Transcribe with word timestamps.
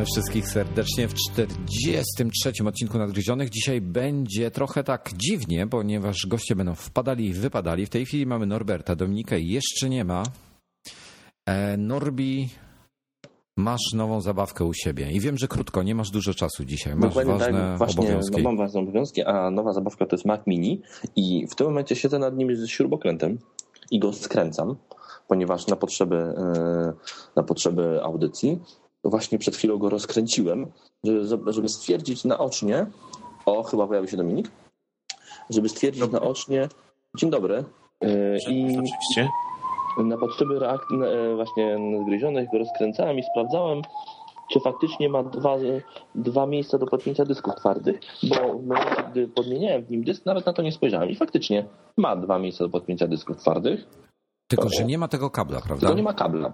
Witamy 0.00 0.12
wszystkich 0.12 0.48
serdecznie 0.48 1.08
w 1.08 1.14
43. 1.14 2.52
odcinku 2.66 2.98
Nadgryzionych. 2.98 3.50
Dzisiaj 3.50 3.80
będzie 3.80 4.50
trochę 4.50 4.84
tak 4.84 5.10
dziwnie, 5.16 5.66
ponieważ 5.66 6.26
goście 6.26 6.56
będą 6.56 6.74
wpadali 6.74 7.26
i 7.26 7.32
wypadali. 7.32 7.86
W 7.86 7.90
tej 7.90 8.06
chwili 8.06 8.26
mamy 8.26 8.46
Norberta, 8.46 8.96
Dominikę 8.96 9.40
jeszcze 9.40 9.88
nie 9.88 10.04
ma. 10.04 10.22
E, 11.46 11.76
Norbi, 11.76 12.48
masz 13.56 13.80
nową 13.94 14.20
zabawkę 14.20 14.64
u 14.64 14.74
siebie 14.74 15.10
i 15.12 15.20
wiem, 15.20 15.38
że 15.38 15.48
krótko, 15.48 15.82
nie 15.82 15.94
masz 15.94 16.10
dużo 16.10 16.34
czasu 16.34 16.64
dzisiaj. 16.64 16.96
Masz 16.96 17.08
Dokładnie 17.08 17.32
ważne 17.32 17.58
tak, 17.58 17.78
właśnie 17.78 18.02
obowiązki. 18.02 18.36
No, 18.36 18.42
mam 18.42 18.56
ważne 18.56 18.80
obowiązki, 18.80 19.22
a 19.22 19.50
nowa 19.50 19.72
zabawka 19.72 20.06
to 20.06 20.16
jest 20.16 20.26
Mac 20.26 20.40
Mini 20.46 20.82
i 21.16 21.46
w 21.50 21.54
tym 21.54 21.66
momencie 21.66 21.96
siedzę 21.96 22.18
nad 22.18 22.36
nim 22.36 22.56
z 22.56 22.68
śrubokrętem 22.68 23.38
i 23.90 23.98
go 23.98 24.12
skręcam, 24.12 24.76
ponieważ 25.28 25.66
na 25.66 25.76
potrzeby, 25.76 26.16
e, 26.16 26.92
na 27.36 27.42
potrzeby 27.42 28.02
audycji 28.02 28.58
właśnie 29.04 29.38
przed 29.38 29.56
chwilą 29.56 29.78
go 29.78 29.88
rozkręciłem, 29.88 30.66
żeby, 31.04 31.52
żeby 31.52 31.68
stwierdzić 31.68 32.24
naocznie, 32.24 32.86
o 33.46 33.62
chyba 33.62 33.86
pojawił 33.86 34.10
się 34.10 34.16
Dominik, 34.16 34.50
żeby 35.50 35.68
stwierdzić 35.68 36.10
naocznie, 36.12 36.68
dzień 37.16 37.30
dobry, 37.30 37.64
e, 38.00 38.36
i 38.36 38.66
Oczywiście. 38.78 39.28
na 39.98 40.16
potrzeby 40.18 40.58
reakcji 40.58 40.96
e, 40.96 41.34
właśnie 41.36 41.78
nadgryzionych 41.78 42.50
go 42.52 42.58
rozkręcałem 42.58 43.18
i 43.18 43.22
sprawdzałem, 43.22 43.82
czy 44.52 44.60
faktycznie 44.60 45.08
ma 45.08 45.22
dwa, 45.22 45.56
dwa 46.14 46.46
miejsca 46.46 46.78
do 46.78 46.86
podpięcia 46.86 47.24
dysków 47.24 47.54
twardych, 47.54 48.00
bo 48.22 48.58
w 48.58 48.66
momencie, 48.66 49.04
gdy 49.10 49.28
podmieniałem 49.28 49.84
w 49.84 49.90
nim 49.90 50.04
dysk, 50.04 50.26
nawet 50.26 50.46
na 50.46 50.52
to 50.52 50.62
nie 50.62 50.72
spojrzałem 50.72 51.10
i 51.10 51.16
faktycznie 51.16 51.64
ma 51.96 52.16
dwa 52.16 52.38
miejsca 52.38 52.64
do 52.64 52.70
podpięcia 52.70 53.06
dysków 53.06 53.36
twardych, 53.36 53.86
Tylko, 54.48 54.68
że 54.68 54.84
nie 54.84 54.98
ma 54.98 55.08
tego 55.08 55.30
kabla, 55.30 55.60
prawda? 55.60 55.80
tylko 55.80 55.96
nie 55.96 56.02
ma 56.02 56.14
kabla. 56.14 56.52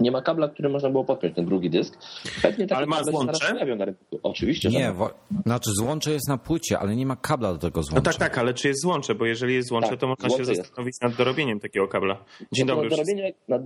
Nie 0.00 0.10
ma 0.10 0.22
kabla, 0.22 0.48
który 0.48 0.68
można 0.68 0.90
było 0.90 1.04
podpiąć 1.04 1.34
ten 1.34 1.46
drugi 1.46 1.70
dysk. 1.70 1.98
Pewnie 2.42 2.66
Ale 2.76 2.86
ma 2.86 3.04
złącze? 3.04 3.54
na 3.76 3.84
rynku. 3.84 4.04
Oczywiście, 4.22 4.70
że 4.70 4.78
Nie, 4.78 4.88
ma. 4.88 4.94
wo- 4.94 5.10
znaczy 5.46 5.70
złącze 5.80 6.12
jest 6.12 6.28
na 6.28 6.38
płycie, 6.38 6.78
ale 6.78 6.96
nie 6.96 7.06
ma 7.06 7.16
kabla 7.16 7.52
do 7.52 7.58
tego 7.58 7.80
No 7.80 7.82
złącza. 7.82 8.10
tak, 8.10 8.16
tak, 8.20 8.38
ale 8.38 8.54
czy 8.54 8.68
jest 8.68 8.82
złącze? 8.82 9.14
Bo 9.14 9.26
jeżeli 9.26 9.54
jest 9.54 9.68
złącze, 9.68 9.88
Tak, 9.90 10.00
to 10.00 10.06
można 10.06 10.28
złącze 10.28 10.44
się 10.44 10.50
jest. 10.50 10.62
zastanowić 10.62 10.94
nad 11.02 11.14
dorobieniem 11.14 11.60
takiego 11.60 11.88
kabla. 11.88 12.24
Dzień 12.52 12.66
No 12.66 12.74
to 12.74 12.82
dobry. 12.82 12.90
Na 12.90 12.96
wszystkim. 12.96 13.16
dorobienie, 13.16 13.34
na, 13.48 13.58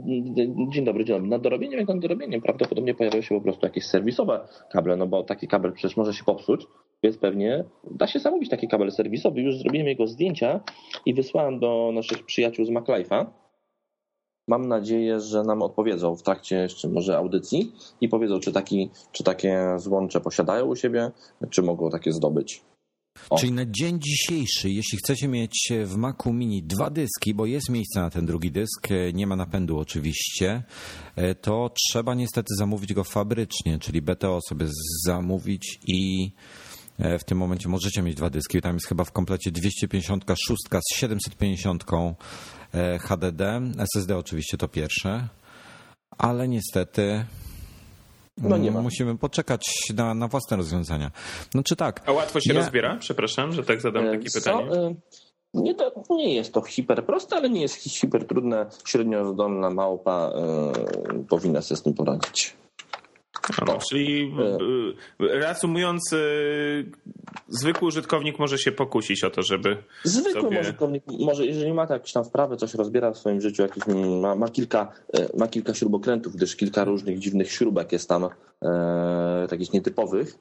dzień 0.73 0.85
dobry, 0.85 1.05
dzień 1.05 1.17
dobry. 1.17 1.29
Nad 1.31 1.43
dorobieniem, 1.43 1.79
jak 1.79 1.89
nad 1.89 1.99
dorobieniem, 1.99 2.41
prawdopodobnie 2.43 2.95
pojawią 2.95 3.21
się 3.23 3.35
po 3.35 3.41
prostu 3.41 3.67
jakieś 3.67 3.85
serwisowe 3.87 4.41
kable, 4.73 4.97
no 4.97 5.07
bo 5.07 5.23
taki 5.23 5.49
kabel 5.49 5.73
przecież 5.73 5.97
może 5.97 6.15
się 6.15 6.25
popsuć, 6.25 6.67
więc 7.03 7.19
pewnie 7.19 7.65
da 7.91 8.07
się 8.07 8.19
zamówić 8.19 8.51
taki 8.51 8.69
kabel 8.69 8.93
serwisowy. 8.93 9.41
Już 9.41 9.59
zrobiłem 9.59 9.87
jego 9.87 10.07
zdjęcia 10.07 10.61
i 11.07 11.15
wysłałem 11.15 11.61
do 11.61 11.91
naszych 11.95 12.25
przyjaciół 12.27 12.65
z 12.65 12.71
MacLife'a. 12.71 13.27
Mam 14.49 14.69
nadzieję, 14.69 15.21
że 15.21 15.43
nam 15.43 15.63
odpowiedzą 15.63 16.17
w 16.17 16.23
trakcie 16.23 16.57
jeszcze 16.57 16.89
może 16.89 17.17
audycji 17.17 17.73
i 18.01 18.09
powiedzą, 18.09 18.41
czy, 18.41 18.53
taki, 18.53 18.91
czy 19.13 19.25
takie 19.25 19.75
złącze 19.77 20.21
posiadają 20.21 20.67
u 20.67 20.77
siebie, 20.77 21.11
czy 21.51 21.63
mogą 21.63 21.91
takie 21.91 22.13
zdobyć. 22.13 22.63
O. 23.31 23.39
Czyli 23.39 23.53
na 23.53 23.67
dzień 23.67 23.99
dzisiejszy, 24.01 24.71
jeśli 24.71 24.99
chcecie 24.99 25.29
mieć 25.29 25.73
w 25.85 25.97
Macu 25.97 26.33
Mini 26.33 26.63
dwa 26.63 26.91
dyski, 26.91 27.35
bo 27.35 27.47
jest 27.47 27.69
miejsce 27.69 28.01
na 28.01 28.11
ten 28.11 28.27
drugi 28.27 28.51
dysk, 28.51 28.91
e, 28.91 29.13
nie 29.13 29.27
ma 29.27 29.37
napędu 29.37 29.79
oczywiście, 29.79 30.63
e, 31.17 31.35
to 31.35 31.71
trzeba 31.75 32.15
niestety 32.15 32.55
zamówić 32.59 32.95
go 32.95 33.05
fabrycznie, 33.05 33.79
czyli 33.79 34.03
BTO 34.03 34.39
sobie 34.49 34.67
zamówić 35.05 35.81
i 35.87 36.33
e, 36.99 37.19
w 37.19 37.25
tym 37.25 37.39
momencie 37.39 37.69
możecie 37.69 38.03
mieć 38.03 38.15
dwa 38.15 38.31
dyski. 38.31 38.61
Tam 38.61 38.75
jest 38.75 38.87
chyba 38.87 39.05
w 39.05 39.13
komplecie 39.13 39.51
256 39.51 40.61
z 40.73 40.97
750 40.97 41.85
e, 41.93 42.15
HDD, 43.01 43.43
SSD 43.79 44.17
oczywiście 44.17 44.57
to 44.59 44.69
pierwsze, 44.69 45.29
ale 46.19 46.49
niestety 46.49 47.25
No 48.39 48.57
nie 48.59 48.71
ma. 48.71 48.83
musimy 48.83 49.19
poczekać 49.19 49.67
na, 49.95 50.15
na 50.15 50.29
własne 50.29 50.57
rozwiązania. 50.57 51.11
No 51.55 51.63
czy 51.63 51.77
tak? 51.77 52.03
A 52.09 52.13
łatwo 52.13 52.41
się 52.41 52.53
Nie. 52.55 52.61
rozbiera? 52.61 52.97
Przepraszam, 53.01 53.53
że 53.53 53.65
tak 53.65 53.81
zadam 53.81 54.05
takie 54.11 54.31
Co? 54.31 54.39
pytanie. 54.41 54.71
E, 54.73 54.95
Nie, 55.55 55.75
to, 55.75 55.93
nie 56.11 56.35
jest 56.35 56.53
to 56.55 56.63
hiper 56.63 57.07
proste, 57.07 57.37
ale 57.37 57.51
nie 57.51 57.61
jest 57.61 57.75
hi- 57.75 57.91
hiper 57.91 58.27
trudne. 58.27 58.67
Średnio 58.85 59.33
zdolna 59.33 59.71
małpa 59.71 60.33
e, 60.35 61.25
powinna 61.29 61.63
sobie 61.63 61.77
z 61.79 61.83
tym 61.83 61.95
poradzić. 61.95 62.57
No, 63.67 63.79
czyli 63.91 64.35
y, 65.21 65.25
y, 65.25 65.39
reasumując, 65.39 66.13
y, 66.13 66.91
zwykły 67.49 67.89
użytkownik 67.89 68.39
może 68.39 68.59
się 68.59 68.73
pokusić 68.73 69.25
o 69.25 69.31
to, 69.31 69.43
żeby 69.43 69.77
Zwykły 70.05 70.43
sobie- 70.43 70.61
użytkownik, 70.61 71.05
może 71.21 71.47
jeżeli 71.47 71.73
ma 71.73 71.87
jakieś 71.91 72.13
tam 72.13 72.25
wprawy, 72.25 72.57
coś 72.57 72.75
rozbiera 72.75 73.11
w 73.11 73.19
swoim 73.19 73.41
życiu, 73.41 73.63
jakieś, 73.63 73.89
mm, 73.89 74.21
ma, 74.21 74.35
ma, 74.35 74.49
kilka, 74.49 74.93
e, 75.15 75.39
ma 75.39 75.49
kilka 75.49 75.75
śrubokrętów, 75.75 76.37
gdyż 76.37 76.57
kilka 76.57 76.85
różnych 76.85 77.19
dziwnych 77.19 77.53
śrubek 77.53 77.93
jest 77.93 78.09
tam, 78.09 78.29
e, 78.63 79.47
takich 79.51 79.73
nietypowych, 79.73 80.39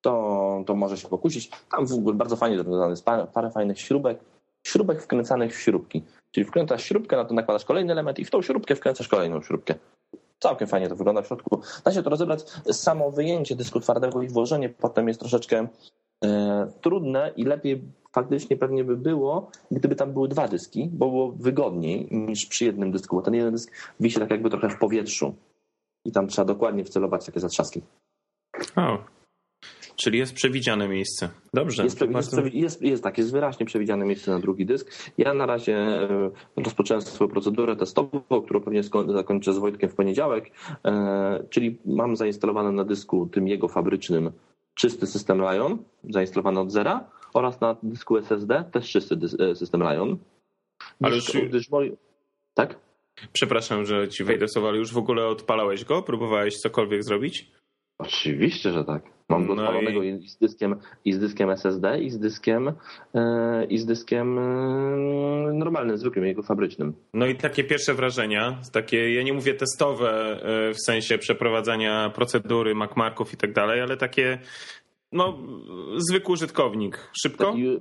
to, 0.00 0.64
to 0.66 0.74
może 0.74 0.96
się 0.96 1.08
pokusić. 1.08 1.50
Tam 1.70 1.86
w 1.86 1.92
ogóle 1.92 2.14
bardzo 2.16 2.36
fajnie 2.36 2.56
rozwiązane 2.56 2.90
jest 2.90 3.04
parę, 3.04 3.26
parę 3.34 3.50
fajnych 3.50 3.80
śrubek, 3.80 4.18
śrubek 4.66 5.02
wkręcanych 5.02 5.56
w 5.56 5.60
śrubki. 5.60 6.02
Czyli 6.32 6.46
wkręcasz 6.46 6.84
śrubkę, 6.84 7.16
na 7.16 7.24
to 7.24 7.34
nakładasz 7.34 7.64
kolejny 7.64 7.92
element 7.92 8.18
i 8.18 8.24
w 8.24 8.30
tą 8.30 8.42
śrubkę 8.42 8.76
wkręcasz 8.76 9.08
kolejną 9.08 9.42
śrubkę. 9.42 9.74
Całkiem 10.38 10.68
fajnie 10.68 10.88
to 10.88 10.96
wygląda 10.96 11.22
w 11.22 11.26
środku. 11.26 11.60
Da 11.84 11.92
się 11.92 12.02
to 12.02 12.10
rozebrać. 12.10 12.42
Samo 12.72 13.10
wyjęcie 13.10 13.56
dysku 13.56 13.80
twardego 13.80 14.22
i 14.22 14.28
włożenie 14.28 14.68
potem 14.68 15.08
jest 15.08 15.20
troszeczkę 15.20 15.68
e, 16.24 16.72
trudne 16.80 17.32
i 17.36 17.44
lepiej 17.44 17.82
faktycznie 18.12 18.56
pewnie 18.56 18.84
by 18.84 18.96
było, 18.96 19.50
gdyby 19.70 19.96
tam 19.96 20.12
były 20.12 20.28
dwa 20.28 20.48
dyski, 20.48 20.90
bo 20.92 21.08
było 21.10 21.32
wygodniej 21.32 22.08
niż 22.10 22.46
przy 22.46 22.64
jednym 22.64 22.92
dysku, 22.92 23.16
bo 23.16 23.22
ten 23.22 23.34
jeden 23.34 23.52
dysk 23.52 23.72
wisi 24.00 24.18
tak 24.18 24.30
jakby 24.30 24.50
trochę 24.50 24.70
w 24.70 24.78
powietrzu 24.78 25.34
i 26.04 26.12
tam 26.12 26.28
trzeba 26.28 26.46
dokładnie 26.46 26.84
wcelować 26.84 27.26
takie 27.26 27.40
zatrzaski. 27.40 27.82
O. 28.76 29.17
Czyli 29.98 30.18
jest 30.18 30.34
przewidziane 30.34 30.88
miejsce. 30.88 31.28
Dobrze. 31.54 31.84
Jest, 31.84 32.00
jest, 32.00 32.54
jest, 32.54 32.82
jest 32.82 33.02
tak, 33.02 33.18
jest 33.18 33.32
wyraźnie 33.32 33.66
przewidziane 33.66 34.06
miejsce 34.06 34.30
na 34.30 34.38
drugi 34.38 34.66
dysk. 34.66 35.12
Ja 35.18 35.34
na 35.34 35.46
razie 35.46 35.76
e, 35.76 36.30
rozpocząłem 36.56 37.02
swoją 37.02 37.30
procedurę 37.30 37.76
testową, 37.76 38.22
którą 38.44 38.60
pewnie 38.60 38.82
zakończę 39.08 39.52
z 39.52 39.58
Wojtkiem 39.58 39.90
w 39.90 39.94
poniedziałek, 39.94 40.50
e, 40.84 41.44
czyli 41.50 41.78
mam 41.86 42.16
zainstalowane 42.16 42.72
na 42.72 42.84
dysku 42.84 43.26
tym 43.32 43.48
jego 43.48 43.68
fabrycznym 43.68 44.30
czysty 44.74 45.06
system 45.06 45.38
Lion, 45.38 45.78
zainstalowany 46.10 46.60
od 46.60 46.72
zera 46.72 47.10
oraz 47.34 47.60
na 47.60 47.76
dysku 47.82 48.16
SSD 48.16 48.64
też 48.72 48.90
czysty 48.90 49.16
e, 49.50 49.54
system 49.54 49.80
Lion. 49.82 50.18
Ale 51.02 51.20
czy- 51.20 51.42
gdyż 51.48 51.70
moi- 51.70 51.96
Tak? 52.54 52.78
Przepraszam, 53.32 53.84
że 53.84 54.08
ci 54.08 54.24
wejdę 54.24 54.48
słowo, 54.48 54.68
ale 54.68 54.78
już 54.78 54.92
w 54.92 54.98
ogóle 54.98 55.26
odpalałeś 55.26 55.84
go? 55.84 56.02
Próbowałeś 56.02 56.56
cokolwiek 56.56 57.04
zrobić? 57.04 57.50
Oczywiście, 57.98 58.72
że 58.72 58.84
tak. 58.84 59.17
Mam 59.28 59.46
go 59.46 59.54
No 59.54 59.62
odpalonego 59.62 60.02
i- 60.02 60.08
i... 60.08 60.28
z 60.28 60.36
dyskiem, 60.38 60.76
i 61.04 61.12
z 61.12 61.18
dyskiem 61.18 61.50
SSD, 61.50 62.00
i 62.00 62.10
z 62.10 62.18
dyskiem, 62.18 62.72
e, 63.14 63.64
i 63.64 63.78
z 63.78 63.86
dyskiem 63.86 64.38
e, 64.38 64.42
normalnym, 65.52 65.98
zwykłym, 65.98 66.26
jego 66.26 66.42
fabrycznym. 66.42 66.94
No 67.14 67.26
i 67.26 67.34
takie 67.36 67.64
pierwsze 67.64 67.94
wrażenia, 67.94 68.58
takie, 68.72 69.14
ja 69.14 69.22
nie 69.22 69.32
mówię 69.32 69.54
testowe 69.54 70.40
y, 70.70 70.74
w 70.74 70.80
sensie 70.86 71.18
przeprowadzania 71.18 72.10
procedury, 72.14 72.74
MacMarków 72.74 73.32
i 73.34 73.36
tak 73.36 73.52
dalej, 73.52 73.80
ale 73.80 73.96
takie, 73.96 74.38
no, 75.12 75.38
zwykły 75.96 76.32
użytkownik. 76.32 77.10
Szybko? 77.22 77.44
Taki, 77.52 77.80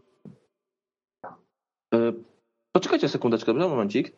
Poczekajcie 2.71 3.09
sekundeczkę? 3.09 3.53
Momencik. 3.53 4.11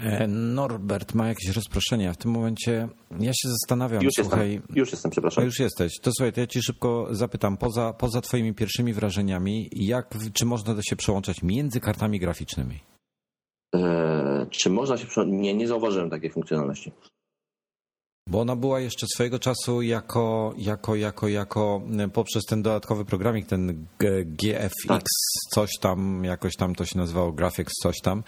E, 0.00 0.26
Norbert 0.28 1.14
ma 1.14 1.28
jakieś 1.28 1.56
rozproszenie. 1.56 2.10
a 2.10 2.12
W 2.12 2.16
tym 2.16 2.30
momencie 2.30 2.88
ja 3.20 3.32
się 3.32 3.48
zastanawiam, 3.48 4.02
Już 4.02 4.12
słuchaj. 4.14 4.52
jestem, 4.52 4.76
już 4.76 4.90
jestem, 4.92 5.10
przepraszam. 5.10 5.44
już 5.44 5.58
jesteś. 5.58 5.92
To 6.02 6.10
słuchaj, 6.16 6.32
to 6.32 6.40
ja 6.40 6.46
ci 6.46 6.62
szybko 6.62 7.08
zapytam, 7.10 7.56
poza, 7.56 7.92
poza 7.92 8.20
twoimi 8.20 8.54
pierwszymi 8.54 8.92
wrażeniami, 8.92 9.68
jak, 9.72 10.14
czy 10.32 10.46
można 10.46 10.82
się 10.82 10.96
przełączać 10.96 11.42
między 11.42 11.80
kartami 11.80 12.20
graficznymi? 12.20 12.80
E, 13.74 14.46
czy 14.50 14.70
można 14.70 14.96
się... 14.96 15.06
prze- 15.06 15.26
Nie, 15.26 15.54
nie 15.54 15.68
zauważyłem 15.68 16.10
takiej 16.10 16.30
funkcjonalności. 16.30 16.92
Bo 18.28 18.40
ona 18.40 18.56
była 18.56 18.80
jeszcze 18.80 19.06
swojego 19.14 19.38
czasu 19.38 19.82
jako, 19.82 20.54
jako, 20.58 20.94
jako, 20.94 21.28
jako 21.28 21.82
e, 21.98 22.08
poprzez 22.08 22.44
ten 22.44 22.62
dodatkowy 22.62 23.04
programik, 23.04 23.46
ten 23.46 23.86
GFX, 24.24 24.86
tak. 24.88 25.02
coś 25.54 25.70
tam, 25.80 26.24
jakoś 26.24 26.56
tam 26.56 26.74
to 26.74 26.84
się 26.84 26.98
nazywało, 26.98 27.32
Graphics, 27.32 27.72
coś 27.82 28.00
tam, 28.00 28.22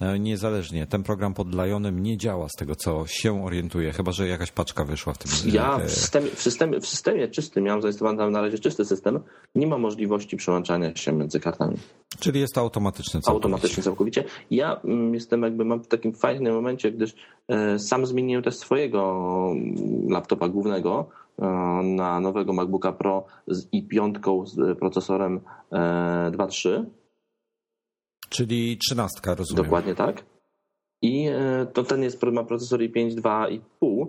e, 0.00 0.18
niezależnie. 0.18 0.86
Ten 0.86 1.02
program 1.02 1.34
pod 1.34 1.54
Lionem 1.54 2.02
nie 2.02 2.18
działa 2.18 2.48
z 2.48 2.52
tego, 2.58 2.76
co 2.76 3.06
się 3.06 3.44
orientuje, 3.44 3.92
chyba, 3.92 4.12
że 4.12 4.28
jakaś 4.28 4.52
paczka 4.52 4.84
wyszła 4.84 5.12
w 5.12 5.18
tym. 5.18 5.32
Ja 5.52 5.78
w 5.78 5.90
systemie, 5.90 6.30
w 6.30 6.42
systemie, 6.42 6.80
w 6.80 6.86
systemie 6.86 7.28
czystym, 7.28 7.64
miałem 7.64 7.82
zainstalowany 7.82 8.30
na 8.30 8.40
razie 8.40 8.58
czysty 8.58 8.84
system, 8.84 9.20
nie 9.54 9.66
ma 9.66 9.78
możliwości 9.78 10.36
przełączania 10.36 10.96
się 10.96 11.12
między 11.12 11.40
kartami. 11.40 11.76
Czyli 12.18 12.40
jest 12.40 12.54
to 12.54 12.60
automatyczne 12.60 13.20
całkowicie. 13.20 13.46
Automatyczne 13.46 13.82
całkowicie. 13.82 14.24
Ja 14.50 14.80
mm, 14.84 15.14
jestem 15.14 15.42
jakby, 15.42 15.64
mam 15.64 15.82
w 15.82 15.88
takim 15.88 16.12
fajnym 16.12 16.54
momencie, 16.54 16.92
gdyż 16.92 17.14
e, 17.48 17.78
sam 17.78 18.06
zmieniłem 18.06 18.42
też 18.42 18.56
swojego 18.56 19.54
laptopa 20.08 20.48
głównego 20.48 21.08
e, 21.38 21.44
na 21.84 22.20
nowego 22.20 22.52
MacBooka 22.52 22.92
Pro 22.92 23.24
z 23.46 23.66
i5 23.72 24.46
z 24.46 24.78
procesorem 24.78 25.40
2.3. 25.72 26.70
E, 26.70 26.84
Czyli 28.28 28.78
13, 28.78 29.20
rozumiem. 29.24 29.64
Dokładnie 29.64 29.94
tak. 29.94 30.24
I 31.02 31.28
to 31.72 31.84
ten 31.84 32.02
jest, 32.02 32.22
ma 32.22 32.44
procesor 32.44 32.80
i5 32.80 33.14
2,5. 33.14 34.06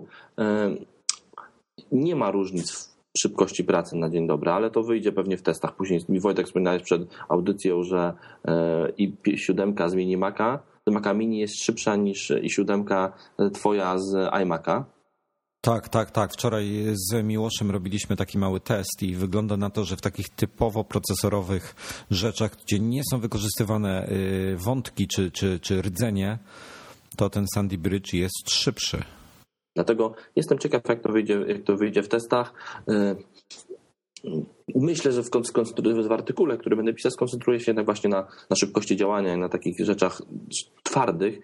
Nie 1.92 2.16
ma 2.16 2.30
różnic 2.30 2.95
szybkości 3.18 3.64
pracy 3.64 3.96
na 3.96 4.10
dzień 4.10 4.26
dobry, 4.26 4.50
ale 4.50 4.70
to 4.70 4.82
wyjdzie 4.82 5.12
pewnie 5.12 5.36
w 5.36 5.42
testach. 5.42 5.76
Później 5.76 6.00
mi 6.08 6.20
Wojtek 6.20 6.46
wspominałeś 6.46 6.82
przed 6.82 7.02
audycją, 7.28 7.82
że 7.82 8.12
i7 8.98 9.88
z 9.88 9.94
mini 9.94 10.16
Maca, 10.16 10.58
Mini 11.14 11.38
jest 11.38 11.62
szybsza 11.62 11.96
niż 11.96 12.30
i7 12.30 13.10
twoja 13.52 13.98
z 13.98 14.14
iMac'a. 14.14 14.84
Tak, 15.60 15.88
tak, 15.88 16.10
tak. 16.10 16.32
Wczoraj 16.32 16.66
z 16.94 17.24
Miłoszem 17.24 17.70
robiliśmy 17.70 18.16
taki 18.16 18.38
mały 18.38 18.60
test 18.60 19.02
i 19.02 19.14
wygląda 19.14 19.56
na 19.56 19.70
to, 19.70 19.84
że 19.84 19.96
w 19.96 20.00
takich 20.00 20.28
typowo 20.28 20.84
procesorowych 20.84 21.74
rzeczach, 22.10 22.56
gdzie 22.64 22.80
nie 22.80 23.02
są 23.10 23.20
wykorzystywane 23.20 24.08
y, 24.08 24.56
wątki 24.56 25.08
czy, 25.08 25.30
czy, 25.30 25.60
czy 25.60 25.82
rdzenie, 25.82 26.38
to 27.16 27.30
ten 27.30 27.44
Sandy 27.54 27.78
Bridge 27.78 28.12
jest 28.12 28.50
szybszy. 28.50 29.04
Dlatego 29.76 30.14
jestem 30.36 30.58
ciekaw, 30.58 30.82
jak 30.88 31.00
to 31.00 31.12
wyjdzie, 31.12 31.44
jak 31.48 31.62
to 31.62 31.76
wyjdzie 31.76 32.02
w 32.02 32.08
testach. 32.08 32.52
Y, 32.90 33.16
myślę, 34.74 35.12
że 35.12 35.22
w, 35.22 35.30
w 36.08 36.12
artykule, 36.12 36.58
który 36.58 36.76
będę 36.76 36.94
pisał, 36.94 37.10
skoncentruję 37.10 37.60
się 37.60 37.70
jednak 37.70 37.86
właśnie 37.86 38.10
na, 38.10 38.26
na 38.50 38.56
szybkości 38.56 38.96
działania 38.96 39.34
i 39.34 39.38
na 39.38 39.48
takich 39.48 39.84
rzeczach 39.84 40.22
twardych, 40.82 41.38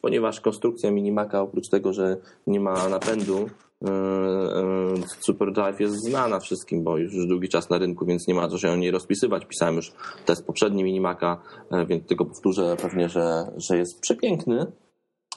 ponieważ 0.00 0.40
konstrukcja 0.40 0.90
Minimaka 0.90 1.40
oprócz 1.40 1.68
tego, 1.68 1.92
że 1.92 2.16
nie 2.46 2.60
ma 2.60 2.88
napędu, 2.88 3.38
y, 3.38 3.88
y, 3.88 5.08
SuperDrive 5.20 5.80
jest 5.80 5.94
znana 5.94 6.40
wszystkim, 6.40 6.84
bo 6.84 6.98
już 6.98 7.26
długi 7.26 7.48
czas 7.48 7.70
na 7.70 7.78
rynku, 7.78 8.06
więc 8.06 8.28
nie 8.28 8.34
ma 8.34 8.48
co 8.48 8.58
się 8.58 8.70
o 8.70 8.76
niej 8.76 8.90
rozpisywać. 8.90 9.46
Pisałem 9.46 9.76
już 9.76 9.92
test 10.24 10.46
poprzedni 10.46 10.84
Minimaka, 10.84 11.42
więc 11.86 12.06
tylko 12.06 12.24
powtórzę 12.24 12.76
pewnie, 12.82 13.08
że, 13.08 13.52
że 13.56 13.78
jest 13.78 14.00
przepiękny, 14.00 14.66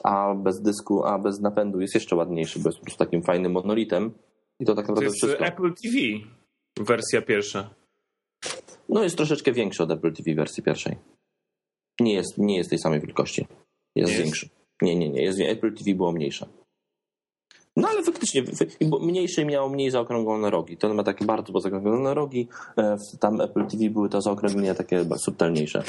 a 0.02 0.34
bez 0.34 0.62
dysku, 0.62 1.04
a 1.04 1.18
bez 1.18 1.40
napędu 1.40 1.80
jest 1.80 1.94
jeszcze 1.94 2.16
ładniejszy, 2.16 2.58
bo 2.58 2.68
jest 2.68 2.78
po 2.78 2.84
prostu 2.84 3.04
takim 3.04 3.22
fajnym 3.22 3.52
monolitem. 3.52 4.12
I 4.60 4.64
to 4.64 4.74
tak 4.74 4.88
naprawdę 4.88 5.00
to 5.00 5.04
jest 5.04 5.16
wszystko. 5.16 5.44
Apple 5.44 5.74
TV, 5.74 5.96
wersja 6.80 7.22
pierwsza. 7.22 7.70
No 8.88 9.04
jest 9.04 9.16
troszeczkę 9.16 9.52
większy 9.52 9.82
od 9.82 9.90
Apple 9.90 10.12
TV 10.12 10.34
wersji 10.34 10.62
pierwszej. 10.62 10.96
Nie 12.00 12.14
jest, 12.14 12.38
nie 12.38 12.56
jest 12.56 12.70
tej 12.70 12.78
samej 12.78 13.00
wielkości. 13.00 13.46
Jest, 13.96 14.12
jest 14.12 14.22
większy. 14.22 14.48
Nie, 14.82 14.96
nie, 14.96 15.08
nie. 15.08 15.22
Jest, 15.22 15.40
Apple 15.40 15.74
TV 15.74 15.94
było 15.94 16.12
mniejsze. 16.12 16.46
No 17.76 17.88
ale 17.88 18.02
faktycznie 18.02 18.42
mniejsze 19.00 19.44
miało 19.44 19.68
mniej 19.68 19.90
zaokrąglone 19.90 20.50
rogi. 20.50 20.76
To 20.76 20.94
ma 20.94 21.02
takie 21.02 21.24
bardzo 21.24 21.60
zaokrąglone 21.60 22.14
rogi. 22.14 22.48
E, 22.78 22.96
tam 23.20 23.40
Apple 23.40 23.66
TV 23.66 23.90
były 23.90 24.08
to 24.08 24.22
zaokrąglenia 24.22 24.74
takie 24.74 25.04
subtelniejsze. 25.16 25.82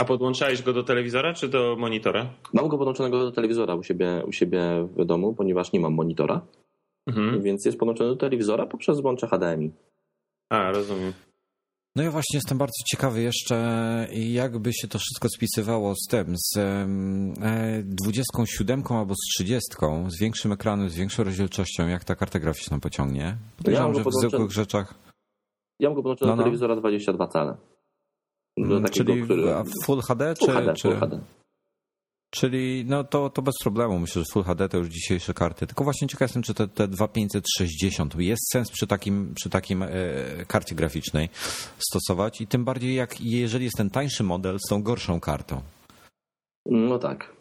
A 0.00 0.04
podłączałeś 0.04 0.62
go 0.62 0.72
do 0.72 0.82
telewizora 0.82 1.34
czy 1.34 1.48
do 1.48 1.76
monitora? 1.78 2.26
Mam 2.52 2.68
go 2.68 2.78
podłączonego 2.78 3.18
do 3.18 3.32
telewizora 3.32 3.74
u 3.74 3.82
siebie, 3.82 4.22
u 4.26 4.32
siebie 4.32 4.88
w 4.96 5.04
domu, 5.04 5.34
ponieważ 5.34 5.72
nie 5.72 5.80
mam 5.80 5.94
monitora. 5.94 6.40
Mhm. 7.06 7.42
Więc 7.42 7.64
jest 7.64 7.78
podłączony 7.78 8.10
do 8.10 8.16
telewizora 8.16 8.66
poprzez 8.66 8.96
złącze 8.96 9.26
HDMI. 9.26 9.70
A, 10.50 10.70
rozumiem. 10.72 11.12
No 11.96 12.02
ja 12.02 12.10
właśnie 12.10 12.36
jestem 12.36 12.58
bardzo 12.58 12.84
ciekawy 12.90 13.22
jeszcze, 13.22 13.56
jakby 14.12 14.72
się 14.72 14.88
to 14.88 14.98
wszystko 14.98 15.28
spisywało 15.28 15.94
z 15.94 16.06
tym, 16.10 16.34
z 16.36 16.58
27 17.84 18.80
e, 18.90 18.94
albo 18.94 19.14
z 19.14 19.34
30, 19.34 19.76
z 20.08 20.20
większym 20.20 20.52
ekranem, 20.52 20.90
z 20.90 20.94
większą 20.94 21.24
rozdzielczością, 21.24 21.88
jak 21.88 22.04
ta 22.04 22.14
karta 22.14 22.38
graficzna 22.38 22.78
pociągnie. 22.78 23.36
Podejrzewam, 23.56 23.94
ja 23.94 23.98
że 23.98 24.10
w 24.10 24.14
zwykłych 24.14 24.50
rzeczach... 24.50 24.94
Ja 25.80 25.88
mam 25.88 25.94
go 25.94 26.02
podłączony 26.02 26.30
no, 26.30 26.36
no. 26.36 26.36
do 26.36 26.42
telewizora 26.42 26.76
22 26.76 27.28
cale. 27.28 27.56
Mm, 28.64 28.82
takiego, 28.82 29.12
Czyli 29.12 29.22
który... 29.24 29.42
Full 29.84 30.00
HD? 30.00 30.34
Full 30.34 30.48
czy, 30.48 30.54
HD, 30.54 30.74
czy... 30.74 30.88
Full 30.88 31.00
HD. 31.00 31.20
Czyli 32.30 32.84
no 32.88 33.04
to, 33.04 33.30
to 33.30 33.42
bez 33.42 33.54
problemu. 33.62 33.98
Myślę, 33.98 34.22
że 34.22 34.26
Full 34.32 34.44
HD 34.44 34.68
to 34.68 34.78
już 34.78 34.88
dzisiejsze 34.88 35.34
karty. 35.34 35.66
Tylko 35.66 35.84
właśnie 35.84 36.08
ciekaw 36.08 36.28
jestem, 36.28 36.42
czy 36.42 36.54
te, 36.54 36.68
te 36.68 36.88
2560 36.88 38.14
jest 38.14 38.50
sens 38.52 38.70
przy 38.70 38.86
takim, 38.86 39.34
przy 39.34 39.50
takim 39.50 39.82
e, 39.82 39.88
karcie 40.46 40.74
graficznej 40.74 41.28
stosować 41.78 42.40
i 42.40 42.46
tym 42.46 42.64
bardziej 42.64 42.94
jak 42.94 43.20
jeżeli 43.20 43.64
jest 43.64 43.76
ten 43.76 43.90
tańszy 43.90 44.24
model 44.24 44.58
z 44.66 44.68
tą 44.68 44.82
gorszą 44.82 45.20
kartą. 45.20 45.60
No 46.66 46.98
tak. 46.98 47.36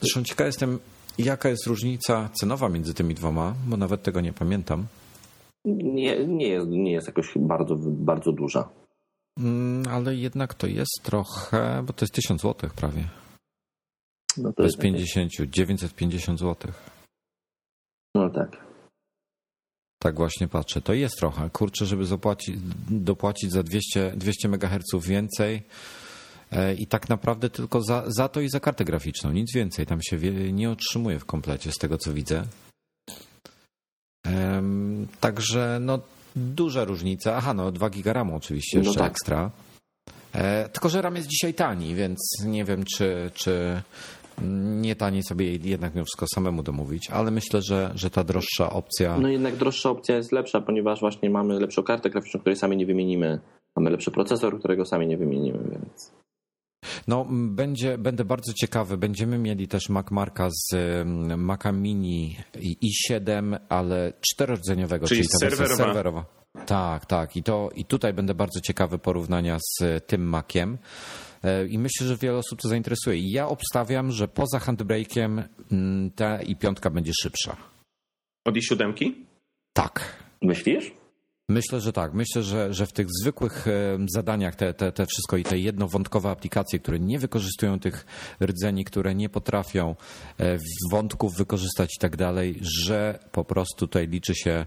Zresztą 0.00 0.24
ciekaw 0.24 0.46
jestem, 0.46 0.78
jaka 1.18 1.48
jest 1.48 1.66
różnica 1.66 2.28
cenowa 2.32 2.68
między 2.68 2.94
tymi 2.94 3.14
dwoma, 3.14 3.54
bo 3.66 3.76
nawet 3.76 4.02
tego 4.02 4.20
nie 4.20 4.32
pamiętam. 4.32 4.86
Nie, 5.64 6.26
nie, 6.26 6.48
jest, 6.48 6.68
nie 6.68 6.92
jest 6.92 7.06
jakoś 7.06 7.32
bardzo, 7.36 7.76
bardzo 7.86 8.32
duża. 8.32 8.68
Mm, 9.38 9.88
ale 9.88 10.16
jednak 10.16 10.54
to 10.54 10.66
jest 10.66 11.00
trochę, 11.02 11.82
bo 11.86 11.92
to 11.92 12.04
jest 12.04 12.14
1000 12.14 12.42
zł 12.42 12.70
prawie. 12.76 13.08
No 14.36 14.52
to 14.52 14.62
Bez 14.62 14.72
jest 14.72 14.82
50, 14.82 15.32
950 15.32 16.38
zł. 16.38 16.72
No 18.14 18.30
tak. 18.30 18.70
Tak 20.02 20.16
właśnie 20.16 20.48
patrzę. 20.48 20.80
To 20.80 20.94
jest 20.94 21.16
trochę. 21.18 21.50
Kurczę, 21.50 21.86
żeby 21.86 22.06
zapłacić, 22.06 22.56
dopłacić 22.90 23.52
za 23.52 23.62
200, 23.62 24.12
200 24.16 24.48
MHz 24.48 25.06
więcej 25.06 25.62
e, 26.50 26.74
i 26.74 26.86
tak 26.86 27.08
naprawdę 27.08 27.50
tylko 27.50 27.82
za, 27.82 28.04
za 28.06 28.28
to 28.28 28.40
i 28.40 28.48
za 28.48 28.60
kartę 28.60 28.84
graficzną. 28.84 29.32
Nic 29.32 29.54
więcej. 29.54 29.86
Tam 29.86 30.02
się 30.02 30.18
nie 30.52 30.70
otrzymuje 30.70 31.18
w 31.18 31.24
komplecie 31.24 31.72
z 31.72 31.78
tego, 31.78 31.98
co 31.98 32.12
widzę. 32.12 32.44
Także 35.20 35.78
no 35.80 35.98
duża 36.36 36.84
różnica. 36.84 37.36
Aha, 37.36 37.54
no 37.54 37.72
2 37.72 37.90
giga 37.90 38.12
RAMu 38.12 38.36
oczywiście 38.36 38.78
no 38.78 38.84
jeszcze 38.84 39.00
tak. 39.00 39.10
ekstra. 39.10 39.50
E, 40.32 40.68
tylko, 40.68 40.88
że 40.88 41.02
RAM 41.02 41.16
jest 41.16 41.28
dzisiaj 41.28 41.54
tani, 41.54 41.94
więc 41.94 42.18
nie 42.46 42.64
wiem, 42.64 42.84
czy, 42.96 43.30
czy 43.34 43.82
nie 44.80 44.96
taniej 44.96 45.22
sobie 45.22 45.56
jednak 45.56 45.94
mimo 45.94 46.04
wszystko 46.04 46.26
samemu 46.34 46.62
domówić, 46.62 47.10
ale 47.10 47.30
myślę, 47.30 47.62
że, 47.62 47.92
że 47.94 48.10
ta 48.10 48.24
droższa 48.24 48.70
opcja. 48.72 49.18
No 49.18 49.28
jednak 49.28 49.56
droższa 49.56 49.90
opcja 49.90 50.16
jest 50.16 50.32
lepsza, 50.32 50.60
ponieważ 50.60 51.00
właśnie 51.00 51.30
mamy 51.30 51.60
lepszą 51.60 51.82
kartę 51.82 52.10
graficzną, 52.10 52.40
której 52.40 52.56
sami 52.56 52.76
nie 52.76 52.86
wymienimy. 52.86 53.40
Mamy 53.76 53.90
lepszy 53.90 54.10
procesor, 54.10 54.58
którego 54.58 54.84
sami 54.84 55.06
nie 55.06 55.16
wymienimy, 55.16 55.58
więc. 55.70 56.12
No, 57.08 57.26
będzie, 57.30 57.98
będę 57.98 58.24
bardzo 58.24 58.52
ciekawy. 58.52 58.96
Będziemy 58.98 59.38
mieli 59.38 59.68
też 59.68 59.88
Mac 59.88 60.10
Marka 60.10 60.48
z 60.50 60.76
Maca 61.36 61.72
Mini 61.72 62.36
i7, 62.56 63.58
ale 63.68 64.12
czterordzeniowego, 64.20 65.06
czyli, 65.06 65.20
czyli 65.20 65.28
serwerowa. 65.40 65.76
serwerowa. 65.76 66.24
Tak, 66.66 67.06
tak. 67.06 67.36
I, 67.36 67.42
to, 67.42 67.70
I 67.74 67.84
tutaj 67.84 68.12
będę 68.12 68.34
bardzo 68.34 68.60
ciekawy 68.60 68.98
porównania 68.98 69.58
z 69.58 70.06
tym 70.06 70.22
Maciem. 70.28 70.78
E, 71.44 71.66
I 71.66 71.78
myślę, 71.78 72.06
że 72.06 72.16
wiele 72.16 72.38
osób 72.38 72.60
to 72.60 72.68
zainteresuje. 72.68 73.16
I 73.16 73.30
ja 73.30 73.48
obstawiam, 73.48 74.12
że 74.12 74.28
poza 74.28 74.58
handbrake'iem 74.58 75.42
ta 76.16 76.42
i 76.42 76.56
piątka 76.56 76.90
będzie 76.90 77.12
szybsza. 77.22 77.56
Od 78.44 78.56
i 78.56 78.62
siódemki? 78.62 79.26
Tak. 79.72 80.16
Myślisz? 80.42 80.92
Myślę, 81.50 81.80
że 81.80 81.92
tak. 81.92 82.14
Myślę, 82.14 82.42
że, 82.42 82.74
że 82.74 82.86
w 82.86 82.92
tych 82.92 83.06
zwykłych 83.22 83.68
e, 83.68 83.98
zadaniach 84.14 84.56
te, 84.56 84.74
te, 84.74 84.92
te 84.92 85.06
wszystko 85.06 85.36
i 85.36 85.44
te 85.44 85.58
jednowątkowe 85.58 86.30
aplikacje, 86.30 86.78
które 86.78 86.98
nie 86.98 87.18
wykorzystują 87.18 87.78
tych 87.78 88.06
rdzeni, 88.42 88.84
które 88.84 89.14
nie 89.14 89.28
potrafią 89.28 89.96
e, 90.38 90.58
wątków 90.90 91.36
wykorzystać 91.36 91.90
i 91.96 92.00
tak 92.00 92.16
dalej, 92.16 92.60
że 92.82 93.18
po 93.32 93.44
prostu 93.44 93.86
tutaj 93.86 94.08
liczy 94.08 94.34
się 94.34 94.66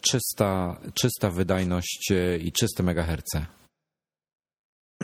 czysta, 0.00 0.80
czysta 0.94 1.30
wydajność 1.30 2.12
i 2.40 2.52
czyste 2.52 2.82
megaherce. 2.82 3.46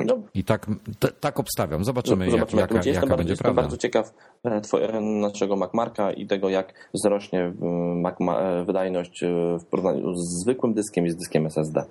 No. 0.06 0.14
I 0.34 0.44
tak, 0.44 0.66
t, 0.98 1.08
tak 1.20 1.40
obstawiam. 1.40 1.84
Zobaczymy, 1.84 2.24
no, 2.24 2.30
zobaczymy 2.30 2.60
jak, 2.62 2.70
jaka, 2.70 2.76
jestem 2.88 2.94
jaka 2.94 3.06
bardzo, 3.06 3.16
będzie 3.16 3.32
jestem 3.32 3.44
prawda. 3.44 3.62
bardzo 3.62 3.76
ciekaw 3.76 4.12
e, 4.44 4.60
twoje, 4.60 5.00
naszego 5.00 5.56
MacMarka 5.56 6.12
i 6.12 6.26
tego, 6.26 6.48
jak 6.48 6.90
wzrośnie 6.94 7.52
Mac, 7.96 8.14
e, 8.20 8.64
wydajność 8.64 9.22
e, 9.22 9.58
w 9.58 9.64
porównaniu 9.64 10.14
z 10.14 10.42
zwykłym 10.42 10.74
dyskiem 10.74 11.06
i 11.06 11.10
z 11.10 11.16
dyskiem 11.16 11.46
SSD. 11.46 11.84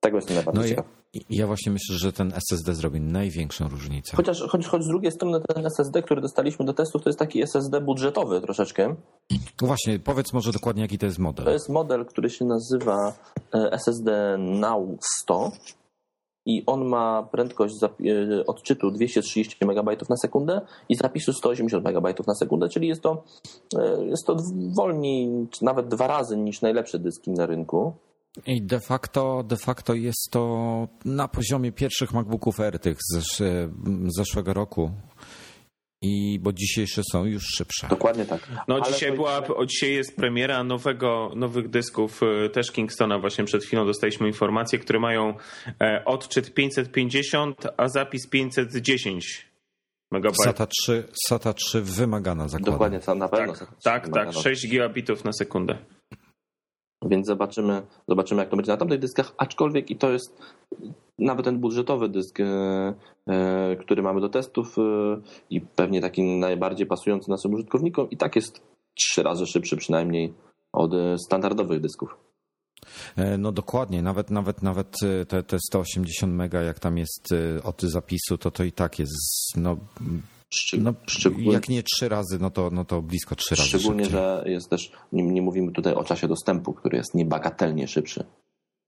Tego 0.00 0.16
jestem 0.18 0.34
najbardziej 0.36 0.62
No 0.62 0.68
ja, 0.68 0.68
ciekaw. 0.68 0.86
ja 1.30 1.46
właśnie 1.46 1.72
myślę, 1.72 1.96
że 1.98 2.12
ten 2.12 2.32
SSD 2.32 2.74
zrobi 2.74 3.00
największą 3.00 3.68
różnicę. 3.68 4.16
Chociaż 4.16 4.42
choć, 4.42 4.66
choć 4.66 4.82
z 4.84 4.88
drugiej 4.88 5.12
strony 5.12 5.40
ten 5.54 5.66
SSD, 5.66 6.02
który 6.02 6.20
dostaliśmy 6.20 6.64
do 6.64 6.72
testów, 6.74 7.02
to 7.02 7.08
jest 7.08 7.18
taki 7.18 7.42
SSD 7.42 7.80
budżetowy 7.80 8.40
troszeczkę. 8.40 8.94
Właśnie, 9.62 9.98
powiedz 9.98 10.32
może 10.32 10.52
dokładnie, 10.52 10.82
jaki 10.82 10.98
to 10.98 11.06
jest 11.06 11.16
To 11.16 11.22
model. 11.22 11.52
jest 11.52 11.68
model, 11.68 12.06
który 12.06 12.30
się 12.30 12.44
nazywa 12.44 13.12
e, 13.54 13.72
SSD 13.72 14.36
Now 14.38 14.82
100 15.20 15.52
i 16.46 16.62
on 16.66 16.84
ma 16.84 17.22
prędkość 17.32 17.74
e, 17.82 17.88
odczytu 18.46 18.90
230 18.90 19.56
MB 19.64 20.08
na 20.10 20.16
sekundę 20.16 20.60
i 20.88 20.96
zapisu 20.96 21.32
180 21.32 21.86
MB 21.86 22.26
na 22.26 22.34
sekundę, 22.34 22.68
czyli 22.68 22.88
jest 22.88 23.00
to, 23.02 23.24
e, 23.78 24.04
jest 24.04 24.26
to 24.26 24.36
wolniej, 24.76 25.46
nawet 25.62 25.88
dwa 25.88 26.06
razy 26.06 26.36
niż 26.36 26.60
najlepsze 26.62 26.98
dyski 26.98 27.30
na 27.30 27.46
rynku. 27.46 27.92
I 28.46 28.62
de 28.62 28.80
facto, 28.80 29.42
de 29.42 29.56
facto 29.56 29.94
jest 29.94 30.28
to 30.30 30.88
na 31.04 31.28
poziomie 31.28 31.72
pierwszych 31.72 32.12
MacBooków 32.12 32.60
Air 32.60 32.78
tych 32.78 32.98
z 33.02 33.16
zesz- 33.18 33.70
zeszłego 34.16 34.54
roku. 34.54 34.90
I 36.06 36.38
bo 36.42 36.52
dzisiejsze 36.52 37.02
są 37.12 37.24
już 37.24 37.44
szybsze. 37.56 37.86
Dokładnie 37.88 38.26
tak. 38.26 38.48
No 38.68 38.74
Ale 38.74 38.92
dzisiaj 38.92 39.12
była, 39.12 39.46
o, 39.46 39.66
dzisiaj 39.66 39.94
jest 39.94 40.16
premiera 40.16 40.64
nowego, 40.64 41.32
nowych 41.36 41.68
dysków, 41.68 42.20
y, 42.46 42.50
też 42.50 42.72
Kingstona, 42.72 43.18
właśnie 43.18 43.44
przed 43.44 43.64
chwilą 43.64 43.86
dostaliśmy 43.86 44.26
informacje, 44.26 44.78
które 44.78 45.00
mają 45.00 45.34
e, 45.80 46.04
odczyt 46.04 46.54
550, 46.54 47.66
a 47.76 47.88
zapis 47.88 48.28
510 48.28 49.46
megabajtów. 50.10 50.44
SATA 50.44 50.66
3, 50.66 51.08
SATA 51.26 51.52
3 51.52 51.82
wymagana 51.82 52.48
zakładam. 52.48 52.74
Dokładnie, 52.74 53.00
to 53.00 53.14
na 53.14 53.28
pewno. 53.28 53.54
Tak, 53.54 53.68
tak, 53.82 54.08
tak, 54.12 54.32
6 54.32 54.68
gigabitów 54.68 55.24
na 55.24 55.32
sekundę. 55.32 55.78
Więc 57.04 57.26
zobaczymy, 57.26 57.82
zobaczymy, 58.08 58.40
jak 58.42 58.50
to 58.50 58.56
będzie 58.56 58.72
na 58.72 58.78
tamtych 58.78 58.98
dyskach. 58.98 59.32
Aczkolwiek 59.36 59.90
i 59.90 59.96
to 59.96 60.10
jest 60.10 60.42
nawet 61.18 61.44
ten 61.44 61.58
budżetowy 61.58 62.08
dysk, 62.08 62.40
e, 62.40 62.44
e, 63.28 63.76
który 63.76 64.02
mamy 64.02 64.20
do 64.20 64.28
testów 64.28 64.78
e, 64.78 64.82
i 65.50 65.60
pewnie 65.60 66.00
taki 66.00 66.22
najbardziej 66.22 66.86
pasujący 66.86 67.30
naszym 67.30 67.54
użytkownikom, 67.54 68.10
i 68.10 68.16
tak 68.16 68.36
jest 68.36 68.60
trzy 68.94 69.22
razy 69.22 69.46
szybszy 69.46 69.76
przynajmniej 69.76 70.34
od 70.72 70.92
standardowych 71.18 71.80
dysków. 71.80 72.16
No 73.38 73.52
dokładnie, 73.52 74.02
nawet 74.02 74.30
nawet 74.30 74.62
nawet 74.62 74.96
te, 75.28 75.42
te 75.42 75.58
180 75.58 76.32
mega, 76.32 76.62
jak 76.62 76.78
tam 76.78 76.98
jest 76.98 77.34
od 77.64 77.82
zapisu, 77.82 78.38
to 78.38 78.50
to 78.50 78.64
i 78.64 78.72
tak 78.72 78.98
jest 78.98 79.56
no, 79.56 79.76
Szczeg- 80.54 80.82
no 80.82 80.94
szczególnie, 81.06 81.52
jak 81.52 81.68
nie 81.68 81.82
trzy 81.82 82.08
razy, 82.08 82.38
no 82.40 82.50
to, 82.50 82.70
no 82.72 82.84
to 82.84 83.02
blisko 83.02 83.34
trzy 83.36 83.54
razy 83.54 83.68
szczególnie 83.68 84.04
szybciej. 84.04 84.20
że 84.20 84.44
jest 84.46 84.70
też, 84.70 84.92
nie, 85.12 85.22
nie 85.22 85.42
mówimy 85.42 85.72
tutaj 85.72 85.94
o 85.94 86.04
czasie 86.04 86.28
dostępu, 86.28 86.72
który 86.72 86.96
jest 86.96 87.14
niebagatelnie 87.14 87.88
szybszy. 87.88 88.24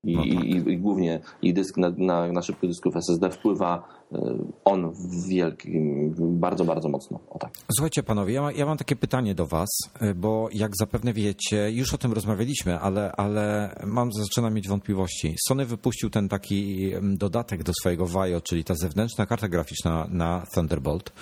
I, 0.03 0.15
No 0.15 0.21
tak. 0.21 0.43
i, 0.45 0.71
i 0.71 0.77
głównie 0.77 1.19
i 1.41 1.53
dysk 1.53 1.77
na, 1.77 1.89
na, 1.97 2.31
na 2.31 2.41
szybkich 2.41 2.69
dysków 2.69 2.95
SSD 2.95 3.31
wpływa 3.31 3.83
e, 4.11 4.37
on 4.65 4.91
w 4.91 5.27
wielkim, 5.27 6.13
bardzo, 6.19 6.65
bardzo 6.65 6.89
mocno. 6.89 7.19
O 7.29 7.39
tak. 7.39 7.51
Słuchajcie 7.75 8.03
panowie, 8.03 8.33
ja, 8.33 8.41
ma, 8.41 8.51
ja 8.51 8.65
mam 8.65 8.77
takie 8.77 8.95
pytanie 8.95 9.35
do 9.35 9.45
was, 9.45 9.69
y, 10.01 10.15
bo 10.15 10.49
jak 10.53 10.71
zapewne 10.79 11.13
wiecie, 11.13 11.71
już 11.71 11.93
o 11.93 11.97
tym 11.97 12.13
rozmawialiśmy, 12.13 12.79
ale, 12.79 13.11
ale 13.11 13.75
mam, 13.85 14.11
zaczynam 14.13 14.53
mieć 14.53 14.67
wątpliwości. 14.67 15.35
Sony 15.47 15.65
wypuścił 15.65 16.09
ten 16.09 16.29
taki 16.29 16.91
mm, 16.93 17.17
dodatek 17.17 17.63
do 17.63 17.73
swojego 17.73 18.05
VAIO, 18.05 18.41
czyli 18.41 18.63
ta 18.63 18.75
zewnętrzna 18.75 19.25
karta 19.25 19.47
graficzna 19.47 20.07
na 20.11 20.45
Thunderbolt. 20.53 21.13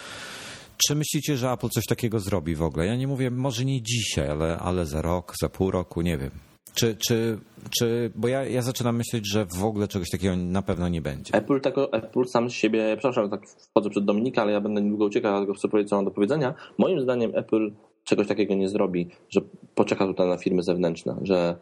Czy 0.87 0.95
myślicie, 0.95 1.37
że 1.37 1.51
Apple 1.51 1.69
coś 1.69 1.85
takiego 1.85 2.19
zrobi 2.19 2.55
w 2.55 2.61
ogóle? 2.61 2.85
Ja 2.85 2.95
nie 2.95 3.07
mówię, 3.07 3.31
może 3.31 3.65
nie 3.65 3.81
dzisiaj, 3.81 4.29
ale, 4.29 4.57
ale 4.57 4.85
za 4.85 5.01
rok, 5.01 5.33
za 5.41 5.49
pół 5.49 5.71
roku, 5.71 6.01
nie 6.01 6.17
wiem. 6.17 6.31
Czy, 6.77 6.95
czy, 6.95 7.37
czy 7.79 8.11
bo 8.15 8.27
ja, 8.27 8.45
ja 8.45 8.61
zaczynam 8.61 8.97
myśleć, 8.97 9.31
że 9.31 9.45
w 9.45 9.63
ogóle 9.63 9.87
czegoś 9.87 10.09
takiego 10.09 10.35
na 10.35 10.61
pewno 10.61 10.89
nie 10.89 11.01
będzie. 11.01 11.33
Apple, 11.33 11.61
tego, 11.61 11.93
Apple 11.93 12.25
sam 12.25 12.49
z 12.49 12.53
siebie, 12.53 12.95
przepraszam, 12.97 13.29
tak 13.29 13.41
wchodzę 13.69 13.89
przed 13.89 14.05
Dominika, 14.05 14.41
ale 14.41 14.51
ja 14.51 14.61
będę 14.61 14.81
niedługo 14.81 15.05
uciekał, 15.05 15.31
dlatego 15.31 15.53
chcę 15.53 15.67
powiedzieć, 15.67 15.89
co 15.89 15.95
mam 15.95 16.05
do 16.05 16.11
powiedzenia. 16.11 16.53
Moim 16.77 17.01
zdaniem 17.01 17.31
Apple 17.35 17.71
czegoś 18.03 18.27
takiego 18.27 18.55
nie 18.55 18.69
zrobi, 18.69 19.09
że 19.29 19.41
poczeka 19.75 20.07
tutaj 20.07 20.27
na 20.27 20.37
firmy 20.37 20.63
zewnętrzne, 20.63 21.15
że 21.21 21.57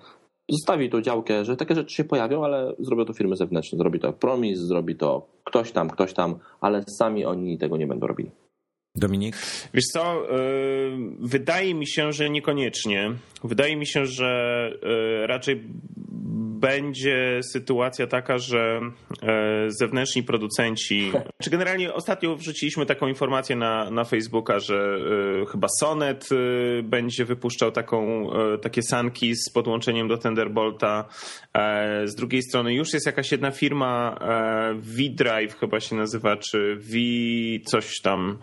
zostawi 0.49 0.89
tą 0.89 1.01
działkę, 1.01 1.45
że 1.45 1.57
takie 1.57 1.75
rzeczy 1.75 1.95
się 1.95 2.03
pojawią, 2.03 2.43
ale 2.43 2.73
zrobią 2.79 3.05
to 3.05 3.13
firmy 3.13 3.35
zewnętrzne. 3.35 3.77
Zrobi 3.77 3.99
to 3.99 4.13
Promis, 4.13 4.59
zrobi 4.59 4.95
to 4.95 5.27
ktoś 5.43 5.71
tam, 5.71 5.89
ktoś 5.89 6.13
tam, 6.13 6.35
ale 6.61 6.83
sami 6.99 7.25
oni 7.25 7.57
tego 7.57 7.77
nie 7.77 7.87
będą 7.87 8.07
robili. 8.07 8.31
Dominik? 8.95 9.35
Wiesz 9.73 9.85
co, 9.93 10.27
yy, 10.31 10.97
wydaje 11.19 11.73
mi 11.73 11.87
się, 11.87 12.13
że 12.13 12.29
niekoniecznie. 12.29 13.11
Wydaje 13.43 13.75
mi 13.75 13.87
się, 13.87 14.05
że 14.05 14.71
yy, 14.83 15.27
raczej 15.27 15.63
będzie 16.59 17.39
sytuacja 17.51 18.07
taka, 18.07 18.37
że 18.37 18.81
yy, 19.21 19.27
zewnętrzni 19.67 20.23
producenci, 20.23 21.11
czy 21.43 21.49
generalnie 21.49 21.93
ostatnio 21.93 22.35
wrzuciliśmy 22.35 22.85
taką 22.85 23.07
informację 23.07 23.55
na, 23.55 23.91
na 23.91 24.03
Facebooka, 24.03 24.59
że 24.59 24.99
yy, 25.39 25.45
chyba 25.45 25.67
Sonet 25.79 26.31
yy, 26.31 26.83
będzie 26.83 27.25
wypuszczał 27.25 27.71
taką, 27.71 28.29
takie 28.61 28.81
sanki 28.83 29.35
z 29.35 29.49
podłączeniem 29.49 30.07
do 30.07 30.17
Thunderbolta. 30.17 31.05
E, 31.53 32.07
Z 32.07 32.15
drugiej 32.15 32.41
strony 32.43 32.73
już 32.73 32.93
jest 32.93 33.05
jakaś 33.05 33.31
jedna 33.31 33.51
firma, 33.51 34.17
e, 34.21 34.73
V-Drive 34.73 35.55
chyba 35.59 35.79
się 35.79 35.95
nazywa, 35.95 36.37
czy 36.37 36.75
V 36.75 36.97
coś 37.65 38.01
tam. 38.01 38.37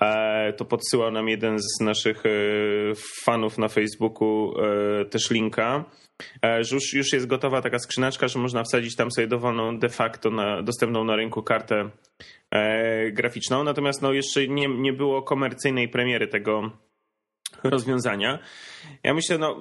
E, 0.00 0.52
To 0.52 0.64
podsyłał 0.64 1.10
nam 1.10 1.28
jeden 1.28 1.58
z 1.58 1.80
naszych 1.80 2.26
e, 2.26 2.30
fanów 3.24 3.58
na 3.58 3.68
Facebooku 3.68 4.54
e, 5.00 5.04
też 5.04 5.30
linka, 5.30 5.84
e, 5.90 6.03
że 6.42 6.74
już, 6.76 6.92
już 6.92 7.12
jest 7.12 7.26
gotowa 7.26 7.62
taka 7.62 7.78
skrzyneczka, 7.78 8.28
że 8.28 8.38
można 8.38 8.62
wsadzić 8.62 8.96
tam 8.96 9.10
sobie 9.10 9.26
dowolną 9.26 9.78
de 9.78 9.88
facto 9.88 10.30
na, 10.30 10.62
dostępną 10.62 11.04
na 11.04 11.16
rynku 11.16 11.42
kartę 11.42 11.90
e, 12.50 13.10
graficzną. 13.10 13.64
Natomiast 13.64 14.02
no, 14.02 14.12
jeszcze 14.12 14.48
nie, 14.48 14.68
nie 14.68 14.92
było 14.92 15.22
komercyjnej 15.22 15.88
premiery 15.88 16.28
tego 16.28 16.70
rozwiązania. 17.64 18.38
Ja 19.02 19.14
myślę, 19.14 19.38
no, 19.38 19.56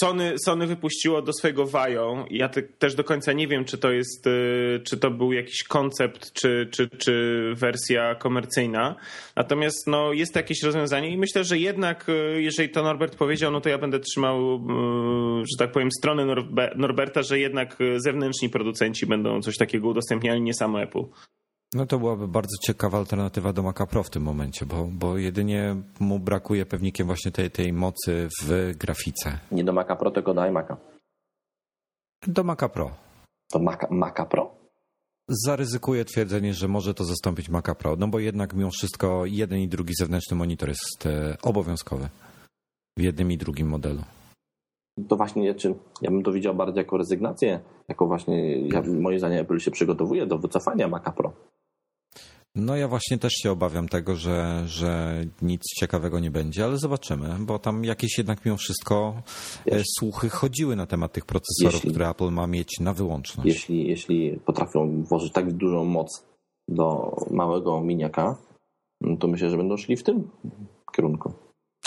Sony, 0.00 0.34
Sony 0.44 0.66
wypuściło 0.66 1.22
do 1.22 1.32
swojego 1.32 1.66
Vajo. 1.66 2.26
Ja 2.30 2.48
te, 2.48 2.62
też 2.62 2.94
do 2.94 3.04
końca 3.04 3.32
nie 3.32 3.48
wiem, 3.48 3.64
czy 3.64 3.78
to 3.78 3.90
jest, 3.90 4.26
y, 4.26 4.80
czy 4.84 4.96
to 4.96 5.10
był 5.10 5.32
jakiś 5.32 5.62
koncept, 5.62 6.32
czy, 6.32 6.68
czy, 6.70 6.88
czy 6.88 7.52
wersja 7.56 8.14
komercyjna. 8.14 8.96
Natomiast 9.36 9.86
no, 9.86 10.12
jest 10.12 10.36
jakieś 10.36 10.62
rozwiązanie 10.62 11.10
i 11.10 11.18
myślę, 11.18 11.44
że 11.44 11.58
jednak, 11.58 12.08
y, 12.08 12.42
jeżeli 12.42 12.68
to 12.68 12.82
Norbert 12.82 13.16
powiedział, 13.16 13.52
no 13.52 13.60
to 13.60 13.68
ja 13.68 13.78
będę 13.78 14.00
trzymał, 14.00 14.54
y, 14.54 15.44
że 15.44 15.58
tak 15.58 15.72
powiem, 15.72 15.88
Norbe, 16.04 16.72
Norberta, 16.76 17.22
że 17.22 17.38
jednak 17.38 17.76
zewnętrzni 17.96 18.48
producenci 18.48 19.06
będą 19.06 19.42
coś 19.42 19.56
takiego 19.56 19.88
udostępniali, 19.88 20.40
nie 20.40 20.54
samo 20.54 20.82
Apple. 20.82 21.04
No 21.74 21.86
to 21.86 21.98
byłaby 21.98 22.28
bardzo 22.28 22.56
ciekawa 22.66 22.98
alternatywa 22.98 23.52
do 23.52 23.62
Maca 23.62 23.86
Pro 23.86 24.02
w 24.02 24.10
tym 24.10 24.22
momencie, 24.22 24.66
bo, 24.66 24.88
bo 24.92 25.18
jedynie 25.18 25.76
mu 26.00 26.18
brakuje 26.18 26.66
pewnikiem 26.66 27.06
właśnie 27.06 27.32
tej, 27.32 27.50
tej 27.50 27.72
mocy 27.72 28.28
w 28.42 28.72
grafice. 28.78 29.38
Nie 29.52 29.64
do 29.64 29.72
Maca 29.72 29.96
Pro, 29.96 30.10
tylko 30.10 30.34
do 30.34 30.40
iMac'a. 30.40 30.76
Do 32.26 32.44
Maca 32.44 32.68
Pro. 32.68 32.90
To 33.52 33.58
Maca, 33.58 33.86
Maca 33.90 34.26
Pro? 34.26 34.54
Zaryzykuję 35.28 36.04
twierdzenie, 36.04 36.54
że 36.54 36.68
może 36.68 36.94
to 36.94 37.04
zastąpić 37.04 37.48
Maca 37.48 37.74
Pro, 37.74 37.96
no 37.96 38.08
bo 38.08 38.18
jednak 38.18 38.54
mimo 38.54 38.70
wszystko 38.70 39.26
jeden 39.26 39.58
i 39.58 39.68
drugi 39.68 39.92
zewnętrzny 39.98 40.36
monitor 40.36 40.68
jest 40.68 41.06
e, 41.06 41.36
obowiązkowy 41.42 42.08
w 42.98 43.02
jednym 43.02 43.32
i 43.32 43.38
drugim 43.38 43.68
modelu. 43.68 44.02
To 45.08 45.16
właśnie, 45.16 45.54
czy 45.54 45.74
ja 46.02 46.10
bym 46.10 46.22
to 46.22 46.32
widział 46.32 46.54
bardziej 46.54 46.78
jako 46.78 46.96
rezygnację, 46.96 47.60
jako 47.88 48.06
właśnie, 48.06 48.68
ja, 48.68 48.82
moim 49.00 49.18
zdaniem 49.18 49.40
Apple 49.40 49.58
się 49.58 49.70
przygotowuje 49.70 50.26
do 50.26 50.38
wycofania 50.38 50.88
Maca 50.88 51.12
Pro. 51.12 51.32
No 52.56 52.76
ja 52.76 52.88
właśnie 52.88 53.18
też 53.18 53.32
się 53.32 53.50
obawiam 53.52 53.88
tego, 53.88 54.16
że, 54.16 54.62
że 54.66 55.20
nic 55.42 55.62
ciekawego 55.80 56.20
nie 56.20 56.30
będzie, 56.30 56.64
ale 56.64 56.78
zobaczymy, 56.78 57.28
bo 57.40 57.58
tam 57.58 57.84
jakieś 57.84 58.18
jednak 58.18 58.44
mimo 58.44 58.56
wszystko 58.56 59.14
e, 59.16 59.22
Jeśli- 59.66 59.84
słuchy 59.98 60.28
chodziły 60.28 60.76
na 60.76 60.86
temat 60.86 61.12
tych 61.12 61.26
procesorów, 61.26 61.74
Jeśli- 61.74 61.90
które 61.90 62.08
Apple 62.08 62.30
ma 62.30 62.46
mieć 62.46 62.80
na 62.80 62.94
wyłączność. 62.94 63.48
Jeśli, 63.48 63.88
jeśli 63.88 64.40
potrafią 64.46 65.02
włożyć 65.02 65.32
tak 65.32 65.52
dużą 65.52 65.84
moc 65.84 66.26
do 66.68 67.16
małego 67.30 67.80
miniaka, 67.80 68.36
no 69.00 69.16
to 69.16 69.28
myślę, 69.28 69.50
że 69.50 69.56
będą 69.56 69.76
szli 69.76 69.96
w 69.96 70.02
tym 70.02 70.30
kierunku. 70.96 71.32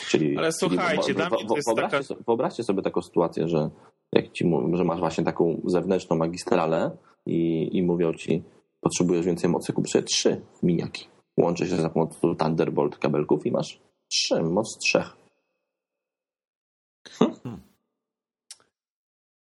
Czyli, 0.09 0.37
Ale 0.37 0.51
czyli 0.53 0.59
słuchajcie, 0.59 1.13
dla 1.13 1.29
mnie 1.29 1.45
to 1.47 1.55
jest 1.55 1.67
wyobraźcie, 1.67 1.91
taka- 1.97 2.03
sobie, 2.03 2.21
wyobraźcie 2.27 2.63
sobie 2.63 2.81
taką 2.81 3.01
sytuację, 3.01 3.47
że 3.47 3.69
jak 4.13 4.31
ci 4.31 4.51
że 4.73 4.83
masz 4.83 4.99
właśnie 4.99 5.23
taką 5.23 5.61
zewnętrzną 5.65 6.17
magistralę 6.17 6.91
i, 7.25 7.69
i 7.77 7.83
mówią 7.83 8.13
ci, 8.13 8.43
potrzebujesz 8.87 9.25
więcej 9.25 9.49
mocy, 9.49 9.73
kup 9.73 9.89
sobie 9.89 10.03
trzy 10.03 10.41
miniaki. 10.63 11.07
Łączy 11.37 11.67
się 11.67 11.75
za 11.75 11.89
pomocą 11.89 12.35
Thunderbolt 12.35 12.97
kabelków 12.97 13.45
i 13.45 13.51
masz 13.51 13.79
trzy, 14.11 14.43
moc 14.43 14.77
trzech. 14.77 15.17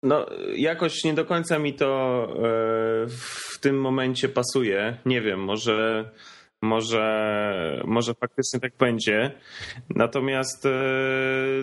No, 0.03 0.25
jakoś 0.55 1.03
nie 1.03 1.13
do 1.13 1.25
końca 1.25 1.59
mi 1.59 1.73
to 1.73 1.87
e, 2.25 3.07
w 3.07 3.59
tym 3.61 3.81
momencie 3.81 4.29
pasuje. 4.29 4.97
Nie 5.05 5.21
wiem, 5.21 5.39
może, 5.43 6.09
może, 6.63 7.81
może 7.85 8.13
faktycznie 8.13 8.59
tak 8.59 8.73
będzie. 8.79 9.31
Natomiast 9.89 10.65
e, 10.65 10.69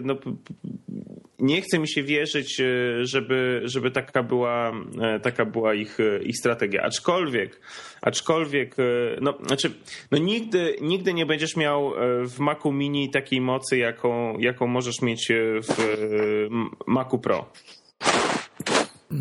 no, 0.02 0.14
nie 1.38 1.62
chce 1.62 1.78
mi 1.78 1.88
się 1.88 2.02
wierzyć, 2.02 2.61
e, 2.61 2.64
żeby, 3.07 3.61
żeby 3.64 3.90
taka 3.90 4.23
była, 4.23 4.73
e, 5.00 5.21
taka 5.21 5.45
była 5.45 5.75
ich, 5.75 5.99
ich 6.23 6.37
strategia. 6.37 6.83
Aczkolwiek, 6.83 7.61
aczkolwiek, 8.02 8.76
no, 9.21 9.38
znaczy, 9.47 9.71
no 10.11 10.19
nigdy, 10.19 10.76
nigdy 10.80 11.14
nie 11.14 11.26
będziesz 11.26 11.57
miał 11.57 11.92
w 12.25 12.38
Macu 12.38 12.73
Mini 12.73 13.11
takiej 13.11 13.40
mocy, 13.40 13.78
jaką, 13.78 14.38
jaką 14.38 14.66
możesz 14.66 15.02
mieć 15.02 15.33
w 15.62 15.76
Macu 16.87 17.19
Pro. 17.19 17.52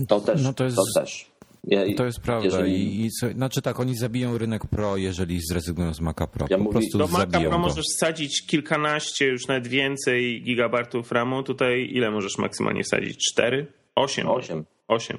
To 0.07 0.21
też. 0.21 0.43
No 0.43 0.53
to, 0.53 0.63
jest... 0.63 0.77
to 0.77 0.83
też. 1.01 1.28
Ja, 1.63 1.81
to 1.97 2.05
jest 2.05 2.19
prawda. 2.19 2.45
Jeżeli... 2.45 2.73
I, 2.73 3.05
i, 3.05 3.09
znaczy 3.09 3.61
tak, 3.61 3.79
oni 3.79 3.95
zabiją 3.95 4.37
rynek 4.37 4.65
Pro, 4.65 4.97
jeżeli 4.97 5.39
zrezygnują 5.41 5.93
z 5.93 6.01
Maca 6.01 6.27
Pro. 6.27 6.47
Ja 6.49 6.57
po 6.57 6.63
mówi... 6.63 6.89
Do 6.93 7.07
Maca 7.07 7.39
Pro 7.39 7.49
go. 7.49 7.57
możesz 7.57 7.85
wsadzić 7.97 8.45
kilkanaście, 8.47 9.25
już 9.27 9.47
nawet 9.47 9.67
więcej 9.67 10.43
gigabartów 10.43 11.11
RAMu. 11.11 11.43
Tutaj 11.43 11.89
ile 11.91 12.11
możesz 12.11 12.37
maksymalnie 12.37 12.83
wsadzić? 12.83 13.17
Cztery? 13.31 13.67
Osiem? 13.95 14.27
Osiem. 14.27 14.65
Osiem. 14.87 15.17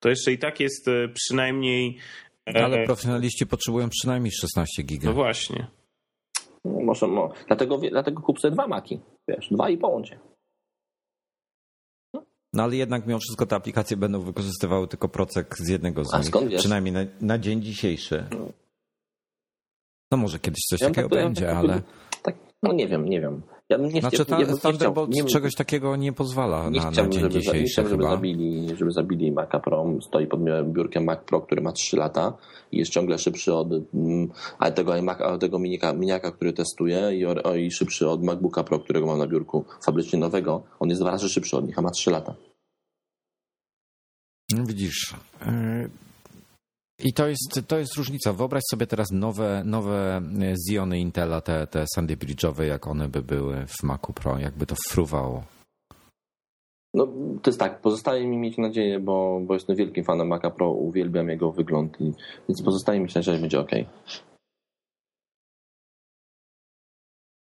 To 0.00 0.08
jeszcze 0.08 0.32
i 0.32 0.38
tak 0.38 0.60
jest 0.60 0.88
e, 0.88 1.08
przynajmniej... 1.08 1.96
E, 2.54 2.64
Ale 2.64 2.84
profesjonaliści 2.84 3.46
potrzebują 3.46 3.88
przynajmniej 3.88 4.32
16 4.32 4.82
giga. 4.82 5.08
No 5.08 5.14
właśnie. 5.14 5.66
No, 6.64 6.80
może, 6.80 7.06
no. 7.06 7.32
Dlatego, 7.46 7.78
dlatego 7.78 8.22
kup 8.22 8.40
sobie 8.40 8.54
dwa 8.54 8.66
maki. 8.66 9.00
Wiesz, 9.28 9.48
dwa 9.50 9.70
i 9.70 9.78
połączę. 9.78 10.18
No 12.52 12.62
ale 12.62 12.76
jednak 12.76 13.06
mimo 13.06 13.18
wszystko 13.18 13.46
te 13.46 13.56
aplikacje 13.56 13.96
będą 13.96 14.20
wykorzystywały 14.20 14.88
tylko 14.88 15.08
procek 15.08 15.56
z 15.58 15.68
jednego 15.68 16.04
z 16.04 16.14
A, 16.14 16.18
nich. 16.18 16.58
Przynajmniej 16.58 16.92
na, 16.92 17.00
na, 17.20 17.38
dzień 17.38 17.62
dzisiejszy. 17.62 18.24
No 20.10 20.16
może 20.16 20.38
kiedyś 20.38 20.60
coś 20.70 20.80
ja 20.80 20.88
takiego 20.88 21.08
tak, 21.08 21.18
będzie, 21.18 21.46
tak, 21.46 21.56
ale... 21.56 21.82
Tak, 22.22 22.36
no 22.62 22.72
nie 22.72 22.88
wiem, 22.88 23.08
nie 23.08 23.20
wiem. 23.20 23.42
Ja 23.70 23.76
nie 23.76 24.00
znaczy 24.00 24.24
ta, 24.24 24.40
ja 24.40 24.56
Thunderbolt 24.56 25.10
nie, 25.10 25.24
czegoś 25.24 25.54
takiego 25.54 25.96
nie 25.96 26.12
pozwala 26.12 26.70
nie 26.70 26.80
na, 26.80 26.84
na 26.84 26.92
dzień 26.92 27.12
żeby, 27.12 27.28
dzisiejszy 27.28 27.58
Nie 27.58 27.66
chciałbym, 27.66 27.90
żeby 27.90 28.02
zabili, 28.02 28.68
żeby 28.78 28.90
zabili 28.90 29.32
Maca 29.32 29.60
Pro. 29.60 29.86
Stoi 30.00 30.26
pod 30.26 30.40
biurkiem 30.64 31.04
Mac 31.04 31.18
Pro, 31.26 31.40
który 31.40 31.62
ma 31.62 31.72
3 31.72 31.96
lata 31.96 32.36
i 32.72 32.78
jest 32.78 32.92
ciągle 32.92 33.18
szybszy 33.18 33.54
od 33.54 33.68
mm, 33.94 34.28
ale 34.58 34.72
tego, 34.72 34.96
iMac, 34.96 35.18
tego 35.40 35.58
miniaka, 35.58 35.92
miniaka, 35.92 36.30
który 36.30 36.52
testuję 36.52 37.16
i, 37.16 37.26
o, 37.26 37.54
i 37.54 37.70
szybszy 37.70 38.08
od 38.08 38.22
MacBooka 38.22 38.64
Pro, 38.64 38.78
którego 38.78 39.06
mam 39.06 39.18
na 39.18 39.26
biurku 39.26 39.64
fabrycznie 39.84 40.18
nowego. 40.18 40.62
On 40.80 40.88
jest 40.88 41.02
dwa 41.02 41.10
razy 41.10 41.28
szybszy 41.28 41.56
od 41.56 41.66
nich, 41.66 41.78
a 41.78 41.82
ma 41.82 41.90
3 41.90 42.10
lata. 42.10 42.34
Widzisz. 44.66 45.14
E, 47.00 47.08
I 47.08 47.12
to 47.12 47.28
jest, 47.28 47.60
to 47.68 47.78
jest 47.78 47.96
różnica. 47.96 48.32
Wyobraź 48.32 48.62
sobie 48.70 48.86
teraz 48.86 49.10
nowe, 49.12 49.62
nowe 49.64 50.22
Ziony 50.70 50.98
Intela, 50.98 51.40
te, 51.40 51.66
te 51.66 51.84
Sandy 51.94 52.16
Bridge'owe, 52.16 52.62
jak 52.62 52.86
one 52.86 53.08
by 53.08 53.22
były 53.22 53.66
w 53.66 53.82
Macu 53.82 54.12
Pro, 54.12 54.38
jakby 54.38 54.66
to 54.66 54.74
fruwało. 54.88 55.44
No, 56.94 57.06
to 57.42 57.50
jest 57.50 57.58
tak, 57.58 57.80
pozostaje 57.80 58.26
mi 58.26 58.38
mieć 58.38 58.58
nadzieję, 58.58 59.00
bo, 59.00 59.40
bo 59.46 59.54
jestem 59.54 59.76
wielkim 59.76 60.04
fanem 60.04 60.28
Maca 60.28 60.50
Pro, 60.50 60.70
uwielbiam 60.70 61.28
jego 61.28 61.52
wygląd, 61.52 62.00
i, 62.00 62.04
więc 62.48 62.62
pozostaje 62.64 62.98
mi 62.98 63.04
mieć 63.04 63.14
nadzieję, 63.14 63.36
że 63.36 63.40
będzie 63.40 63.60
ok. 63.60 63.70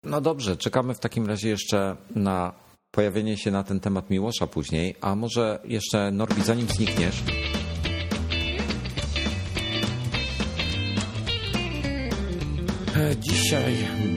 No 0.04 0.20
dobrze, 0.20 0.56
czekamy 0.56 0.94
w 0.94 1.00
takim 1.00 1.26
razie 1.26 1.48
jeszcze 1.48 1.96
na 2.14 2.52
pojawienie 2.90 3.36
się 3.36 3.50
na 3.50 3.64
ten 3.64 3.80
temat 3.80 4.10
Miłosza 4.10 4.46
później, 4.46 4.94
a 5.00 5.14
może 5.14 5.58
jeszcze 5.64 6.10
Norbi, 6.10 6.42
zanim 6.42 6.66
znikniesz. 6.66 7.22
Dzisiaj 13.20 13.74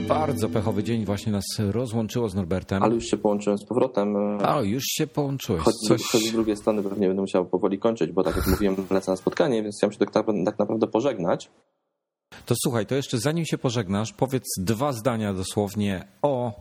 bardzo 0.08 0.48
pechowy 0.48 0.84
dzień 0.84 1.04
właśnie 1.04 1.32
nas 1.32 1.44
rozłączyło 1.58 2.28
z 2.28 2.34
Norbertem. 2.34 2.82
Ale 2.82 2.94
już 2.94 3.04
się 3.04 3.16
połączyłem 3.16 3.58
z 3.58 3.66
powrotem. 3.66 4.16
A, 4.44 4.60
już 4.60 4.84
się 4.84 5.06
połączyłeś. 5.06 5.62
Choć, 5.62 5.74
Coś... 5.88 6.02
choć 6.02 6.22
z 6.22 6.32
drugiej 6.32 6.56
strony 6.56 6.82
pewnie 6.82 7.06
będę 7.06 7.22
musiał 7.22 7.46
powoli 7.46 7.78
kończyć, 7.78 8.12
bo 8.12 8.22
tak 8.22 8.36
jak 8.36 8.46
mówiłem, 8.46 8.76
lecę 8.90 9.10
na 9.10 9.16
spotkanie, 9.16 9.62
więc 9.62 9.76
chciałem 9.76 9.92
się 9.92 9.98
tak, 9.98 10.10
tak 10.44 10.58
naprawdę 10.58 10.86
pożegnać. 10.86 11.50
To 12.46 12.54
słuchaj, 12.62 12.86
to 12.86 12.94
jeszcze 12.94 13.18
zanim 13.18 13.44
się 13.44 13.58
pożegnasz, 13.58 14.12
powiedz 14.12 14.44
dwa 14.58 14.92
zdania 14.92 15.34
dosłownie 15.34 16.04
o 16.22 16.52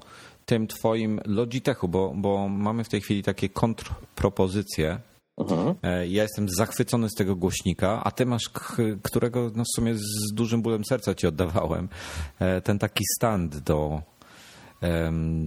tym 0.46 0.68
twoim 0.68 1.22
Logitechu, 1.26 1.88
bo, 1.88 2.14
bo 2.16 2.48
mamy 2.48 2.84
w 2.84 2.90
tej 2.90 3.02
chwili 3.02 3.24
takie 3.24 3.50
kontrpropozycje. 3.50 5.00
Mhm. 5.40 5.76
E, 5.84 6.08
ja 6.08 6.24
jestem 6.24 6.50
zachwycony 6.50 7.10
z 7.10 7.14
tego 7.14 7.36
głośnika, 7.36 8.02
a 8.04 8.12
ty 8.12 8.26
masz, 8.26 8.50
którego 9.04 9.52
no 9.56 9.64
w 9.64 9.76
sumie 9.76 9.96
z 9.96 10.34
dużym 10.34 10.62
bólem 10.62 10.86
serca 10.86 11.16
ci 11.16 11.28
oddawałem, 11.28 11.90
e, 12.40 12.62
ten 12.62 12.80
taki 12.80 13.04
stand 13.16 13.58
do, 13.58 14.02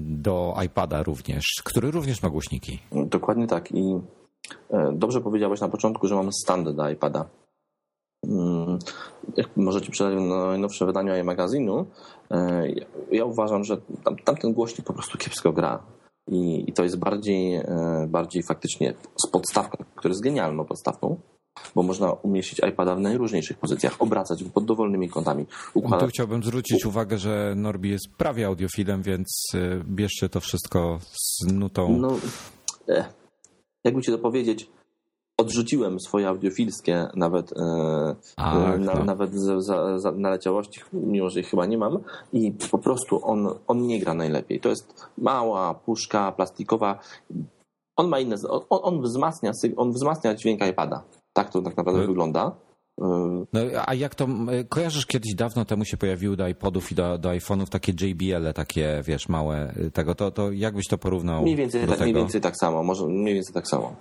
do 0.05 0.55
iPada 0.65 1.03
również, 1.03 1.45
który 1.65 1.91
również 1.91 2.23
ma 2.23 2.31
głośniki. 2.31 2.79
Dokładnie 2.93 3.47
tak 3.47 3.73
i 3.73 4.01
e, 4.71 4.93
dobrze 4.95 5.21
powiedziałeś 5.21 5.61
na 5.61 5.69
początku, 5.69 6.09
że 6.09 6.15
mam 6.15 6.33
stand 6.33 6.69
do 6.71 6.91
iPada. 6.91 7.25
Mm, 8.27 8.79
jak 9.37 9.57
możecie 9.57 9.91
przeczytać 9.91 10.15
w 10.15 10.27
najnowszym 10.27 10.87
wydaniu 10.87 11.17
iMagazynu, 11.17 11.87
e, 12.31 12.65
ja 13.13 13.25
uważam, 13.25 13.65
że 13.65 13.77
tam, 14.05 14.17
tamten 14.17 14.53
głośnik 14.53 14.87
po 14.87 14.93
prostu 14.93 15.19
kiepsko 15.19 15.53
gra. 15.53 15.83
I, 16.29 16.65
I, 16.71 16.73
to 16.73 16.83
jest 16.83 16.99
bardziej, 16.99 17.55
e, 17.55 18.07
bardziej 18.09 18.43
faktycznie 18.43 18.95
z 19.27 19.31
podstawką, 19.31 19.85
która 19.95 20.13
jest 20.13 20.23
genialną 20.23 20.65
podstawką, 20.65 21.21
bo 21.75 21.83
można 21.83 22.13
umieścić 22.13 22.61
iPada 22.69 22.95
w 22.95 23.01
najróżniejszych 23.01 23.59
pozycjach, 23.59 24.03
obracać 24.03 24.45
go 24.45 24.51
pod 24.51 24.65
dowolnymi 24.65 25.09
kątami. 25.09 25.47
Układać... 25.75 26.01
Tu 26.01 26.07
chciałbym 26.07 26.43
zwrócić 26.43 26.87
uwagę, 26.87 27.19
że 27.19 27.55
Norbi 27.57 27.91
jest 27.91 28.09
prawie 28.19 28.47
audiofilem, 28.47 29.03
więc 29.03 29.53
e, 29.55 29.85
bierzcie 29.85 30.29
to 30.29 30.41
wszystko 30.41 30.99
z 31.03 31.53
nutą. 31.53 31.99
No, 31.99 32.17
jakby 33.85 34.03
ci 34.03 34.13
to 34.13 34.19
powiedzieć, 34.19 34.71
odrzuciłem 35.41 36.01
swoje 36.01 36.29
audiofilskie 36.29 37.09
nawet, 37.15 37.53
e, 37.53 38.17
Ach, 38.37 38.79
na, 38.79 38.95
no. 38.95 39.05
nawet 39.05 39.35
z, 39.35 39.65
za, 39.65 39.99
za 39.99 40.13
naleciałości, 40.13 40.81
mimo 40.93 41.31
że 41.31 41.41
ich 41.41 41.49
chyba 41.49 41.67
nie 41.67 41.79
mam 41.79 41.99
i 42.33 42.53
po 42.71 42.79
prostu 42.79 43.21
on, 43.23 43.49
on 43.67 43.87
nie 43.87 44.01
gra 44.01 44.15
najlepiej. 44.15 44.61
To 44.61 44.69
jest 44.69 45.07
mała 45.19 45.75
puszka 45.75 46.33
plastikowa. 46.33 46.99
On 47.97 48.09
ma 48.09 48.21
inne, 48.21 48.37
on, 48.49 48.63
on, 48.71 49.03
wzmacnia, 49.03 49.53
on 49.77 49.93
wzmacnia 49.93 50.35
dźwięk 50.35 50.67
iPada. 50.67 51.05
Tak 51.33 51.51
to 51.51 51.63
tak 51.63 51.77
naprawdę 51.77 52.01
no. 52.01 52.07
wygląda. 52.07 52.57
No, 53.53 53.61
a 53.87 53.95
jak 53.95 54.15
to, 54.15 54.27
kojarzysz 54.69 55.07
kiedyś 55.07 55.35
dawno 55.35 55.65
temu 55.65 55.85
się 55.85 55.97
pojawiły 55.97 56.37
do 56.37 56.49
iPodów 56.49 56.93
i 56.93 56.95
do, 56.95 57.19
do 57.19 57.29
iPhone'ów 57.29 57.69
takie 57.69 57.93
JBL, 57.93 58.53
takie 58.55 59.03
wiesz, 59.05 59.29
małe 59.29 59.75
tego, 59.93 60.15
to, 60.15 60.31
to 60.31 60.53
jak 60.53 60.75
byś 60.75 60.89
to 60.89 60.99
porównał? 60.99 61.43
Mniej 61.43 61.57
więcej, 61.57 61.87
tak, 61.89 62.01
mniej 62.01 62.15
więcej 62.15 62.41
tak 62.41 62.57
samo, 62.57 62.83
może 62.83 63.07
mniej 63.07 63.35
więcej 63.35 63.55
tak 63.55 63.69
samo. 63.69 63.97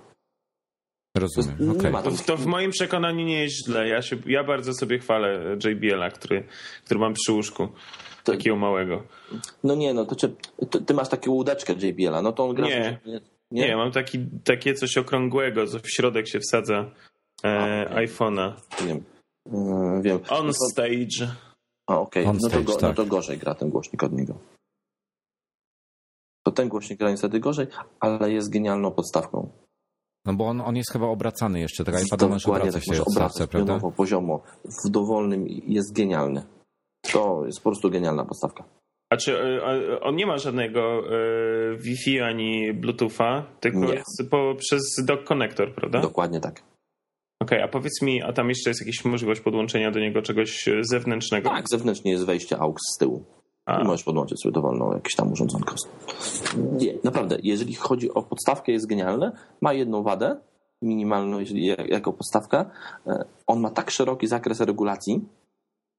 Rozumiem. 1.16 1.70
Okay. 1.70 1.92
To, 2.02 2.10
to, 2.26 2.36
w 2.36 2.46
moim 2.46 2.70
przekonaniu 2.70 3.26
nie 3.26 3.42
jest 3.42 3.66
źle. 3.66 3.88
Ja, 3.88 4.02
się, 4.02 4.16
ja 4.26 4.44
bardzo 4.44 4.74
sobie 4.74 4.98
chwalę 4.98 5.56
JBL-a, 5.64 6.10
który, 6.10 6.44
który 6.84 7.00
mam 7.00 7.14
przy 7.14 7.32
łóżku. 7.32 7.68
To, 8.24 8.32
takiego 8.32 8.56
małego. 8.56 9.02
No 9.64 9.74
nie, 9.74 9.94
no 9.94 10.04
to 10.04 10.16
czy, 10.16 10.36
ty, 10.70 10.80
ty 10.80 10.94
masz 10.94 11.08
taką 11.08 11.30
łódeczkę 11.30 11.72
JBL-a, 11.72 12.22
no 12.22 12.32
to 12.32 12.44
on 12.44 12.54
gra... 12.54 12.66
Nie, 12.66 13.00
nie? 13.06 13.20
nie, 13.50 13.68
nie 13.68 13.76
mam 13.76 13.92
taki, 13.92 14.26
takie 14.44 14.74
coś 14.74 14.96
okrągłego, 14.96 15.66
co 15.66 15.78
w 15.78 15.90
środek 15.90 16.28
się 16.28 16.40
wsadza 16.40 16.90
e, 17.44 17.86
okay. 17.90 18.06
iPhone'a. 18.06 18.52
Wiem. 18.86 19.04
E, 19.46 20.02
wiem. 20.02 20.20
On 20.28 20.46
no 20.46 20.52
stage. 20.72 21.34
A 21.86 21.98
okej, 21.98 22.26
okay. 22.26 22.38
no, 22.42 22.48
to 22.48 22.62
go, 22.62 22.72
tak. 22.72 22.82
no 22.82 22.94
to 22.94 23.06
gorzej 23.06 23.38
gra 23.38 23.54
ten 23.54 23.70
głośnik 23.70 24.02
od 24.02 24.12
niego. 24.12 24.38
To 26.42 26.52
ten 26.52 26.68
głośnik 26.68 26.98
gra 26.98 27.10
niestety 27.10 27.40
gorzej, 27.40 27.66
ale 28.00 28.32
jest 28.32 28.50
genialną 28.50 28.90
podstawką. 28.90 29.48
No 30.26 30.34
bo 30.34 30.46
on, 30.46 30.60
on 30.60 30.76
jest 30.76 30.92
chyba 30.92 31.06
obracany 31.06 31.60
jeszcze, 31.60 31.84
tak 31.84 32.06
iPad 32.06 32.22
możesz 32.22 32.46
obracać 32.46 32.86
tak, 32.86 32.96
się 32.96 33.04
obracać 33.04 33.50
prawda? 33.50 33.80
poziomo, 33.96 34.42
w 34.84 34.90
dowolnym 34.90 35.46
jest 35.48 35.92
genialny. 35.92 36.42
To 37.12 37.42
jest 37.46 37.58
po 37.58 37.70
prostu 37.70 37.90
genialna 37.90 38.24
podstawka. 38.24 38.64
A 39.10 39.16
czy 39.16 39.38
e, 39.38 40.00
on 40.00 40.16
nie 40.16 40.26
ma 40.26 40.38
żadnego 40.38 40.80
e, 40.80 41.76
Wi-Fi 41.76 42.20
ani 42.20 42.72
Bluetootha, 42.72 43.46
tylko 43.60 43.78
nie. 43.78 44.02
Po, 44.30 44.54
przez 44.58 44.82
dock 45.04 45.24
connector, 45.24 45.74
prawda? 45.74 46.00
Dokładnie 46.00 46.40
tak. 46.40 46.62
Okej, 47.42 47.58
okay, 47.58 47.64
a 47.64 47.68
powiedz 47.68 48.02
mi, 48.02 48.22
a 48.22 48.32
tam 48.32 48.48
jeszcze 48.48 48.70
jest 48.70 48.80
jakaś 48.80 49.04
możliwość 49.04 49.40
podłączenia 49.40 49.90
do 49.90 50.00
niego 50.00 50.22
czegoś 50.22 50.68
zewnętrznego? 50.80 51.50
Tak, 51.50 51.68
zewnętrznie 51.68 52.12
jest 52.12 52.26
wejście 52.26 52.58
AUX 52.58 52.82
z 52.94 52.98
tyłu. 52.98 53.24
A. 53.66 53.80
I 53.80 53.84
możesz 53.84 54.04
podłączyć 54.04 54.42
sobie 54.42 54.52
dowolną 54.52 54.92
jakieś 54.92 55.14
tam 55.16 55.32
urządzonko. 55.32 55.74
Nie, 56.72 56.94
naprawdę, 57.04 57.38
jeżeli 57.42 57.74
chodzi 57.74 58.14
o 58.14 58.22
podstawkę, 58.22 58.72
jest 58.72 58.86
genialne. 58.86 59.32
Ma 59.60 59.72
jedną 59.72 60.02
wadę, 60.02 60.40
minimalną, 60.82 61.38
jeżeli 61.38 61.66
jako 61.66 62.12
podstawka. 62.12 62.70
E, 63.06 63.24
on 63.46 63.60
ma 63.60 63.70
tak 63.70 63.90
szeroki 63.90 64.26
zakres 64.26 64.60
regulacji 64.60 65.24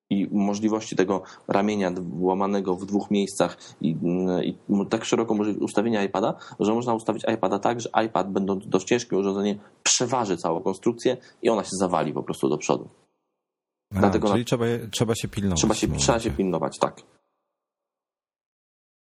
i 0.10 0.28
możliwości 0.32 0.96
tego 0.96 1.24
ramienia 1.48 1.92
łamanego 2.20 2.76
w 2.76 2.86
dwóch 2.86 3.12
miejscach 3.12 3.58
i, 3.82 3.96
i 4.44 4.58
tak 4.90 5.06
szeroką 5.06 5.36
możliwość 5.36 5.64
ustawienia 5.64 6.04
iPada, 6.04 6.36
że 6.60 6.74
można 6.74 6.94
ustawić 6.94 7.24
iPada 7.34 7.60
tak, 7.60 7.82
że 7.82 7.90
iPad, 8.06 8.32
będąc 8.32 8.68
dość 8.68 8.86
ciężkim 8.88 9.18
urządzeniem, 9.18 9.60
przeważy 9.84 10.38
całą 10.38 10.62
konstrukcję 10.62 11.18
i 11.42 11.50
ona 11.50 11.64
się 11.64 11.76
zawali 11.80 12.14
po 12.14 12.24
prostu 12.24 12.50
do 12.50 12.58
przodu. 12.58 12.90
A, 13.96 14.00
Dlatego 14.00 14.28
czyli 14.28 14.40
na... 14.40 14.46
trzeba, 14.46 14.66
trzeba 14.92 15.16
się 15.16 15.28
pilnować. 15.28 15.60
Trzeba 15.60 15.74
się, 15.74 15.88
trzeba 15.88 16.20
się 16.20 16.32
pilnować, 16.32 16.80
tak. 16.80 17.02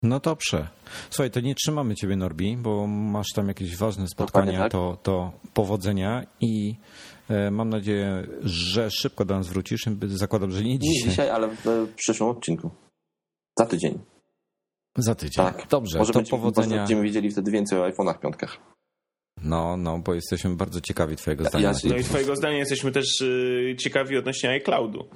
No 0.04 0.20
dobrze. 0.20 0.68
Słuchaj, 1.10 1.32
to 1.32 1.40
nie 1.40 1.56
trzymamy 1.56 1.96
ciebie, 1.96 2.16
Norbi, 2.16 2.58
bo 2.58 2.88
masz 2.88 3.28
tam 3.36 3.48
jakieś 3.48 3.78
ważne 3.78 4.08
spotkania, 4.08 4.60
tak. 4.60 4.72
to, 4.72 4.98
to 5.04 5.32
powodzenia 5.54 6.24
i 6.40 6.76
e, 7.30 7.52
mam 7.52 7.70
nadzieję, 7.70 8.28
że 8.44 8.92
szybko 8.92 9.26
do 9.26 9.36
nas 9.38 9.48
wrócisz. 9.48 9.82
Zakładam, 10.08 10.52
że 10.52 10.64
nie 10.64 10.74
Nie 10.74 10.80
dzisiaj. 10.80 11.10
dzisiaj, 11.10 11.30
ale 11.30 11.48
w, 11.56 11.94
przyszłym 11.96 12.30
odcinku. 12.30 12.72
Za 13.60 13.66
tydzień. 13.66 14.00
Za 14.98 15.16
tydzień. 15.16 15.46
Tak. 15.46 15.68
Dobrze, 15.70 15.98
Może, 16.00 16.14
to 16.14 16.20
będzie, 16.20 16.32
powodzenia. 16.32 16.68
może 16.68 16.78
będziemy 16.78 17.02
wiedzieli 17.04 17.32
wtedy 17.32 17.52
więcej 17.52 17.80
o 17.80 17.90
iPhone'ach 17.90 18.20
piątkach. 18.20 18.58
No, 19.44 19.78
no, 19.78 20.00
bo 20.00 20.14
jesteśmy 20.14 20.56
bardzo 20.56 20.82
ciekawi 20.82 21.16
twojego 21.16 21.46
zdania. 21.46 21.72
ja- 21.84 21.90
No 21.90 21.96
i 21.98 22.04
twojego 22.04 22.36
zdania 22.36 22.58
jesteśmy 22.58 22.92
też 22.92 23.22
y, 23.22 23.76
ciekawi 23.80 24.18
odnośnie 24.18 24.50
iCloudu. 24.50 25.10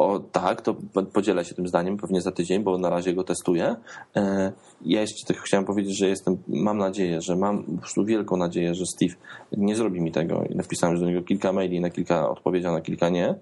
O 0.00 0.20
tak, 0.32 0.62
to 0.62 0.74
po- 0.94 1.02
podzielę 1.02 1.44
się 1.44 1.54
tym 1.54 1.68
zdaniem 1.68 1.96
pewnie 1.96 2.20
za 2.20 2.32
tydzień, 2.32 2.62
bo 2.62 2.78
na 2.78 2.90
razie 2.90 3.14
go 3.14 3.24
testuję. 3.24 3.76
E, 4.16 4.52
Ja 4.84 5.00
jeszcze 5.00 5.34
tak 5.34 5.42
chciałem 5.42 5.66
powiedzieć, 5.66 5.98
że 5.98 6.08
jestem, 6.08 6.36
mam 6.48 6.78
nadzieję, 6.78 7.20
że 7.20 7.36
mam 7.36 7.64
po 7.64 7.78
prostu 7.78 8.04
wielką 8.04 8.36
nadzieję, 8.36 8.74
że 8.74 8.86
Steve 8.86 9.14
nie 9.56 9.76
zrobi 9.76 10.00
mi 10.00 10.12
tego. 10.12 10.44
Napisałem 10.54 11.00
do 11.00 11.06
niego 11.06 11.22
kilka 11.22 11.52
maili, 11.52 11.80
na 11.80 11.90
kilka 11.90 12.30
odpowiedział, 12.30 12.72
na 12.72 12.80
kilka 12.80 13.08
nie. 13.08 13.34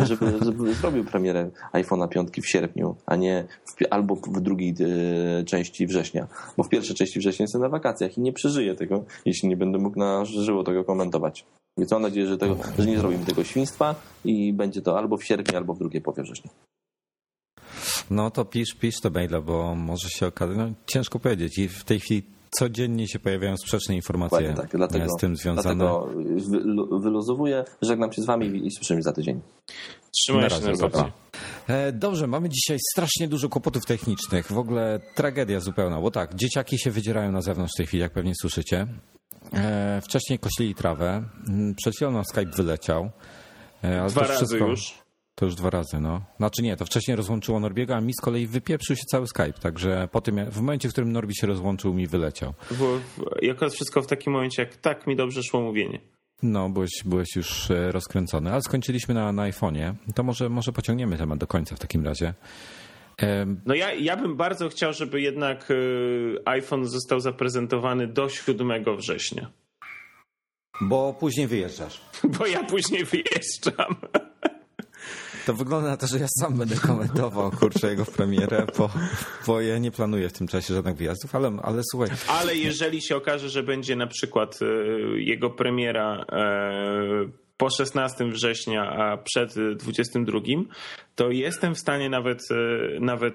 E, 0.00 0.06
żeby, 0.06 0.32
żeby 0.44 0.74
zrobił 0.74 1.04
premierę 1.04 1.50
iPhone'a 1.72 2.08
5 2.08 2.28
w 2.42 2.48
sierpniu, 2.48 2.96
a 3.06 3.16
nie 3.16 3.44
w, 3.64 3.74
albo 3.90 4.14
w 4.14 4.40
drugiej 4.40 4.74
e, 5.40 5.44
części 5.44 5.86
września. 5.86 6.26
Bo 6.56 6.64
w 6.64 6.68
pierwszej 6.68 6.96
części 6.96 7.18
września 7.18 7.44
jestem 7.44 7.62
na 7.62 7.68
wakacjach 7.68 8.18
i 8.18 8.20
nie 8.20 8.32
przeżyję 8.32 8.74
tego, 8.74 9.04
jeśli 9.24 9.48
nie 9.48 9.56
będę 9.56 9.78
mógł 9.78 9.98
na 9.98 10.24
żywo 10.24 10.64
tego 10.64 10.84
komentować. 10.84 11.44
Więc 11.78 11.92
mam 11.92 12.02
nadzieję, 12.02 12.26
że, 12.26 12.38
tego, 12.38 12.56
że 12.78 12.86
nie 12.86 12.98
zrobimy 12.98 13.24
tego 13.24 13.44
świństwa 13.44 13.94
i 14.24 14.52
będzie 14.52 14.82
to 14.82 14.98
albo 14.98 15.15
w 15.18 15.24
sierpniu, 15.24 15.56
albo 15.56 15.74
w 15.74 15.78
drugiej 15.78 16.02
połowie 16.02 16.22
września. 16.22 16.50
No 18.10 18.30
to 18.30 18.44
pisz, 18.44 18.74
pisz 18.80 19.00
to 19.00 19.10
maila, 19.10 19.40
bo 19.40 19.74
może 19.74 20.08
się 20.08 20.26
okazać, 20.26 20.56
no 20.56 20.68
ciężko 20.86 21.18
powiedzieć 21.18 21.58
i 21.58 21.68
w 21.68 21.84
tej 21.84 22.00
chwili 22.00 22.22
codziennie 22.50 23.08
się 23.08 23.18
pojawiają 23.18 23.56
sprzeczne 23.56 23.94
informacje 23.96 24.54
tak, 24.54 24.70
dlatego, 24.76 25.08
z 25.08 25.20
tym 25.20 25.36
związane. 25.36 25.74
dlatego 25.76 26.08
wy- 26.50 27.00
wyluzowuję, 27.00 27.64
żegnam 27.82 28.12
się 28.12 28.22
z 28.22 28.26
wami 28.26 28.66
i 28.66 28.70
słyszymy 28.70 29.02
za 29.02 29.12
tydzień. 29.12 29.40
Trzymaj 30.16 30.42
Na 30.42 30.50
się 30.50 30.60
najbardziej. 30.64 31.12
E, 31.68 31.92
Dobrze, 31.92 32.26
mamy 32.26 32.48
dzisiaj 32.48 32.78
strasznie 32.92 33.28
dużo 33.28 33.48
kłopotów 33.48 33.86
technicznych. 33.86 34.52
W 34.52 34.58
ogóle 34.58 35.00
tragedia 35.14 35.60
zupełna, 35.60 36.00
bo 36.00 36.10
tak, 36.10 36.34
dzieciaki 36.34 36.78
się 36.78 36.90
wydzierają 36.90 37.32
na 37.32 37.42
zewnątrz 37.42 37.72
w 37.74 37.76
tej 37.76 37.86
chwili, 37.86 38.00
jak 38.00 38.12
pewnie 38.12 38.32
słyszycie. 38.40 38.86
E, 39.52 40.00
Wcześniej 40.04 40.38
koślili 40.38 40.74
trawę. 40.74 41.24
Mm, 41.48 41.74
Przed 41.74 41.94
chwilą 41.94 42.10
nam 42.10 42.24
Skype 42.24 42.50
wyleciał. 42.56 43.10
E, 43.84 44.00
ale 44.00 44.10
Dwa 44.10 44.20
to 44.20 44.26
razy 44.28 44.36
wszystko, 44.46 44.66
już. 44.66 44.94
To 45.38 45.44
już 45.44 45.54
dwa 45.54 45.70
razy, 45.70 46.00
no. 46.00 46.20
Znaczy 46.36 46.62
nie, 46.62 46.76
to 46.76 46.84
wcześniej 46.84 47.16
rozłączyło 47.16 47.60
Norbiego, 47.60 47.96
a 47.96 48.00
mi 48.00 48.12
z 48.14 48.20
kolei 48.20 48.46
wypieprzył 48.46 48.96
się 48.96 49.02
cały 49.10 49.26
Skype. 49.26 49.52
Także 49.52 50.08
po 50.12 50.20
tym, 50.20 50.50
w 50.50 50.56
momencie, 50.56 50.88
w 50.88 50.92
którym 50.92 51.12
Norbi 51.12 51.34
się 51.36 51.46
rozłączył, 51.46 51.94
mi 51.94 52.06
wyleciał. 52.06 52.54
Było 52.70 53.00
I 53.42 53.50
akurat 53.50 53.72
wszystko 53.72 54.02
w 54.02 54.06
takim 54.06 54.32
momencie, 54.32 54.62
jak 54.62 54.76
tak 54.76 55.06
mi 55.06 55.16
dobrze 55.16 55.42
szło 55.42 55.60
mówienie. 55.60 56.00
No, 56.42 56.68
byłeś, 56.68 56.90
byłeś 57.04 57.36
już 57.36 57.70
e, 57.70 57.92
rozkręcony, 57.92 58.52
ale 58.52 58.62
skończyliśmy 58.62 59.14
na, 59.14 59.32
na 59.32 59.50
iPhone'ie. 59.50 59.94
To 60.14 60.22
może, 60.22 60.48
może 60.48 60.72
pociągniemy 60.72 61.18
temat 61.18 61.38
do 61.38 61.46
końca 61.46 61.76
w 61.76 61.78
takim 61.78 62.04
razie. 62.04 62.34
No 63.66 63.74
ja, 63.74 63.94
ja 63.94 64.16
bym 64.16 64.36
bardzo 64.36 64.68
chciał, 64.68 64.92
żeby 64.92 65.20
jednak 65.20 65.70
y, 65.70 66.36
iPhone 66.44 66.86
został 66.86 67.20
zaprezentowany 67.20 68.06
do 68.06 68.28
7 68.28 68.96
września. 68.96 69.50
Bo 70.80 71.14
później 71.20 71.46
wyjeżdżasz. 71.46 72.00
Bo 72.38 72.46
ja 72.46 72.64
później 72.64 73.04
wyjeżdżam. 73.04 73.96
To 75.46 75.54
wygląda 75.54 75.88
na 75.88 75.96
to, 75.96 76.06
że 76.06 76.18
ja 76.18 76.26
sam 76.40 76.58
będę 76.58 76.76
komentował 76.76 77.50
kurczę 77.50 77.90
jego 77.90 78.04
premierę, 78.04 78.66
bo, 78.78 78.90
bo 79.46 79.60
ja 79.60 79.78
nie 79.78 79.90
planuję 79.90 80.28
w 80.28 80.32
tym 80.32 80.46
czasie 80.48 80.74
żadnych 80.74 80.96
wyjazdów, 80.96 81.34
ale, 81.34 81.58
ale 81.62 81.82
słuchaj, 81.90 82.08
Ale 82.28 82.54
jeżeli 82.54 83.02
się 83.02 83.16
okaże, 83.16 83.48
że 83.48 83.62
będzie 83.62 83.96
na 83.96 84.06
przykład 84.06 84.62
y, 84.62 85.22
jego 85.22 85.50
premiera 85.50 86.24
e, 86.32 87.46
po 87.56 87.70
16 87.70 88.24
września, 88.24 88.90
a 88.90 89.16
przed 89.16 89.56
y, 89.56 89.74
22, 89.74 90.40
to 91.16 91.30
jestem 91.30 91.74
w 91.74 91.78
stanie 91.78 92.10
nawet, 92.10 92.40
y, 92.50 93.00
nawet 93.00 93.34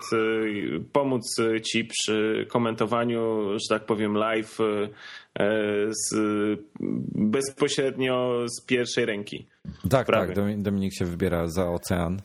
pomóc 0.93 1.35
ci 1.71 1.85
przy 1.85 2.47
komentowaniu, 2.49 3.51
że 3.51 3.75
tak 3.75 3.85
powiem, 3.85 4.17
live 4.17 4.59
e, 4.59 4.89
z, 5.89 6.13
bezpośrednio 7.15 8.45
z 8.47 8.65
pierwszej 8.65 9.05
ręki. 9.05 9.47
tak, 9.89 10.07
Prawie. 10.07 10.27
tak, 10.27 10.35
Domi- 10.35 10.61
Dominik 10.63 10.93
się 10.93 11.05
wybiera 11.05 11.47
za 11.47 11.69
ocean, 11.71 12.21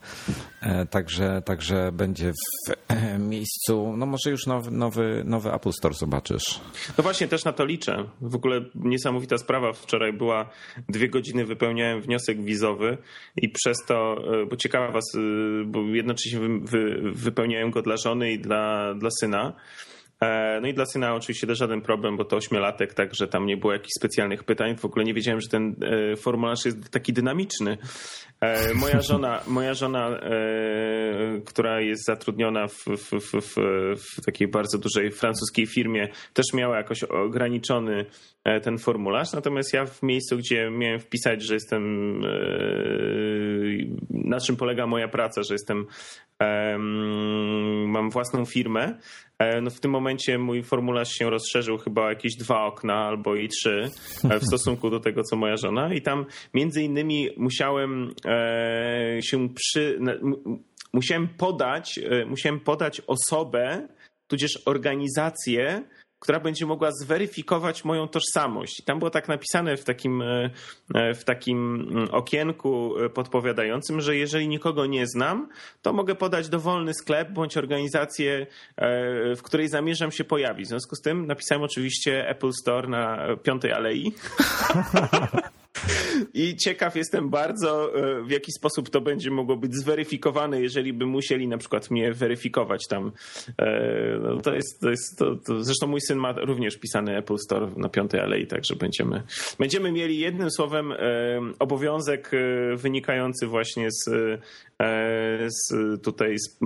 e, 0.63 0.87
także, 0.87 1.43
także 1.45 1.93
będzie 1.93 2.33
w 2.33 2.73
e, 2.89 3.19
miejscu, 3.19 3.95
no 3.97 4.07
może 4.07 4.31
już 4.31 4.47
nowy, 4.47 4.71
nowy, 4.71 5.23
nowy 5.27 5.53
Apple 5.55 5.73
Store 5.73 5.95
zobaczysz. 5.95 6.61
No 6.99 7.03
właśnie, 7.03 7.29
też 7.29 7.45
na 7.45 7.53
to 7.53 7.65
liczę. 7.65 8.05
W 8.21 8.35
ogóle 8.35 8.61
niesamowita 8.75 9.39
sprawa. 9.39 9.73
Wczoraj 9.73 10.13
była 10.13 10.51
dwie 10.89 11.09
godziny, 11.09 11.45
wypełniałem 11.45 12.01
wniosek 12.01 12.43
wizowy 12.43 12.99
i 13.37 13.49
przez 13.49 13.77
to, 13.87 14.17
e, 14.43 14.47
bo 14.47 14.57
ciekawa 14.57 14.91
was, 14.93 15.05
e, 15.15 15.65
bo 15.65 15.81
jednocześnie 15.83 16.39
wy, 16.41 16.49
wy, 16.61 17.01
wypełniałem 17.13 17.71
go 17.71 17.83
dla 17.83 17.97
żony 17.97 18.33
i 18.33 18.39
dla, 18.39 18.95
dla 18.95 19.11
syna. 19.21 19.53
E, 20.21 20.61
No 20.61 20.69
i 20.69 20.75
dla 20.75 20.87
syna 20.87 21.15
oczywiście 21.15 21.47
też 21.47 21.59
żaden 21.59 21.81
problem, 21.81 22.17
bo 22.17 22.25
to 22.25 22.37
ośmiolatek, 22.37 22.95
także 22.95 23.29
tam 23.29 23.47
nie 23.47 23.57
było 23.57 23.73
jakichś 23.73 23.93
specjalnych 23.99 24.45
pytań. 24.45 24.77
W 24.77 24.85
ogóle 24.85 25.05
nie 25.05 25.15
wiedziałem, 25.15 25.41
że 25.41 25.49
ten 25.49 25.77
e, 26.13 26.17
formularz 26.17 26.65
jest 26.65 26.91
taki 26.91 27.13
dynamiczny. 27.13 27.79
E, 28.41 28.75
Moja 28.75 29.03
żona, 29.11 29.41
moja 29.47 29.75
żona 29.75 30.21
która 31.45 31.81
jest 31.81 32.05
zatrudniona 32.07 32.69
w, 32.69 32.85
w, 32.85 33.33
w, 33.33 33.57
w, 33.97 34.25
takiej 34.27 34.49
bardzo 34.49 34.79
dużej 34.79 35.11
francuskiej 35.11 35.67
firmie, 35.67 36.09
też 36.33 36.47
miała 36.55 36.77
jakoś 36.77 37.05
ograniczony 37.05 38.07
ten 38.63 38.79
formularz. 38.79 39.33
Natomiast 39.33 39.73
ja 39.73 39.87
w 39.87 40.03
miejscu, 40.03 40.37
gdzie 40.37 40.71
miałem 40.71 41.01
wpisać, 41.01 41.43
że 41.43 41.55
jestem, 41.55 42.21
na 44.11 44.41
czym 44.41 44.57
polega 44.57 44.87
moja 44.87 45.09
praca, 45.09 45.43
że 45.43 45.55
jestem, 45.55 45.87
em, 46.39 47.91
mam 47.91 48.11
własną 48.11 48.45
firmę, 48.45 48.99
no 49.63 49.71
w 49.71 49.81
tym 49.81 49.91
momencie 49.91 50.39
mój 50.39 50.63
formularz 50.63 51.13
się 51.13 51.31
rozszerzył 51.31 51.79
chyba 51.79 52.03
o 52.03 52.09
jakieś 52.09 52.37
dwa 52.37 52.65
okna 52.65 52.95
albo 52.95 53.37
i 53.37 53.49
trzy 53.49 53.91
e, 54.31 54.41
w 54.41 54.45
stosunku 54.53 54.91
do 54.91 55.01
tego, 55.01 55.23
co 55.23 55.37
moja 55.37 55.57
żona. 55.57 55.95
I 55.95 56.03
tam 56.03 56.27
między 56.55 56.83
innymi 56.83 57.29
musiałem 57.37 58.15
e, 58.25 59.19
się 59.23 59.49
przy. 59.55 59.99
Musiałem 60.93 61.29
podać, 61.29 61.99
e, 61.99 62.27
musiałem 62.27 62.61
podać 62.61 63.03
osobę, 63.07 63.89
tudzież 64.27 64.63
organizację, 64.65 65.83
która 66.27 66.41
będzie 66.41 66.67
mogła 66.67 66.91
zweryfikować 66.93 67.85
moją 67.85 68.09
tożsamość. 68.09 68.81
I 68.81 68.83
tam 68.83 68.99
było 68.99 69.11
tak 69.11 69.29
napisane 69.29 69.77
w 69.77 69.85
takim, 69.85 70.23
e, 70.23 70.51
e, 70.95 71.15
w 71.15 71.25
takim 71.25 71.75
mm, 71.91 72.09
okienku 72.11 72.99
e, 72.99 73.09
podpowiadającym, 73.09 74.01
że 74.01 74.17
jeżeli 74.17 74.49
nikogo 74.49 74.87
nie 74.87 75.07
znam, 75.07 75.49
to 75.83 75.93
mogę 75.93 76.15
podać 76.15 76.49
dowolny 76.49 76.95
sklep 76.95 77.31
bądź 77.31 77.57
organizację, 77.57 78.47
w 79.37 79.41
której 79.43 79.69
zamierzam 79.69 80.13
się 80.13 80.25
pojawić. 80.25 80.67
W 80.67 80.69
związku 80.69 80.97
z 80.97 81.01
tym 81.01 81.27
napisałem 81.27 81.63
oczywiście 81.63 82.29
Apple 82.29 82.53
Store 82.53 82.89
na 82.89 83.19
Piątej 83.43 83.73
Alei. 83.73 84.13
I 86.35 86.57
ciekaw 86.57 86.97
jestem 86.97 87.31
bardzo, 87.31 87.95
e, 87.95 88.23
w 88.23 88.31
jaki 88.31 88.53
sposób 88.53 88.91
to 88.91 89.01
będzie 89.01 89.31
mogło 89.31 89.57
być 89.57 89.77
zweryfikowane, 89.77 90.61
jeżeli 90.61 90.93
by 90.93 91.07
musieli 91.07 91.49
na 91.49 91.59
przykład 91.59 91.91
mnie 91.91 92.13
weryfikować 92.13 92.87
tam. 92.89 93.13
E, 93.59 93.97
No 94.21 94.41
to 94.41 94.55
jest, 94.55 94.81
to 94.81 94.91
jest 94.91 95.19
to, 95.19 95.37
to, 95.37 95.65
zresztą 95.65 95.87
mój 95.87 96.01
syn 96.01 96.19
ma 96.19 96.33
również 96.33 96.77
pisany 96.77 97.17
Apple 97.17 97.39
Store 97.39 97.71
na 97.77 97.89
Piątej 97.89 98.21
Alei, 98.21 98.47
także 98.47 98.77
będziemy, 98.77 99.23
będziemy 99.59 99.93
mieli 99.93 100.19
jednym 100.19 100.51
słowem 100.51 100.93
e, 100.93 100.97
obowiązek 101.59 102.31
wynikający 102.77 103.47
właśnie 103.47 103.89
z, 103.91 104.11
z 105.49 105.75
tutaj 106.03 106.39
z 106.39 106.59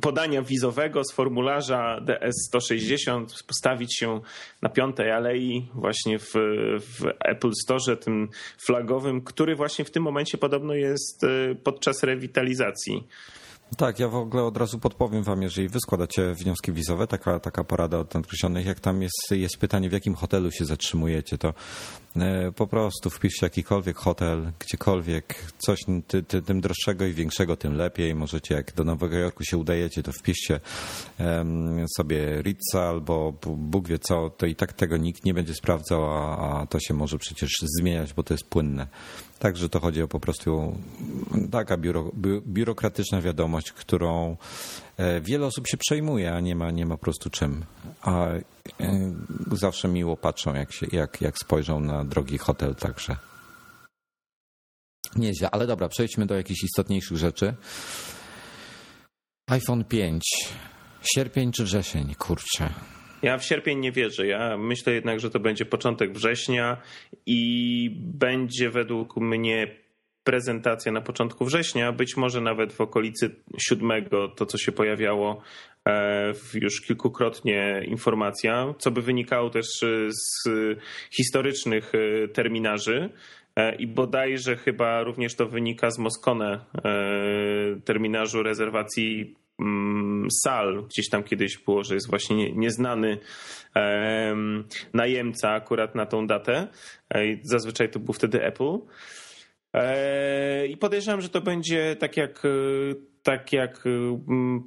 podania 0.00 0.42
wizowego, 0.42 1.04
z 1.04 1.12
formularza 1.12 2.00
DS-160, 2.00 3.26
postawić 3.46 3.98
się 3.98 4.20
na 4.62 4.68
Piątej 4.68 5.10
Alei 5.10 5.68
właśnie 5.74 6.18
w, 6.18 6.32
w 6.80 7.04
Apple 7.24 7.50
Store, 7.62 7.80
tym 7.94 8.28
flagowym, 8.58 9.22
który 9.22 9.56
właśnie 9.56 9.84
w 9.84 9.90
tym 9.90 10.02
momencie 10.02 10.38
podobno 10.38 10.74
jest 10.74 11.24
e, 11.24 11.54
podczas 11.54 12.02
rewitalizacji. 12.02 13.06
Tak, 13.66 13.98
ja 13.98 14.08
w 14.08 14.14
ogóle 14.14 14.42
od 14.42 14.56
razu 14.56 14.78
podpowiem 14.78 15.22
wam, 15.22 15.42
jeżeli 15.42 15.68
wy 15.68 15.80
składacie 15.80 16.34
wnioski 16.34 16.72
wizowe, 16.72 17.06
taka, 17.06 17.40
taka 17.40 17.64
porada 17.64 17.98
od 17.98 18.14
nadkreślonych, 18.14 18.66
jak 18.66 18.80
tam 18.80 19.02
jest, 19.02 19.30
jest 19.30 19.58
pytanie, 19.58 19.88
w 19.88 19.92
jakim 19.92 20.14
hotelu 20.14 20.50
się 20.50 20.64
zatrzymujecie, 20.64 21.38
to 21.38 21.54
e, 22.16 22.52
po 22.52 22.66
prostu 22.66 23.10
wpiszcie 23.10 23.46
jakikolwiek 23.46 23.96
hotel, 23.96 24.52
gdziekolwiek, 24.58 25.52
coś 25.58 25.80
ty, 26.06 26.22
ty, 26.22 26.42
tym 26.42 26.60
droższego 26.60 27.06
i 27.06 27.12
większego, 27.12 27.56
tym 27.56 27.74
lepiej. 27.76 28.14
Możecie, 28.14 28.54
jak 28.54 28.74
do 28.74 28.84
Nowego 28.84 29.16
Jorku 29.16 29.44
się 29.44 29.56
udajecie, 29.56 30.02
to 30.02 30.12
wpiszcie 30.12 30.60
em, 31.18 31.84
sobie 31.96 32.42
Ritza 32.42 32.88
albo 32.88 33.32
Bóg 33.56 33.88
wie 33.88 33.98
co, 33.98 34.30
to 34.30 34.46
i 34.46 34.54
tak 34.54 34.72
tego 34.72 34.96
nikt 34.96 35.24
nie 35.24 35.34
będzie 35.34 35.54
sprawdzał, 35.54 36.04
a, 36.04 36.38
a 36.38 36.66
to 36.66 36.80
się 36.80 36.94
może 36.94 37.18
przecież 37.18 37.50
zmieniać, 37.78 38.12
bo 38.12 38.22
to 38.22 38.34
jest 38.34 38.44
płynne. 38.44 38.86
Także 39.38 39.68
to 39.68 39.80
chodzi 39.80 40.02
o 40.02 40.08
po 40.08 40.20
prostu 40.20 40.78
taka 41.50 41.76
biuro, 41.76 42.02
bi- 42.14 42.40
biurokratyczna 42.46 43.20
wiadomość, 43.20 43.36
wiadomość, 43.46 43.72
którą 43.72 44.36
e, 44.96 45.20
wiele 45.20 45.46
osób 45.46 45.66
się 45.68 45.76
przejmuje, 45.76 46.34
a 46.34 46.40
nie 46.40 46.56
ma, 46.56 46.70
nie 46.70 46.86
ma 46.86 46.96
po 46.96 47.02
prostu 47.02 47.30
czym. 47.30 47.64
A 48.02 48.26
e, 48.28 48.42
zawsze 49.52 49.88
miło 49.88 50.16
patrzą, 50.16 50.54
jak, 50.54 50.72
się, 50.72 50.86
jak, 50.92 51.20
jak 51.20 51.38
spojrzą 51.38 51.80
na 51.80 52.04
drogi 52.04 52.38
hotel 52.38 52.74
także. 52.74 53.16
Nieźle, 55.16 55.50
ale 55.50 55.66
dobra, 55.66 55.88
przejdźmy 55.88 56.26
do 56.26 56.34
jakichś 56.34 56.62
istotniejszych 56.64 57.16
rzeczy. 57.16 57.54
iPhone 59.50 59.84
5. 59.84 60.22
Sierpień 61.14 61.52
czy 61.52 61.64
wrzesień? 61.64 62.14
Kurczę. 62.14 62.70
Ja 63.26 63.38
w 63.38 63.44
sierpień 63.44 63.78
nie 63.78 63.92
wierzę. 63.92 64.26
Ja 64.26 64.56
myślę 64.58 64.92
jednak, 64.92 65.20
że 65.20 65.30
to 65.30 65.40
będzie 65.40 65.64
początek 65.64 66.12
września 66.12 66.76
i 67.26 67.90
będzie 67.96 68.70
według 68.70 69.16
mnie 69.16 69.76
prezentacja 70.24 70.92
na 70.92 71.00
początku 71.00 71.44
września, 71.44 71.92
być 71.92 72.16
może 72.16 72.40
nawet 72.40 72.72
w 72.72 72.80
okolicy 72.80 73.30
siódmego, 73.58 74.28
to 74.28 74.46
co 74.46 74.58
się 74.58 74.72
pojawiało 74.72 75.42
e, 75.88 76.32
już 76.54 76.80
kilkukrotnie 76.80 77.82
informacja, 77.86 78.74
co 78.78 78.90
by 78.90 79.02
wynikało 79.02 79.50
też 79.50 79.66
z 80.10 80.48
historycznych 81.16 81.92
e, 81.94 82.28
terminarzy. 82.28 83.10
E, 83.56 83.74
I 83.74 83.86
bodajże 83.86 84.56
chyba 84.56 85.02
również 85.02 85.34
to 85.36 85.46
wynika 85.46 85.90
z 85.90 85.98
Moskone, 85.98 86.60
terminarzu 87.84 88.42
rezerwacji 88.42 89.36
sal. 90.42 90.84
Gdzieś 90.88 91.08
tam 91.08 91.24
kiedyś 91.24 91.58
było, 91.58 91.84
że 91.84 91.94
jest 91.94 92.10
właśnie 92.10 92.52
nieznany 92.52 93.18
najemca 94.94 95.50
akurat 95.50 95.94
na 95.94 96.06
tą 96.06 96.26
datę. 96.26 96.68
Zazwyczaj 97.42 97.90
to 97.90 97.98
był 97.98 98.14
wtedy 98.14 98.44
Apple. 98.44 98.78
E, 99.76 100.66
I 100.66 100.76
podejrzewam, 100.76 101.20
że 101.20 101.28
to 101.28 101.40
będzie 101.40 101.96
tak 101.96 102.16
jak, 102.16 102.44
e, 102.44 102.48
tak 103.22 103.52
jak 103.52 103.86
e, 103.86 103.90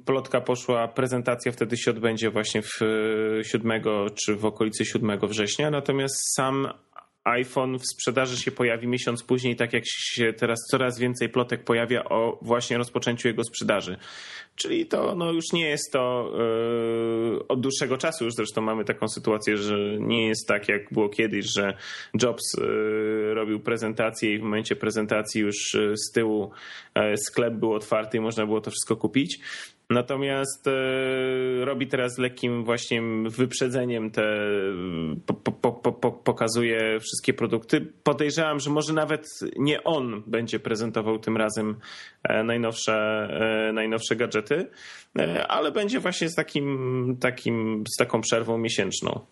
plotka 0.06 0.40
poszła, 0.40 0.88
prezentacja 0.88 1.52
wtedy 1.52 1.76
się 1.76 1.90
odbędzie 1.90 2.30
właśnie 2.30 2.62
w 2.62 2.78
7 3.42 3.82
czy 4.14 4.36
w 4.36 4.44
okolicy 4.44 4.84
7 4.84 5.18
września. 5.22 5.70
Natomiast 5.70 6.34
sam 6.34 6.68
iPhone 7.24 7.78
w 7.78 7.86
sprzedaży 7.86 8.36
się 8.36 8.50
pojawi 8.50 8.88
miesiąc 8.88 9.22
później, 9.22 9.56
tak 9.56 9.72
jak 9.72 9.84
się 9.86 10.32
teraz 10.32 10.58
coraz 10.70 10.98
więcej 10.98 11.28
plotek 11.28 11.64
pojawia 11.64 12.04
o 12.04 12.38
właśnie 12.42 12.78
rozpoczęciu 12.78 13.28
jego 13.28 13.44
sprzedaży. 13.44 13.96
Czyli 14.56 14.86
to 14.86 15.14
no, 15.14 15.32
już 15.32 15.52
nie 15.52 15.68
jest 15.68 15.92
to 15.92 16.32
yy, 17.32 17.48
od 17.48 17.60
dłuższego 17.60 17.98
czasu, 17.98 18.24
już 18.24 18.34
zresztą 18.34 18.60
mamy 18.60 18.84
taką 18.84 19.08
sytuację, 19.08 19.56
że 19.56 19.76
nie 19.98 20.28
jest 20.28 20.48
tak 20.48 20.68
jak 20.68 20.92
było 20.92 21.08
kiedyś, 21.08 21.46
że 21.56 21.76
Jobs 22.22 22.42
yy, 22.58 23.34
robił 23.34 23.60
prezentację 23.60 24.34
i 24.34 24.38
w 24.38 24.42
momencie 24.42 24.76
prezentacji 24.76 25.40
już 25.40 25.74
y, 25.74 25.94
z 25.96 26.12
tyłu 26.12 26.50
yy, 26.96 27.16
sklep 27.16 27.54
był 27.54 27.72
otwarty 27.74 28.16
i 28.18 28.20
można 28.20 28.46
było 28.46 28.60
to 28.60 28.70
wszystko 28.70 28.96
kupić. 28.96 29.40
Natomiast 29.90 30.66
e, 30.66 31.64
robi 31.64 31.86
teraz 31.86 32.18
lekkim 32.18 32.64
właśnie 32.64 33.02
wyprzedzeniem 33.26 34.10
te, 34.10 34.22
po, 35.26 35.34
po, 35.34 35.92
po, 35.92 36.12
pokazuje 36.12 37.00
wszystkie 37.00 37.34
produkty. 37.34 37.92
Podejrzewam, 38.02 38.60
że 38.60 38.70
może 38.70 38.92
nawet 38.92 39.26
nie 39.58 39.84
on 39.84 40.22
będzie 40.26 40.60
prezentował 40.60 41.18
tym 41.18 41.36
razem 41.36 41.76
e, 42.22 42.44
najnowsze, 42.44 42.92
e, 43.68 43.72
najnowsze 43.72 44.16
gadżety, 44.16 44.70
ale 45.48 45.72
będzie 45.72 46.00
właśnie 46.00 46.28
z 46.28 46.34
takim, 46.34 47.16
takim, 47.20 47.84
z 47.94 47.96
taką 47.96 48.20
przerwą 48.20 48.58
miesięczną. 48.58 49.26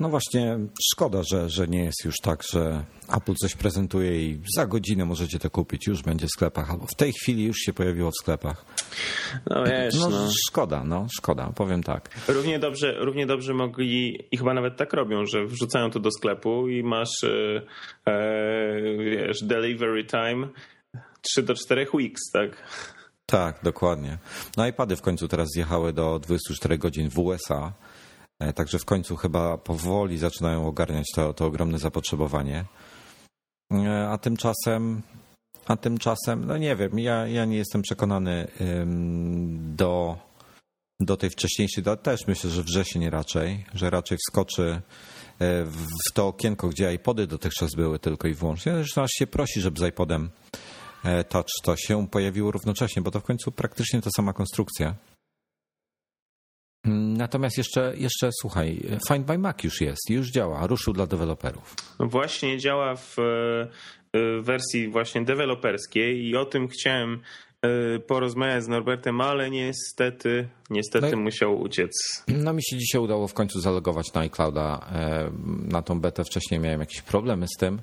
No 0.00 0.08
właśnie, 0.08 0.58
szkoda, 0.92 1.22
że, 1.30 1.50
że 1.50 1.68
nie 1.68 1.84
jest 1.84 2.04
już 2.04 2.14
tak, 2.22 2.42
że 2.52 2.84
Apple 3.16 3.34
coś 3.34 3.54
prezentuje 3.54 4.22
i 4.22 4.40
za 4.56 4.66
godzinę 4.66 5.04
możecie 5.04 5.38
to 5.38 5.50
kupić, 5.50 5.86
już 5.86 6.02
będzie 6.02 6.26
w 6.26 6.30
sklepach, 6.30 6.70
albo 6.70 6.86
w 6.86 6.94
tej 6.94 7.12
chwili 7.12 7.44
już 7.44 7.56
się 7.56 7.72
pojawiło 7.72 8.10
w 8.10 8.14
sklepach. 8.14 8.64
No 9.50 9.64
wiesz, 9.64 9.94
no, 9.94 10.08
no. 10.08 10.28
szkoda, 10.48 10.84
no 10.84 11.06
szkoda, 11.12 11.52
powiem 11.54 11.82
tak. 11.82 12.10
Równie 12.28 12.58
dobrze, 12.58 12.94
równie 12.98 13.26
dobrze 13.26 13.54
mogli 13.54 14.24
i 14.30 14.36
chyba 14.36 14.54
nawet 14.54 14.76
tak 14.76 14.92
robią, 14.92 15.26
że 15.26 15.46
wrzucają 15.46 15.90
to 15.90 16.00
do 16.00 16.10
sklepu 16.10 16.68
i 16.68 16.82
masz 16.82 17.24
e, 17.24 17.62
e 18.06 18.82
wiesz, 18.98 19.42
delivery 19.42 20.04
time 20.04 20.48
3 21.22 21.42
do 21.42 21.54
4 21.54 21.86
weeks, 21.94 22.30
tak? 22.32 22.62
Tak, 23.26 23.58
dokładnie. 23.62 24.18
No 24.56 24.66
iPady 24.66 24.96
w 24.96 25.02
końcu 25.02 25.28
teraz 25.28 25.48
zjechały 25.54 25.92
do 25.92 26.18
24 26.18 26.78
godzin 26.78 27.10
w 27.10 27.18
USA 27.18 27.72
także 28.54 28.78
w 28.78 28.84
końcu 28.84 29.16
chyba 29.16 29.58
powoli 29.58 30.18
zaczynają 30.18 30.66
ogarniać 30.66 31.06
to, 31.14 31.34
to 31.34 31.46
ogromne 31.46 31.78
zapotrzebowanie. 31.78 32.64
E, 33.72 34.08
a 34.08 34.18
tymczasem, 34.18 35.02
a 35.66 35.76
tymczasem, 35.76 36.44
no 36.44 36.58
nie 36.58 36.76
wiem, 36.76 36.98
ja, 36.98 37.26
ja 37.26 37.44
nie 37.44 37.56
jestem 37.56 37.82
przekonany 37.82 38.48
do, 39.76 40.16
do 41.00 41.16
tej 41.16 41.30
wcześniejszej 41.30 41.84
daty. 41.84 42.02
Też 42.02 42.26
myślę, 42.26 42.50
że 42.50 42.62
wrzesień 42.62 43.10
raczej, 43.10 43.64
że 43.74 43.90
raczej 43.90 44.18
wskoczy 44.18 44.82
e, 45.38 45.64
w 45.64 46.12
to 46.14 46.26
okienko, 46.26 46.68
gdzie 46.68 46.94
iPody 46.94 47.26
dotychczas 47.26 47.70
były 47.76 47.98
tylko 47.98 48.28
i 48.28 48.34
wyłącznie. 48.34 48.72
Zresztą 48.72 49.02
aż 49.02 49.10
się 49.10 49.26
prosi, 49.26 49.60
żeby 49.60 49.80
z 49.80 49.88
iPodem 49.88 50.30
Touch 51.28 51.46
to 51.62 51.76
się 51.76 52.08
pojawiło 52.08 52.50
równocześnie, 52.50 53.02
bo 53.02 53.10
to 53.10 53.20
w 53.20 53.24
końcu 53.24 53.52
praktycznie 53.52 54.02
ta 54.02 54.10
sama 54.16 54.32
konstrukcja. 54.32 54.94
Natomiast 56.84 57.58
jeszcze, 57.58 57.92
jeszcze 57.96 58.30
słuchaj, 58.40 58.80
Find 59.08 59.26
by 59.26 59.38
Mac 59.38 59.64
już 59.64 59.80
jest, 59.80 60.10
już 60.10 60.30
działa, 60.30 60.66
ruszył 60.66 60.92
dla 60.92 61.06
deweloperów. 61.06 61.74
No 61.98 62.06
właśnie 62.06 62.58
działa 62.58 62.96
w 62.96 63.18
e, 63.18 64.42
wersji 64.42 64.88
właśnie 64.88 65.24
deweloperskiej 65.24 66.24
i 66.24 66.36
o 66.36 66.44
tym 66.44 66.68
chciałem 66.68 67.22
e, 67.62 67.98
porozmawiać 67.98 68.64
z 68.64 68.68
Norbertem, 68.68 69.20
ale 69.20 69.50
niestety, 69.50 70.48
niestety 70.70 71.10
no, 71.10 71.22
musiał 71.22 71.60
uciec. 71.60 71.92
No 72.28 72.52
mi 72.52 72.62
się 72.62 72.76
dzisiaj 72.76 73.00
udało 73.00 73.28
w 73.28 73.34
końcu 73.34 73.60
zalogować 73.60 74.12
na 74.14 74.20
iClouda 74.20 74.86
e, 74.92 75.30
na 75.72 75.82
tą 75.82 76.00
betę. 76.00 76.24
Wcześniej 76.24 76.60
miałem 76.60 76.80
jakieś 76.80 77.02
problemy 77.02 77.46
z 77.48 77.58
tym. 77.58 77.80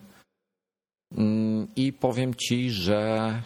Mm, 1.17 1.67
I 1.75 1.93
powiem 1.93 2.35
ci, 2.35 2.71
że, 2.71 3.41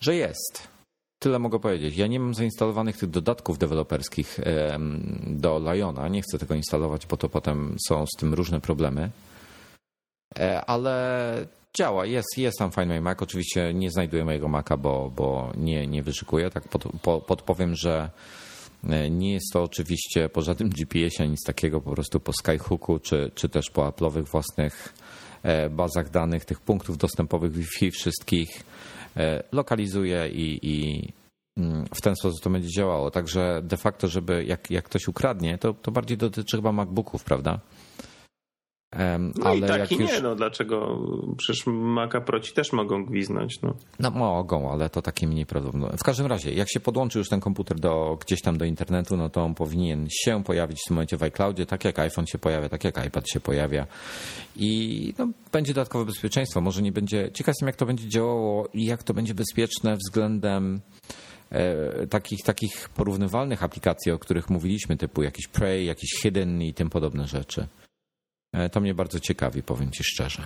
że 0.00 0.14
jest. 0.14 0.77
Tyle 1.18 1.38
mogę 1.38 1.58
powiedzieć. 1.58 1.96
Ja 1.96 2.06
nie 2.06 2.20
mam 2.20 2.34
zainstalowanych 2.34 2.96
tych 2.96 3.10
dodatków 3.10 3.58
deweloperskich 3.58 4.40
do 5.26 5.72
Liona. 5.72 6.08
Nie 6.08 6.22
chcę 6.22 6.38
tego 6.38 6.54
instalować, 6.54 7.06
bo 7.06 7.16
to 7.16 7.28
potem 7.28 7.76
są 7.88 8.06
z 8.06 8.20
tym 8.20 8.34
różne 8.34 8.60
problemy. 8.60 9.10
E, 10.38 10.64
ale 10.64 11.46
działa, 11.76 12.06
jest, 12.06 12.38
jest 12.38 12.58
tam 12.58 12.72
Find 12.72 12.88
My 12.88 13.00
Mac. 13.00 13.22
Oczywiście 13.22 13.74
nie 13.74 13.90
znajduję 13.90 14.24
mojego 14.24 14.48
Maca, 14.48 14.76
bo, 14.76 15.12
bo 15.16 15.52
nie, 15.56 15.86
nie 15.86 16.02
wyszukuję. 16.02 16.50
Tak 16.50 16.68
pod, 16.68 16.84
po, 17.02 17.20
podpowiem, 17.20 17.74
że 17.74 18.10
e, 18.88 19.10
nie 19.10 19.32
jest 19.32 19.52
to 19.52 19.62
oczywiście 19.62 20.28
po 20.28 20.42
żadnym 20.42 20.68
GPS-ie 20.68 21.28
nic 21.28 21.44
takiego, 21.46 21.80
po 21.80 21.94
prostu 21.94 22.20
po 22.20 22.32
Skyhooku 22.32 22.98
czy, 22.98 23.30
czy 23.34 23.48
też 23.48 23.70
po 23.70 23.88
Apple'owych 23.88 24.24
własnych 24.24 24.94
e, 25.42 25.70
bazach 25.70 26.10
danych, 26.10 26.44
tych 26.44 26.60
punktów 26.60 26.98
dostępowych 26.98 27.52
Wi-Fi 27.52 27.90
wszystkich 27.90 28.64
lokalizuje 29.52 30.28
i, 30.28 30.58
i 30.62 31.08
mm, 31.56 31.86
w 31.94 32.00
ten 32.00 32.16
sposób 32.16 32.40
to 32.42 32.50
będzie 32.50 32.68
działało. 32.68 33.10
Także 33.10 33.60
de 33.64 33.76
facto, 33.76 34.08
żeby 34.08 34.44
jak, 34.44 34.70
jak 34.70 34.84
ktoś 34.84 35.08
ukradnie, 35.08 35.58
to, 35.58 35.74
to 35.74 35.90
bardziej 35.90 36.18
dotyczy 36.18 36.56
chyba 36.56 36.72
MacBooków, 36.72 37.24
prawda? 37.24 37.60
No 38.92 39.44
ale 39.44 39.58
i 39.58 39.62
tak 39.62 39.92
i 39.92 39.96
już... 39.96 40.12
nie, 40.12 40.20
no 40.20 40.34
dlaczego? 40.34 40.98
Przecież 41.36 41.66
Maca 41.66 42.20
Proci 42.20 42.52
też 42.52 42.72
mogą 42.72 43.04
gwiznąć. 43.04 43.62
No. 43.62 43.74
no 44.00 44.10
mogą, 44.10 44.72
ale 44.72 44.90
to 44.90 45.02
takie 45.02 45.26
mniej 45.26 45.46
prawdopodobne. 45.46 45.96
W 45.96 46.02
każdym 46.02 46.26
razie, 46.26 46.52
jak 46.52 46.70
się 46.70 46.80
podłączy 46.80 47.18
już 47.18 47.28
ten 47.28 47.40
komputer 47.40 47.80
do, 47.80 48.18
gdzieś 48.20 48.42
tam 48.42 48.58
do 48.58 48.64
internetu, 48.64 49.16
no 49.16 49.28
to 49.28 49.42
on 49.42 49.54
powinien 49.54 50.06
się 50.10 50.44
pojawić 50.44 50.78
w 50.80 50.88
tym 50.88 50.94
momencie 50.94 51.16
w 51.16 51.22
iCloudzie, 51.22 51.66
tak 51.66 51.84
jak 51.84 51.98
iPhone 51.98 52.26
się 52.26 52.38
pojawia, 52.38 52.68
tak 52.68 52.84
jak 52.84 53.06
iPad 53.06 53.30
się 53.30 53.40
pojawia 53.40 53.86
i 54.56 55.14
no, 55.18 55.28
będzie 55.52 55.74
dodatkowe 55.74 56.04
bezpieczeństwo. 56.04 56.60
Może 56.60 56.82
nie 56.82 56.92
będzie, 56.92 57.30
ciekaw 57.32 57.48
jestem 57.48 57.66
jak 57.66 57.76
to 57.76 57.86
będzie 57.86 58.08
działało 58.08 58.68
i 58.72 58.84
jak 58.84 59.02
to 59.02 59.14
będzie 59.14 59.34
bezpieczne 59.34 59.96
względem 59.96 60.80
e, 61.50 62.06
takich, 62.06 62.42
takich 62.44 62.88
porównywalnych 62.88 63.62
aplikacji, 63.62 64.12
o 64.12 64.18
których 64.18 64.50
mówiliśmy, 64.50 64.96
typu 64.96 65.22
jakiś 65.22 65.48
Prey, 65.48 65.86
jakiś 65.86 66.10
Hidden 66.22 66.62
i 66.62 66.74
tym 66.74 66.90
podobne 66.90 67.26
rzeczy. 67.26 67.66
E, 68.52 68.68
to 68.68 68.80
mnie 68.80 68.94
bardzo 68.94 69.20
ciekawi, 69.20 69.62
powiem 69.62 69.90
ci 69.90 70.04
szczerze. 70.04 70.42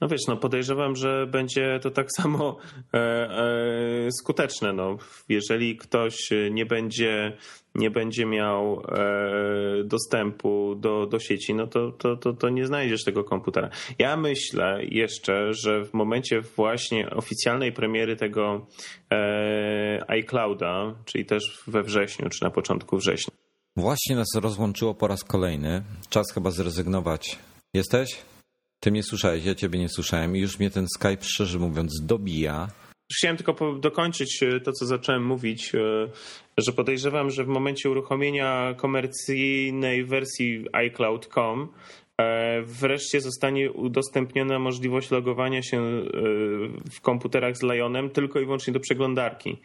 No 0.00 0.08
wiesz, 0.08 0.20
no 0.28 0.36
podejrzewam, 0.36 0.96
że 0.96 1.26
będzie 1.26 1.80
to 1.82 1.90
tak 1.90 2.06
samo 2.12 2.56
e, 2.94 2.98
e, 2.98 4.12
skuteczne. 4.20 4.72
No, 4.72 4.96
jeżeli 5.28 5.76
ktoś 5.76 6.30
nie 6.50 6.66
będzie, 6.66 7.36
nie 7.74 7.90
będzie 7.90 8.26
miał 8.26 8.82
dostępu 9.84 10.74
do, 10.74 11.06
do 11.06 11.18
sieci, 11.18 11.54
no 11.54 11.66
to, 11.66 11.92
to, 11.92 12.16
to, 12.16 12.32
to 12.32 12.48
nie 12.48 12.66
znajdziesz 12.66 13.04
tego 13.04 13.24
komputera. 13.24 13.70
Ja 13.98 14.16
myślę 14.16 14.78
jeszcze, 14.82 15.54
że 15.54 15.84
w 15.84 15.94
momencie 15.94 16.40
właśnie 16.40 17.10
oficjalnej 17.10 17.72
premiery 17.72 18.16
tego 18.16 18.66
iClouda, 20.08 20.94
czyli 21.04 21.24
też 21.24 21.62
we 21.66 21.82
wrześniu, 21.82 22.28
czy 22.28 22.44
na 22.44 22.50
początku 22.50 22.96
września, 22.96 23.34
Właśnie 23.76 24.16
nas 24.16 24.28
rozłączyło 24.34 24.94
po 24.94 25.06
raz 25.06 25.24
kolejny. 25.24 25.82
Czas 26.08 26.26
chyba 26.34 26.50
zrezygnować. 26.50 27.38
Jesteś? 27.74 28.18
Ty 28.80 28.90
mnie 28.90 29.02
słyszałeś, 29.02 29.44
ja 29.44 29.54
ciebie 29.54 29.78
nie 29.78 29.88
słyszałem 29.88 30.36
i 30.36 30.40
już 30.40 30.58
mnie 30.58 30.70
ten 30.70 30.86
Skype 30.88 31.22
szczerze 31.22 31.58
mówiąc 31.58 32.00
dobija. 32.02 32.68
chciałem 33.18 33.36
tylko 33.36 33.74
dokończyć 33.74 34.40
to, 34.64 34.72
co 34.72 34.86
zacząłem 34.86 35.26
mówić, 35.26 35.72
że 36.58 36.72
podejrzewam, 36.72 37.30
że 37.30 37.44
w 37.44 37.48
momencie 37.48 37.90
uruchomienia 37.90 38.74
komercyjnej 38.76 40.04
wersji 40.04 40.64
iCloud.com 40.72 41.68
wreszcie 42.62 43.20
zostanie 43.20 43.72
udostępniona 43.72 44.58
możliwość 44.58 45.10
logowania 45.10 45.62
się 45.62 46.02
w 46.90 47.00
komputerach 47.00 47.56
z 47.56 47.62
Lionem 47.62 48.10
tylko 48.10 48.40
i 48.40 48.44
wyłącznie 48.44 48.72
do 48.72 48.80
przeglądarki. 48.80 49.56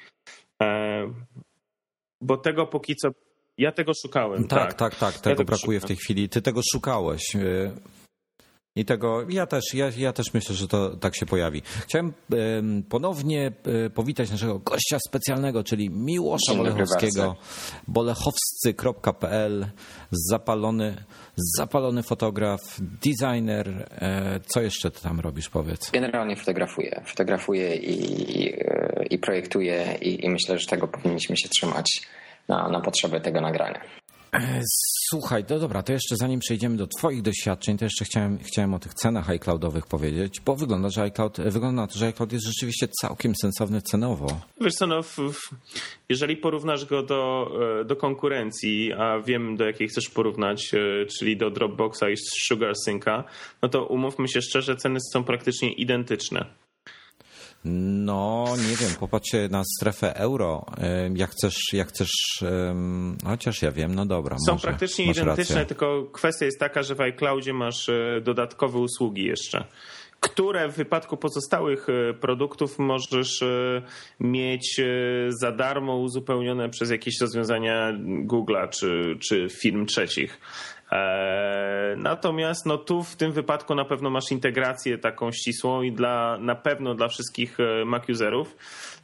Bo 2.21 2.37
tego 2.37 2.67
póki 2.67 2.95
co 2.95 3.09
ja 3.57 3.71
tego 3.71 3.91
szukałem. 4.01 4.47
Tak, 4.47 4.73
tak, 4.73 4.95
tak, 4.95 5.13
tak 5.13 5.21
tego 5.21 5.41
ja 5.41 5.45
brakuje 5.45 5.79
w 5.79 5.85
tej 5.85 5.95
chwili. 5.95 6.29
Ty 6.29 6.41
tego 6.41 6.61
szukałeś. 6.73 7.35
Y, 7.35 7.71
I 8.75 8.85
tego 8.85 9.25
ja 9.29 9.45
też, 9.47 9.73
ja, 9.73 9.91
ja 9.97 10.13
też 10.13 10.33
myślę, 10.33 10.55
że 10.55 10.67
to 10.67 10.95
tak 10.95 11.15
się 11.15 11.25
pojawi. 11.25 11.61
Chciałem 11.61 12.13
ponownie 12.89 13.51
y, 13.85 13.89
powitać 13.89 14.31
naszego 14.31 14.59
gościa 14.59 14.97
specjalnego, 15.07 15.63
czyli 15.63 15.89
Miłosza 15.89 16.55
Bolechowskiego, 16.55 17.35
bolechowscy.pl, 17.87 19.67
zapalony, 20.11 21.03
zapalony 21.57 22.03
fotograf, 22.03 22.61
designer. 22.79 23.87
E, 23.91 24.39
co 24.45 24.61
jeszcze 24.61 24.91
ty 24.91 25.01
tam 25.01 25.19
robisz, 25.19 25.49
powiedz? 25.49 25.91
Generalnie 25.91 26.35
fotografuję. 26.35 27.01
Fotografuję 27.05 27.75
i, 27.75 28.55
i 29.13 29.19
projektuję 29.19 29.97
i, 30.01 30.25
i 30.25 30.29
myślę, 30.29 30.59
że 30.59 30.67
tego 30.67 30.87
powinniśmy 30.87 31.37
się 31.37 31.49
trzymać 31.49 32.01
na, 32.47 32.69
na 32.69 32.81
potrzeby 32.81 33.21
tego 33.21 33.41
nagrania. 33.41 33.81
E, 34.33 34.61
słuchaj, 35.09 35.45
to 35.45 35.59
dobra, 35.59 35.83
to 35.83 35.93
jeszcze 35.93 36.15
zanim 36.15 36.39
przejdziemy 36.39 36.77
do 36.77 36.87
Twoich 36.87 37.21
doświadczeń, 37.21 37.77
to 37.77 37.85
jeszcze 37.85 38.05
chciałem, 38.05 38.39
chciałem 38.43 38.73
o 38.73 38.79
tych 38.79 38.93
cenach 38.93 39.29
iCloudowych 39.29 39.87
powiedzieć, 39.87 40.41
bo 40.45 40.55
wygląda, 40.55 40.89
że 40.89 41.01
iCloud, 41.01 41.37
wygląda 41.37 41.81
na 41.81 41.87
to, 41.87 41.99
że 41.99 42.07
iCloud 42.07 42.33
jest 42.33 42.45
rzeczywiście 42.45 42.87
całkiem 43.01 43.33
sensowny 43.41 43.81
cenowo. 43.81 44.27
Wiesz 44.61 44.73
co, 44.73 44.87
no, 44.87 45.03
w, 45.03 45.17
w, 45.17 45.49
jeżeli 46.09 46.37
porównasz 46.37 46.85
go 46.85 47.03
do, 47.03 47.51
e, 47.81 47.85
do 47.85 47.95
konkurencji, 47.95 48.93
a 48.93 49.19
wiem 49.19 49.57
do 49.57 49.65
jakiej 49.65 49.87
chcesz 49.87 50.09
porównać, 50.09 50.73
e, 50.73 51.05
czyli 51.05 51.37
do 51.37 51.49
Dropboxa 51.49 52.03
i 52.11 52.15
SugarSynca, 52.17 53.23
no 53.61 53.69
to 53.69 53.85
umówmy 53.85 54.27
się 54.27 54.41
szczerze, 54.41 54.75
ceny 54.75 54.99
są 55.13 55.23
praktycznie 55.23 55.73
identyczne. 55.73 56.45
No, 57.65 58.45
nie 58.69 58.75
wiem, 58.75 58.89
popatrzcie 58.99 59.47
na 59.51 59.63
strefę 59.77 60.15
euro. 60.15 60.65
Jak 61.15 61.31
chcesz, 61.31 61.73
jak 61.73 61.87
chcesz, 61.87 62.43
chociaż 63.25 63.61
ja 63.61 63.71
wiem, 63.71 63.95
no 63.95 64.05
dobra. 64.05 64.37
Są 64.45 64.51
może, 64.51 64.67
praktycznie 64.67 65.05
identyczne, 65.05 65.55
rację. 65.55 65.65
tylko 65.65 66.03
kwestia 66.11 66.45
jest 66.45 66.59
taka, 66.59 66.83
że 66.83 66.95
w 66.95 67.01
iCloudzie 67.01 67.53
masz 67.53 67.89
e, 67.89 68.21
dodatkowe 68.23 68.79
usługi 68.79 69.23
jeszcze 69.23 69.63
które 70.21 70.69
w 70.69 70.75
wypadku 70.75 71.17
pozostałych 71.17 71.87
e, 71.89 72.13
produktów 72.13 72.79
możesz 72.79 73.41
e, 73.41 73.81
mieć 74.19 74.81
za 75.29 75.51
darmo 75.51 75.97
uzupełnione 75.97 76.69
przez 76.69 76.89
jakieś 76.91 77.21
rozwiązania 77.21 77.93
Google'a 78.25 78.69
czy, 78.69 79.17
czy 79.19 79.47
firm 79.49 79.85
trzecich. 79.85 80.39
E, 80.91 81.95
natomiast 81.97 82.65
no 82.65 82.77
tu 82.77 83.03
w 83.03 83.15
tym 83.15 83.31
wypadku 83.31 83.75
na 83.75 83.85
pewno 83.85 84.09
masz 84.09 84.31
integrację 84.31 84.97
taką 84.97 85.31
ścisłą 85.31 85.81
i 85.81 85.91
dla, 85.91 86.37
na 86.37 86.55
pewno 86.55 86.95
dla 86.95 87.07
wszystkich 87.07 87.57
e, 87.59 87.85
Mac 87.85 88.09
userów, 88.09 88.55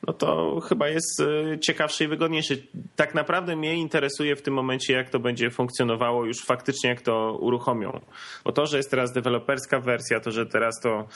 no 0.08 0.13
to 0.13 0.60
chyba 0.60 0.88
jest 0.88 1.19
e, 1.19 1.60
ciekawsze 1.60 2.04
i 2.04 2.08
wygodniejsze. 2.08 2.56
Tak 2.95 3.15
naprawdę 3.15 3.56
mnie 3.56 3.76
interesuje 3.76 4.36
w 4.36 4.41
tym 4.41 4.54
momencie, 4.54 4.93
jak 4.93 5.10
to 5.10 5.19
będzie 5.19 5.50
funkcjonowało 5.50 6.26
już 6.26 6.38
faktycznie, 6.45 6.89
jak 6.89 7.02
to 7.02 7.38
uruchomią. 7.39 8.00
Bo 8.43 8.52
to, 8.52 8.65
że 8.65 8.78
jest 8.78 8.91
teraz 8.91 9.12
deweloperska 9.12 9.80
wersja, 9.80 10.19
to, 10.19 10.32
że 10.32 10.45
teraz 10.45 10.80
to 10.84 11.08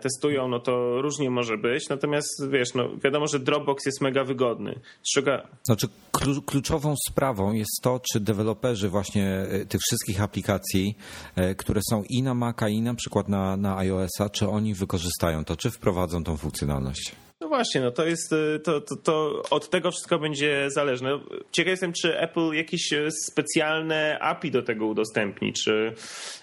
testują, 0.00 0.48
no 0.48 0.60
to 0.60 1.02
różnie 1.02 1.30
może 1.30 1.58
być. 1.58 1.88
Natomiast 1.88 2.48
wiesz, 2.50 2.74
no 2.74 2.88
wiadomo, 3.04 3.26
że 3.26 3.38
Dropbox 3.38 3.86
jest 3.86 4.00
mega 4.00 4.24
wygodny. 4.24 4.80
Szuka... 5.14 5.48
Znaczy 5.62 5.86
kluczową 6.46 6.94
sprawą 7.10 7.52
jest 7.52 7.80
to, 7.82 8.00
czy 8.12 8.20
deweloperzy 8.20 8.88
właśnie 8.88 9.26
e, 9.26 9.66
tych 9.66 9.80
wszystkich 9.80 10.22
aplikacji, 10.22 10.96
e, 11.36 11.54
które 11.54 11.80
są 11.90 12.02
i 12.08 12.22
na 12.22 12.34
Maca, 12.34 12.68
i 12.68 12.82
na 12.82 12.94
przykład 12.94 13.28
na, 13.28 13.56
na 13.56 13.78
iOS-a, 13.78 14.30
czy 14.30 14.48
oni 14.48 14.74
wykorzystają 14.74 15.44
to, 15.44 15.56
czy 15.56 15.70
wprowadzą 15.70 16.24
tą 16.24 16.36
funkcjonalność. 16.36 17.14
No 17.40 17.48
właśnie, 17.48 17.80
no 17.80 17.90
to 17.90 18.06
jest, 18.06 18.32
y, 18.32 18.60
to, 18.64 18.80
to, 18.80 18.96
to 18.96 19.42
od 19.50 19.70
tego 19.70 19.90
wszystko 19.90 20.18
będzie 20.18 20.70
zależne. 20.70 21.18
Ciekaw 21.52 21.70
jestem, 21.70 21.92
czy 21.92 22.18
Apple 22.18 22.52
jakieś 22.52 22.92
y, 22.92 23.08
specjalne 23.10 24.18
API 24.20 24.50
do 24.50 24.62
tego 24.62 24.86
udostępni, 24.86 25.52
czy, 25.52 25.92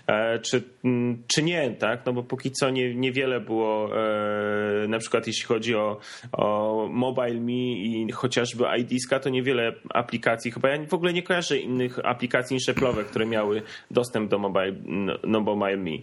e, 0.07 0.39
czy, 0.39 0.63
mm, 0.83 1.23
czy 1.27 1.43
nie, 1.43 1.71
tak? 1.71 2.05
No 2.05 2.13
bo 2.13 2.23
póki 2.23 2.51
co 2.51 2.69
nie, 2.69 2.95
niewiele 2.95 3.39
było, 3.39 3.89
e, 3.97 4.87
na 4.87 4.99
przykład 4.99 5.27
jeśli 5.27 5.43
chodzi 5.43 5.75
o, 5.75 5.99
o 6.31 6.87
Mobile 6.91 7.41
Me 7.41 7.51
i 7.51 8.11
chociażby 8.11 8.63
iDiska, 8.79 9.19
to 9.19 9.29
niewiele 9.29 9.73
aplikacji, 9.89 10.51
chyba 10.51 10.69
ja 10.69 10.85
w 10.85 10.93
ogóle 10.93 11.13
nie 11.13 11.23
kojarzę 11.23 11.57
innych 11.57 12.05
aplikacji 12.05 12.53
niż 12.53 12.67
Apple'owe, 12.67 13.03
które 13.03 13.25
miały 13.25 13.61
dostęp 13.91 14.31
do 14.31 14.39
Mobile, 14.39 14.75
no, 14.85 15.13
no 15.23 15.39
Mobile 15.39 15.77
Me. 15.77 15.97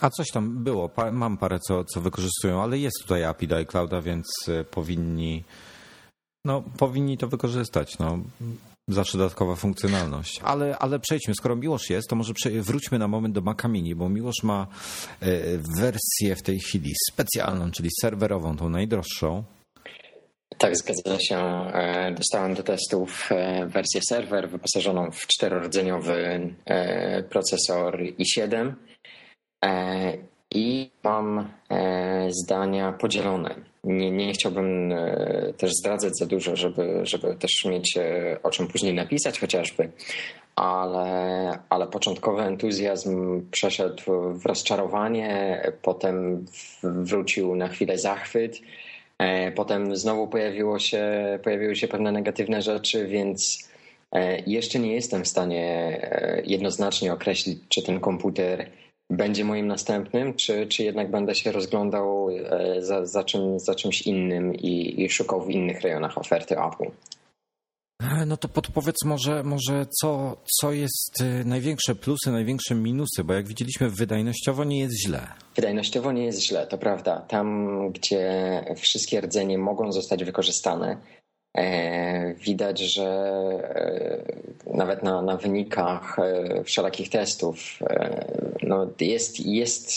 A 0.00 0.10
coś 0.10 0.30
tam 0.30 0.64
było, 0.64 0.90
mam 1.12 1.36
parę 1.36 1.58
co, 1.58 1.84
co 1.84 2.00
wykorzystują, 2.00 2.62
ale 2.62 2.78
jest 2.78 2.96
tutaj 3.02 3.24
API 3.24 3.48
do 3.48 3.56
iClouda, 3.56 4.00
więc 4.00 4.26
e, 4.48 4.64
powinni 4.64 5.44
no, 6.44 6.62
powinni 6.78 7.18
to 7.18 7.28
wykorzystać. 7.28 7.98
No. 7.98 8.18
Zawsze 8.88 9.18
dodatkowa 9.18 9.56
funkcjonalność. 9.56 10.40
Ale, 10.44 10.78
ale 10.78 10.98
przejdźmy, 10.98 11.34
skoro 11.34 11.56
Miłosz 11.56 11.90
jest, 11.90 12.08
to 12.08 12.16
może 12.16 12.32
wróćmy 12.60 12.98
na 12.98 13.08
moment 13.08 13.34
do 13.34 13.40
Maca 13.40 13.68
Mini, 13.68 13.94
bo 13.94 14.08
Miłosz 14.08 14.42
ma 14.42 14.66
e, 15.20 15.28
wersję 15.80 16.36
w 16.36 16.42
tej 16.42 16.58
chwili 16.58 16.92
specjalną, 17.12 17.70
czyli 17.70 17.88
serwerową, 18.00 18.56
tą 18.56 18.68
najdroższą. 18.68 19.44
Tak, 20.58 20.76
zgadza 20.76 21.18
się. 21.20 21.38
E, 21.38 22.14
dostałem 22.16 22.54
do 22.54 22.62
testów 22.62 23.28
wersję 23.66 24.00
serwer 24.08 24.50
wyposażoną 24.50 25.10
w 25.10 25.26
czterorodzeniowy 25.26 26.54
procesor 27.30 27.98
i7 27.98 28.72
E, 28.72 28.87
I 30.50 30.90
mam 31.04 31.48
e, 31.70 32.26
zdania 32.30 32.92
podzielone. 32.92 33.54
Nie, 33.84 34.10
nie 34.10 34.32
chciałbym 34.32 34.92
e, 34.92 35.52
też 35.56 35.72
zdradzać 35.72 36.18
za 36.18 36.26
dużo, 36.26 36.56
żeby, 36.56 37.00
żeby 37.02 37.34
też 37.34 37.64
mieć 37.64 37.98
o 38.42 38.50
czym 38.50 38.68
później 38.68 38.94
napisać 38.94 39.40
chociażby, 39.40 39.90
ale, 40.56 41.58
ale 41.68 41.86
początkowy 41.86 42.42
entuzjazm 42.42 43.42
przeszedł 43.50 44.02
w 44.32 44.46
rozczarowanie, 44.46 45.62
potem 45.82 46.46
wrócił 46.82 47.56
na 47.56 47.68
chwilę 47.68 47.98
zachwyt, 47.98 48.60
potem 49.54 49.96
znowu 49.96 50.28
pojawiło 50.28 50.78
się, 50.78 51.02
pojawiły 51.42 51.76
się 51.76 51.88
pewne 51.88 52.12
negatywne 52.12 52.62
rzeczy, 52.62 53.06
więc 53.06 53.68
jeszcze 54.46 54.78
nie 54.78 54.94
jestem 54.94 55.24
w 55.24 55.28
stanie 55.28 56.00
jednoznacznie 56.44 57.12
określić, 57.12 57.58
czy 57.68 57.82
ten 57.82 58.00
komputer 58.00 58.70
będzie 59.10 59.44
moim 59.44 59.66
następnym, 59.66 60.34
czy, 60.34 60.66
czy 60.66 60.82
jednak 60.82 61.10
będę 61.10 61.34
się 61.34 61.52
rozglądał 61.52 62.30
e, 62.30 62.82
za, 62.82 63.06
za, 63.06 63.24
czym, 63.24 63.60
za 63.60 63.74
czymś 63.74 64.02
innym 64.02 64.54
i, 64.54 65.02
i 65.02 65.10
szukał 65.10 65.44
w 65.44 65.50
innych 65.50 65.80
rejonach 65.80 66.18
oferty 66.18 66.56
Apple? 66.58 66.90
E, 68.02 68.26
no 68.26 68.36
to 68.36 68.48
podpowiedz 68.48 69.04
może, 69.04 69.42
może 69.42 69.86
co, 70.00 70.36
co 70.60 70.72
jest 70.72 71.20
e, 71.20 71.44
największe 71.44 71.94
plusy, 71.94 72.32
największe 72.32 72.74
minusy, 72.74 73.24
bo 73.24 73.34
jak 73.34 73.48
widzieliśmy 73.48 73.90
wydajnościowo 73.90 74.64
nie 74.64 74.80
jest 74.80 75.02
źle. 75.06 75.26
Wydajnościowo 75.56 76.12
nie 76.12 76.24
jest 76.24 76.42
źle, 76.42 76.66
to 76.66 76.78
prawda. 76.78 77.20
Tam, 77.20 77.68
gdzie 77.92 78.64
wszystkie 78.76 79.20
rdzenie 79.20 79.58
mogą 79.58 79.92
zostać 79.92 80.24
wykorzystane, 80.24 80.96
widać, 82.34 82.78
że 82.78 83.04
e, 84.66 84.74
nawet 84.74 85.02
na, 85.02 85.22
na 85.22 85.36
wynikach 85.36 86.18
e, 86.18 86.64
wszelakich 86.64 87.10
testów 87.10 87.58
no 88.62 88.90
jest, 89.00 89.46
jest, 89.46 89.92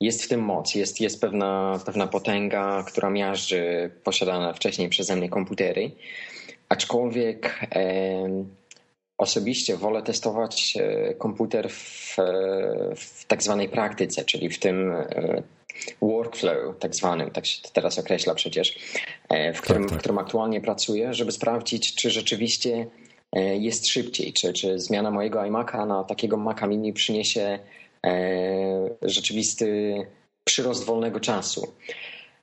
jest 0.00 0.22
w 0.22 0.28
tym 0.28 0.40
moc, 0.40 0.74
jest, 0.74 1.00
jest 1.00 1.20
pewna, 1.20 1.80
pewna 1.86 2.06
potęga, 2.06 2.84
która 2.86 3.10
miażdży 3.10 3.90
posiadane 4.04 4.54
wcześniej 4.54 4.88
przeze 4.88 5.16
mnie 5.16 5.28
komputery. 5.28 5.90
Aczkolwiek 6.68 7.60
osobiście 9.18 9.76
wolę 9.76 10.02
testować 10.02 10.78
komputer 11.18 11.70
w, 11.70 12.16
w 12.96 13.24
tak 13.26 13.42
zwanej 13.42 13.68
praktyce, 13.68 14.24
czyli 14.24 14.48
w 14.48 14.58
tym 14.58 14.92
workflow, 16.02 16.78
tak 16.78 16.94
zwanym, 16.94 17.30
tak 17.30 17.46
się 17.46 17.62
teraz 17.72 17.98
określa 17.98 18.34
przecież, 18.34 18.78
e, 19.28 19.52
w 19.52 19.60
którym, 19.60 19.82
tak, 19.82 19.90
tak. 19.90 19.98
w 19.98 20.00
którym 20.00 20.18
aktualnie 20.18 20.60
pracuję, 20.60 21.14
żeby 21.14 21.32
sprawdzić, 21.32 21.94
czy 21.94 22.10
rzeczywiście 22.10 22.86
e, 23.32 23.56
jest 23.56 23.86
szybciej, 23.86 24.32
czy, 24.32 24.52
czy 24.52 24.78
zmiana 24.78 25.10
mojego 25.10 25.40
iMac'a 25.40 25.86
na 25.86 26.04
takiego 26.04 26.36
Maca 26.36 26.66
Mini 26.66 26.92
przyniesie 26.92 27.58
e, 28.06 28.90
rzeczywisty 29.02 29.94
przyrost 30.44 30.84
wolnego 30.84 31.20
czasu. 31.20 31.72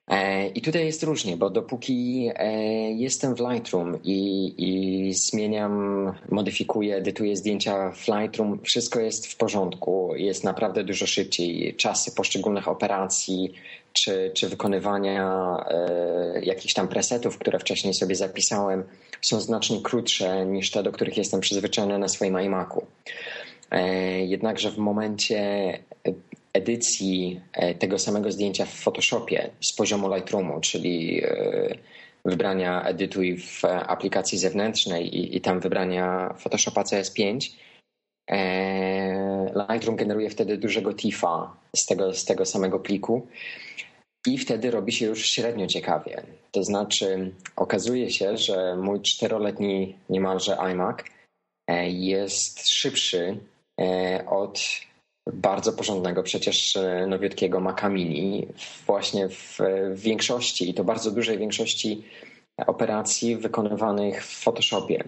E, 0.09 0.47
I 0.47 0.61
tutaj 0.61 0.85
jest 0.85 1.03
różnie, 1.03 1.37
bo 1.37 1.49
dopóki 1.49 2.29
e, 2.35 2.51
jestem 2.91 3.35
w 3.35 3.39
Lightroom 3.39 3.99
i, 4.03 4.53
i, 4.57 5.13
zmieniam, 5.13 6.13
modyfikuję, 6.29 6.95
edytuję 6.95 7.35
zdjęcia 7.35 7.91
w 7.91 8.07
Lightroom, 8.07 8.59
wszystko 8.63 8.99
jest 8.99 9.27
w 9.27 9.37
porządku, 9.37 10.11
jest 10.15 10.43
naprawdę 10.43 10.83
dużo 10.83 11.07
szybciej. 11.07 11.75
Czasy 11.75 12.11
poszczególnych 12.11 12.67
operacji 12.67 13.53
czy, 13.93 14.31
czy 14.33 14.49
wykonywania 14.49 15.57
e, 15.69 16.41
jakichś 16.43 16.73
tam 16.73 16.87
presetów, 16.87 17.37
które 17.37 17.59
wcześniej 17.59 17.93
sobie 17.93 18.15
zapisałem, 18.15 18.83
są 19.21 19.39
znacznie 19.39 19.81
krótsze 19.81 20.45
niż 20.45 20.71
te, 20.71 20.83
do 20.83 20.91
których 20.91 21.17
jestem 21.17 21.39
przyzwyczajony 21.39 21.99
na 21.99 22.07
swoim 22.07 22.39
iMacu. 22.39 22.85
E, 23.71 24.25
jednakże 24.25 24.71
w 24.71 24.77
momencie 24.77 25.39
edycji 26.53 27.41
e, 27.53 27.75
tego 27.75 27.99
samego 27.99 28.31
zdjęcia 28.31 28.65
w 28.65 28.73
Photoshopie 28.73 29.49
z 29.61 29.75
poziomu 29.75 30.15
Lightroomu, 30.15 30.59
czyli 30.61 31.23
e, 31.23 31.75
wybrania 32.25 32.83
edytuj 32.83 33.37
w 33.37 33.65
aplikacji 33.65 34.37
zewnętrznej 34.37 35.15
i, 35.17 35.37
i 35.37 35.41
tam 35.41 35.59
wybrania 35.59 36.33
Photoshopa 36.37 36.83
CS5, 36.83 37.51
e, 38.31 39.65
Lightroom 39.69 39.95
generuje 39.95 40.29
wtedy 40.29 40.57
dużego 40.57 40.93
TIFA 40.93 41.57
z 41.75 41.85
tego, 41.85 42.13
z 42.13 42.25
tego 42.25 42.45
samego 42.45 42.79
pliku 42.79 43.27
i 44.27 44.37
wtedy 44.37 44.71
robi 44.71 44.91
się 44.91 45.05
już 45.05 45.25
średnio 45.25 45.67
ciekawie. 45.67 46.23
To 46.51 46.63
znaczy 46.63 47.31
okazuje 47.55 48.11
się, 48.11 48.37
że 48.37 48.75
mój 48.75 49.01
czteroletni 49.01 49.95
niemalże 50.09 50.57
iMac 50.57 50.97
jest 51.87 52.69
szybszy 52.69 53.37
od 54.27 54.59
bardzo 55.33 55.73
porządnego, 55.73 56.23
przecież 56.23 56.75
e, 56.75 57.07
nowiutkiego 57.07 57.59
Maca 57.59 57.89
Mini 57.89 58.47
właśnie 58.85 59.29
w, 59.29 59.59
w 59.91 59.99
większości 60.01 60.69
i 60.69 60.73
to 60.73 60.83
bardzo 60.83 61.11
dużej 61.11 61.37
większości 61.37 62.03
operacji 62.67 63.35
wykonywanych 63.35 64.25
w 64.25 64.43
Photoshopie. 64.43 65.03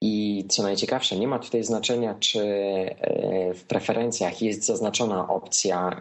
I 0.00 0.44
co 0.48 0.62
najciekawsze, 0.62 1.16
nie 1.16 1.28
ma 1.28 1.38
tutaj 1.38 1.64
znaczenia, 1.64 2.14
czy 2.20 2.40
e, 2.40 3.54
w 3.54 3.64
preferencjach 3.64 4.42
jest 4.42 4.64
zaznaczona 4.64 5.28
opcja 5.28 6.00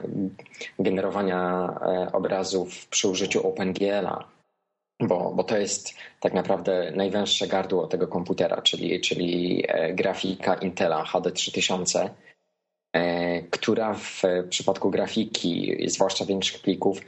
generowania 0.79 1.69
e, 1.81 2.11
obrazów 2.11 2.87
przy 2.87 3.07
użyciu 3.07 3.47
OpenGL-a, 3.47 4.27
bo, 4.99 5.33
bo 5.35 5.43
to 5.43 5.57
jest 5.57 5.93
tak 6.19 6.33
naprawdę 6.33 6.91
najwęższe 6.95 7.47
gardło 7.47 7.87
tego 7.87 8.07
komputera, 8.07 8.61
czyli, 8.61 9.01
czyli 9.01 9.63
grafika 9.93 10.55
Intela 10.55 11.05
HD 11.05 11.31
3000 11.31 11.99
E, 12.01 12.30
która 13.49 13.93
w 13.93 14.21
przypadku 14.49 14.91
grafiki, 14.91 15.77
zwłaszcza 15.87 16.25
większych 16.25 16.61
plików, 16.61 17.01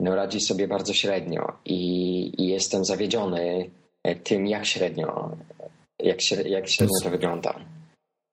no 0.00 0.14
radzi 0.14 0.40
sobie 0.40 0.68
bardzo 0.68 0.92
średnio 0.94 1.52
i, 1.64 2.32
i 2.42 2.48
jestem 2.48 2.84
zawiedziony 2.84 3.70
tym, 4.24 4.46
jak 4.46 4.66
średnio, 4.66 5.36
jak, 5.98 6.18
jak 6.46 6.68
średnio 6.68 7.00
to 7.02 7.10
wygląda. 7.10 7.54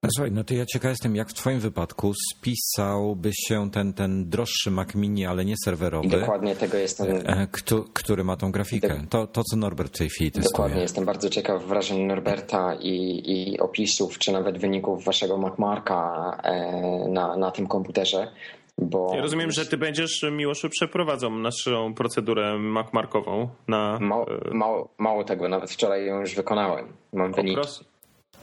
Słuchaj, 0.10 0.32
no 0.32 0.44
to 0.44 0.54
ja 0.54 0.66
ciekaw 0.66 0.90
jestem, 0.90 1.16
jak 1.16 1.30
w 1.30 1.34
twoim 1.34 1.60
wypadku 1.60 2.14
spisałby 2.14 3.32
się 3.34 3.72
ten, 3.72 3.94
ten 3.94 4.30
droższy 4.30 4.72
Mac 4.72 4.96
Mini, 4.96 5.26
ale 5.26 5.46
nie 5.46 5.56
serwerowy. 5.66 6.08
Dokładnie 6.08 6.56
tego 6.56 6.78
jestem. 6.78 7.08
E, 7.26 7.48
który 7.94 8.24
ma 8.24 8.38
tą 8.38 8.52
grafikę. 8.52 9.04
To, 9.10 9.28
to, 9.28 9.44
co 9.44 9.58
Norbert 9.58 9.96
w 9.96 9.98
tej 9.98 10.10
chwili 10.10 10.32
testuje. 10.32 10.52
Dokładnie, 10.52 10.82
jestem 10.82 11.06
bardzo 11.06 11.30
ciekaw 11.30 11.64
wrażeń 11.64 12.04
Norberta 12.04 12.76
i, 12.80 13.24
i 13.26 13.60
opisów, 13.60 14.18
czy 14.18 14.32
nawet 14.32 14.58
wyników 14.58 15.06
waszego 15.06 15.38
MacMarka 15.38 16.38
e, 16.44 17.08
na, 17.10 17.38
na 17.38 17.52
tym 17.52 17.68
komputerze. 17.68 18.32
Bo... 18.78 19.16
Ja 19.16 19.22
rozumiem, 19.22 19.52
że 19.52 19.66
ty 19.66 19.78
będziesz, 19.78 20.26
Miłoszu, 20.32 20.70
przeprowadzą 20.70 21.30
naszą 21.30 21.94
procedurę 21.94 22.60
MacMarkową 22.60 23.50
na... 23.68 23.98
Mało, 24.02 24.26
mało, 24.52 24.90
mało 24.98 25.24
tego, 25.24 25.50
nawet 25.50 25.72
wczoraj 25.72 26.06
ją 26.06 26.20
już 26.20 26.36
wykonałem. 26.36 26.94
Mam 27.14 27.34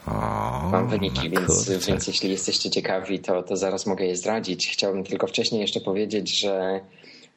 wynik. 0.05 0.71
Mam 0.71 0.87
wyniki, 0.87 1.29
więc, 1.29 1.69
więc 1.87 2.07
jeśli 2.07 2.31
jesteście 2.31 2.69
ciekawi, 2.69 3.19
to, 3.19 3.43
to 3.43 3.57
zaraz 3.57 3.85
mogę 3.85 4.05
je 4.05 4.15
zdradzić. 4.15 4.69
Chciałbym 4.69 5.03
tylko 5.03 5.27
wcześniej 5.27 5.61
jeszcze 5.61 5.81
powiedzieć, 5.81 6.39
że 6.39 6.79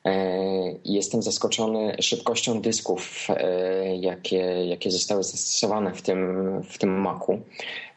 e, 0.05 0.53
Jestem 0.85 1.23
zaskoczony 1.23 1.97
szybkością 2.01 2.61
dysków, 2.61 3.27
e, 3.29 3.97
jakie, 3.97 4.67
jakie 4.67 4.91
zostały 4.91 5.23
zastosowane 5.23 5.95
w 5.95 6.03
tym, 6.03 6.63
w 6.63 6.79
tym 6.79 7.01
Macu. 7.01 7.41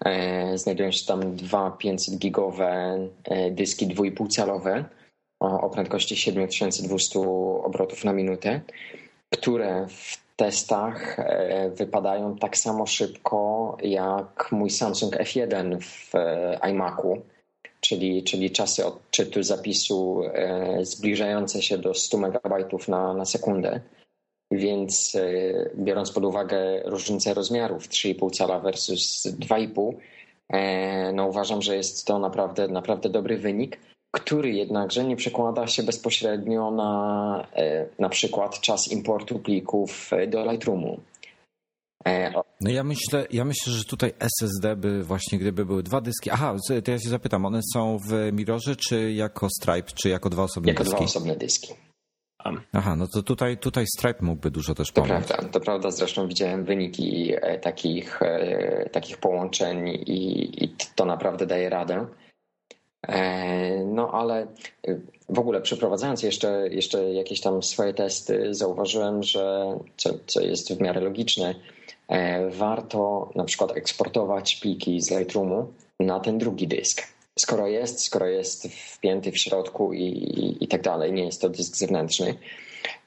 E, 0.05 0.57
znajdują 0.57 0.91
się 0.91 1.05
tam 1.05 1.35
dwa 1.35 1.71
500 1.71 2.17
gigowe 2.17 2.99
dyski 3.51 3.87
2,5 3.87 4.27
calowe 4.27 4.85
o, 5.39 5.61
o 5.61 5.69
prędkości 5.69 6.17
7200 6.17 7.19
obrotów 7.63 8.03
na 8.03 8.13
minutę, 8.13 8.61
które 9.33 9.87
w 9.89 10.24
testach 10.35 11.19
e, 11.19 11.69
wypadają 11.69 12.35
tak 12.35 12.57
samo 12.57 12.85
szybko 12.85 13.77
jak 13.83 14.51
mój 14.51 14.69
Samsung 14.69 15.15
F1 15.15 15.79
w 15.81 16.15
e, 16.15 16.59
iMacu, 16.71 17.21
czyli, 17.81 18.23
czyli 18.23 18.51
czasy 18.51 18.85
odczytu 18.85 19.43
zapisu 19.43 20.21
e, 20.33 20.85
zbliżające 20.85 21.61
się 21.61 21.77
do 21.77 21.93
100 21.93 22.17
MB 22.17 22.39
na, 22.87 23.13
na 23.13 23.25
sekundę. 23.25 23.81
Więc 24.51 25.17
biorąc 25.75 26.11
pod 26.11 26.25
uwagę 26.25 26.81
różnicę 26.85 27.33
rozmiarów 27.33 27.89
3,5 27.89 28.31
cala 28.31 28.59
versus 28.59 29.25
2,5, 29.25 29.93
no 31.13 31.27
uważam, 31.27 31.61
że 31.61 31.75
jest 31.75 32.07
to 32.07 32.19
naprawdę, 32.19 32.67
naprawdę 32.67 33.09
dobry 33.09 33.37
wynik 33.37 33.79
który 34.15 34.51
jednakże 34.51 35.03
nie 35.03 35.15
przekłada 35.15 35.67
się 35.67 35.83
bezpośrednio 35.83 36.71
na 36.71 37.47
e, 37.55 37.85
na 37.99 38.09
przykład 38.09 38.59
czas 38.59 38.91
importu 38.91 39.39
plików 39.39 40.13
e, 40.13 40.27
do 40.27 40.51
Lightroomu. 40.51 40.99
E, 42.05 42.33
no 42.61 42.69
ja 42.71 42.83
myślę, 42.83 43.27
ja 43.31 43.45
myślę, 43.45 43.73
że 43.73 43.83
tutaj 43.83 44.13
SSD 44.19 44.75
by 44.75 45.03
właśnie 45.03 45.39
gdyby 45.39 45.65
były 45.65 45.83
dwa 45.83 46.01
dyski. 46.01 46.29
Aha, 46.29 46.55
to 46.85 46.91
ja 46.91 46.99
się 46.99 47.09
zapytam, 47.09 47.45
one 47.45 47.59
są 47.73 47.97
w 47.97 48.31
Mirrorze 48.33 48.75
czy 48.75 49.11
jako 49.11 49.49
Stripe, 49.49 49.91
czy 49.95 50.09
jako 50.09 50.29
dwa 50.29 50.43
osobne 50.43 50.71
jako 50.71 50.83
dyski? 50.83 50.93
Jako 50.93 51.05
dwa 51.05 51.11
osobne 51.11 51.35
dyski. 51.35 51.73
Aha, 52.73 52.95
no 52.95 53.07
to 53.07 53.23
tutaj, 53.23 53.57
tutaj 53.57 53.85
Stripe 53.97 54.25
mógłby 54.25 54.51
dużo 54.51 54.75
też 54.75 54.91
pomóc. 54.91 55.09
To 55.09 55.27
prawda, 55.27 55.49
to 55.49 55.59
prawda. 55.59 55.91
Zresztą 55.91 56.27
widziałem 56.27 56.65
wyniki 56.65 57.33
takich, 57.61 58.19
takich 58.91 59.17
połączeń 59.17 59.87
i, 59.87 60.63
i 60.63 60.75
to 60.95 61.05
naprawdę 61.05 61.45
daje 61.45 61.69
radę. 61.69 62.05
E, 63.07 63.83
no 63.85 64.11
ale 64.11 64.47
y, 64.87 65.01
w 65.29 65.39
ogóle 65.39 65.61
przeprowadzając 65.61 66.23
jeszcze, 66.23 66.67
jeszcze 66.71 67.13
jakieś 67.13 67.41
tam 67.41 67.63
swoje 67.63 67.93
testy, 67.93 68.53
zauważyłem, 68.53 69.23
że 69.23 69.77
co, 69.97 70.09
co 70.27 70.41
jest 70.41 70.73
w 70.73 70.81
miarę 70.81 71.01
logiczne, 71.01 71.55
e, 72.07 72.49
warto 72.49 73.29
na 73.35 73.43
przykład 73.43 73.77
eksportować 73.77 74.55
pliki 74.55 75.01
z 75.01 75.11
Lightroomu 75.11 75.67
na 75.99 76.19
ten 76.19 76.37
drugi 76.37 76.67
dysk. 76.67 77.01
Skoro 77.39 77.67
jest, 77.67 78.01
skoro 78.01 78.27
jest 78.27 78.67
wpięty 78.67 79.31
w 79.31 79.37
środku 79.37 79.93
i, 79.93 80.03
i, 80.03 80.63
i 80.63 80.67
tak 80.67 80.81
dalej, 80.81 81.13
nie 81.13 81.25
jest 81.25 81.41
to 81.41 81.49
dysk 81.49 81.75
zewnętrzny, 81.75 82.35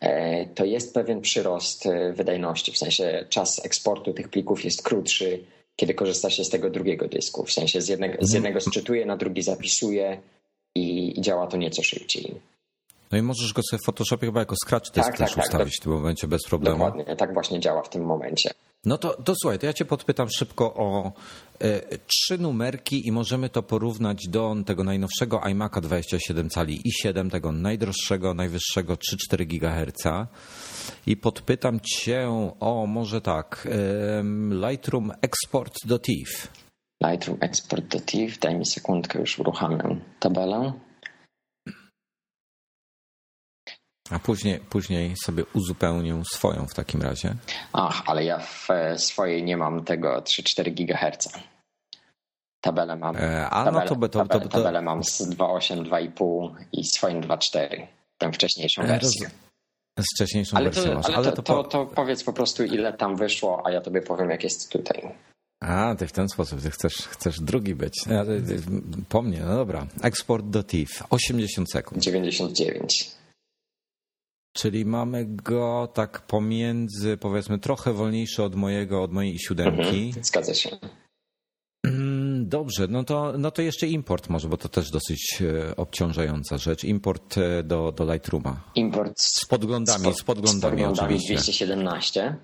e, 0.00 0.46
to 0.46 0.64
jest 0.64 0.94
pewien 0.94 1.20
przyrost 1.20 1.88
wydajności, 2.12 2.72
w 2.72 2.78
sensie 2.78 3.24
czas 3.28 3.64
eksportu 3.64 4.12
tych 4.12 4.28
plików 4.28 4.64
jest 4.64 4.82
krótszy, 4.82 5.44
kiedy 5.80 5.94
korzysta 5.94 6.30
się 6.30 6.44
z 6.44 6.48
tego 6.48 6.70
drugiego 6.70 7.08
dysku. 7.08 7.44
W 7.44 7.52
sensie 7.52 7.80
z 7.80 7.88
jednego, 7.88 8.14
z 8.14 8.16
mhm. 8.16 8.34
jednego 8.34 8.60
sczytuje, 8.60 9.06
na 9.06 9.16
drugi 9.16 9.42
zapisuje 9.42 10.20
i, 10.74 11.18
i 11.18 11.22
działa 11.22 11.46
to 11.46 11.56
nieco 11.56 11.82
szybciej. 11.82 12.34
No 13.12 13.18
i 13.18 13.22
możesz 13.22 13.52
go 13.52 13.62
sobie 13.62 13.80
w 13.82 13.86
Photoshopie 13.86 14.26
chyba 14.26 14.40
jako 14.40 14.54
scratch 14.66 14.90
disk 14.90 15.08
tak, 15.08 15.18
też 15.18 15.28
tak, 15.28 15.36
tak 15.36 15.44
ustawić 15.44 15.74
tak, 15.74 15.80
w 15.80 15.84
tym 15.84 15.92
momencie 15.92 16.28
bez 16.28 16.42
problemu. 16.48 16.78
Dokładnie, 16.78 17.16
tak 17.16 17.34
właśnie 17.34 17.60
działa 17.60 17.82
w 17.82 17.88
tym 17.88 18.04
momencie. 18.04 18.50
No 18.88 18.98
to, 18.98 19.22
to 19.22 19.34
słuchaj, 19.42 19.58
to 19.58 19.66
ja 19.66 19.72
cię 19.72 19.84
podpytam 19.84 20.28
szybko 20.38 20.74
o 20.74 21.12
e, 21.60 21.98
trzy 21.98 22.38
numerki 22.38 23.08
i 23.08 23.12
możemy 23.12 23.48
to 23.48 23.62
porównać 23.62 24.28
do 24.28 24.56
tego 24.66 24.84
najnowszego 24.84 25.38
iMac'a 25.38 25.80
27 25.80 26.50
cali 26.50 26.80
i 26.84 26.92
7, 27.02 27.30
tego 27.30 27.52
najdroższego, 27.52 28.34
najwyższego 28.34 28.94
3,4 28.94 29.46
GHz 29.46 30.28
i 31.06 31.16
podpytam 31.16 31.80
cię 31.80 32.28
o 32.60 32.86
może 32.86 33.20
tak, 33.20 33.68
Lightroom 34.50 35.12
Export 35.22 35.86
do 35.86 35.98
TIFF. 35.98 36.48
Lightroom 37.10 37.38
Export 37.40 37.84
do 37.84 38.00
TIFF, 38.00 38.38
daj 38.38 38.54
mi 38.54 38.66
sekundkę, 38.66 39.18
już 39.18 39.38
uruchamiam 39.38 40.00
tabelę. 40.20 40.72
A 44.10 44.18
później, 44.18 44.60
później 44.70 45.14
sobie 45.24 45.44
uzupełnię 45.54 46.22
swoją 46.32 46.66
w 46.66 46.74
takim 46.74 47.02
razie. 47.02 47.34
Ach, 47.72 48.02
ale 48.06 48.24
ja 48.24 48.38
w 48.38 48.68
swojej 48.96 49.44
nie 49.44 49.56
mam 49.56 49.84
tego 49.84 50.20
3-4 50.20 50.74
GHz. 50.74 51.28
Tabelę 52.60 52.96
mam. 52.96 53.16
E, 53.16 53.50
a 53.50 53.64
tabelę, 53.64 53.86
no 53.90 53.96
to, 53.96 54.08
to, 54.08 54.26
to, 54.26 54.40
to, 54.40 54.48
tabelę 54.48 54.82
mam 54.82 55.04
z 55.04 55.20
2.8, 55.20 55.82
2.5 55.82 56.54
i 56.72 56.84
swoim 56.84 57.20
2.4. 57.20 57.86
Tę 58.18 58.32
wcześniejszą 58.32 58.82
wersję. 58.82 59.26
Roz, 59.26 60.06
z 60.06 60.14
wcześniejszą 60.16 60.56
ale 60.56 60.70
wersją. 60.70 61.00
To, 61.00 61.06
ale, 61.06 61.16
ale 61.16 61.32
to, 61.32 61.42
to, 61.42 61.64
to, 61.64 61.86
powiedz 61.86 62.24
po 62.24 62.32
prostu, 62.32 62.64
ile 62.64 62.92
tam 62.92 63.16
wyszło, 63.16 63.62
a 63.66 63.70
ja 63.70 63.80
tobie 63.80 64.02
powiem, 64.02 64.30
jak 64.30 64.44
jest 64.44 64.72
tutaj. 64.72 65.14
A, 65.60 65.94
ty 65.94 66.06
w 66.06 66.12
ten 66.12 66.28
sposób, 66.28 66.62
ty 66.62 66.70
chcesz, 66.70 66.96
chcesz 66.96 67.40
drugi 67.40 67.74
być. 67.74 67.94
Po 69.08 69.22
mnie, 69.22 69.40
no 69.40 69.54
dobra. 69.54 69.86
Eksport 70.02 70.46
do 70.46 70.64
TIFF, 70.64 71.02
80 71.10 71.70
sekund. 71.70 72.02
99. 72.02 73.17
Czyli 74.52 74.84
mamy 74.84 75.26
go 75.26 75.88
tak 75.94 76.26
pomiędzy, 76.26 77.16
powiedzmy, 77.16 77.58
trochę 77.58 77.92
wolniejszy 77.92 78.42
od 78.42 78.54
mojego, 78.54 79.02
od 79.02 79.12
mojej 79.12 79.38
siódemki. 79.38 80.06
Mhm, 80.06 80.24
zgadza 80.24 80.54
się. 80.54 80.70
Mm, 81.86 82.48
dobrze 82.48 82.86
no 82.88 83.04
to, 83.04 83.34
no 83.38 83.50
to 83.50 83.62
jeszcze 83.62 83.86
import 83.86 84.28
może, 84.28 84.48
bo 84.48 84.56
to 84.56 84.68
też 84.68 84.90
dosyć 84.90 85.42
e, 85.42 85.76
obciążająca 85.76 86.58
rzecz. 86.58 86.84
Import 86.84 87.38
e, 87.38 87.62
do, 87.62 87.92
do 87.92 88.12
Lightrooma. 88.12 88.70
Import 88.74 89.20
z 89.20 89.46
podglądami, 89.46 90.14
z 90.14 90.22
podglądami, 90.22 90.58
z 90.58 90.62
podglądami 90.62 91.14
oczywiście. 91.14 91.34
217 91.34 92.36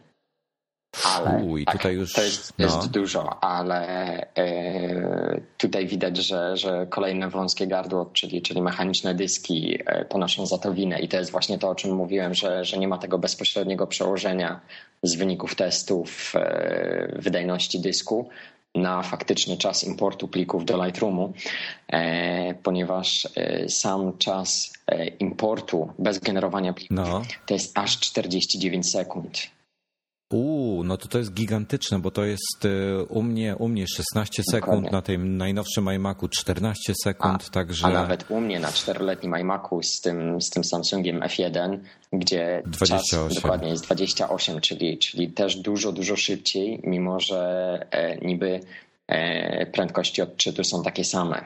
ale 1.02 1.44
Uj, 1.44 1.64
tutaj 1.64 1.80
tak, 1.80 1.92
już, 1.92 2.12
to 2.12 2.22
jest, 2.22 2.52
no. 2.58 2.64
jest 2.64 2.90
dużo, 2.90 3.42
ale 3.42 3.86
e, 4.36 5.40
tutaj 5.58 5.86
widać, 5.86 6.16
że, 6.16 6.56
że 6.56 6.86
kolejne 6.90 7.28
wąskie 7.28 7.66
gardło, 7.66 8.10
czyli, 8.12 8.42
czyli 8.42 8.62
mechaniczne 8.62 9.14
dyski 9.14 9.78
e, 9.86 10.04
ponoszą 10.04 10.46
za 10.46 10.58
to 10.58 10.74
winę 10.74 11.00
i 11.00 11.08
to 11.08 11.16
jest 11.16 11.30
właśnie 11.30 11.58
to, 11.58 11.68
o 11.68 11.74
czym 11.74 11.92
mówiłem, 11.92 12.34
że, 12.34 12.64
że 12.64 12.78
nie 12.78 12.88
ma 12.88 12.98
tego 12.98 13.18
bezpośredniego 13.18 13.86
przełożenia 13.86 14.60
z 15.02 15.14
wyników 15.14 15.54
testów 15.54 16.32
e, 16.34 17.12
wydajności 17.18 17.80
dysku 17.80 18.28
na 18.74 19.02
faktyczny 19.02 19.56
czas 19.56 19.84
importu 19.84 20.28
plików 20.28 20.64
do 20.64 20.84
Lightroomu, 20.84 21.32
ponieważ 22.62 23.28
sam 23.68 24.18
czas 24.18 24.72
importu 25.20 25.92
bez 25.98 26.18
generowania 26.18 26.72
plików 26.72 26.96
no. 26.96 27.22
to 27.46 27.54
jest 27.54 27.78
aż 27.78 28.00
49 28.00 28.90
sekund. 28.90 29.54
Uuu, 30.34 30.84
no 30.84 30.96
to 30.96 31.08
to 31.08 31.18
jest 31.18 31.34
gigantyczne, 31.34 31.98
bo 31.98 32.10
to 32.10 32.24
jest 32.24 32.64
e, 32.64 33.04
u 33.04 33.22
mnie, 33.22 33.56
u 33.56 33.68
mnie 33.68 33.86
16 33.86 34.42
sekund, 34.50 34.64
Dokładnie. 34.64 34.90
na 34.90 35.02
tym 35.02 35.36
najnowszym 35.36 35.88
iMacu 35.92 36.28
14 36.28 36.92
sekund, 37.04 37.44
a, 37.48 37.50
także... 37.50 37.86
A 37.86 37.90
nawet 37.90 38.30
u 38.30 38.40
mnie 38.40 38.60
na 38.60 38.68
4-letnim 38.68 39.40
iMacu 39.40 39.82
z 39.82 40.00
tym, 40.00 40.40
z 40.40 40.50
tym 40.50 40.64
Samsungiem 40.64 41.20
F1, 41.20 41.78
gdzie 42.12 42.62
28. 42.66 43.28
czas 43.28 43.34
dokładnie 43.34 43.68
jest 43.68 43.84
28, 43.84 44.60
czyli, 44.60 44.98
czyli 44.98 45.32
też 45.32 45.56
dużo, 45.56 45.92
dużo 45.92 46.16
szybciej, 46.16 46.80
mimo 46.84 47.20
że 47.20 47.40
e, 47.90 48.16
niby 48.26 48.60
e, 49.06 49.66
prędkości 49.66 50.22
odczytu 50.22 50.64
są 50.64 50.82
takie 50.82 51.04
same. 51.04 51.44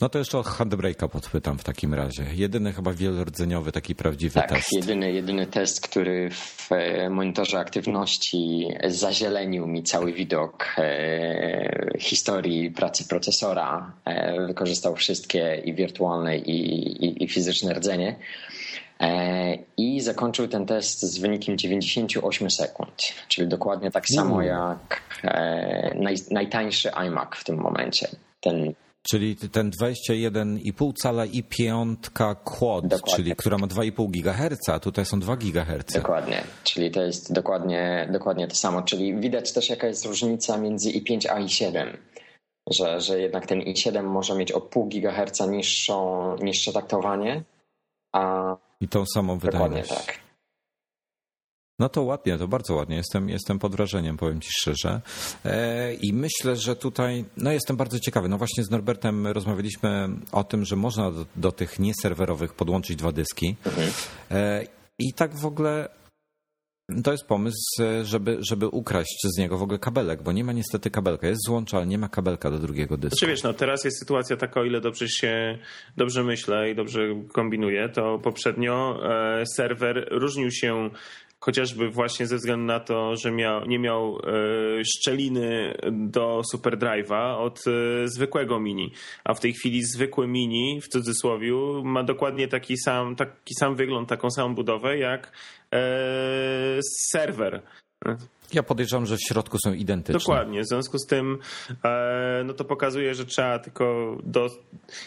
No 0.00 0.08
to 0.08 0.18
jeszcze 0.18 0.38
o 0.38 0.42
handbrake'a 0.42 1.08
podpytam 1.08 1.58
w 1.58 1.64
takim 1.64 1.94
razie. 1.94 2.26
Jedyny 2.34 2.72
chyba 2.72 2.92
wielordzeniowy 2.92 3.72
taki 3.72 3.94
prawdziwy 3.94 4.34
tak, 4.34 4.48
test. 4.48 4.72
Jedyny, 4.72 5.12
jedyny 5.12 5.46
test, 5.46 5.80
który 5.80 6.30
w 6.30 6.72
e, 6.72 7.10
monitorze 7.10 7.58
aktywności 7.58 8.68
zazielenił 8.84 9.66
mi 9.66 9.82
cały 9.82 10.12
widok 10.12 10.74
e, 10.78 11.98
historii 11.98 12.70
pracy 12.70 13.08
procesora. 13.08 13.92
E, 14.04 14.46
wykorzystał 14.46 14.96
wszystkie 14.96 15.62
i 15.64 15.74
wirtualne 15.74 16.38
i, 16.38 16.60
i, 17.04 17.24
i 17.24 17.28
fizyczne 17.28 17.74
rdzenie. 17.74 18.16
I 19.76 20.00
zakończył 20.00 20.48
ten 20.48 20.66
test 20.66 21.02
z 21.02 21.18
wynikiem 21.18 21.58
98 21.58 22.50
sekund, 22.50 22.92
czyli 23.28 23.48
dokładnie 23.48 23.90
tak 23.90 24.08
samo 24.08 24.42
jak 24.42 25.02
naj, 25.94 26.16
najtańszy 26.30 26.90
iMac 26.90 27.28
w 27.36 27.44
tym 27.44 27.56
momencie. 27.56 28.08
Ten 28.40 28.74
Czyli 29.10 29.36
ten 29.36 29.70
21,5 29.70 30.92
cala 30.96 31.24
i 31.24 31.42
piątka 31.42 32.34
quad, 32.34 32.86
dokładnie. 32.86 33.16
czyli 33.16 33.36
która 33.36 33.58
ma 33.58 33.66
2,5 33.66 34.10
GHz, 34.10 34.68
a 34.68 34.80
tutaj 34.80 35.04
są 35.04 35.20
2 35.20 35.36
GHz. 35.36 35.94
Dokładnie, 35.94 36.42
czyli 36.64 36.90
to 36.90 37.02
jest 37.02 37.32
dokładnie, 37.32 38.08
dokładnie 38.12 38.48
to 38.48 38.54
samo. 38.54 38.82
Czyli 38.82 39.20
widać 39.20 39.52
też 39.52 39.68
jaka 39.68 39.86
jest 39.86 40.06
różnica 40.06 40.58
między 40.58 40.90
i5 40.90 41.28
a 41.28 41.40
i7. 41.40 41.96
Że, 42.70 43.00
że 43.00 43.20
jednak 43.20 43.46
ten 43.46 43.60
i7 43.60 44.02
może 44.02 44.34
mieć 44.34 44.52
o 44.52 44.60
pół 44.60 44.88
GHz 44.88 45.40
niższą, 45.40 46.36
niższe 46.36 46.72
taktowanie, 46.72 47.42
a 48.12 48.56
i 48.80 48.88
tą 48.88 49.04
samą 49.14 49.38
wydajność. 49.38 49.88
Dokładnie 49.88 50.06
tak. 50.06 50.27
No 51.78 51.88
to 51.88 52.02
ładnie, 52.02 52.38
to 52.38 52.48
bardzo 52.48 52.74
ładnie. 52.74 52.96
Jestem, 52.96 53.28
jestem 53.28 53.58
pod 53.58 53.72
wrażeniem, 53.72 54.16
powiem 54.16 54.40
Ci 54.40 54.50
szczerze. 54.52 55.00
E, 55.44 55.94
I 55.94 56.12
myślę, 56.12 56.56
że 56.56 56.76
tutaj, 56.76 57.24
no 57.36 57.52
jestem 57.52 57.76
bardzo 57.76 58.00
ciekawy. 58.00 58.28
No 58.28 58.38
właśnie 58.38 58.64
z 58.64 58.70
Norbertem 58.70 59.26
rozmawialiśmy 59.26 60.08
o 60.32 60.44
tym, 60.44 60.64
że 60.64 60.76
można 60.76 61.10
do, 61.10 61.26
do 61.36 61.52
tych 61.52 61.78
nieserwerowych 61.78 62.54
podłączyć 62.54 62.96
dwa 62.96 63.12
dyski. 63.12 63.56
Mhm. 63.66 63.90
E, 64.30 64.64
I 64.98 65.12
tak 65.12 65.34
w 65.36 65.46
ogóle 65.46 65.88
to 67.04 67.12
jest 67.12 67.26
pomysł, 67.26 67.82
żeby, 68.02 68.38
żeby 68.40 68.68
ukraść 68.68 69.18
z 69.24 69.38
niego 69.38 69.58
w 69.58 69.62
ogóle 69.62 69.78
kabelek, 69.78 70.22
bo 70.22 70.32
nie 70.32 70.44
ma 70.44 70.52
niestety 70.52 70.90
kabelka. 70.90 71.28
Jest 71.28 71.46
złącza, 71.46 71.76
ale 71.76 71.86
nie 71.86 71.98
ma 71.98 72.08
kabelka 72.08 72.50
do 72.50 72.58
drugiego 72.58 72.96
dysku. 72.96 73.16
Znaczy 73.16 73.32
wiesz, 73.32 73.42
no 73.42 73.52
teraz 73.52 73.84
jest 73.84 73.98
sytuacja 73.98 74.36
taka, 74.36 74.60
o 74.60 74.64
ile 74.64 74.80
dobrze 74.80 75.08
się, 75.08 75.58
dobrze 75.96 76.24
myślę 76.24 76.70
i 76.70 76.74
dobrze 76.74 77.00
kombinuję, 77.32 77.88
to 77.88 78.18
poprzednio 78.18 79.00
e, 79.40 79.44
serwer 79.56 80.08
różnił 80.10 80.50
się 80.50 80.90
chociażby 81.40 81.90
właśnie 81.90 82.26
ze 82.26 82.36
względu 82.36 82.66
na 82.66 82.80
to, 82.80 83.16
że 83.16 83.30
miał, 83.30 83.66
nie 83.66 83.78
miał 83.78 84.18
e, 84.18 84.20
szczeliny 84.84 85.74
do 85.92 86.42
SuperDrive'a 86.54 87.38
od 87.38 87.58
e, 87.66 88.08
zwykłego 88.08 88.60
mini, 88.60 88.92
a 89.24 89.34
w 89.34 89.40
tej 89.40 89.52
chwili 89.52 89.82
zwykły 89.84 90.28
mini 90.28 90.80
w 90.80 90.88
cudzysłowie 90.88 91.52
ma 91.84 92.02
dokładnie 92.02 92.48
taki 92.48 92.78
sam, 92.78 93.16
taki 93.16 93.54
sam 93.58 93.76
wygląd, 93.76 94.08
taką 94.08 94.30
samą 94.30 94.54
budowę 94.54 94.98
jak 94.98 95.32
e, 95.72 96.80
serwer. 97.10 97.62
Ja 98.52 98.62
podejrzewam, 98.62 99.06
że 99.06 99.16
w 99.16 99.20
środku 99.28 99.58
są 99.64 99.72
identyczne. 99.72 100.18
Dokładnie. 100.18 100.62
W 100.62 100.68
związku 100.68 100.98
z 100.98 101.06
tym 101.06 101.38
e, 101.84 102.42
no 102.44 102.54
to 102.54 102.64
pokazuje, 102.64 103.14
że 103.14 103.26
trzeba 103.26 103.58
tylko 103.58 104.16
do... 104.24 104.50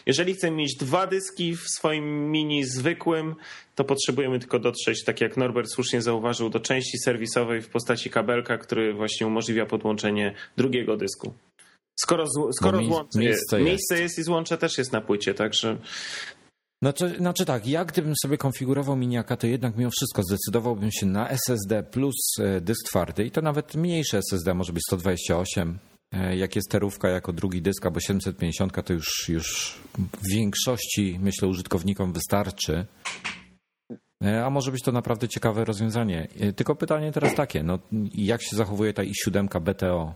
Jeżeli 0.05 0.33
chcemy 0.33 0.57
mieć 0.57 0.75
dwa 0.75 1.07
dyski 1.07 1.55
w 1.55 1.63
swoim 1.77 2.31
mini 2.31 2.65
zwykłym, 2.65 3.35
to 3.75 3.83
potrzebujemy 3.83 4.39
tylko 4.39 4.59
dotrzeć, 4.59 5.03
tak 5.03 5.21
jak 5.21 5.37
Norbert 5.37 5.69
słusznie 5.69 6.01
zauważył, 6.01 6.49
do 6.49 6.59
części 6.59 6.97
serwisowej 6.97 7.61
w 7.61 7.69
postaci 7.69 8.09
kabelka, 8.09 8.57
który 8.57 8.93
właśnie 8.93 9.27
umożliwia 9.27 9.65
podłączenie 9.65 10.35
drugiego 10.57 10.97
dysku. 10.97 11.33
Skoro, 11.99 12.25
skoro 12.53 12.81
no, 12.81 12.87
złącze 12.87 13.19
miejsce 13.19 13.57
jest, 13.57 13.65
miejsce 13.67 14.01
jest 14.01 14.19
i 14.19 14.23
złącze 14.23 14.57
też 14.57 14.77
jest 14.77 14.91
na 14.91 15.01
płycie, 15.01 15.33
także 15.33 15.77
znaczy, 16.83 17.15
znaczy 17.17 17.45
tak, 17.45 17.67
ja 17.67 17.85
gdybym 17.85 18.13
sobie 18.23 18.37
konfigurował 18.37 18.95
miniaka, 18.95 19.37
to 19.37 19.47
jednak 19.47 19.77
mimo 19.77 19.91
wszystko 19.91 20.23
zdecydowałbym 20.23 20.91
się 20.91 21.05
na 21.05 21.29
SSD 21.29 21.83
plus 21.83 22.15
e, 22.39 22.61
dysk 22.61 22.87
twardy 22.87 23.25
i 23.25 23.31
to 23.31 23.41
nawet 23.41 23.75
mniejsze 23.75 24.17
SSD, 24.17 24.53
może 24.53 24.73
być 24.73 24.83
128. 24.87 25.79
E, 26.11 26.37
jak 26.37 26.55
jest 26.55 26.69
sterówka 26.69 27.09
jako 27.09 27.33
drugi 27.33 27.61
dysk, 27.61 27.85
albo 27.85 27.99
750 27.99 28.85
to 28.85 28.93
już, 28.93 29.29
już 29.29 29.77
w 29.97 30.29
większości, 30.31 31.19
myślę, 31.21 31.47
użytkownikom 31.47 32.13
wystarczy. 32.13 32.85
E, 34.23 34.45
a 34.45 34.49
może 34.49 34.71
być 34.71 34.83
to 34.83 34.91
naprawdę 34.91 35.27
ciekawe 35.27 35.65
rozwiązanie. 35.65 36.27
Tylko 36.55 36.75
pytanie 36.75 37.11
teraz 37.11 37.35
takie, 37.35 37.63
no, 37.63 37.79
jak 38.13 38.43
się 38.43 38.55
zachowuje 38.55 38.93
ta 38.93 39.03
i7 39.03 39.61
BTO? 39.61 40.13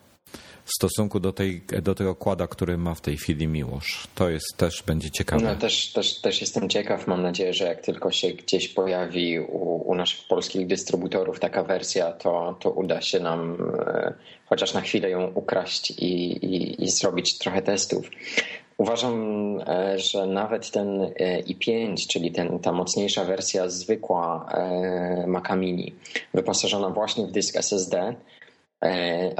W 0.65 0.71
stosunku 0.71 1.19
do, 1.19 1.33
tej, 1.33 1.61
do 1.81 1.95
tego 1.95 2.15
kłada, 2.15 2.47
który 2.47 2.77
ma 2.77 2.95
w 2.95 3.01
tej 3.01 3.17
chwili 3.17 3.47
Miłosz. 3.47 4.07
To 4.15 4.29
jest 4.29 4.57
też 4.57 4.83
będzie 4.83 5.11
ciekawe. 5.11 5.43
No 5.43 5.55
też, 5.55 5.93
też, 5.93 6.21
też 6.21 6.41
jestem 6.41 6.69
ciekaw. 6.69 7.07
Mam 7.07 7.21
nadzieję, 7.21 7.53
że 7.53 7.65
jak 7.65 7.81
tylko 7.81 8.11
się 8.11 8.27
gdzieś 8.27 8.67
pojawi 8.67 9.39
u, 9.39 9.89
u 9.89 9.95
naszych 9.95 10.27
polskich 10.27 10.67
dystrybutorów 10.67 11.39
taka 11.39 11.63
wersja, 11.63 12.11
to, 12.11 12.57
to 12.59 12.71
uda 12.71 13.01
się 13.01 13.19
nam 13.19 13.57
e, 13.87 14.13
chociaż 14.45 14.73
na 14.73 14.81
chwilę 14.81 15.09
ją 15.09 15.31
ukraść 15.33 15.91
i, 15.91 16.31
i, 16.45 16.83
i 16.83 16.89
zrobić 16.89 17.37
trochę 17.37 17.61
testów. 17.61 18.09
Uważam, 18.77 19.15
e, 19.67 19.99
że 19.99 20.25
nawet 20.25 20.71
ten 20.71 21.01
e, 21.01 21.41
i5, 21.41 22.07
czyli 22.07 22.31
ten, 22.31 22.59
ta 22.59 22.71
mocniejsza 22.71 23.23
wersja 23.23 23.69
zwykła 23.69 24.49
Maca 25.27 25.55
Mini, 25.55 25.93
wyposażona 26.33 26.89
właśnie 26.89 27.27
w 27.27 27.31
dysk 27.31 27.55
SSD, 27.55 27.95
E, 28.05 28.15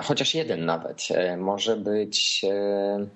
chociaż 0.03 0.36
jeden 0.36 0.65
nawet, 0.65 1.07
e, 1.11 1.38
może 1.38 1.77
być 1.77 2.45
e, 2.49 3.07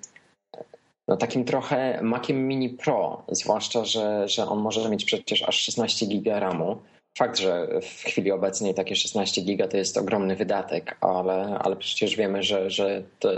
no, 1.07 1.17
takim 1.17 1.45
trochę 1.45 1.99
Maciem 2.01 2.47
Mini 2.47 2.69
Pro, 2.69 3.23
zwłaszcza, 3.31 3.85
że, 3.85 4.27
że 4.27 4.45
on 4.45 4.59
może 4.59 4.89
mieć 4.89 5.05
przecież 5.05 5.43
aż 5.43 5.55
16 5.61 6.07
GB 6.07 6.39
RAMu. 6.39 6.81
Fakt, 7.17 7.39
że 7.39 7.67
w 7.81 8.03
chwili 8.03 8.31
obecnej 8.31 8.73
takie 8.73 8.95
16 8.95 9.41
giga 9.41 9.67
to 9.67 9.77
jest 9.77 9.97
ogromny 9.97 10.35
wydatek, 10.35 10.97
ale, 11.01 11.59
ale 11.59 11.75
przecież 11.75 12.15
wiemy, 12.15 12.43
że, 12.43 12.69
że 12.69 13.03
to, 13.19 13.31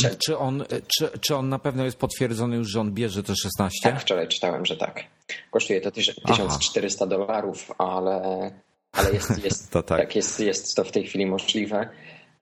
czy, 0.00 0.16
czy, 0.26 0.38
on, 0.38 0.64
czy, 0.98 1.18
czy 1.20 1.36
on 1.36 1.48
na 1.48 1.58
pewno 1.58 1.84
jest 1.84 1.98
potwierdzony 1.98 2.56
już, 2.56 2.68
że 2.68 2.80
on 2.80 2.92
bierze 2.92 3.22
te 3.22 3.34
16? 3.36 3.90
Tak, 3.90 4.00
wczoraj 4.00 4.28
czytałem, 4.28 4.66
że 4.66 4.76
tak. 4.76 5.04
Kosztuje 5.50 5.80
to 5.80 5.90
1400 5.90 7.06
dolarów, 7.06 7.72
ale 7.78 8.50
ale 8.92 9.12
jest, 9.12 9.44
jest, 9.44 9.70
to 9.70 9.82
tak. 9.82 9.98
tak. 9.98 10.16
jest, 10.16 10.40
jest 10.40 10.76
to 10.76 10.84
w 10.84 10.92
tej 10.92 11.06
chwili 11.06 11.26
możliwe. 11.26 11.88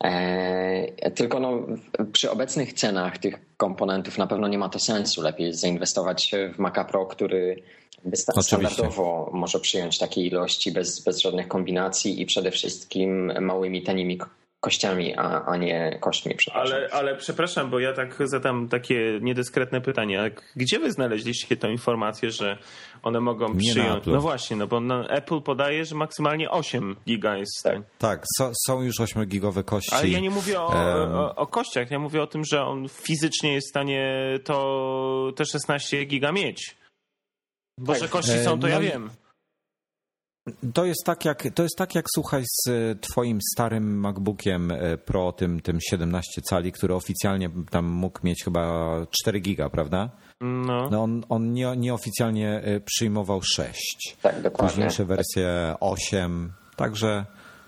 E, 0.04 1.10
tylko 1.10 1.40
no, 1.40 1.66
przy 2.12 2.30
obecnych 2.30 2.72
cenach 2.72 3.18
tych 3.18 3.56
komponentów 3.56 4.18
na 4.18 4.26
pewno 4.26 4.48
nie 4.48 4.58
ma 4.58 4.68
to 4.68 4.78
sensu. 4.78 5.22
Lepiej 5.22 5.52
zainwestować 5.52 6.32
w 6.54 6.58
Maca 6.58 6.84
Pro, 6.84 7.06
który 7.06 7.62
standardowo 8.14 9.30
może 9.32 9.60
przyjąć 9.60 9.98
takie 9.98 10.20
ilości 10.20 10.72
bez, 10.72 11.00
bez 11.00 11.20
żadnych 11.20 11.48
kombinacji 11.48 12.22
i 12.22 12.26
przede 12.26 12.50
wszystkim 12.50 13.32
małymi, 13.40 13.82
tanimi 13.82 14.18
kościami, 14.60 15.14
a, 15.16 15.44
a 15.44 15.56
nie 15.56 15.98
kośćmi, 16.00 16.34
przepraszam. 16.34 16.74
Ale, 16.76 16.88
ale 16.92 17.16
przepraszam, 17.16 17.70
bo 17.70 17.78
ja 17.78 17.92
tak 17.92 18.16
zadam 18.28 18.68
takie 18.68 19.18
niedyskretne 19.22 19.80
pytanie. 19.80 20.30
Gdzie 20.56 20.78
wy 20.78 20.92
znaleźliście 20.92 21.56
tę 21.56 21.70
informację, 21.70 22.30
że 22.30 22.58
one 23.02 23.20
mogą 23.20 23.54
Nie 23.54 23.70
przyjąć? 23.70 24.06
No 24.06 24.20
właśnie, 24.20 24.56
no 24.56 24.66
bo 24.66 24.80
Apple 25.10 25.40
podaje, 25.40 25.84
że 25.84 25.94
maksymalnie 25.94 26.50
8 26.50 26.96
giga 27.06 27.36
jest 27.36 27.56
w 27.56 27.60
stanie. 27.60 27.82
Tak, 27.98 28.24
so, 28.38 28.52
są 28.66 28.82
już 28.82 28.94
8-gigowe 29.00 29.64
kości. 29.64 29.94
Ale 29.94 30.08
ja 30.08 30.20
nie 30.20 30.30
mówię 30.30 30.60
o, 30.60 30.74
Em. 31.02 31.14
o, 31.14 31.34
o 31.34 31.46
kościach, 31.46 31.90
ja 31.90 31.98
mówię 31.98 32.22
o 32.22 32.26
tym, 32.26 32.42
że 32.44 32.62
on 32.62 32.88
fizycznie 32.88 33.54
jest 33.54 33.66
w 33.68 33.70
stanie 33.70 34.14
to 34.44 35.32
te 35.36 35.44
16 35.44 36.04
giga 36.04 36.32
mieć. 36.32 36.76
Bo 37.80 37.92
Tak. 37.92 38.02
że 38.02 38.08
kości 38.08 38.38
są, 38.44 38.60
to 38.60 38.68
ja 38.68 38.76
no 38.78 38.82
i- 38.82 38.88
wiem. 38.88 39.10
To 40.74 40.84
jest 40.84 41.04
tak 41.04 41.24
jak, 41.24 41.42
to 41.54 41.62
jest 41.62 41.76
tak 41.78 41.94
jak 41.94 42.04
słuchaj 42.14 42.42
z 42.46 42.68
e, 42.68 42.94
twoim 43.00 43.38
starym 43.54 44.00
MacBookiem 44.00 44.70
e, 44.70 44.96
Pro, 44.98 45.32
tym, 45.32 45.60
tym 45.60 45.78
17 45.90 46.42
cali, 46.42 46.72
który 46.72 46.94
oficjalnie 46.94 47.50
tam 47.70 47.86
mógł 47.86 48.18
mieć 48.24 48.44
chyba 48.44 48.96
4 49.22 49.40
giga, 49.40 49.70
prawda? 49.70 50.10
No. 50.40 50.90
No 50.90 51.02
on, 51.02 51.24
on 51.28 51.52
nie, 51.52 51.76
nieoficjalnie 51.76 52.50
e, 52.50 52.80
przyjmował 52.80 53.42
6. 53.42 54.16
Tak, 54.22 54.42
dokładnie. 54.42 54.68
Późniejsze 54.68 55.04
wersje 55.04 55.74
8. 55.80 56.52
Także 56.76 57.24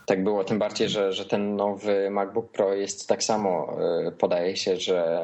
Tak 0.06 0.24
było, 0.24 0.44
tym 0.44 0.58
bardziej, 0.58 0.88
że, 0.88 1.12
że 1.12 1.24
ten 1.24 1.56
nowy 1.56 2.10
MacBook 2.10 2.52
Pro 2.52 2.74
jest 2.74 3.08
tak 3.08 3.24
samo, 3.24 3.76
podaje 4.18 4.56
się, 4.56 4.76
że, 4.76 5.22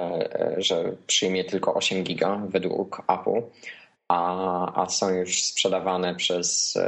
że 0.56 0.92
przyjmie 1.06 1.44
tylko 1.44 1.74
8 1.74 2.04
giga 2.04 2.42
według 2.48 3.02
Apple, 3.08 3.42
a, 4.08 4.82
a 4.82 4.88
są 4.88 5.10
już 5.10 5.42
sprzedawane 5.42 6.14
przez 6.14 6.76
y, 6.76 6.80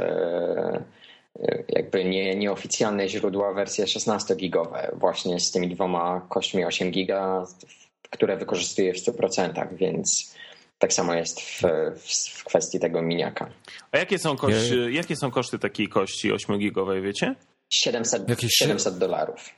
y, 1.39 1.65
jakby 1.69 2.05
nie, 2.05 2.35
nieoficjalne 2.35 3.09
źródła 3.09 3.53
wersje 3.53 3.85
16-gigowe, 3.85 4.99
właśnie 4.99 5.39
z 5.39 5.51
tymi 5.51 5.69
dwoma 5.75 6.21
kośćmi 6.29 6.65
8 6.65 6.91
giga, 6.91 7.45
które 8.09 8.37
wykorzystuje 8.37 8.93
w 8.93 8.97
100%, 8.97 9.67
więc 9.75 10.35
tak 10.79 10.93
samo 10.93 11.13
jest 11.13 11.41
w, 11.41 11.61
w, 11.95 12.29
w 12.39 12.43
kwestii 12.43 12.79
tego 12.79 13.01
miniaka. 13.01 13.49
A 13.91 13.97
jakie 13.97 14.19
są, 14.19 14.37
kości, 14.37 14.75
jakie 14.89 15.15
są 15.15 15.31
koszty 15.31 15.59
takiej 15.59 15.87
kości 15.87 16.33
8-gigowej, 16.33 17.01
wiecie? 17.01 17.35
700, 17.69 18.29
Jakieś- 18.29 18.51
700 18.53 18.97
dolarów. 18.97 19.49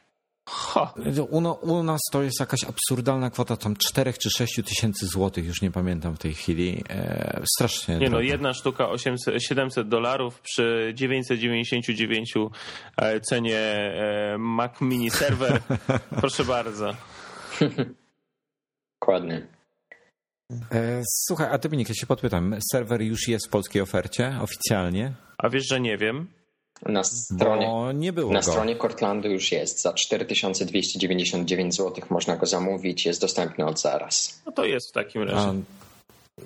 Ha. 0.52 0.94
u, 1.30 1.42
no, 1.42 1.54
u 1.54 1.84
nas 1.84 2.02
to 2.12 2.24
jest 2.24 2.40
jakaś 2.40 2.64
absurdalna 2.64 3.30
kwota, 3.30 3.58
tam 3.58 3.76
4 3.76 4.14
czy 4.14 4.30
6 4.30 4.62
tysięcy 4.66 5.06
złotych, 5.06 5.46
już 5.46 5.62
nie 5.62 5.72
pamiętam 5.72 6.16
w 6.16 6.20
tej 6.20 6.34
chwili. 6.34 6.84
E, 6.90 7.42
strasznie. 7.56 7.98
Nie 7.98 8.10
no, 8.10 8.20
jedna 8.20 8.54
sztuka 8.54 8.90
800, 8.90 9.44
700 9.44 9.88
dolarów 9.88 10.42
przy 10.42 10.92
999 10.96 12.34
e, 12.98 13.20
cenie 13.20 13.60
e, 13.60 14.38
Mac 14.38 14.82
Mini 14.82 15.10
Server. 15.10 15.62
Proszę 16.22 16.46
bardzo. 16.46 16.96
Dokładnie. 19.02 19.48
E, 20.72 21.02
słuchaj, 21.06 21.48
a 21.52 21.58
Dominik, 21.58 21.90
ja 21.90 21.96
się 21.96 22.08
podpytam, 22.08 22.56
serwer 22.72 23.02
już 23.02 23.28
jest 23.28 23.48
w 23.48 23.50
polskiej 23.50 23.82
ofercie 23.82 24.38
oficjalnie? 24.42 25.14
A 25.38 25.50
wiesz, 25.50 25.68
że 25.68 25.80
nie 25.80 25.98
wiem? 25.98 26.28
Na 26.86 27.04
stronie, 27.04 27.66
Bo 27.68 27.92
nie 27.92 28.14
było 28.14 28.34
na 28.34 28.40
go. 28.40 28.52
stronie 28.52 28.76
Cortlandu 28.76 29.30
już 29.30 29.52
jest. 29.52 29.82
Za 29.82 29.94
4299 29.94 31.76
zł 31.76 32.06
można 32.10 32.38
go 32.38 32.46
zamówić. 32.46 33.06
Jest 33.06 33.22
dostępny 33.22 33.66
od 33.66 33.82
zaraz. 33.82 34.42
No 34.46 34.52
to 34.52 34.66
jest 34.66 34.90
w 34.90 34.94
takim 34.94 35.22
A, 35.22 35.26
razie. 35.26 35.60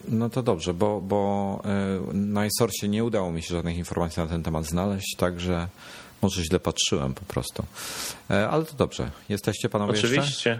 no 0.07 0.29
to 0.29 0.43
dobrze, 0.43 0.73
bo, 0.73 1.01
bo 1.01 1.61
e, 1.65 2.13
na 2.13 2.45
iSource 2.45 2.87
nie 2.87 3.03
udało 3.03 3.31
mi 3.31 3.41
się 3.41 3.55
żadnych 3.55 3.77
informacji 3.77 4.21
na 4.23 4.27
ten 4.29 4.43
temat 4.43 4.65
znaleźć, 4.65 5.15
także 5.17 5.67
może 6.21 6.43
źle 6.43 6.59
patrzyłem 6.59 7.13
po 7.13 7.25
prostu. 7.25 7.63
E, 8.31 8.49
Ale 8.49 8.65
to 8.65 8.73
dobrze. 8.73 9.11
Jesteście 9.29 9.69
panowie 9.69 9.91
jeszcze? 9.93 10.07
Oczywiście. 10.07 10.59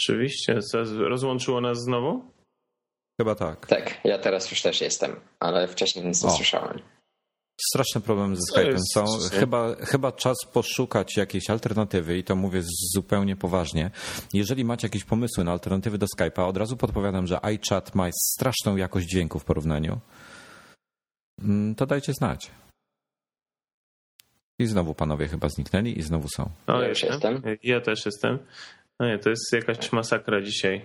Oczywiście. 0.00 0.62
Co, 0.62 0.78
Rozłączyło 1.08 1.60
nas 1.60 1.78
znowu? 1.78 2.22
Chyba 3.20 3.34
tak. 3.34 3.66
Tak, 3.66 4.00
ja 4.04 4.18
teraz 4.18 4.50
już 4.50 4.62
też 4.62 4.80
jestem, 4.80 5.16
ale 5.40 5.68
wcześniej 5.68 6.04
nic 6.06 6.22
nie 6.24 6.30
O. 6.30 6.32
słyszałem. 6.36 6.78
Straszne 7.60 8.00
problemy 8.00 8.36
ze 8.36 8.42
Skype'em 8.54 8.78
są. 8.94 9.04
Chyba, 9.32 9.74
chyba 9.74 10.12
czas 10.12 10.36
poszukać 10.52 11.16
jakiejś 11.16 11.50
alternatywy 11.50 12.18
i 12.18 12.24
to 12.24 12.36
mówię 12.36 12.62
zupełnie 12.94 13.36
poważnie. 13.36 13.90
Jeżeli 14.32 14.64
macie 14.64 14.86
jakieś 14.86 15.04
pomysły 15.04 15.44
na 15.44 15.52
alternatywy 15.52 15.98
do 15.98 16.06
Skype'a, 16.16 16.48
od 16.48 16.56
razu 16.56 16.76
podpowiadam, 16.76 17.26
że 17.26 17.44
iChat 17.44 17.94
ma 17.94 18.08
straszną 18.12 18.76
jakość 18.76 19.06
dźwięku 19.08 19.38
w 19.38 19.44
porównaniu. 19.44 20.00
Mm, 21.42 21.74
To 21.74 21.86
dajcie 21.86 22.12
znać. 22.12 22.50
I 24.58 24.66
znowu 24.66 24.94
panowie 24.94 25.28
chyba 25.28 25.48
zniknęli 25.48 25.98
i 25.98 26.02
znowu 26.02 26.28
są. 26.36 26.50
No, 26.68 26.82
Ja 26.82 26.88
już 26.88 27.02
jestem. 27.02 27.42
Ja 27.62 27.80
też 27.80 28.06
jestem. 28.06 28.38
No 29.00 29.06
nie, 29.08 29.18
to 29.18 29.30
jest 29.30 29.52
jakaś 29.52 29.92
masakra 29.92 30.40
dzisiaj. 30.42 30.82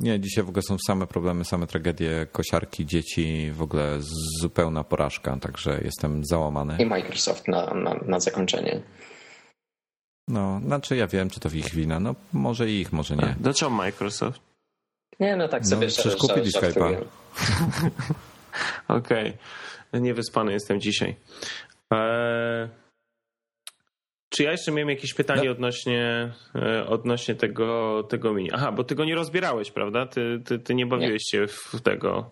Nie, 0.00 0.20
dzisiaj 0.20 0.44
w 0.44 0.48
ogóle 0.48 0.62
są 0.62 0.76
same 0.86 1.06
problemy, 1.06 1.44
same 1.44 1.66
tragedie, 1.66 2.26
kosiarki, 2.32 2.86
dzieci, 2.86 3.50
w 3.52 3.62
ogóle 3.62 3.98
zupełna 4.40 4.84
porażka, 4.84 5.36
także 5.36 5.80
jestem 5.84 6.24
załamany. 6.24 6.76
I 6.78 6.86
Microsoft 6.86 7.48
na, 7.48 7.74
na, 7.74 7.94
na 7.94 8.20
zakończenie. 8.20 8.82
No, 10.28 10.60
znaczy 10.64 10.96
ja 10.96 11.06
wiem, 11.06 11.30
czy 11.30 11.40
to 11.40 11.48
w 11.48 11.54
ich 11.54 11.74
wina. 11.74 12.00
No, 12.00 12.14
może 12.32 12.70
ich, 12.70 12.92
może 12.92 13.16
nie. 13.16 13.36
Dlaczego 13.40 13.70
Microsoft? 13.70 14.40
Nie, 15.20 15.36
no 15.36 15.48
tak 15.48 15.62
No, 15.62 15.68
sobie 15.68 15.86
przecież 15.86 16.12
żart- 16.12 16.20
kupili. 16.20 16.50
Skype'a. 16.50 17.04
Okej. 18.88 19.32
Niewyspany 19.92 20.52
jestem 20.52 20.80
dzisiaj. 20.80 21.16
Eee, 21.90 22.68
czy 24.36 24.42
ja 24.42 24.50
jeszcze 24.52 24.72
miałem 24.72 24.90
jakieś 24.90 25.14
pytanie 25.14 25.44
No. 25.44 25.50
odnośnie, 25.52 26.32
e, 26.54 26.86
odnośnie 26.86 27.34
tego, 27.34 28.02
tego 28.08 28.32
mini? 28.34 28.50
Aha, 28.52 28.72
bo 28.72 28.84
ty 28.84 28.94
go 28.94 29.04
nie 29.04 29.14
rozbierałeś, 29.14 29.70
prawda? 29.70 30.06
Ty, 30.06 30.40
ty, 30.44 30.58
ty 30.58 30.74
nie 30.74 30.86
bawiłeś 30.86 31.22
się 31.30 31.46
w 31.46 31.80
tego 31.82 32.30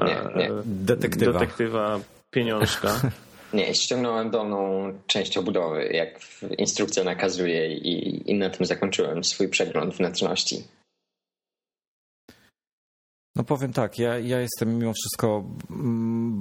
e, 0.00 0.04
Nie, 0.04 0.42
nie. 0.42 0.50
Detektywa. 0.64 1.32
detektywa 1.32 2.00
pieniążka. 2.30 3.00
Nie, 3.52 3.74
ściągnąłem 3.74 4.30
dolną 4.30 4.92
część 5.06 5.36
obudowy, 5.38 5.84
jak 5.92 6.20
instrukcja 6.58 7.04
nakazuje 7.04 7.74
i, 7.74 8.30
i 8.30 8.34
na 8.34 8.50
tym 8.50 8.66
zakończyłem 8.66 9.24
swój 9.24 9.48
przegląd 9.48 9.94
wnętrzności. 9.94 10.64
No 13.36 13.44
powiem 13.44 13.72
tak, 13.72 13.98
ja, 13.98 14.18
ja 14.18 14.40
jestem 14.40 14.78
mimo 14.78 14.92
wszystko 14.92 15.44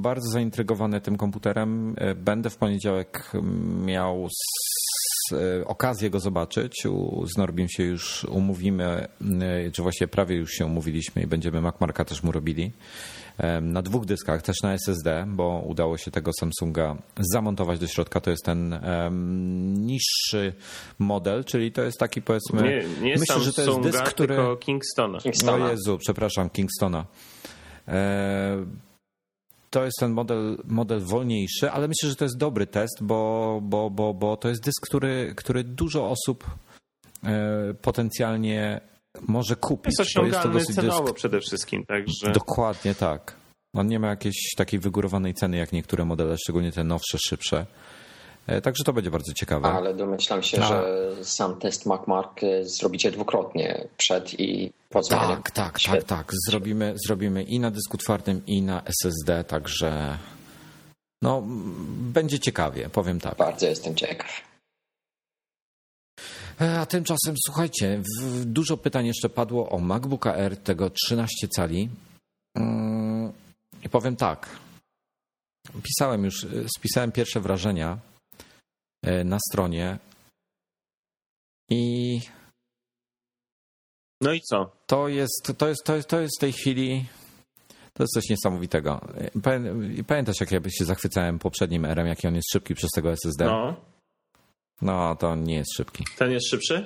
bardzo 0.02 0.30
zaintrygowany 0.32 1.02
tym 1.02 1.18
komputerem. 1.18 1.96
E, 1.98 2.16
Będę 2.16 2.50
w 2.50 2.58
poniedziałek 2.58 3.32
miał 3.86 4.28
e, 5.32 5.66
okazję 5.68 6.10
go 6.10 6.20
zobaczyć. 6.20 6.86
U- 6.86 7.26
Z 7.28 7.38
Norbim 7.38 7.70
się 7.70 7.84
już 7.84 8.24
umówimy, 8.24 9.08
e, 9.66 9.72
czy 9.72 9.82
właściwie 9.82 10.08
prawie 10.08 10.36
już 10.36 10.52
się 10.52 10.66
umówiliśmy 10.66 11.22
i 11.22 11.28
będziemy 11.28 11.62
MacMarka 11.62 12.06
też 12.06 12.24
mu 12.24 12.32
robili. 12.32 12.72
Na 13.62 13.82
dwóch 13.82 14.06
dyskach, 14.06 14.42
też 14.42 14.56
na 14.64 14.74
SSD, 14.74 15.26
bo 15.28 15.64
udało 15.68 15.98
się 15.98 16.12
tego 16.12 16.32
Samsunga 16.40 16.96
zamontować 17.20 17.80
do 17.80 17.88
środka. 17.88 18.22
To 18.22 18.32
jest 18.32 18.46
ten 18.46 18.74
em, 18.74 19.74
niższy 19.86 20.54
model, 21.00 21.44
czyli 21.44 21.72
to 21.72 21.82
jest 21.82 22.00
taki 22.00 22.22
powiedzmy... 22.22 22.62
Nie, 22.64 23.04
nie 23.08 23.16
myślę, 23.18 23.40
że 23.40 23.54
to 23.54 23.62
jest 23.62 23.74
Samsunga, 23.74 23.90
dysk, 23.92 24.04
który... 24.04 24.36
tylko 24.36 24.58
Kingstona. 24.58 25.20
Kingstona. 25.20 25.66
O 25.66 25.70
Jezu, 25.70 25.98
przepraszam, 25.98 26.50
Kingstona. 26.50 27.06
E, 27.88 28.66
To 29.70 29.86
jest 29.86 29.98
ten 30.00 30.12
model, 30.12 30.58
model 30.66 31.00
wolniejszy, 31.00 31.72
ale 31.72 31.88
myślę, 31.88 32.10
że 32.10 32.16
to 32.16 32.26
jest 32.26 32.38
dobry 32.38 32.68
test, 32.68 32.98
bo, 33.02 33.60
bo, 33.64 33.90
bo, 33.90 34.14
bo 34.14 34.38
to 34.38 34.50
jest 34.50 34.62
dysk, 34.64 34.86
który, 34.86 35.34
który 35.36 35.64
dużo 35.64 36.10
osób 36.10 36.46
e, 37.24 37.74
potencjalnie 37.82 38.82
może 39.28 39.56
kupić. 39.56 40.00
Jest 40.00 40.16
Bo 40.16 40.26
jest 40.26 40.34
to 40.34 40.50
osiągalny 40.50 40.74
cenowo 40.74 41.04
dysk. 41.04 41.16
przede 41.16 41.40
wszystkim, 41.40 41.86
także... 41.86 42.32
Dokładnie 42.32 42.96
tak. 42.96 43.36
On 43.74 43.88
nie 43.88 44.00
ma 44.00 44.08
jakiejś 44.08 44.36
takiej 44.58 44.80
wygórowanej 44.80 45.34
ceny 45.34 45.58
jak 45.58 45.72
niektóre 45.72 46.06
modele, 46.06 46.38
szczególnie 46.38 46.72
te 46.72 46.84
nowsze, 46.84 47.18
szybsze. 47.28 47.66
E, 48.50 48.62
Także 48.62 48.84
to 48.84 48.94
będzie 48.94 49.12
bardzo 49.12 49.34
ciekawe. 49.34 49.68
Ale 49.68 49.94
domyślam 49.94 50.44
się, 50.44 50.62
A. 50.62 50.68
że 50.68 51.10
sam 51.24 51.60
test 51.60 51.86
MacMark 51.86 52.44
y, 52.44 52.70
zrobicie 52.70 53.12
dwukrotnie, 53.12 53.88
przed 53.98 54.40
i 54.40 54.72
po 54.90 55.04
zmianie. 55.04 55.28
Tak, 55.36 55.52
tak, 55.52 55.52
tak, 55.52 55.80
Świetnie. 55.80 56.02
tak. 56.02 56.32
Zrobimy, 56.48 56.96
zrobimy 57.08 57.44
i 57.44 57.60
na 57.60 57.72
dysku 57.72 57.98
twardym, 57.98 58.46
i 58.48 58.62
na 58.62 58.84
SSD, 58.86 59.44
także 59.44 60.18
no, 61.22 61.44
będzie 62.14 62.40
ciekawie, 62.40 62.90
powiem 62.90 63.20
tak. 63.20 63.38
Bardzo 63.38 63.66
jestem 63.68 63.96
ciekaw. 63.96 64.42
E, 66.62 66.80
A 66.80 66.86
tymczasem, 66.86 67.36
słuchajcie, 67.46 68.02
dużo 68.46 68.78
pytań 68.78 69.06
jeszcze 69.06 69.30
padło 69.30 69.70
o 69.70 69.80
MacBooka 69.80 70.34
Air 70.34 70.58
tego 70.58 70.90
13 70.90 71.48
cali. 71.48 71.90
Mm, 72.58 73.32
I 73.84 73.90
powiem 73.90 74.16
tak. 74.16 74.50
Pisałem 75.84 76.26
już, 76.26 76.44
e, 76.44 76.48
spisałem 76.78 77.12
pierwsze 77.12 77.40
wrażenia 77.40 77.92
e, 77.92 78.19
na 79.26 79.38
stronie 79.50 79.98
i 81.70 82.20
No 84.22 84.34
i 84.34 84.42
co? 84.42 84.72
To 84.88 85.08
jest, 85.08 85.54
to 85.58 85.68
jest, 85.68 85.84
to 85.86 85.96
jest, 85.96 86.10
to 86.10 86.20
jest 86.20 86.38
w 86.38 86.42
tej 86.42 86.54
chwili. 86.54 87.06
To 87.94 88.04
jest 88.04 88.14
coś 88.14 88.30
niesamowitego. 88.30 89.02
Pamię- 89.36 90.04
Pamiętasz, 90.04 90.40
jak 90.40 90.52
ja 90.52 90.60
się 90.70 90.86
zachwycałem 90.86 91.40
poprzednim 91.40 91.86
RM, 91.86 92.08
jaki 92.08 92.28
on 92.28 92.36
jest 92.36 92.52
szybki 92.52 92.76
przez 92.76 92.90
tego 92.96 93.12
SSD? 93.12 93.46
No. 93.46 93.76
No, 94.82 95.16
to 95.16 95.36
nie 95.36 95.56
jest 95.56 95.74
szybki. 95.78 96.04
Ten 96.18 96.32
jest 96.32 96.50
szybszy? 96.50 96.86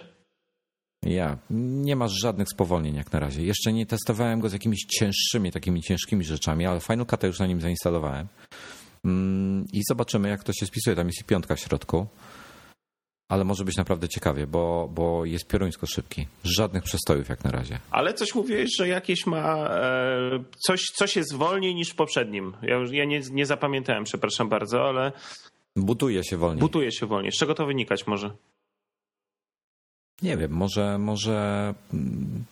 Ja. 1.04 1.38
Nie 1.50 1.96
masz 1.96 2.12
żadnych 2.22 2.48
spowolnień 2.50 2.96
jak 2.96 3.12
na 3.14 3.20
razie. 3.20 3.44
Jeszcze 3.44 3.74
nie 3.74 3.86
testowałem 3.86 4.40
go 4.40 4.50
z 4.50 4.54
jakimiś 4.54 4.80
cięższymi, 5.00 5.52
takimi 5.52 5.82
ciężkimi 5.82 6.24
rzeczami, 6.24 6.66
ale 6.66 6.80
Final 6.80 7.06
Cut 7.06 7.24
już 7.24 7.40
na 7.40 7.48
nim 7.48 7.62
zainstalowałem. 7.62 8.28
Mm, 9.06 9.66
I 9.74 9.82
zobaczymy, 9.90 10.30
jak 10.30 10.44
to 10.44 10.54
się 10.54 10.66
spisuje. 10.66 10.96
Tam 10.96 11.08
jest 11.08 11.22
i 11.22 11.24
piątka 11.24 11.56
w 11.56 11.60
środku. 11.60 12.08
Ale 13.30 13.44
może 13.44 13.64
być 13.66 13.78
naprawdę 13.78 14.10
ciekawie, 14.10 14.48
bo, 14.48 14.90
bo 14.94 15.26
jest 15.26 15.48
pioruńsko 15.48 15.88
szybki. 15.88 16.28
Żadnych 16.44 16.84
przestojów 16.84 17.30
jak 17.30 17.44
na 17.44 17.52
razie. 17.52 17.80
Ale 17.92 18.14
coś 18.14 18.36
mówiłeś, 18.36 18.70
że 18.78 18.88
jakieś 18.88 19.26
ma. 19.26 19.70
E, 19.70 20.44
coś, 20.68 20.82
coś 20.96 21.16
jest 21.16 21.34
wolniej 21.36 21.76
niż 21.76 21.90
w 21.90 21.96
poprzednim. 21.96 22.54
Ja, 22.62 22.76
już, 22.76 22.92
ja 22.92 23.06
nie, 23.06 23.22
nie 23.32 23.46
zapamiętałem, 23.46 24.04
przepraszam 24.04 24.50
bardzo, 24.50 24.90
ale 24.90 25.12
Butuje 25.76 26.24
się 26.24 26.38
wolniej. 26.38 26.60
butuje 26.60 26.92
się 26.92 27.06
wolniej. 27.06 27.32
Z 27.32 27.36
czego 27.38 27.56
to 27.56 27.66
wynikać 27.66 28.08
może? 28.08 28.32
Nie 30.22 30.38
wiem, 30.38 30.52
może, 30.52 30.98
może 30.98 31.74
mm, 31.94 32.44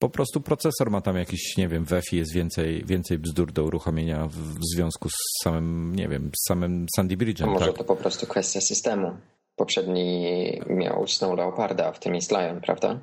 po 0.00 0.08
prostu 0.08 0.40
procesor 0.40 0.90
ma 0.90 1.00
tam 1.00 1.16
jakiś, 1.16 1.56
nie 1.56 1.68
wiem, 1.68 1.84
w 1.84 1.92
EFI 1.92 2.16
jest 2.16 2.32
więcej, 2.32 2.84
więcej 2.84 3.18
bzdur 3.18 3.52
do 3.52 3.64
uruchomienia 3.64 4.26
w, 4.26 4.32
w 4.32 4.64
związku 4.74 5.08
z 5.08 5.42
samym, 5.44 5.96
nie 5.96 6.08
wiem, 6.08 6.30
z 6.36 6.48
samym 6.48 6.86
Sandy 6.96 7.16
Bridge'em, 7.16 7.46
Może 7.46 7.66
tak? 7.66 7.78
to 7.78 7.84
po 7.84 7.96
prostu 7.96 8.26
kwestia 8.26 8.60
systemu. 8.60 9.16
Poprzedni 9.56 10.32
miał 10.66 11.06
Snow 11.06 11.36
Leoparda, 11.36 11.86
a 11.86 11.92
w 11.92 11.98
tym 11.98 12.14
jest 12.14 12.32
Lion, 12.32 12.60
prawda? 12.60 12.98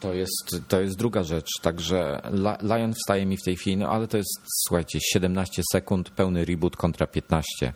To 0.00 0.14
jest, 0.14 0.56
to 0.68 0.80
jest 0.80 0.96
druga 0.96 1.22
rzecz. 1.22 1.48
Także 1.62 2.20
Lion 2.62 2.94
wstaje 2.94 3.26
mi 3.26 3.36
w 3.36 3.42
tej 3.42 3.56
chwili, 3.56 3.76
no 3.76 3.88
ale 3.88 4.08
to 4.08 4.16
jest, 4.16 4.40
słuchajcie, 4.66 4.98
17 5.12 5.62
sekund, 5.72 6.10
pełny 6.10 6.44
reboot 6.44 6.76
kontra 6.76 7.06
15 7.06 7.66
e, 7.66 7.72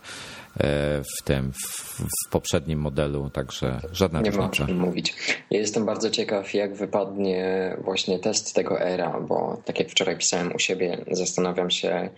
w 1.02 1.22
tym, 1.24 1.52
w, 1.52 2.00
w 2.00 2.30
poprzednim 2.30 2.80
modelu, 2.80 3.30
także 3.30 3.80
żadna 3.92 4.20
Nie 4.20 4.30
ma 4.30 4.36
o 4.36 4.40
różnica. 4.40 4.66
czym 4.66 4.78
mówić. 4.78 5.14
Ja 5.50 5.58
jestem 5.58 5.86
bardzo 5.86 6.10
ciekaw, 6.10 6.54
jak 6.54 6.74
wypadnie 6.74 7.76
właśnie 7.84 8.18
test 8.18 8.54
tego 8.54 8.80
era, 8.80 9.20
bo 9.20 9.62
tak 9.64 9.78
jak 9.78 9.88
wczoraj 9.88 10.16
pisałem 10.18 10.54
u 10.54 10.58
siebie, 10.58 11.04
zastanawiam 11.10 11.70
się 11.70 12.10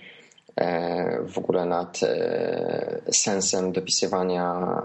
e, 0.57 1.23
w 1.27 1.39
ogóle 1.39 1.67
nad 1.67 2.01
e, 2.03 3.01
sensem 3.13 3.73
dopisywania 3.73 4.83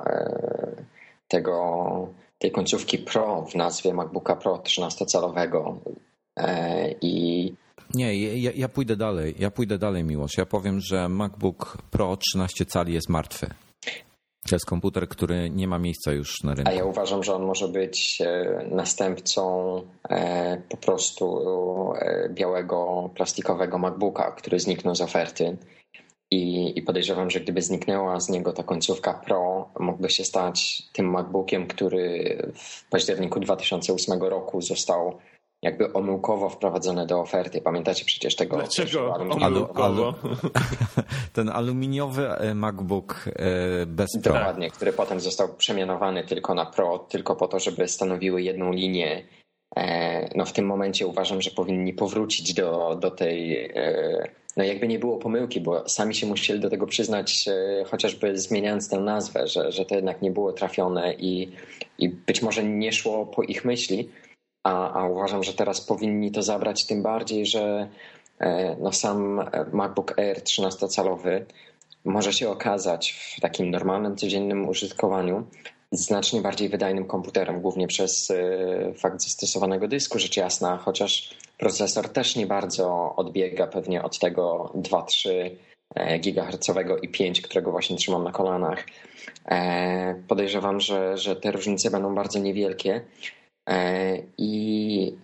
tego, 1.28 2.08
tej 2.40 2.52
końcówki 2.52 2.98
Pro 2.98 3.46
w 3.52 3.56
nazwie 3.56 3.94
MacBooka 3.94 4.36
Pro 4.36 4.58
13-calowego. 4.58 5.76
E, 6.38 6.92
I 7.02 7.54
Nie, 7.94 8.40
ja, 8.42 8.52
ja 8.56 8.70
pójdę 8.70 8.96
dalej, 8.96 9.36
ja 9.40 9.52
pójdę 9.52 9.78
dalej, 9.78 10.04
Miłosz. 10.04 10.38
Ja 10.38 10.46
powiem, 10.46 10.80
że 10.80 11.10
MacBook 11.10 11.78
Pro 11.92 12.18
13 12.18 12.66
cali 12.66 12.94
jest 12.94 13.10
martwy. 13.10 13.48
To 14.50 14.56
jest 14.56 14.66
komputer, 14.66 15.08
który 15.08 15.50
nie 15.50 15.68
ma 15.68 15.80
miejsca 15.80 16.12
już 16.12 16.44
na 16.44 16.54
rynku. 16.54 16.72
A 16.72 16.74
ja 16.74 16.86
uważam, 16.86 17.24
że 17.24 17.36
on 17.36 17.44
może 17.46 17.68
być 17.68 18.22
e, 18.22 18.66
następcą 18.72 19.82
e, 20.10 20.62
po 20.70 20.78
prostu 20.78 21.42
białego 22.30 23.10
plastikowego 23.16 23.78
MacBooka, 23.78 24.32
który 24.32 24.60
zniknął 24.60 24.96
z 24.96 25.02
oferty. 25.02 25.58
I, 26.32 26.73
I 26.80 26.82
podejrzewam, 26.82 27.30
że 27.30 27.39
gdyby 27.39 27.61
zniknęła 27.61 28.19
z 28.19 28.30
niego 28.30 28.53
ta 28.53 28.63
końcówka 28.63 29.13
Pro, 29.13 29.69
mógłby 29.80 30.09
się 30.09 30.23
stać 30.23 30.84
tym 30.93 31.09
MacBookiem, 31.09 31.67
który 31.67 32.38
w 32.55 32.89
październiku 32.89 33.39
2008 33.39 34.23
roku 34.23 34.61
został 34.61 35.19
jakby 35.61 35.93
omyłkowo 35.93 36.49
wprowadzony 36.49 37.05
do 37.05 37.21
oferty. 37.21 37.61
Pamiętacie 37.61 38.05
przecież 38.05 38.36
tego? 38.36 38.57
Dlaczego 38.57 39.13
omyłkowo? 39.13 40.13
Ten 41.34 41.49
aluminiowy 41.49 42.30
e, 42.30 42.55
MacBook 42.55 43.26
e, 43.36 43.86
bez 43.86 44.09
Pro. 44.23 44.34
Dokładnie, 44.34 44.71
który 44.71 44.93
potem 44.93 45.19
został 45.19 45.55
przemianowany 45.55 46.23
tylko 46.23 46.53
na 46.53 46.65
Pro, 46.65 46.99
tylko 46.99 47.36
po 47.36 47.47
to, 47.47 47.59
żeby 47.59 47.88
stanowiły 47.88 48.41
jedną 48.41 48.71
linię. 48.71 49.23
E, 49.78 50.38
No 50.38 50.45
w 50.45 50.53
tym 50.53 50.65
momencie 50.65 51.07
uważam, 51.07 51.41
że 51.41 51.51
powinni 51.51 51.93
powrócić 51.93 52.53
do, 52.53 52.97
do 53.01 53.11
tej. 53.11 53.69
No 54.58 54.64
jakby 54.64 54.88
nie 54.88 54.99
było 54.99 55.18
pomyłki, 55.18 55.62
bo 55.62 55.89
sami 55.89 56.16
się 56.16 56.28
musieli 56.28 56.60
do 56.60 56.70
tego 56.70 56.88
przyznać, 56.88 57.47
e, 57.47 57.84
chociażby 57.84 58.38
zmieniając 58.38 58.89
tę 58.89 58.99
nazwę, 58.99 59.47
że, 59.47 59.72
że 59.72 59.86
to 59.86 59.95
jednak 59.95 60.22
nie 60.22 60.32
było 60.32 60.53
trafione 60.53 61.14
i, 61.14 61.51
i 61.97 62.10
być 62.10 62.41
może 62.41 62.64
nie 62.64 62.91
szło 62.91 63.26
po 63.26 63.43
ich 63.43 63.66
myśli, 63.66 64.10
a, 64.64 64.93
a 64.93 65.08
uważam, 65.08 65.43
że 65.43 65.53
teraz 65.53 65.82
powinni 65.82 66.32
to 66.32 66.43
zabrać, 66.43 66.86
tym 66.86 67.03
bardziej, 67.03 67.45
że 67.45 67.89
e, 68.39 68.76
no 68.80 68.93
sam 68.93 69.41
MacBook 69.74 70.20
Air 70.20 70.38
13-calowy 70.38 71.45
może 72.06 72.34
się 72.34 72.49
okazać 72.49 73.12
w 73.38 73.41
takim 73.41 73.72
normalnym, 73.72 74.16
codziennym 74.16 74.70
użytkowaniu 74.70 75.47
znacznie 75.91 76.41
bardziej 76.41 76.70
wydajnym 76.70 77.06
komputerem, 77.06 77.62
głównie 77.62 77.88
przez 77.88 78.32
e, 78.32 78.93
fakt 78.93 79.22
zastosowanego 79.22 79.88
dysku, 79.88 80.20
rzecz 80.20 80.38
jasna, 80.38 80.78
chociaż 80.78 81.38
procesor 81.58 82.10
też 82.10 82.36
nie 82.36 82.47
bardzo 82.47 83.16
odbiega 83.16 83.68
pewnie 83.68 84.03
od 84.03 84.20
tego 84.20 84.72
2-3 84.76 85.30
GHz 85.95 86.70
i 87.01 87.10
5, 87.10 87.41
którego 87.41 87.72
właśnie 87.72 87.97
trzymam 87.97 88.24
na 88.24 88.32
kolanach. 88.32 88.86
E, 89.45 90.16
Podejrzewam, 90.28 90.80
że, 90.80 91.18
że 91.18 91.36
te 91.36 91.51
różnice 91.51 91.91
będą 91.91 92.16
bardzo 92.16 92.39
niewielkie 92.39 93.01
e, 93.70 94.18
i 94.38 95.18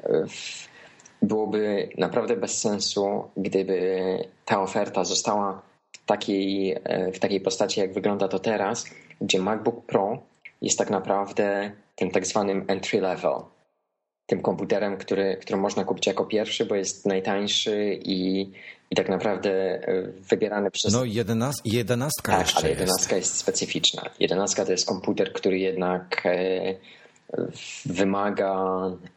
byłoby 1.21 1.89
naprawdę 1.97 2.35
bez 2.35 2.61
sensu, 2.61 3.23
gdyby 3.37 4.01
ta 4.45 4.61
oferta 4.61 5.03
została 5.03 5.61
w 5.91 6.05
takiej, 6.05 6.71
e, 6.83 7.11
w 7.11 7.19
takiej 7.19 7.41
postaci, 7.41 7.79
jak 7.79 7.93
wygląda 7.93 8.27
to 8.27 8.39
teraz, 8.39 8.85
gdzie 9.21 9.39
MacBook 9.39 9.85
Pro 9.85 10.17
jest 10.61 10.77
tak 10.77 10.89
naprawdę 10.89 11.71
tym 11.95 12.11
tak 12.11 12.27
zwanym 12.27 12.65
entry 12.67 13.01
level. 13.01 13.33
Tym 14.31 14.41
komputerem, 14.41 14.97
który, 14.97 15.37
który 15.41 15.59
można 15.59 15.83
kupić 15.83 16.07
jako 16.07 16.25
pierwszy, 16.25 16.65
bo 16.65 16.75
jest 16.75 17.05
najtańszy 17.05 17.99
i, 18.03 18.41
i 18.91 18.95
tak 18.95 19.09
naprawdę 19.09 19.51
e, 19.51 20.03
wybierany 20.29 20.71
przez. 20.71 20.93
No 20.93 21.05
jedenast, 21.05 21.61
jedenastka 21.65 22.31
tak, 22.31 22.41
jeszcze 22.41 22.59
ale 22.59 22.69
jest. 22.69 22.79
jedenastka 22.79 23.15
jest 23.15 23.37
specyficzna. 23.37 24.01
Jedenastka 24.19 24.65
to 24.65 24.71
jest 24.71 24.85
komputer, 24.85 25.33
który 25.33 25.59
jednak 25.59 26.21
e, 26.25 26.75
wymaga, 27.85 28.55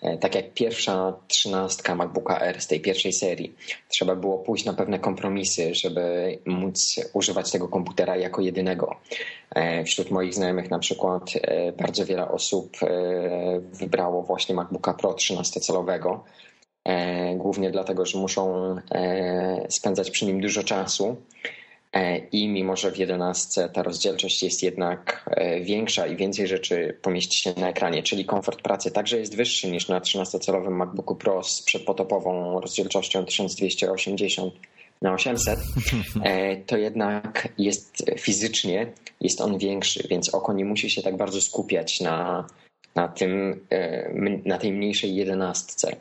e, 0.03 0.19
tak 0.19 0.35
jak 0.35 0.55
pierwsza 0.55 1.15
trzynastka 1.29 1.95
MacBooka 1.95 2.41
R 2.41 2.61
z 2.61 2.67
tej 2.67 2.81
pierwszej 2.81 3.13
serii, 3.13 3.55
trzeba 3.89 4.17
było 4.17 4.39
pójść 4.39 4.65
na 4.65 4.73
pewne 4.73 4.99
kompromisy, 4.99 5.75
żeby 5.75 6.39
móc 6.47 7.01
używać 7.13 7.51
tego 7.51 7.69
komputera 7.69 8.17
jako 8.17 8.43
jedynego. 8.43 8.97
E, 9.55 9.85
Wśród 9.85 10.11
moich 10.11 10.35
znajomych 10.35 10.71
na 10.71 10.79
przykład 10.79 11.31
e, 11.43 11.73
bardzo 11.73 12.07
wiele 12.07 12.29
osób 12.29 12.77
wybrało 13.73 14.23
właśnie 14.23 14.55
MacBooka 14.55 14.95
Pro 14.95 15.13
13-calowego, 15.13 16.19
e, 16.85 17.35
głównie 17.37 17.71
dlatego, 17.71 18.07
że 18.07 18.19
muszą 18.19 18.77
spędzać 19.69 20.11
przy 20.11 20.27
nim 20.27 20.41
dużo 20.41 20.63
czasu. 20.63 21.17
E, 21.95 22.19
I 22.19 22.49
mimo, 22.49 22.77
że 22.77 22.93
w 22.93 22.99
11 22.99 23.69
ta 23.69 23.83
rozdzielczość 23.83 24.43
jest 24.43 24.63
jednak 24.63 25.31
e, 25.31 25.61
większa 25.61 26.07
i 26.07 26.17
więcej 26.17 26.47
rzeczy 26.47 26.99
pomieści 27.03 27.43
się 27.43 27.55
na 27.61 27.69
ekranie, 27.69 28.03
czyli 28.03 28.25
komfort 28.25 28.63
pracy 28.63 28.91
także 28.91 29.19
jest 29.19 29.37
wyższy 29.37 29.71
niż 29.71 29.89
na 29.89 30.01
13-calowym 30.01 30.71
MacBooku 30.71 31.17
Pro 31.17 31.43
z 31.43 31.63
przedpotopową 31.63 32.61
rozdzielczością 32.61 33.25
1280 33.25 34.55
na 35.03 35.13
800, 35.13 35.59
e, 36.25 36.57
to 36.57 36.77
jednak 36.77 37.49
jest 37.59 38.05
fizycznie 38.19 38.93
jest 39.21 39.41
on 39.41 39.59
większy, 39.59 40.09
więc 40.11 40.35
oko 40.35 40.53
nie 40.53 40.65
musi 40.65 40.91
się 40.91 41.03
tak 41.03 41.17
bardzo 41.17 41.41
skupiać 41.41 42.01
na, 42.01 42.47
na, 42.95 43.09
tym, 43.09 43.61
na 44.45 44.59
tej 44.59 44.73
mniejszej 44.73 45.17
jedenastce. 45.17 45.97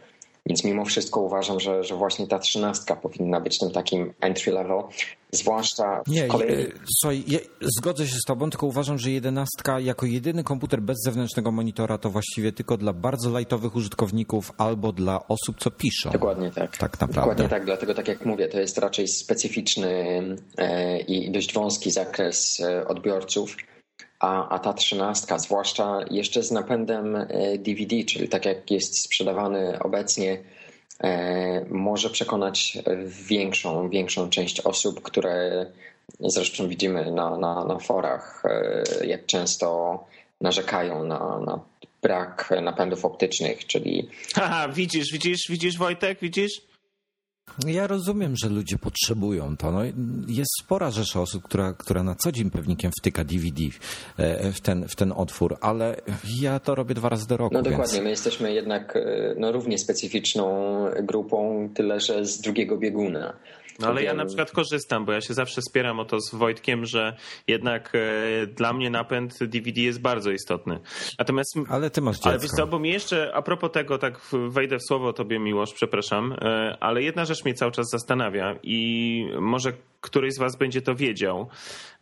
Więc 0.45 0.63
mimo 0.63 0.85
wszystko 0.85 1.21
uważam, 1.21 1.59
że, 1.59 1.83
że 1.83 1.95
właśnie 1.95 2.27
ta 2.27 2.39
trzynastka 2.39 2.95
powinna 2.95 3.39
być 3.39 3.59
tym 3.59 3.71
takim 3.71 4.13
entry 4.21 4.51
level, 4.51 4.83
zwłaszcza 5.35 6.01
w 6.07 6.09
Nie, 6.09 6.27
kolejnej... 6.27 6.65
e, 6.65 6.71
słuchaj, 6.99 7.23
ja 7.27 7.39
zgodzę 7.61 8.07
się 8.07 8.15
z 8.15 8.25
tobą, 8.27 8.49
tylko 8.49 8.67
uważam, 8.67 8.99
że 8.99 9.11
jedenastka 9.11 9.79
jako 9.79 10.05
jedyny 10.05 10.43
komputer 10.43 10.81
bez 10.81 10.97
zewnętrznego 11.05 11.51
monitora 11.51 11.97
to 11.97 12.09
właściwie 12.09 12.51
tylko 12.51 12.77
dla 12.77 12.93
bardzo 12.93 13.39
lightowych 13.39 13.75
użytkowników 13.75 14.51
albo 14.57 14.91
dla 14.91 15.27
osób, 15.27 15.59
co 15.59 15.71
piszą. 15.71 16.11
Dokładnie 16.11 16.51
tak. 16.51 16.77
Tak 16.77 16.99
naprawdę. 16.99 17.21
Dokładnie 17.21 17.49
tak, 17.49 17.65
dlatego 17.65 17.93
tak 17.93 18.07
jak 18.07 18.25
mówię, 18.25 18.47
to 18.47 18.59
jest 18.59 18.77
raczej 18.77 19.07
specyficzny 19.07 20.21
e, 20.57 20.99
i 20.99 21.31
dość 21.31 21.53
wąski 21.53 21.91
zakres 21.91 22.59
e, 22.59 22.87
odbiorców, 22.87 23.55
a, 24.19 24.49
a 24.49 24.59
ta 24.59 24.73
trzynastka, 24.73 25.39
zwłaszcza 25.39 25.99
jeszcze 26.11 26.43
z 26.43 26.51
napędem 26.51 27.15
e, 27.15 27.27
DVD, 27.57 28.03
czyli 28.03 28.29
tak 28.29 28.45
jak 28.45 28.71
jest 28.71 29.03
sprzedawany 29.03 29.79
obecnie, 29.79 30.31
e, 30.33 30.37
może 31.69 32.09
przekonać 32.09 32.77
większą, 33.27 33.89
większą 33.89 34.29
część 34.29 34.61
osób, 34.61 35.01
które 35.01 35.65
zresztą 36.19 36.67
widzimy 36.67 37.11
na, 37.11 37.37
na, 37.37 37.65
na 37.65 37.79
forach, 37.79 38.43
e, 38.45 39.05
jak 39.05 39.25
często 39.25 39.99
narzekają 40.41 41.03
na, 41.03 41.39
na 41.39 41.59
brak 42.01 42.53
napędów 42.61 43.05
optycznych, 43.05 43.67
czyli 43.67 44.09
widzisz, 44.73 45.11
widzisz, 45.13 45.45
widzisz 45.49 45.77
Wojtek, 45.77 46.19
widzisz? 46.21 46.72
Ja 47.67 47.87
rozumiem, 47.87 48.35
że 48.35 48.49
ludzie 48.49 48.77
potrzebują 48.77 49.57
to. 49.57 49.71
No, 49.71 49.79
jest 50.27 50.51
spora 50.63 50.91
rzesza 50.91 51.21
osób, 51.21 51.43
która, 51.43 51.73
która 51.73 52.03
na 52.03 52.15
co 52.15 52.31
dzień 52.31 52.51
pewnikiem 52.51 52.91
wtyka 52.99 53.23
DVD 53.23 53.63
e, 54.17 54.51
w 54.51 54.61
ten, 54.61 54.87
w 54.87 54.95
ten 54.95 55.13
otwór, 55.15 55.57
ale 55.61 55.95
ja 56.41 56.59
to 56.59 56.75
robię 56.75 56.95
dwa 56.95 57.09
razy 57.09 57.27
do 57.27 57.37
roku. 57.37 57.53
No 57.53 57.63
więc... 57.63 57.77
dokładnie, 57.77 58.01
my 58.01 58.09
jesteśmy 58.09 58.53
jednak 58.53 58.95
e, 58.95 59.35
no, 59.37 59.51
równie 59.51 59.77
specyficzną 59.77 60.85
grupą, 61.03 61.69
tyle 61.73 61.99
że 61.99 62.25
z 62.25 62.41
drugiego 62.41 62.77
bieguna. 62.77 63.33
No 63.79 63.87
ale 63.87 64.03
ja 64.03 64.13
na 64.13 64.25
przykład 64.25 64.51
korzystam, 64.51 65.05
bo 65.05 65.11
ja 65.11 65.21
się 65.21 65.33
zawsze 65.33 65.61
spieram 65.61 65.99
o 65.99 66.05
to 66.05 66.21
z 66.21 66.35
Wojtkiem, 66.35 66.85
że 66.85 67.15
jednak 67.47 67.91
e, 67.95 68.47
dla 68.47 68.73
mnie 68.73 68.89
napęd 68.89 69.43
DVD 69.43 69.81
jest 69.81 70.01
bardzo 70.01 70.31
istotny. 70.31 70.79
Natomiast. 71.19 71.55
Ale 71.69 71.89
ty 71.89 72.01
masz 72.01 72.15
dziecko. 72.15 72.29
Ale 72.29 72.39
wiesz 72.39 72.51
co, 72.51 72.67
bo 72.67 72.79
mi 72.79 72.89
jeszcze 72.89 73.31
a 73.35 73.41
propos 73.41 73.71
tego, 73.71 73.97
tak 73.97 74.21
wejdę 74.49 74.77
w 74.77 74.83
słowo 74.87 75.13
tobie, 75.13 75.39
Miłosz, 75.39 75.73
przepraszam, 75.73 76.35
e, 76.41 76.77
ale 76.79 77.03
jedna 77.03 77.25
rzecz 77.25 77.45
mnie 77.45 77.53
cały 77.53 77.71
czas 77.71 77.85
zastanawia 77.91 78.55
i 78.63 79.25
może 79.39 79.73
któryś 80.01 80.33
z 80.33 80.39
was 80.39 80.57
będzie 80.57 80.81
to 80.81 80.95
wiedział. 80.95 81.49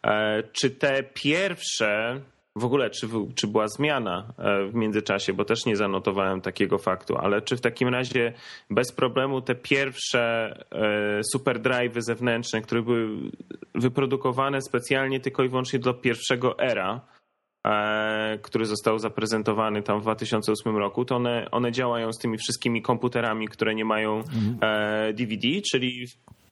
E, 0.03 0.43
czy 0.43 0.69
te 0.69 1.03
pierwsze 1.03 2.21
w 2.55 2.65
ogóle, 2.65 2.89
czy, 2.89 3.07
czy 3.35 3.47
była 3.47 3.67
zmiana 3.67 4.33
e, 4.37 4.65
w 4.65 4.75
międzyczasie, 4.75 5.33
bo 5.33 5.45
też 5.45 5.65
nie 5.65 5.75
zanotowałem 5.75 6.41
takiego 6.41 6.77
faktu, 6.77 7.17
ale 7.17 7.41
czy 7.41 7.57
w 7.57 7.61
takim 7.61 7.87
razie 7.87 8.33
bez 8.69 8.91
problemu 8.91 9.41
te 9.41 9.55
pierwsze 9.55 10.53
e, 10.71 11.21
superdrive'y 11.35 12.01
zewnętrzne, 12.01 12.61
które 12.61 12.81
były 12.81 13.31
wyprodukowane 13.75 14.61
specjalnie 14.61 15.19
tylko 15.19 15.43
i 15.43 15.49
wyłącznie 15.49 15.79
do 15.79 15.93
pierwszego 15.93 16.59
era, 16.59 17.01
e, 17.67 18.39
który 18.41 18.65
został 18.65 18.99
zaprezentowany 18.99 19.83
tam 19.83 19.99
w 19.99 20.01
2008 20.01 20.77
roku, 20.77 21.05
to 21.05 21.15
one, 21.15 21.47
one 21.51 21.71
działają 21.71 22.13
z 22.13 22.17
tymi 22.17 22.37
wszystkimi 22.37 22.81
komputerami, 22.81 23.47
które 23.47 23.75
nie 23.75 23.85
mają 23.85 24.23
DVD, 25.13 25.47
czyli 25.71 26.05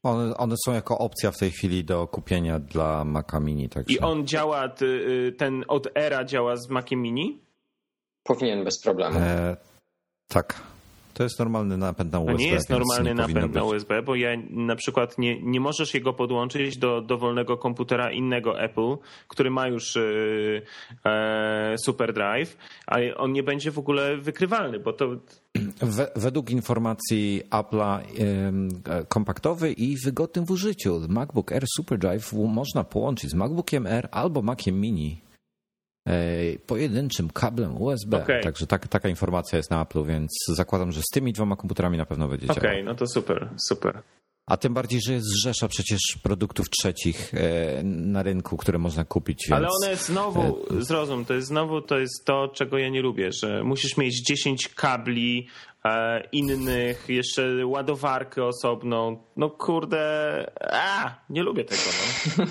one, 0.04 0.38
one, 0.38 0.56
są 0.66 0.74
jako 0.74 0.98
opcja 0.98 1.32
w 1.32 1.38
tej 1.38 1.52
chwili 1.52 1.84
do 1.84 2.08
kupienia 2.08 2.60
dla 2.60 3.06
Maca 3.06 3.40
Mini. 3.40 3.70
Także. 3.70 3.96
I 3.96 4.00
on 4.00 4.28
działa, 4.28 4.70
y, 4.82 5.36
ten 5.38 5.66
od 5.68 5.88
Era 5.96 6.24
działa 6.24 6.58
z 6.58 6.70
Maciem 6.70 7.02
Mini? 7.02 7.40
Powinien 8.24 8.64
bez 8.64 8.82
problemu. 8.82 9.20
E, 9.20 9.58
tak. 10.28 10.62
To 11.20 11.24
jest 11.24 11.40
normalny 11.40 11.78
napęd 11.78 12.12
na 12.12 12.20
USB. 12.20 12.34
To 12.34 12.44
nie 12.44 12.52
jest 12.52 12.70
normalny 12.70 13.14
napęd 13.14 13.54
na 13.54 13.64
USB, 13.64 14.02
bo 14.02 14.16
ja 14.16 14.30
na 14.50 14.76
przykład 14.76 15.18
nie, 15.18 15.42
nie 15.42 15.60
możesz 15.60 15.94
jego 15.94 16.14
podłączyć 16.14 16.78
do 16.78 17.02
dowolnego 17.02 17.58
komputera 17.58 18.12
innego 18.12 18.62
Apple, 18.62 18.98
który 19.28 19.52
ma 19.52 19.68
już 19.68 19.96
yy, 19.96 20.62
e, 21.06 21.76
Super 21.78 22.14
Drive, 22.14 22.58
ale 22.88 23.18
on 23.18 23.34
nie 23.34 23.44
będzie 23.44 23.72
w 23.72 23.80
ogóle 23.80 24.18
wykrywalny, 24.18 24.80
bo 24.80 24.94
to 24.94 25.16
według 26.16 26.50
informacji 26.50 27.42
Apple'a 27.50 28.00
kompaktowy 29.08 29.72
i 29.72 29.98
wygodny 29.98 30.46
w 30.46 30.52
użyciu. 30.52 31.02
MacBook 31.10 31.52
Air 31.52 31.64
SuperDrive 31.76 32.34
można 32.34 32.84
połączyć 32.84 33.30
z 33.32 33.34
MacBookiem 33.34 33.88
Air 33.88 34.08
albo 34.12 34.42
Maciem 34.42 34.82
Mini 34.82 35.22
e, 35.24 35.29
pojedynczym 36.68 37.30
kablem 37.30 37.82
USB. 37.82 38.24
Okay. 38.24 38.44
Także 38.44 38.68
tak, 38.68 38.88
taka 38.88 39.10
informacja 39.10 39.58
jest 39.58 39.72
na 39.72 39.86
Apple'u, 39.86 40.08
więc 40.08 40.32
zakładam, 40.48 40.92
że 40.92 41.02
z 41.02 41.10
tymi 41.14 41.34
dwoma 41.34 41.56
komputerami 41.56 41.98
na 41.98 42.06
pewno 42.06 42.28
będzie 42.28 42.48
Okej, 42.48 42.58
okay, 42.58 42.84
no 42.84 42.96
to 42.96 43.08
super, 43.08 43.50
super. 43.70 44.02
A 44.50 44.58
tym 44.58 44.74
bardziej, 44.74 45.02
że 45.02 45.14
jest 45.14 45.28
rzesza 45.44 45.68
przecież 45.68 46.00
produktów 46.24 46.70
trzecich 46.70 47.34
e, 47.34 47.84
na 47.84 48.24
rynku, 48.24 48.58
które 48.58 48.80
można 48.80 49.06
kupić. 49.06 49.46
Więc... 49.50 49.58
Ale 49.58 49.68
one 49.84 49.96
znowu, 49.96 50.66
e, 50.80 50.84
zrozum, 50.84 51.26
to 51.26 51.34
jest 51.34 51.48
znowu 51.48 51.82
to 51.82 52.00
jest 52.00 52.26
to, 52.26 52.48
czego 52.48 52.78
ja 52.78 52.90
nie 52.90 53.02
lubię, 53.02 53.30
że 53.32 53.64
musisz 53.64 53.98
mieć 53.98 54.26
10 54.28 54.68
kabli 54.68 55.48
e, 55.86 56.24
innych, 56.32 57.10
jeszcze 57.10 57.66
ładowarkę 57.66 58.46
osobną. 58.46 59.24
No 59.38 59.50
kurde, 59.50 60.52
a, 60.72 61.16
nie 61.30 61.44
lubię 61.44 61.66
tego. 61.66 61.82
No. 62.38 62.46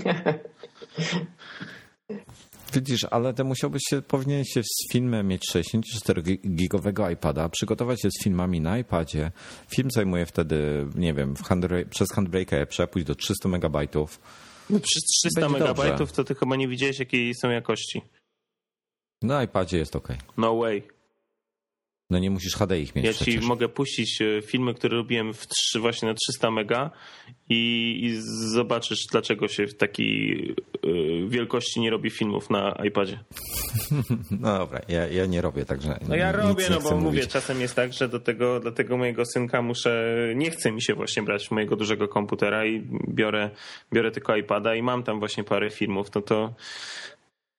Widzisz, 2.73 3.05
ale 3.11 3.35
to 3.35 3.45
musiałbyś 3.45 3.83
się, 3.91 4.03
powinien 4.03 4.45
się 4.45 4.63
z 4.63 4.93
filmem 4.93 5.29
mieć 5.29 5.43
64-gigowego 5.55 7.13
iPada, 7.13 7.49
przygotować 7.49 8.03
się 8.03 8.09
z 8.11 8.25
filmami 8.25 8.61
na 8.61 8.79
iPadzie. 8.79 9.33
Film 9.75 9.91
zajmuje 9.91 10.27
wtedy, 10.27 10.87
nie 10.95 11.15
wiem, 11.15 11.35
przez 11.91 12.09
handbrake 12.13 12.67
przepuść 12.67 13.07
do 13.07 13.15
300 13.15 13.49
megabajtów. 13.49 14.21
No 14.71 14.81
przez 14.81 15.03
300 15.03 15.41
Będzie 15.41 15.59
megabajtów 15.59 15.99
dobrze. 15.99 16.15
to 16.15 16.25
ty 16.25 16.35
chyba 16.35 16.57
nie 16.57 16.69
widziałeś, 16.69 16.99
jakiej 16.99 17.35
są 17.35 17.51
jakości. 17.51 18.03
Na 19.23 19.43
iPadzie 19.43 19.79
jest 19.79 19.97
ok. 19.97 20.09
No 20.37 20.57
way. 20.57 20.83
No 22.11 22.19
nie 22.19 22.31
musisz 22.31 22.55
HD 22.57 22.81
ich 22.81 22.95
mieć 22.95 23.05
Ja 23.07 23.13
przecież. 23.13 23.35
ci 23.35 23.41
mogę 23.41 23.69
puścić 23.69 24.23
e, 24.23 24.43
filmy, 24.43 24.75
które 24.75 24.97
robiłem 24.97 25.35
w 25.35 25.47
3, 25.47 25.81
właśnie 25.81 26.09
na 26.09 26.15
300 26.15 26.51
mega 26.51 26.91
i, 27.49 28.01
i 28.03 28.21
zobaczysz, 28.53 29.07
dlaczego 29.13 29.49
się 29.49 29.67
w 29.67 29.75
takiej 29.77 30.51
y, 30.85 31.29
wielkości 31.29 31.81
nie 31.81 31.91
robi 31.91 32.11
filmów 32.11 32.51
na 32.51 32.79
iPadzie. 32.85 33.19
No 34.41 34.59
dobra, 34.59 34.81
ja, 34.89 35.07
ja 35.07 35.27
nie 35.27 35.41
robię, 35.41 35.65
także. 35.65 35.99
No 36.09 36.17
ja 36.17 36.33
robię, 36.33 36.65
no 36.71 36.81
bo 36.81 36.91
mówić. 36.91 37.05
mówię, 37.05 37.27
czasem 37.27 37.61
jest 37.61 37.75
tak, 37.75 37.93
że 37.93 38.09
do 38.09 38.21
tego, 38.21 38.61
do 38.61 38.73
tego 38.73 38.97
mojego 38.97 39.23
synka 39.27 39.63
muszę, 39.63 40.17
nie 40.37 40.51
chce 40.51 40.73
mi 40.73 40.83
się 40.83 40.95
właśnie 40.95 41.23
brać 41.23 41.51
mojego 41.51 41.77
dużego 41.77 42.09
komputera 42.09 42.67
i 42.67 42.83
biorę, 43.09 43.51
biorę 43.93 44.11
tylko 44.11 44.37
iPada 44.37 44.75
i 44.75 44.83
mam 44.83 45.03
tam 45.03 45.19
właśnie 45.19 45.45
parę 45.45 45.71
filmów, 45.71 46.07
no 46.15 46.21
to. 46.23 46.55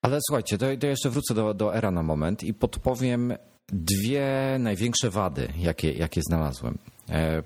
Ale 0.02 0.20
słuchajcie, 0.30 0.58
to, 0.58 0.66
to 0.80 0.88
jeszcze 0.88 1.10
wrócę 1.10 1.34
do, 1.34 1.54
do 1.54 1.76
Era 1.76 1.92
na 1.92 2.04
moment 2.04 2.44
i 2.44 2.54
podpowiem 2.54 3.34
dwie 3.72 4.58
największe 4.60 5.10
wady, 5.10 5.48
jakie, 5.58 5.92
jakie 5.92 6.22
znalazłem. 6.22 6.78
E, 7.10 7.44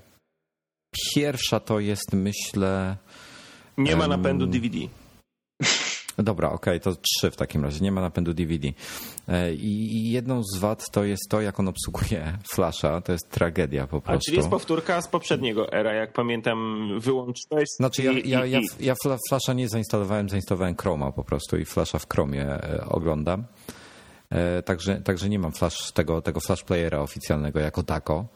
pierwsza 1.14 1.60
to 1.60 1.80
jest, 1.80 2.12
myślę. 2.12 2.96
Nie 3.78 3.96
ma 3.96 4.08
napędu 4.08 4.46
DVD. 4.46 4.78
Dobra, 6.18 6.50
okej, 6.50 6.78
okay, 6.78 6.94
to 6.94 7.00
trzy 7.00 7.30
w 7.30 7.36
takim 7.36 7.64
razie. 7.64 7.80
Nie 7.80 7.92
ma 7.92 8.00
napędu 8.00 8.34
DVD. 8.34 8.68
E, 9.28 9.54
I 9.54 10.10
jedną 10.10 10.42
z 10.42 10.58
wad 10.58 10.90
to 10.90 11.04
jest 11.04 11.28
to, 11.28 11.40
jak 11.40 11.60
on 11.60 11.68
obsługuje 11.68 12.38
flasha. 12.54 13.00
To 13.00 13.12
jest 13.12 13.30
tragedia 13.30 13.86
po 13.86 14.00
prostu. 14.00 14.16
A 14.16 14.24
czyli 14.24 14.36
jest 14.36 14.48
powtórka 14.48 15.02
z 15.02 15.08
poprzedniego 15.08 15.72
era, 15.72 15.94
jak 15.94 16.12
pamiętam, 16.12 16.88
wyłączyłeś. 17.00 17.68
Znaczy, 17.76 18.02
ja, 18.02 18.12
ja, 18.24 18.46
ja, 18.46 18.60
ja 18.80 18.94
flasha 19.28 19.52
nie 19.52 19.68
zainstalowałem, 19.68 20.28
zainstalowałem 20.28 20.76
Chroma 20.76 21.12
po 21.12 21.24
prostu 21.24 21.56
i 21.56 21.64
flasha 21.64 21.98
w 21.98 22.08
Chromie 22.08 22.44
e, 22.44 22.84
oglądam. 22.88 23.44
E, 24.34 24.62
także, 24.62 25.00
także 25.00 25.28
nie 25.28 25.38
mam 25.38 25.52
flash, 25.52 25.92
tego, 25.92 26.22
tego 26.22 26.40
flash 26.40 26.62
playera 26.62 27.00
oficjalnego 27.00 27.60
jako 27.60 27.82
tako. 27.82 28.26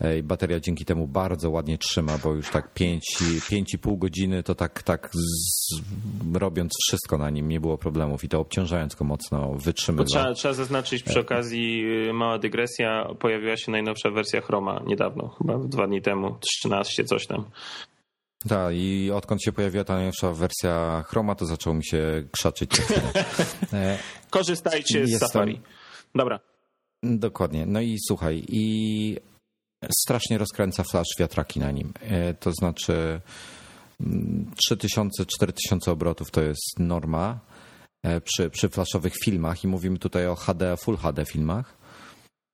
E, 0.00 0.18
I 0.18 0.22
bateria 0.22 0.60
dzięki 0.60 0.84
temu 0.84 1.06
bardzo 1.06 1.50
ładnie 1.50 1.78
trzyma, 1.78 2.18
bo 2.24 2.34
już 2.34 2.50
tak 2.50 2.74
5,5 2.74 3.98
godziny 3.98 4.42
to 4.42 4.54
tak, 4.54 4.82
tak 4.82 5.10
z, 5.12 5.80
robiąc 6.34 6.72
wszystko 6.88 7.18
na 7.18 7.30
nim 7.30 7.48
nie 7.48 7.60
było 7.60 7.78
problemów 7.78 8.24
i 8.24 8.28
to 8.28 8.40
obciążając 8.40 8.94
go 8.94 9.04
mocno 9.04 9.54
wytrzymywa. 9.54 10.04
Trzeba, 10.04 10.34
trzeba 10.34 10.54
zaznaczyć 10.54 11.02
przy 11.02 11.20
okazji, 11.20 11.84
y, 12.08 12.12
mała 12.12 12.38
dygresja, 12.38 13.08
pojawiła 13.18 13.56
się 13.56 13.72
najnowsza 13.72 14.10
wersja 14.10 14.40
Chroma 14.40 14.82
niedawno, 14.86 15.28
chyba 15.28 15.58
dwa 15.58 15.86
dni 15.86 16.02
temu, 16.02 16.36
13 16.40 17.04
coś 17.04 17.26
tam. 17.26 17.44
Tak, 18.48 18.74
i 18.74 19.10
odkąd 19.10 19.42
się 19.42 19.52
pojawiła 19.52 19.84
ta 19.84 19.94
najnowsza 19.94 20.32
wersja 20.32 21.04
Chroma, 21.06 21.34
to 21.34 21.46
zaczął 21.46 21.74
mi 21.74 21.84
się 21.84 22.24
krzaczyć. 22.32 22.70
E, 23.72 23.98
Korzystajcie 24.30 25.06
z 25.06 25.10
Jestem... 25.10 25.28
Safari. 25.28 25.60
Dobra. 26.14 26.40
Dokładnie. 27.02 27.66
No 27.66 27.80
i 27.80 27.96
słuchaj, 28.08 28.44
i 28.48 29.16
strasznie 29.92 30.38
rozkręca 30.38 30.84
flash 30.84 31.08
wiatraki 31.18 31.60
na 31.60 31.70
nim. 31.70 31.92
E, 32.00 32.34
to 32.34 32.52
znaczy 32.52 33.20
3000-4000 34.70 34.82
mm, 35.70 35.80
obrotów 35.86 36.30
to 36.30 36.42
jest 36.42 36.78
norma 36.78 37.38
e, 38.02 38.20
przy, 38.20 38.50
przy 38.50 38.68
flashowych 38.68 39.14
filmach 39.24 39.64
i 39.64 39.68
mówimy 39.68 39.98
tutaj 39.98 40.26
o 40.26 40.34
HD, 40.34 40.76
Full 40.76 40.96
HD 40.96 41.24
filmach. 41.24 41.77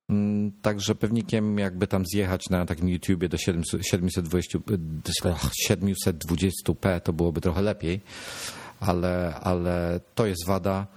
Mm, 0.09 0.51
także 0.61 0.95
pewnikiem 0.95 1.57
jakby 1.59 1.87
tam 1.87 2.03
zjechać 2.13 2.49
na 2.49 2.65
takim 2.65 2.89
YouTubie 2.89 3.29
do 3.29 3.37
720, 3.37 4.59
720p 5.69 7.01
to 7.01 7.13
byłoby 7.13 7.41
trochę 7.41 7.61
lepiej, 7.61 8.01
ale, 8.79 9.35
ale 9.43 9.99
to 10.15 10.25
jest 10.25 10.45
wada. 10.45 10.87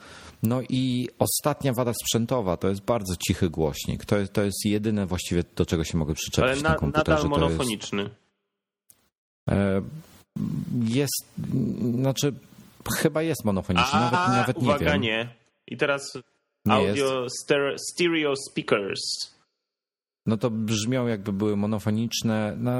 No 0.42 0.60
i 0.68 1.08
ostatnia 1.18 1.72
wada 1.72 1.92
sprzętowa 2.02 2.56
to 2.56 2.68
jest 2.68 2.80
bardzo 2.80 3.14
cichy 3.16 3.50
głośnik. 3.50 4.04
To 4.04 4.18
jest, 4.18 4.32
to 4.32 4.42
jest 4.42 4.64
jedyne 4.64 5.06
właściwie 5.06 5.44
do 5.56 5.66
czego 5.66 5.84
się 5.84 5.98
mogę 5.98 6.14
przyczepić 6.14 6.50
Ale 6.52 6.62
na, 6.62 6.68
na 6.68 6.74
komputerze. 6.74 7.10
nadal 7.10 7.28
monofoniczny. 7.28 8.10
E, 9.50 9.82
jest, 10.84 11.24
znaczy 11.94 12.32
chyba 12.96 13.22
jest 13.22 13.44
monofoniczny, 13.44 13.98
A, 13.98 14.10
nawet, 14.10 14.28
nawet 14.36 14.62
nie 14.62 14.68
uwaga, 14.68 14.96
nie. 14.96 15.34
I 15.66 15.76
teraz 15.76 16.18
nie 16.68 16.74
audio 16.74 17.26
stereo, 17.42 17.76
stereo 17.78 18.34
speakers. 18.50 19.00
No 20.26 20.36
to 20.36 20.50
brzmią 20.50 21.06
jakby 21.06 21.32
były 21.32 21.56
monofoniczne. 21.56 22.54
No, 22.58 22.70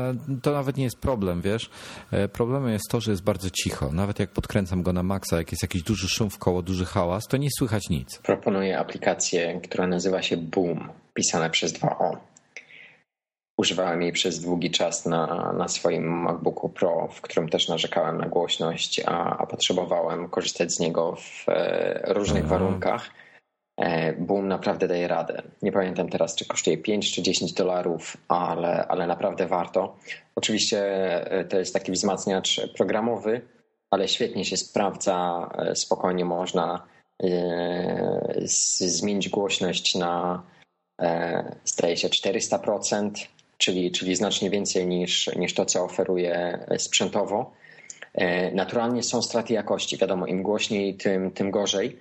to 0.42 0.52
nawet 0.52 0.76
nie 0.76 0.84
jest 0.84 0.98
problem, 0.98 1.40
wiesz. 1.40 1.70
E, 2.10 2.28
problemem 2.28 2.72
jest 2.72 2.88
to, 2.90 3.00
że 3.00 3.10
jest 3.10 3.22
bardzo 3.22 3.50
cicho. 3.50 3.92
Nawet 3.92 4.18
jak 4.18 4.30
podkręcam 4.30 4.82
go 4.82 4.92
na 4.92 5.02
maksa, 5.02 5.36
jak 5.36 5.52
jest 5.52 5.62
jakiś 5.62 5.82
duży 5.82 6.08
szum 6.08 6.30
w 6.30 6.38
koło, 6.38 6.62
duży 6.62 6.84
hałas, 6.84 7.24
to 7.26 7.36
nie 7.36 7.48
słychać 7.58 7.88
nic. 7.90 8.18
Proponuję 8.18 8.78
aplikację, 8.78 9.60
która 9.64 9.86
nazywa 9.86 10.22
się 10.22 10.36
Boom, 10.36 10.88
pisane 11.14 11.50
przez 11.50 11.72
2O. 11.72 12.16
używałem 13.56 14.02
jej 14.02 14.12
przez 14.12 14.40
długi 14.40 14.70
czas 14.70 15.06
na, 15.06 15.52
na 15.52 15.68
swoim 15.68 16.20
MacBooku 16.22 16.68
Pro, 16.68 17.08
w 17.12 17.20
którym 17.20 17.48
też 17.48 17.68
narzekałem 17.68 18.18
na 18.18 18.28
głośność, 18.28 19.00
a, 19.06 19.38
a 19.38 19.46
potrzebowałem 19.46 20.28
korzystać 20.28 20.72
z 20.72 20.80
niego 20.80 21.16
w 21.16 21.48
e, 21.48 22.14
różnych 22.14 22.44
Aha. 22.44 22.58
warunkach. 22.58 23.10
E, 23.78 24.12
Boom 24.12 24.48
naprawdę 24.48 24.88
daje 24.88 25.08
radę. 25.08 25.42
Nie 25.62 25.72
pamiętam 25.72 26.08
teraz, 26.08 26.34
czy 26.34 26.46
kosztuje 26.46 26.78
5 26.78 27.14
czy 27.14 27.22
10 27.22 27.52
dolarów, 27.52 28.16
ale, 28.28 28.86
ale 28.88 29.06
naprawdę 29.06 29.46
warto. 29.46 29.96
Oczywiście 30.34 30.80
e, 31.32 31.44
to 31.44 31.58
jest 31.58 31.74
taki 31.74 31.92
wzmacniacz 31.92 32.60
programowy, 32.76 33.40
ale 33.90 34.08
świetnie 34.08 34.44
się 34.44 34.56
sprawdza. 34.56 35.48
Spokojnie 35.74 36.24
można 36.24 36.86
zmienić 38.80 39.28
głośność 39.28 39.94
na 39.94 40.42
zdaje 41.64 41.96
się 41.96 42.08
400%, 42.08 43.10
czyli, 43.58 43.92
czyli 43.92 44.16
znacznie 44.16 44.50
więcej 44.50 44.86
niż, 44.86 45.30
niż 45.36 45.54
to, 45.54 45.66
co 45.66 45.84
oferuje 45.84 46.66
sprzętowo. 46.78 47.52
E, 48.14 48.50
naturalnie 48.54 49.02
są 49.02 49.22
straty 49.22 49.52
jakości. 49.52 49.96
Wiadomo, 49.96 50.26
im 50.26 50.42
głośniej, 50.42 50.94
tym, 50.94 51.30
tym 51.30 51.50
gorzej, 51.50 51.98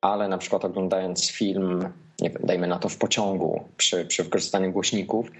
ale 0.00 0.28
na 0.28 0.38
przykład 0.38 0.64
oglądając 0.64 1.30
film, 1.30 1.92
nie 2.20 2.30
wiem, 2.30 2.42
dajmy 2.44 2.66
na 2.66 2.78
to 2.78 2.88
w 2.88 2.98
pociągu 2.98 3.64
przy, 3.76 4.04
przy 4.06 4.24
wykorzystaniu 4.24 4.72
głośników 4.72 5.30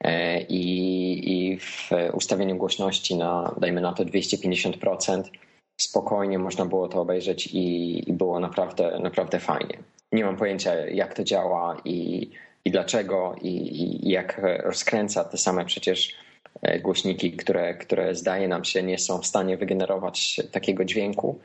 e, 0.00 0.40
i, 0.42 1.52
i 1.52 1.58
w 1.58 1.90
ustawieniu 2.12 2.56
głośności 2.56 3.16
na, 3.16 3.54
dajmy 3.60 3.80
na 3.80 3.92
to 3.92 4.04
250%, 4.04 5.22
spokojnie 5.80 6.38
można 6.38 6.66
było 6.66 6.88
to 6.88 7.00
obejrzeć 7.00 7.46
i, 7.46 8.10
i 8.10 8.12
było 8.12 8.40
naprawdę, 8.40 8.98
naprawdę 9.02 9.40
fajnie. 9.40 9.78
Nie 10.12 10.24
mam 10.24 10.36
pojęcia, 10.36 10.74
jak 10.74 11.14
to 11.14 11.24
działa 11.24 11.76
i 11.84 12.30
i 12.66 12.70
dlaczego 12.70 13.34
i, 13.42 13.48
i, 13.48 14.10
jak 14.10 14.40
rozkręca 14.62 15.24
te 15.24 15.38
same 15.38 15.64
przecież 15.64 16.14
e, 16.62 16.80
głośniki, 16.80 17.32
które, 17.32 17.74
które 17.74 18.14
zdaje 18.14 18.48
nam 18.48 18.64
się 18.64 18.82
nie 18.82 18.98
są 18.98 19.18
w 19.18 19.26
stanie 19.26 19.56
wygenerować 19.56 20.40
takiego 20.52 20.84
dźwięku, 20.84 21.38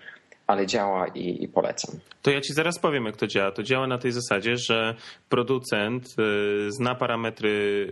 ale 0.52 0.68
działa 0.68 1.08
i, 1.08 1.44
i, 1.44 1.48
polecam. 1.48 2.00
To 2.22 2.32
ja 2.32 2.42
ci 2.42 2.54
zaraz 2.54 2.80
powiem, 2.80 3.06
jak 3.06 3.18
to 3.18 3.28
działa. 3.28 3.52
To 3.52 3.64
działa 3.64 3.88
na 3.88 3.98
tej 3.98 4.12
zasadzie, 4.12 4.58
że 4.58 4.96
producent 5.30 6.06
e, 6.06 6.24
zna 6.72 6.96
parametry 6.96 7.88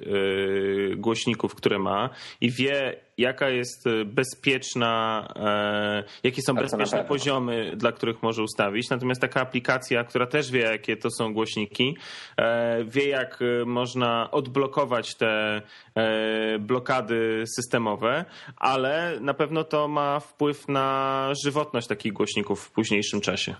e, 0.91 0.95
głośników, 0.95 1.55
które 1.55 1.79
ma 1.79 2.09
i 2.41 2.51
wie, 2.51 3.01
jaka 3.19 3.49
jest 3.49 3.87
e, 3.87 4.05
bezpieczna, 4.05 5.27
e, 5.35 6.03
jakie 6.23 6.41
są 6.41 6.53
bezpieczne 6.53 7.03
poziomy, 7.03 7.71
dla 7.75 7.91
których 7.91 8.23
może 8.23 8.43
ustawić. 8.43 8.89
Natomiast 8.89 9.21
taka 9.21 9.41
aplikacja, 9.41 10.03
która 10.03 10.27
też 10.27 10.51
wie, 10.51 10.59
jakie 10.59 10.97
to 10.97 11.09
są 11.11 11.33
głośniki, 11.33 11.97
e, 12.37 12.83
wie, 12.83 13.07
jak 13.07 13.39
można 13.65 14.31
odblokować 14.31 15.15
te 15.15 15.61
blokady 16.59 17.43
systemowe, 17.55 18.25
ale 18.57 19.17
na 19.21 19.33
pewno 19.33 19.63
to 19.63 19.87
ma 19.87 20.19
wpływ 20.19 20.67
na 20.67 21.29
żywotność 21.43 21.87
takich 21.87 22.13
głośników 22.13 22.63
w 22.63 22.71
późniejszym 22.71 23.21
czasie. 23.21 23.55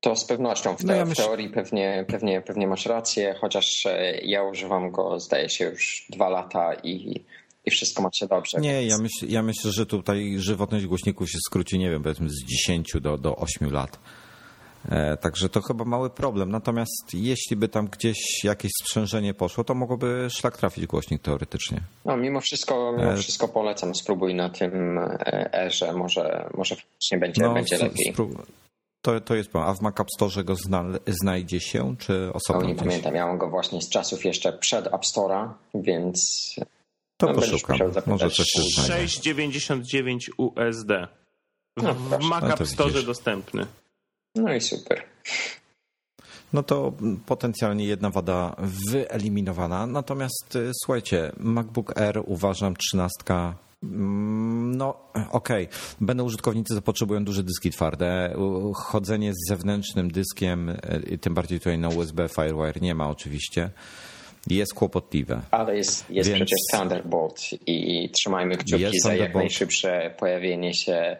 To 0.00 0.16
z 0.16 0.24
pewnością. 0.24 0.74
W, 0.74 0.78
te, 0.78 0.86
no 0.86 0.94
ja 0.94 1.04
myśl... 1.04 1.22
w 1.22 1.24
teorii 1.24 1.48
pewnie, 1.48 2.04
pewnie, 2.08 2.40
pewnie 2.40 2.66
masz 2.66 2.86
rację, 2.86 3.34
chociaż 3.40 3.86
ja 4.22 4.42
używam 4.42 4.90
go, 4.90 5.20
zdaje 5.20 5.48
się, 5.48 5.64
już 5.64 6.06
dwa 6.10 6.28
lata 6.28 6.74
i 6.74 7.24
i 7.68 7.70
wszystko 7.70 8.02
macie 8.02 8.26
dobrze. 8.26 8.60
Nie, 8.60 8.86
ja, 8.86 8.98
myśl, 8.98 9.26
ja 9.28 9.42
myślę, 9.42 9.72
że 9.72 9.86
tutaj 9.86 10.36
żywotność 10.38 10.86
głośników 10.86 11.30
się 11.30 11.38
skróci, 11.46 11.78
nie 11.78 11.90
wiem, 11.90 12.02
powiedzmy 12.02 12.28
z 12.30 12.44
10 12.44 12.92
do, 13.00 13.18
do 13.18 13.36
8 13.36 13.72
lat. 13.72 13.98
E, 14.88 15.16
także 15.16 15.48
to 15.48 15.62
chyba 15.62 15.84
mały 15.84 16.10
problem. 16.10 16.50
Natomiast 16.50 17.14
jeśli 17.14 17.56
by 17.56 17.68
tam 17.68 17.86
gdzieś 17.86 18.44
jakieś 18.44 18.72
sprzężenie 18.82 19.34
poszło, 19.34 19.64
to 19.64 19.74
mogłoby 19.74 20.26
szlak 20.30 20.56
trafić 20.56 20.86
głośnik 20.86 21.22
teoretycznie. 21.22 21.80
No, 22.04 22.16
mimo 22.16 22.40
wszystko, 22.40 22.92
mimo 22.98 23.12
e, 23.12 23.16
wszystko 23.16 23.48
polecam. 23.48 23.94
Spróbuj 23.94 24.34
na 24.34 24.48
tym 24.48 25.00
erze, 25.52 25.92
może, 25.92 26.48
może 26.54 26.76
faktycznie 26.76 27.18
będzie, 27.18 27.42
no, 27.42 27.54
będzie 27.54 27.78
lepiej. 27.78 28.14
To, 29.02 29.20
to 29.20 29.34
jest 29.34 29.50
A 29.56 29.74
w 29.74 29.80
Mac 29.80 30.00
App 30.00 30.08
Store 30.16 30.44
go 30.44 30.54
zna, 30.54 30.84
znajdzie 31.06 31.60
się, 31.60 31.96
czy 31.98 32.32
osobno? 32.32 32.62
No, 32.62 32.68
nie 32.68 32.74
pamiętam. 32.74 33.14
Miałem 33.14 33.38
go 33.38 33.50
właśnie 33.50 33.82
z 33.82 33.88
czasów 33.88 34.24
jeszcze 34.24 34.52
przed 34.52 34.86
App 34.86 35.02
Store'a, 35.02 35.48
więc 35.74 36.54
to 37.18 37.26
no, 37.26 37.34
poszukam. 37.34 37.78
Może 38.06 38.30
coś 38.30 38.46
się 38.46 38.62
znajdzie. 38.62 39.06
6,99 39.06 40.18
USD. 40.36 41.08
W, 41.76 41.82
no, 41.82 41.94
w 41.94 42.20
Mac 42.20 42.44
App 42.44 42.68
Store 42.68 43.02
dostępny. 43.02 43.66
No 44.34 44.54
i 44.54 44.60
super. 44.60 45.02
No 46.52 46.62
to 46.62 46.92
potencjalnie 47.26 47.84
jedna 47.84 48.10
wada 48.10 48.56
wyeliminowana. 48.90 49.86
Natomiast 49.86 50.56
y, 50.56 50.70
słuchajcie, 50.74 51.32
MacBook 51.36 52.00
Air 52.00 52.22
uważam 52.26 52.76
13 52.76 53.14
mm, 53.82 54.76
no, 54.76 54.88
okej. 55.30 55.66
Okay. 55.66 55.78
Będą 56.00 56.24
użytkownicy, 56.24 56.74
co 56.74 56.82
potrzebują 56.82 57.24
duże 57.24 57.42
dyski 57.42 57.70
twarde. 57.70 58.36
Chodzenie 58.74 59.32
z 59.32 59.48
zewnętrznym 59.48 60.10
dyskiem, 60.10 60.68
y, 60.68 61.18
tym 61.20 61.34
bardziej 61.34 61.58
tutaj 61.58 61.78
na 61.78 61.88
USB 61.88 62.28
Firewire 62.28 62.80
nie 62.80 62.94
ma 62.94 63.08
oczywiście 63.08 63.70
jest 64.46 64.74
kłopotliwe. 64.74 65.40
Ale 65.50 65.76
jest, 65.76 66.10
jest 66.10 66.30
Więc... 66.30 66.38
przecież 66.38 66.58
Thunderbolt 66.72 67.40
i 67.66 68.10
trzymajmy 68.10 68.56
kciuki 68.56 69.00
za 69.00 69.14
jak 69.14 69.34
najszybsze 69.34 70.14
pojawienie 70.18 70.74
się 70.74 71.16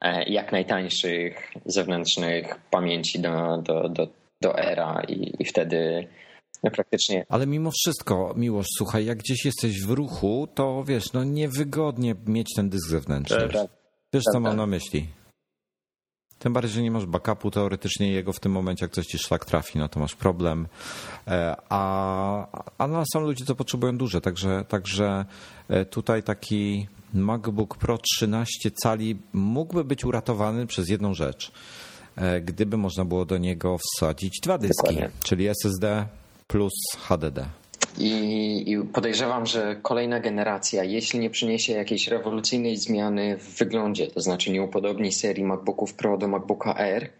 e, 0.00 0.24
jak 0.24 0.52
najtańszych 0.52 1.50
zewnętrznych 1.66 2.54
pamięci 2.70 3.20
do, 3.20 3.62
do, 3.62 3.88
do, 3.88 4.08
do 4.40 4.58
era 4.58 5.02
i, 5.08 5.34
i 5.38 5.44
wtedy 5.44 6.08
no 6.62 6.70
praktycznie. 6.70 7.26
Ale 7.28 7.46
mimo 7.46 7.70
wszystko, 7.70 8.34
Miłosz, 8.36 8.66
słuchaj, 8.76 9.04
jak 9.04 9.18
gdzieś 9.18 9.44
jesteś 9.44 9.84
w 9.84 9.90
ruchu, 9.90 10.48
to 10.54 10.84
wiesz, 10.84 11.12
no 11.12 11.24
niewygodnie 11.24 12.14
mieć 12.26 12.48
ten 12.56 12.68
dysk 12.68 12.88
zewnętrzny. 12.88 13.36
Tak, 13.36 13.52
tak. 13.52 13.70
Wiesz, 14.12 14.22
co 14.32 14.40
mam 14.40 14.56
na 14.56 14.66
myśli? 14.66 15.06
Tym 16.42 16.52
bardziej, 16.52 16.72
że 16.72 16.82
nie 16.82 16.90
masz 16.90 17.06
backupu 17.06 17.50
teoretycznie 17.50 18.12
jego 18.12 18.32
w 18.32 18.40
tym 18.40 18.52
momencie, 18.52 18.84
jak 18.84 18.92
coś 18.92 19.06
ci 19.06 19.18
szlak 19.18 19.44
trafi, 19.44 19.78
no 19.78 19.88
to 19.88 20.00
masz 20.00 20.14
problem. 20.14 20.66
E, 21.26 21.56
a, 21.68 22.46
a 22.78 22.86
no, 22.86 23.02
są 23.12 23.20
ludzie, 23.20 23.44
co 23.44 23.54
potrzebują 23.54 23.98
duże, 23.98 24.20
także, 24.20 24.64
także 24.68 25.24
e, 25.68 25.84
tutaj 25.84 26.22
taki 26.22 26.86
MacBook 27.14 27.76
Pro 27.76 27.98
13 27.98 28.70
cali 28.70 29.18
mógłby 29.32 29.84
być 29.84 30.04
uratowany 30.04 30.66
przez 30.66 30.88
jedną 30.88 31.14
rzecz. 31.14 31.52
E, 32.16 32.40
gdyby 32.40 32.76
można 32.76 33.04
było 33.04 33.24
do 33.24 33.38
niego 33.38 33.76
wsadzić 33.78 34.40
dwa 34.42 34.58
dyski, 34.58 34.76
Dokładnie. 34.76 35.10
czyli 35.22 35.48
SSD 35.48 36.06
plus 36.46 36.72
HDD. 37.08 37.61
I, 37.98 38.64
I, 38.72 38.78
podejrzewam, 38.92 39.46
że 39.46 39.76
kolejna 39.82 40.20
generacja, 40.20 40.84
jeśli 40.84 41.20
nie 41.20 41.30
przyniesie 41.30 41.72
jakiejś 41.72 42.08
rewolucyjnej 42.08 42.76
zmiany 42.76 43.36
w 43.38 43.58
wyglądzie, 43.58 44.06
to 44.06 44.20
znaczy 44.20 44.50
nie 44.50 44.62
upodobni 44.62 45.12
serii 45.12 45.44
MacBooków 45.44 45.94
Pro 45.94 46.18
do 46.18 46.28
MacBooka 46.28 46.74
Air, 46.76 47.10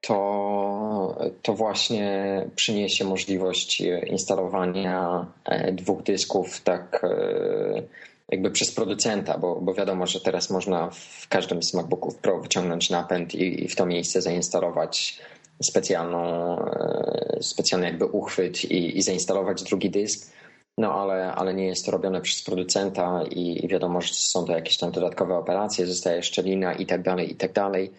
to, 0.00 1.18
to 1.42 1.54
właśnie 1.54 2.44
przyniesie 2.56 3.04
możliwość 3.04 3.82
instalowania 4.06 5.26
e, 5.44 5.72
dwóch 5.72 6.02
dysków 6.02 6.60
tak 6.60 7.04
e, 7.04 7.82
jakby 8.28 8.50
przez 8.50 8.72
producenta, 8.74 9.38
bo, 9.38 9.60
bo 9.60 9.74
wiadomo, 9.74 10.06
że 10.06 10.20
teraz 10.20 10.50
można 10.50 10.90
w 10.90 11.28
każdym 11.28 11.62
z 11.62 11.74
MacBooków 11.74 12.16
Pro 12.16 12.40
wyciągnąć 12.40 12.90
napęd 12.90 13.34
i, 13.34 13.64
i 13.64 13.68
w 13.68 13.76
to 13.76 13.86
miejsce 13.86 14.22
zainstalować 14.22 15.18
specjalną, 15.62 16.58
e, 16.58 17.38
specjalny 17.40 17.86
jakby 17.86 18.06
uchwyt 18.06 18.64
i, 18.64 18.98
i 18.98 19.02
zainstalować 19.02 19.62
drugi 19.62 19.90
dysk. 19.90 20.32
No 20.78 20.94
ale, 20.94 21.34
ale 21.34 21.54
nie 21.54 21.66
jest 21.66 21.86
to 21.86 21.92
robione 21.92 22.20
przez 22.20 22.42
producenta 22.42 23.22
i, 23.30 23.64
i 23.64 23.68
wiadomo, 23.68 24.00
że 24.00 24.14
są 24.14 24.44
to 24.44 24.52
jakieś 24.52 24.78
tam 24.78 24.92
dodatkowe 24.92 25.34
operacje, 25.34 25.86
zostaje 25.86 26.22
szczelina 26.22 26.72
i 26.72 26.86
tak 26.86 27.02
dalej, 27.02 27.32
i 27.32 27.34
tak 27.34 27.52
dalej. 27.52 27.92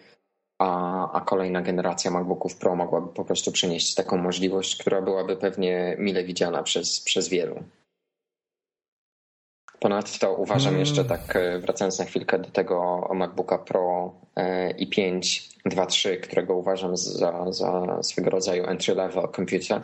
A, 0.58 1.12
a 1.12 1.20
kolejna 1.20 1.62
generacja 1.62 2.10
MacBooków 2.10 2.56
Pro 2.56 2.76
mogłaby 2.76 3.08
po 3.08 3.24
prostu 3.24 3.52
przynieść 3.52 3.94
taką 3.94 4.16
możliwość, 4.16 4.76
która 4.76 5.02
byłaby 5.02 5.36
pewnie 5.36 5.96
mile 5.98 6.24
widziana 6.24 6.62
przez, 6.62 7.00
przez 7.00 7.28
wielu. 7.28 7.62
Ponadto 9.80 10.34
uważam 10.34 10.78
jeszcze 10.78 11.00
mm. 11.00 11.08
tak, 11.08 11.36
e, 11.36 11.58
wracając 11.58 11.98
na 11.98 12.04
chwilkę 12.04 12.38
do 12.38 12.50
tego 12.50 13.08
MacBooka 13.14 13.58
Pro 13.58 14.14
e, 14.36 14.74
i5 14.74 15.53
2.3, 15.66 16.20
którego 16.20 16.56
uważam 16.56 16.96
za, 16.96 17.52
za 17.52 18.02
swego 18.02 18.30
rodzaju 18.30 18.64
entry-level 18.64 19.36
computer, 19.36 19.82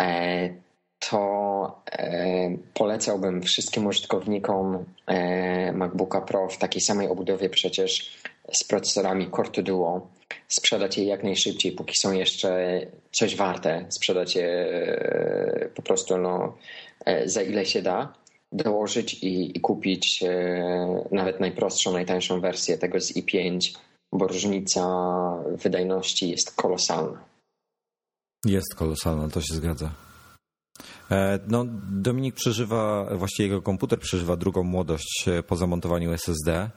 e, 0.00 0.48
to 1.10 1.82
polecałbym 2.74 3.42
wszystkim 3.42 3.86
użytkownikom 3.86 4.84
MacBooka 5.72 6.20
Pro 6.20 6.48
w 6.48 6.58
takiej 6.58 6.80
samej 6.80 7.08
obudowie 7.08 7.50
przecież 7.50 8.18
z 8.52 8.64
procesorami 8.64 9.30
Core 9.30 9.50
2 9.50 9.62
Duo. 9.62 10.06
Sprzedać 10.48 10.98
je 10.98 11.04
jak 11.04 11.24
najszybciej, 11.24 11.72
póki 11.72 11.96
są 11.96 12.12
jeszcze 12.12 12.80
coś 13.12 13.36
warte, 13.36 13.86
sprzedać 13.88 14.36
je 14.36 14.66
po 15.74 15.82
prostu 15.82 16.18
no, 16.18 16.56
za 17.24 17.42
ile 17.42 17.66
się 17.66 17.82
da. 17.82 18.14
Dołożyć 18.52 19.14
i, 19.14 19.56
i 19.56 19.60
kupić 19.60 20.22
e, 20.22 21.04
nawet 21.10 21.40
najprostszą, 21.40 21.92
najtańszą 21.92 22.40
wersję 22.40 22.78
tego 22.78 23.00
z 23.00 23.16
i5, 23.16 23.74
bo 24.12 24.26
różnica 24.26 24.82
wydajności 25.62 26.30
jest 26.30 26.56
kolosalna. 26.56 27.24
Jest 28.44 28.74
kolosalna, 28.74 29.28
to 29.28 29.40
się 29.40 29.54
zgadza. 29.54 29.90
E, 31.10 31.38
no, 31.48 31.64
Dominik 31.90 32.34
przeżywa, 32.34 33.06
właściwie 33.16 33.48
jego 33.48 33.62
komputer 33.62 33.98
przeżywa 33.98 34.36
drugą 34.36 34.62
młodość 34.62 35.24
e, 35.28 35.42
po 35.42 35.56
zamontowaniu 35.56 36.12
SSD, 36.12 36.70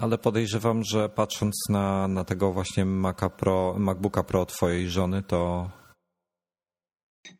ale 0.00 0.18
podejrzewam, 0.18 0.84
że 0.84 1.08
patrząc 1.08 1.54
na, 1.68 2.08
na 2.08 2.24
tego 2.24 2.52
właśnie 2.52 2.84
Maca 2.84 3.30
Pro, 3.30 3.74
MacBooka 3.78 4.22
Pro 4.22 4.46
twojej 4.46 4.90
żony, 4.90 5.22
to 5.22 5.70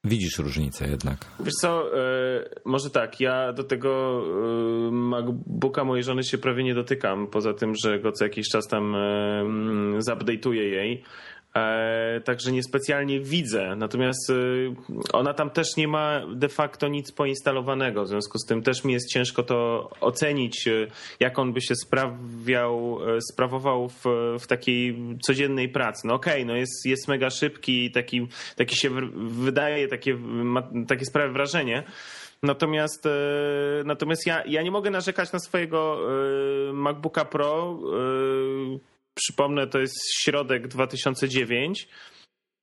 widzisz 0.05 0.39
różnicę 0.39 0.89
jednak. 0.89 1.19
Wiesz 1.41 1.55
co, 1.61 1.99
e, 1.99 2.49
może 2.65 2.91
tak, 2.91 3.21
ja 3.21 3.53
do 3.53 3.65
tego 3.65 4.23
MacBooka 4.93 5.85
mojej 5.85 6.05
żony 6.05 6.25
się 6.25 6.39
prawie 6.39 6.65
nie 6.65 6.75
dotykam, 6.75 7.27
poza 7.27 7.55
tym, 7.55 7.73
że 7.85 8.01
go 8.01 8.13
co 8.13 8.25
jakiś 8.25 8.49
czas 8.49 8.69
tam 8.69 8.95
zupdate'uję 9.99 10.63
jej. 10.63 11.03
E, 11.57 12.21
także 12.25 12.53
niespecjalnie 12.53 13.21
widzę. 13.21 13.77
Natomiast 13.77 14.31
e, 14.31 14.35
ona 15.13 15.35
tam 15.35 15.51
też 15.51 15.77
nie 15.77 15.89
ma 15.89 16.21
de 16.35 16.49
facto 16.49 16.89
nic 16.89 17.13
poinstalowanego. 17.13 18.05
W 18.05 18.09
związku 18.09 18.39
z 18.39 18.47
tym 18.47 18.63
też 18.63 18.85
mi 18.85 18.93
jest 18.93 19.09
ciężko 19.11 19.43
to 19.43 19.91
ocenić, 20.01 20.69
e, 20.69 20.87
jak 21.21 21.39
on 21.39 21.53
by 21.53 21.61
się 21.61 21.75
sprawiał, 21.75 22.99
sprawował 23.33 23.89
w, 23.89 24.05
w 24.41 24.47
takiej 24.47 24.99
codziennej 25.27 25.69
pracy. 25.69 26.07
No 26.07 26.15
okej, 26.15 26.33
okay, 26.33 26.45
no 26.45 26.57
jest, 26.57 26.87
jest 26.87 27.09
mega 27.09 27.31
szybki 27.31 27.85
i 27.85 27.91
taki, 27.91 28.29
taki 28.57 28.77
się 28.77 28.91
wydaje, 29.29 29.89
takie, 29.89 30.15
ma, 30.15 30.63
takie 30.89 31.05
sprawia 31.05 31.33
wrażenie. 31.33 31.83
Natomiast, 32.43 33.09
natomiast 33.85 34.27
ja, 34.27 34.45
ja 34.47 34.63
nie 34.63 34.71
mogę 34.71 34.91
narzekać 34.91 35.33
na 35.33 35.39
swojego 35.39 35.99
MacBooka 36.73 37.25
Pro 37.25 37.79
Przypomnę, 39.15 39.67
to 39.67 39.79
jest 39.79 39.95
środek 40.23 40.69
2009, 40.69 41.89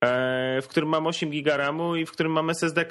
e, 0.04 0.62
w 0.62 0.68
którym 0.68 0.90
mam 0.90 1.08
8 1.08 1.30
giga 1.30 1.58
RAMu 1.58 1.96
i 1.96 2.06
w 2.06 2.12
którym 2.12 2.32
mam 2.32 2.50
SSD 2.50 2.86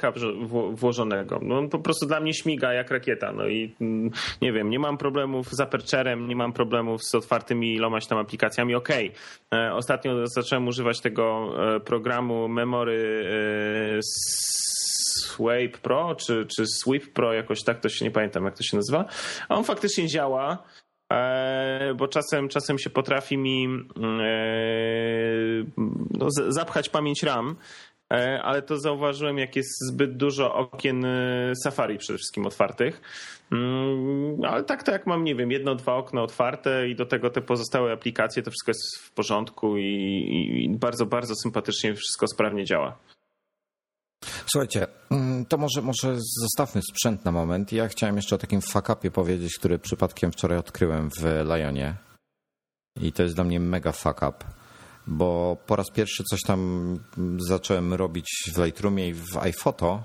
włożonego. 0.73 1.41
No, 1.43 1.59
on 1.59 1.69
po 1.69 1.79
prostu 1.79 2.07
dla 2.07 2.21
mnie 2.21 2.35
śmiga 2.35 2.73
jak 2.73 2.91
rakieta. 2.91 3.33
No 3.33 3.47
i 3.47 3.75
mm, 3.81 4.11
nie 4.43 4.53
wiem, 4.53 4.71
nie 4.71 4.79
mam 4.79 4.99
problemów 4.99 5.49
z 5.51 5.61
Apercherem, 5.61 6.29
nie 6.29 6.37
mam 6.37 6.53
problemów 6.53 7.05
z 7.05 7.15
otwartymi 7.15 7.75
ilomaś 7.75 8.07
tam 8.07 8.19
aplikacjami. 8.19 8.75
Okej, 8.75 9.13
okay. 9.51 9.61
E, 9.61 9.75
ostatnio 9.75 10.27
zacząłem 10.27 10.69
używać 10.69 11.01
tego 11.01 11.55
e, 11.77 11.81
programu 11.81 12.49
Memory 12.49 13.25
Swipe 15.39 15.79
Pro, 15.83 16.15
czy, 16.15 16.47
czy 16.47 16.67
Sweep 16.67 17.13
Pro, 17.13 17.33
jakoś 17.33 17.63
tak, 17.63 17.81
to 17.81 17.89
się 17.89 18.05
nie 18.05 18.11
pamiętam 18.11 18.45
jak 18.45 18.57
to 18.57 18.63
się 18.63 18.77
nazywa. 18.77 19.05
A 19.49 19.55
on 19.55 19.65
faktycznie 19.65 20.07
działa. 20.07 20.65
E, 21.13 21.95
bo 21.95 22.09
czasem, 22.09 22.49
czasem 22.49 22.79
się 22.79 22.91
potrafi 22.91 23.39
mi 23.39 23.65
mm, 23.65 24.21
e, 24.21 24.35
no, 26.11 26.27
zapchać 26.49 26.89
pamięć 26.89 27.23
RAM, 27.23 27.57
e, 28.13 28.43
ale 28.43 28.63
to 28.63 28.77
zauważyłem, 28.77 29.39
jak 29.39 29.57
jest 29.57 29.71
zbyt 29.91 30.17
dużo 30.17 30.55
okien 30.55 31.07
Safari 31.63 31.99
przede 31.99 32.17
wszystkim 32.17 32.47
otwartych. 32.47 33.01
Mm, 33.53 34.45
ale 34.45 34.65
tak 34.65 34.83
to 34.83 34.93
jak 34.93 35.07
mam, 35.07 35.25
nie 35.25 35.35
wiem, 35.35 35.51
jedno, 35.51 35.75
dwa 35.75 35.95
okna 35.95 36.23
otwarte 36.23 36.89
i 36.89 36.95
do 36.95 37.07
tego 37.07 37.31
te 37.31 37.41
pozostałe 37.41 37.93
aplikacje, 37.93 38.43
to 38.43 38.51
wszystko 38.51 38.71
jest 38.71 38.99
w 38.99 39.13
porządku 39.13 39.77
i, 39.77 39.85
i 40.65 40.69
bardzo, 40.79 41.07
bardzo 41.07 41.35
sympatycznie 41.35 41.95
wszystko 41.95 42.27
sprawnie 42.27 42.65
działa. 42.65 42.99
Słuchajcie, 44.53 44.87
mm, 45.11 45.47
to 45.47 45.59
może, 45.59 45.83
może 45.83 46.17
zostawmy 46.43 46.83
sprzęt 46.83 47.25
na 47.25 47.33
moment. 47.33 47.73
Ja 47.73 47.89
chciałem 47.89 48.17
jeszcze 48.17 48.35
o 48.35 48.39
takim 48.39 48.61
fuck-upie 48.61 49.11
powiedzieć, 49.11 49.59
który 49.59 49.79
przypadkiem 49.79 50.33
wczoraj 50.33 50.59
odkryłem 50.59 51.11
w 51.11 51.23
Lionie. 51.45 51.97
I 53.01 53.13
to 53.13 53.23
jest 53.23 53.35
dla 53.35 53.45
mnie 53.45 53.61
mega 53.61 53.93
fuck-up, 53.93 54.45
bo 55.07 55.57
po 55.67 55.77
raz 55.77 55.91
pierwszy 55.91 56.25
coś 56.25 56.41
tam 56.43 56.95
zacząłem 57.39 57.95
robić 57.95 58.27
w 58.55 58.65
Lightroomie 58.65 59.09
i 59.09 59.15
w 59.15 59.37
iPhoto 59.37 60.03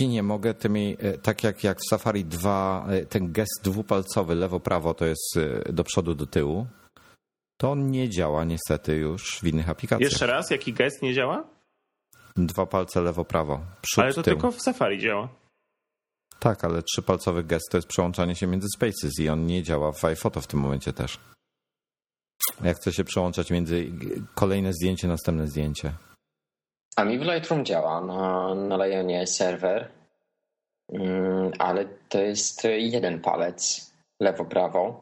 i 0.00 0.08
nie 0.08 0.22
mogę 0.22 0.54
tymi, 0.54 0.96
e, 0.98 1.18
tak 1.18 1.44
jak, 1.44 1.64
jak 1.64 1.78
w 1.78 1.88
Safari 1.90 2.24
2, 2.24 2.86
e, 2.88 3.06
ten 3.06 3.32
gest 3.32 3.60
dwupalcowy 3.62 4.34
lewo-prawo 4.34 4.94
to 4.94 5.06
jest 5.06 5.36
e, 5.36 5.72
do 5.72 5.84
przodu, 5.84 6.14
do 6.14 6.26
tyłu, 6.26 6.66
to 7.56 7.70
on 7.70 7.90
nie 7.90 8.10
działa 8.10 8.44
niestety 8.44 8.96
już 8.96 9.38
w 9.40 9.46
innych 9.46 9.68
aplikacjach. 9.68 10.10
Jeszcze 10.10 10.26
raz, 10.26 10.50
jaki 10.50 10.72
gest 10.72 11.02
nie 11.02 11.14
działa? 11.14 11.55
Dwa 12.36 12.66
palce 12.66 13.00
lewo-prawo. 13.00 13.60
Ale 13.96 14.14
to 14.14 14.22
tył. 14.22 14.34
tylko 14.34 14.52
w 14.52 14.62
Safari 14.62 14.98
działa. 14.98 15.28
Tak, 16.38 16.64
ale 16.64 16.82
trzypalcowy 16.82 17.44
gest 17.44 17.70
to 17.70 17.78
jest 17.78 17.88
przełączanie 17.88 18.34
się 18.34 18.46
między 18.46 18.68
spaces 18.76 19.20
i 19.20 19.28
on 19.28 19.46
nie 19.46 19.62
działa 19.62 19.92
w 19.92 20.04
iPhoto 20.04 20.40
w 20.40 20.46
tym 20.46 20.60
momencie 20.60 20.92
też. 20.92 21.20
Jak 22.64 22.76
chce 22.76 22.92
się 22.92 23.04
przełączać 23.04 23.50
między 23.50 23.92
kolejne 24.34 24.72
zdjęcie, 24.72 25.08
następne 25.08 25.46
zdjęcie. 25.46 25.92
A 26.96 27.04
mi 27.04 27.18
w 27.18 27.22
Lightroom 27.22 27.64
działa 27.64 28.00
na, 28.00 28.54
na 28.54 28.86
Lionie 28.86 29.26
serwer, 29.26 29.88
mm, 30.92 31.52
ale 31.58 31.84
to 32.08 32.18
jest 32.18 32.64
jeden 32.64 33.20
palec 33.20 33.90
lewo-prawo 34.22 35.00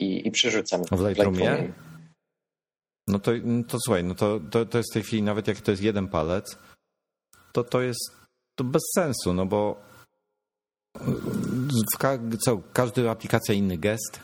i, 0.00 0.26
i 0.28 0.30
przerzucam 0.30 0.84
w 0.84 1.06
Lightroomie. 1.06 1.36
W 1.36 1.40
Lightroomie. 1.40 1.87
No 3.08 3.18
to, 3.18 3.30
no 3.44 3.64
to 3.64 3.78
słuchaj, 3.84 4.04
no 4.04 4.14
to, 4.14 4.40
to, 4.50 4.66
to 4.66 4.78
jest 4.78 4.90
w 4.90 4.94
tej 4.94 5.02
chwili, 5.02 5.22
nawet 5.22 5.48
jak 5.48 5.60
to 5.60 5.70
jest 5.70 5.82
jeden 5.82 6.08
palec, 6.08 6.58
to 7.52 7.64
to 7.64 7.80
jest 7.80 8.16
to 8.54 8.64
bez 8.64 8.82
sensu, 8.94 9.34
no 9.34 9.46
bo 9.46 9.80
w 11.94 11.98
ka 11.98 12.18
co, 12.44 12.58
każda 12.72 13.10
aplikacja 13.10 13.54
inny 13.54 13.78
gest. 13.78 14.20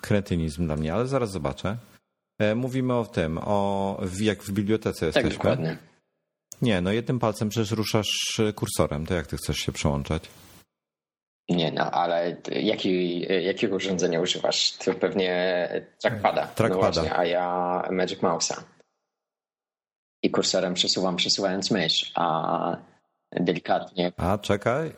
Kretynizm 0.00 0.66
dla 0.66 0.76
mnie, 0.76 0.94
ale 0.94 1.06
zaraz 1.06 1.30
zobaczę. 1.30 1.76
E, 2.38 2.54
mówimy 2.54 2.94
o 2.94 3.04
tym, 3.04 3.38
o 3.38 4.00
jak 4.20 4.42
w 4.42 4.52
bibliotece 4.52 5.00
tak, 5.00 5.24
jesteśmy. 5.24 5.36
dokładnie. 5.36 5.78
Nie, 6.62 6.80
no 6.80 6.92
jednym 6.92 7.18
palcem 7.18 7.48
przecież 7.48 7.70
ruszasz 7.70 8.40
kursorem, 8.54 9.06
to 9.06 9.14
jak 9.14 9.26
ty 9.26 9.36
chcesz 9.36 9.56
się 9.56 9.72
przełączać? 9.72 10.28
Nie, 11.48 11.72
no 11.72 11.90
ale 11.90 12.36
jaki, 12.46 13.20
jakiego 13.44 13.76
urządzenia 13.76 14.20
używasz? 14.20 14.72
To 14.72 14.94
pewnie 14.94 15.68
trackpada. 15.98 16.42
No 16.42 16.48
trackpada. 16.54 17.02
No 17.02 17.16
a 17.16 17.24
ja 17.24 17.88
Magic 17.90 18.20
Mouse'a. 18.20 18.62
I 20.22 20.30
kursorem 20.30 20.74
przesuwam 20.74 21.16
przesuwając 21.16 21.70
mysz, 21.70 22.12
a 22.14 22.76
delikatnie. 23.32 24.12
A 24.16 24.38
czekaj. 24.38 24.92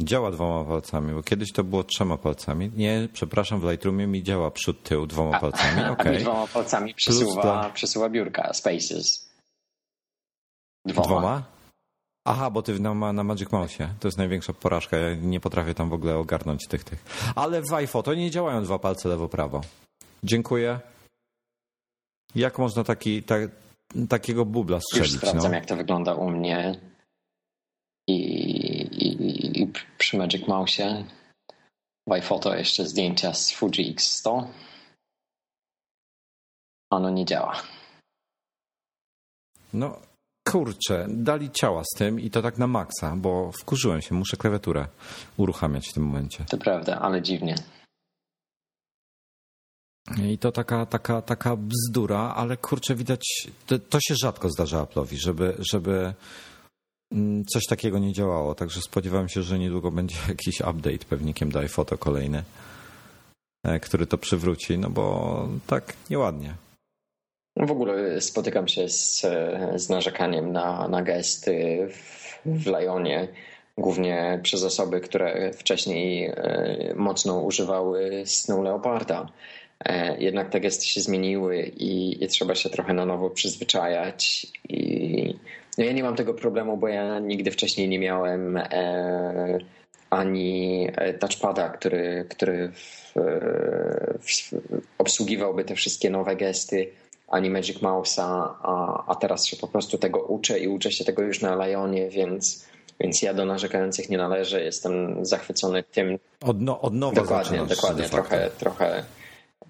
Działa 0.00 0.30
dwoma 0.30 0.64
palcami, 0.64 1.14
bo 1.14 1.22
kiedyś 1.22 1.52
to 1.52 1.64
było 1.64 1.84
trzema 1.84 2.18
palcami. 2.18 2.70
Nie, 2.76 3.08
przepraszam, 3.12 3.60
w 3.60 3.70
Lightroomie 3.70 4.06
mi 4.06 4.22
działa 4.22 4.50
przód, 4.50 4.82
tył 4.82 5.06
dwoma 5.06 5.40
palcami. 5.40 5.84
Okay. 5.90 6.08
A 6.10 6.12
mi 6.12 6.18
dwoma 6.18 6.46
palcami 6.46 6.94
przesuwa, 6.94 7.70
przesuwa 7.74 8.08
biurka, 8.08 8.52
Spaces. 8.54 9.30
Dwoma? 10.84 11.06
dwoma? 11.06 11.42
Aha, 12.24 12.50
bo 12.50 12.62
ty 12.62 12.80
na, 12.80 13.12
na 13.12 13.24
Magic 13.24 13.52
Mouse. 13.52 13.88
To 14.00 14.08
jest 14.08 14.18
największa 14.18 14.52
porażka. 14.52 14.96
Ja 14.96 15.14
nie 15.14 15.40
potrafię 15.40 15.74
tam 15.74 15.88
w 15.88 15.92
ogóle 15.92 16.16
ogarnąć 16.16 16.66
tych 16.66 16.84
tych. 16.84 17.04
Ale 17.34 17.62
w 17.62 17.72
iPhoto 17.72 18.14
nie 18.14 18.30
działają 18.30 18.64
dwa 18.64 18.78
palce 18.78 19.08
lewo-prawo. 19.08 19.60
Dziękuję. 20.24 20.80
Jak 22.34 22.58
można 22.58 22.84
taki, 22.84 23.22
ta, 23.22 23.34
takiego 24.08 24.44
bubla 24.44 24.80
strzelić? 24.80 25.12
Już 25.12 25.20
sprawdzam, 25.20 25.50
no? 25.50 25.56
jak 25.56 25.66
to 25.66 25.76
wygląda 25.76 26.14
u 26.14 26.30
mnie. 26.30 26.80
I, 28.08 28.14
i, 28.14 29.62
i 29.62 29.72
przy 29.98 30.18
Magic 30.18 30.48
Mouse 30.48 31.04
w 32.08 32.12
iPhoto 32.12 32.54
jeszcze 32.54 32.86
zdjęcia 32.86 33.34
z 33.34 33.50
Fuji 33.50 33.94
X100. 33.94 34.46
Ono 36.90 37.10
nie 37.10 37.24
działa. 37.24 37.62
No, 39.72 40.00
kurczę, 40.52 41.06
dali 41.08 41.50
ciała 41.50 41.82
z 41.84 41.98
tym 41.98 42.20
i 42.20 42.30
to 42.30 42.42
tak 42.42 42.58
na 42.58 42.66
maksa, 42.66 43.16
bo 43.16 43.52
wkurzyłem 43.52 44.02
się, 44.02 44.14
muszę 44.14 44.36
klawiaturę 44.36 44.86
uruchamiać 45.36 45.88
w 45.88 45.92
tym 45.92 46.06
momencie. 46.06 46.44
To 46.48 46.58
prawda, 46.58 46.98
ale 47.00 47.22
dziwnie. 47.22 47.54
I 50.18 50.38
to 50.38 50.52
taka, 50.52 50.86
taka, 50.86 51.22
taka 51.22 51.56
bzdura, 51.56 52.34
ale 52.36 52.56
kurczę, 52.56 52.94
widać, 52.94 53.24
to, 53.66 53.78
to 53.78 53.98
się 54.00 54.14
rzadko 54.22 54.50
zdarza 54.50 54.84
Apple'owi, 54.84 55.16
żeby, 55.16 55.54
żeby 55.58 56.14
mm, 57.12 57.44
coś 57.44 57.66
takiego 57.66 57.98
nie 57.98 58.12
działało. 58.12 58.54
Także 58.54 58.80
spodziewałem 58.80 59.28
się, 59.28 59.42
że 59.42 59.58
niedługo 59.58 59.90
będzie 60.00 60.16
jakiś 60.28 60.60
update 60.60 61.04
pewnikiem 61.08 61.50
do 61.50 61.58
iPhoto 61.58 61.98
kolejny, 61.98 62.42
e, 63.64 63.80
który 63.80 64.06
to 64.06 64.18
przywróci, 64.18 64.78
no 64.78 64.90
bo 64.90 65.48
tak 65.66 65.96
nieładnie. 66.10 66.54
No 67.56 67.66
w 67.66 67.70
ogóle 67.70 68.20
spotykam 68.20 68.68
się 68.68 68.88
z, 68.88 69.26
z 69.74 69.88
narzekaniem 69.88 70.52
na, 70.52 70.88
na 70.88 71.02
gesty 71.02 71.86
w, 71.90 72.38
w 72.44 72.66
Lionie, 72.66 73.28
głównie 73.78 74.40
przez 74.42 74.64
osoby, 74.64 75.00
które 75.00 75.52
wcześniej 75.52 76.26
e, 76.26 76.94
mocno 76.96 77.40
używały 77.40 78.22
Snow 78.26 78.64
Leoparda. 78.64 79.28
E, 79.84 80.18
jednak 80.18 80.50
te 80.50 80.60
gesty 80.60 80.86
się 80.86 81.00
zmieniły 81.00 81.62
i, 81.62 82.24
i 82.24 82.28
trzeba 82.28 82.54
się 82.54 82.70
trochę 82.70 82.94
na 82.94 83.06
nowo 83.06 83.30
przyzwyczajać. 83.30 84.46
I, 84.68 85.34
no 85.78 85.84
ja 85.84 85.92
nie 85.92 86.02
mam 86.02 86.16
tego 86.16 86.34
problemu, 86.34 86.76
bo 86.76 86.88
ja 86.88 87.18
nigdy 87.18 87.50
wcześniej 87.50 87.88
nie 87.88 87.98
miałem 87.98 88.56
e, 88.56 89.58
ani 90.10 90.88
touchpada, 91.20 91.68
który, 91.68 92.26
który 92.30 92.72
w, 92.72 93.12
w, 94.20 94.52
obsługiwałby 94.98 95.64
te 95.64 95.74
wszystkie 95.74 96.10
nowe 96.10 96.36
gesty 96.36 96.88
ani 97.30 97.50
Magic 97.50 97.82
Mouse'a, 97.82 98.48
a, 98.62 99.04
a 99.06 99.14
teraz 99.14 99.46
się 99.46 99.56
po 99.56 99.68
prostu 99.68 99.98
tego 99.98 100.22
uczę 100.22 100.58
i 100.58 100.68
uczę 100.68 100.92
się 100.92 101.04
tego 101.04 101.22
już 101.22 101.40
na 101.40 101.66
Lionie, 101.66 102.08
więc, 102.08 102.66
więc 103.00 103.22
ja 103.22 103.34
do 103.34 103.44
narzekających 103.44 104.08
nie 104.08 104.18
należę. 104.18 104.62
Jestem 104.64 105.24
zachwycony 105.24 105.82
tym. 105.82 106.18
Od, 106.40 106.60
no, 106.60 106.80
od 106.80 106.94
nowa 106.94 107.14
Dokładnie, 107.14 107.66
dokładnie. 107.66 108.08
Trochę, 108.08 108.50
trochę, 108.58 109.04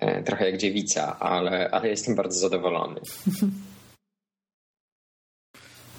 e, 0.00 0.22
trochę 0.22 0.50
jak 0.50 0.56
dziewica, 0.56 1.18
ale, 1.18 1.70
ale 1.70 1.88
jestem 1.88 2.14
bardzo 2.14 2.38
zadowolony. 2.40 3.00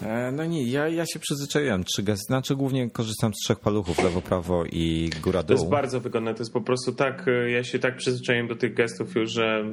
E, 0.06 0.32
no 0.32 0.46
nie, 0.46 0.64
ja, 0.64 0.88
ja 0.88 1.06
się 1.06 1.20
przyzwyczaiłem. 1.20 1.84
Trzy 1.84 2.04
gesty, 2.04 2.26
znaczy 2.26 2.56
głównie 2.56 2.90
korzystam 2.90 3.34
z 3.34 3.38
trzech 3.38 3.60
paluchów, 3.60 4.04
lewo, 4.04 4.22
prawo 4.22 4.64
i 4.66 5.10
góra 5.24 5.44
dół. 5.44 5.48
To 5.48 5.54
jest 5.54 5.72
bardzo 5.72 6.00
wygodne, 6.00 6.34
to 6.34 6.40
jest 6.40 6.54
po 6.54 6.62
prostu 6.62 6.92
tak, 6.92 7.28
e, 7.28 7.52
ja 7.52 7.64
się 7.64 7.80
tak 7.80 7.98
przyzwyczaiłem 7.98 8.48
do 8.48 8.56
tych 8.56 8.74
gestów 8.74 9.16
już, 9.16 9.32
że 9.32 9.64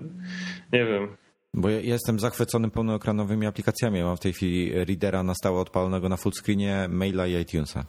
nie 0.72 0.84
wiem. 0.84 1.16
Bo 1.54 1.68
ja 1.68 1.80
jestem 1.80 2.20
zachwycony 2.20 2.70
pełnoekranowymi 2.70 3.46
aplikacjami. 3.46 4.02
mam 4.02 4.16
w 4.16 4.20
tej 4.20 4.32
chwili 4.32 4.84
readera 4.84 5.22
na 5.22 5.34
stałe 5.34 5.60
odpalonego 5.60 6.08
na 6.08 6.16
fullscreenie, 6.16 6.88
maila 6.88 7.26
i 7.26 7.34
iTunesa. 7.34 7.84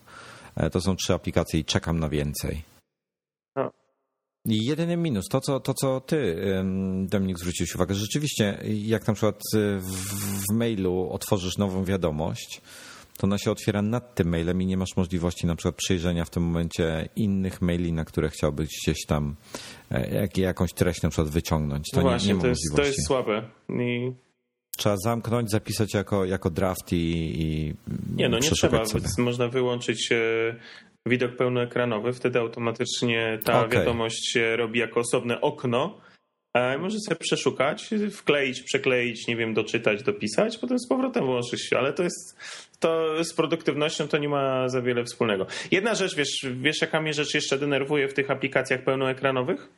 E, 0.55 0.69
to 0.69 0.81
są 0.81 0.95
trzy 0.95 1.13
aplikacje 1.13 1.59
i 1.59 1.65
czekam 1.65 1.99
na 1.99 2.09
więcej. 2.09 2.63
I 4.45 4.65
jedyny 4.65 4.97
minus, 4.97 5.25
to 5.27 5.41
co, 5.41 5.59
to 5.59 5.73
co 5.73 6.01
ty, 6.01 6.35
Dominik, 7.05 7.39
zwróciłeś 7.39 7.75
uwagę, 7.75 7.95
rzeczywiście, 7.95 8.59
jak 8.63 9.07
na 9.07 9.13
przykład 9.13 9.41
w, 9.79 9.91
w 10.49 10.53
mailu 10.53 11.09
otworzysz 11.11 11.57
nową 11.57 11.83
wiadomość, 11.83 12.61
to 13.19 13.27
ona 13.27 13.37
się 13.37 13.51
otwiera 13.51 13.81
nad 13.81 14.15
tym 14.15 14.29
mailem 14.29 14.61
i 14.61 14.65
nie 14.65 14.77
masz 14.77 14.97
możliwości 14.97 15.47
na 15.47 15.55
przykład 15.55 15.75
przejrzenia 15.75 16.25
w 16.25 16.29
tym 16.29 16.43
momencie 16.43 17.09
innych 17.15 17.61
maili, 17.61 17.93
na 17.93 18.05
które 18.05 18.29
chciałbyś 18.29 18.67
gdzieś 18.83 19.05
tam 19.07 19.35
e, 19.91 20.15
jak, 20.15 20.37
jakąś 20.37 20.73
treść 20.73 21.01
na 21.01 21.09
przykład 21.09 21.29
wyciągnąć. 21.29 21.85
To 21.93 21.97
no 21.97 22.03
nie, 22.03 22.09
właśnie, 22.09 22.27
nie 22.27 22.33
ma 22.33 22.41
to, 22.41 22.47
jest, 22.47 22.61
możliwości. 22.71 22.93
to 22.93 22.97
jest 22.97 23.07
słabe. 23.07 23.49
I... 23.69 24.11
Trzeba 24.77 24.95
zamknąć, 25.03 25.51
zapisać 25.51 25.93
jako, 25.93 26.25
jako 26.25 26.49
draft 26.49 26.93
i, 26.93 26.95
i 27.41 27.73
Nie, 28.15 28.29
no 28.29 28.39
nie 28.39 28.49
trzeba. 28.49 28.85
Sobie. 28.85 29.05
Można 29.17 29.47
wyłączyć 29.47 30.11
e, 30.11 30.55
widok 31.05 31.35
pełnoekranowy, 31.35 32.13
wtedy 32.13 32.39
automatycznie 32.39 33.39
ta 33.45 33.65
okay. 33.65 33.79
wiadomość 33.79 34.31
się 34.33 34.55
robi 34.55 34.79
jako 34.79 34.99
osobne 34.99 35.41
okno. 35.41 36.01
Może 36.79 36.99
sobie 36.99 37.19
przeszukać, 37.19 37.89
wkleić, 38.11 38.61
przekleić, 38.61 39.27
nie 39.27 39.35
wiem, 39.35 39.53
doczytać, 39.53 40.03
dopisać, 40.03 40.57
potem 40.57 40.79
z 40.79 40.87
powrotem 40.87 41.25
włączyć 41.25 41.67
się, 41.69 41.77
ale 41.77 41.93
to 41.93 42.03
jest 42.03 42.37
to 42.79 43.23
z 43.23 43.33
produktywnością 43.33 44.07
to 44.07 44.17
nie 44.17 44.29
ma 44.29 44.69
za 44.69 44.81
wiele 44.81 45.03
wspólnego. 45.03 45.45
Jedna 45.71 45.95
rzecz, 45.95 46.15
wiesz, 46.15 46.45
wiesz 46.53 46.81
jaka 46.81 47.01
mnie 47.01 47.13
rzecz 47.13 47.33
jeszcze 47.33 47.57
denerwuje 47.57 48.07
w 48.07 48.13
tych 48.13 48.31
aplikacjach 48.31 48.83
pełnoekranowych? 48.83 49.69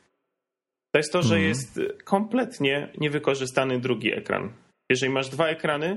To 0.92 0.98
jest 0.98 1.12
to, 1.12 1.22
że 1.22 1.34
mm. 1.34 1.48
jest 1.48 1.80
kompletnie 2.04 2.92
niewykorzystany 2.98 3.80
drugi 3.80 4.12
ekran. 4.12 4.52
Jeżeli 4.90 5.12
masz 5.12 5.28
dwa 5.28 5.48
ekrany, 5.48 5.96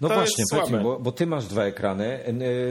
no 0.00 0.08
to 0.08 0.14
właśnie, 0.14 0.44
powiedz 0.50 0.70
mi, 0.70 0.78
bo, 0.78 0.98
bo, 0.98 1.12
ty 1.12 1.26
masz 1.26 1.46
dwa 1.46 1.64
ekrany. 1.64 2.20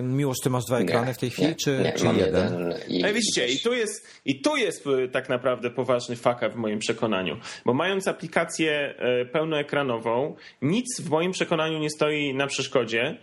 Miłosz, 0.04 0.38
ty 0.44 0.50
masz 0.50 0.66
dwa 0.66 0.80
ekrany 0.80 1.08
nie, 1.08 1.14
w 1.14 1.18
tej 1.18 1.30
chwili, 1.30 1.48
nie, 1.48 1.56
czy, 1.56 1.80
nie, 1.84 1.94
czy 1.94 2.06
jeden? 2.06 2.18
jeden 2.18 2.74
i, 2.88 3.02
no 3.02 3.14
widzicie, 3.14 3.48
i 3.48 3.60
tu, 3.60 3.74
jest, 3.74 4.08
i 4.26 4.42
tu 4.42 4.58
jest 4.58 4.88
y, 4.88 5.10
tak 5.10 5.30
naprawdę 5.30 5.70
poważny 5.70 6.16
faka 6.16 6.50
w 6.50 6.56
moim 6.56 6.80
przekonaniu. 6.80 7.38
Bo 7.66 7.74
mając 7.74 8.08
aplikację 8.08 8.96
y, 9.22 9.26
pełnoekranową, 9.26 10.36
nic 10.62 11.02
w 11.02 11.10
moim 11.10 11.32
przekonaniu 11.32 11.80
nie 11.80 11.90
stoi 11.90 12.34
na 12.34 12.48
przeszkodzie, 12.48 13.18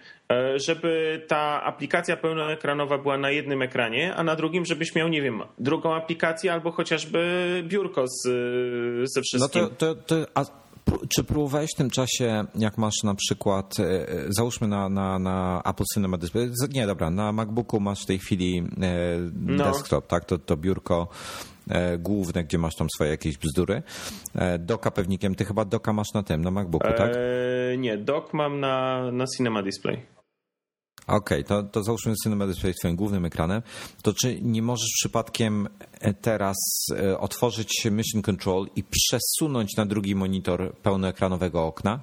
y, 0.54 0.58
żeby 0.58 1.22
ta 1.28 1.62
aplikacja 1.62 2.16
pełnoekranowa 2.16 2.98
była 2.98 3.18
na 3.18 3.30
jednym 3.30 3.62
ekranie, 3.62 4.14
a 4.14 4.24
na 4.24 4.36
drugim, 4.36 4.64
żebyś 4.64 4.94
miał, 4.94 5.08
nie 5.08 5.22
wiem, 5.22 5.42
drugą 5.58 5.94
aplikację 5.94 6.52
albo 6.52 6.70
chociażby 6.70 7.62
biurko 7.66 8.08
z, 8.08 8.22
ze 9.10 9.22
wszystkim. 9.22 9.62
No 9.62 9.68
to, 9.68 9.94
to, 9.94 9.94
to 9.94 10.26
a 10.34 10.63
czy 11.08 11.24
próbowałeś 11.24 11.70
w 11.74 11.76
tym 11.76 11.90
czasie, 11.90 12.44
jak 12.54 12.78
masz 12.78 13.02
na 13.04 13.14
przykład, 13.14 13.80
e, 13.80 14.08
e, 14.08 14.24
załóżmy 14.28 14.68
na, 14.68 14.88
na, 14.88 15.18
na 15.18 15.62
Apple 15.64 15.84
Cinema 15.94 16.16
Display, 16.16 16.50
nie 16.74 16.86
dobra, 16.86 17.10
na 17.10 17.32
MacBooku 17.32 17.80
masz 17.80 18.02
w 18.02 18.06
tej 18.06 18.18
chwili 18.18 18.58
e, 18.58 18.64
no. 19.34 19.64
desktop, 19.64 20.06
tak, 20.06 20.24
to, 20.24 20.38
to 20.38 20.56
biurko 20.56 21.08
główne, 21.98 22.44
gdzie 22.44 22.58
masz 22.58 22.74
tam 22.74 22.88
swoje 22.94 23.10
jakieś 23.10 23.38
bzdury. 23.38 23.82
Doka 24.58 24.90
pewnikiem, 24.90 25.34
ty 25.34 25.44
chyba 25.44 25.64
doka 25.64 25.92
masz 25.92 26.12
na 26.14 26.22
tym, 26.22 26.42
na 26.42 26.50
MacBooku, 26.50 26.88
tak? 26.96 27.12
Eee, 27.16 27.78
nie, 27.78 27.98
dok 27.98 28.34
mam 28.34 28.60
na, 28.60 29.04
na 29.12 29.24
Cinema 29.36 29.62
Display. 29.62 30.13
Okej, 31.06 31.18
okay, 31.18 31.44
to, 31.44 31.62
to 31.62 31.82
załóżmy 31.82 32.14
Cinema 32.24 32.46
Display 32.46 32.74
twoim 32.74 32.96
głównym 32.96 33.24
ekranem. 33.24 33.62
To 34.02 34.12
czy 34.12 34.40
nie 34.42 34.62
możesz 34.62 34.90
przypadkiem 34.94 35.68
teraz 36.22 36.56
e, 36.98 37.18
otworzyć 37.18 37.84
Mission 37.90 38.22
Control 38.22 38.66
i 38.76 38.84
przesunąć 38.84 39.76
na 39.76 39.86
drugi 39.86 40.14
monitor 40.14 40.76
pełnoekranowego 40.82 41.64
okna? 41.64 42.00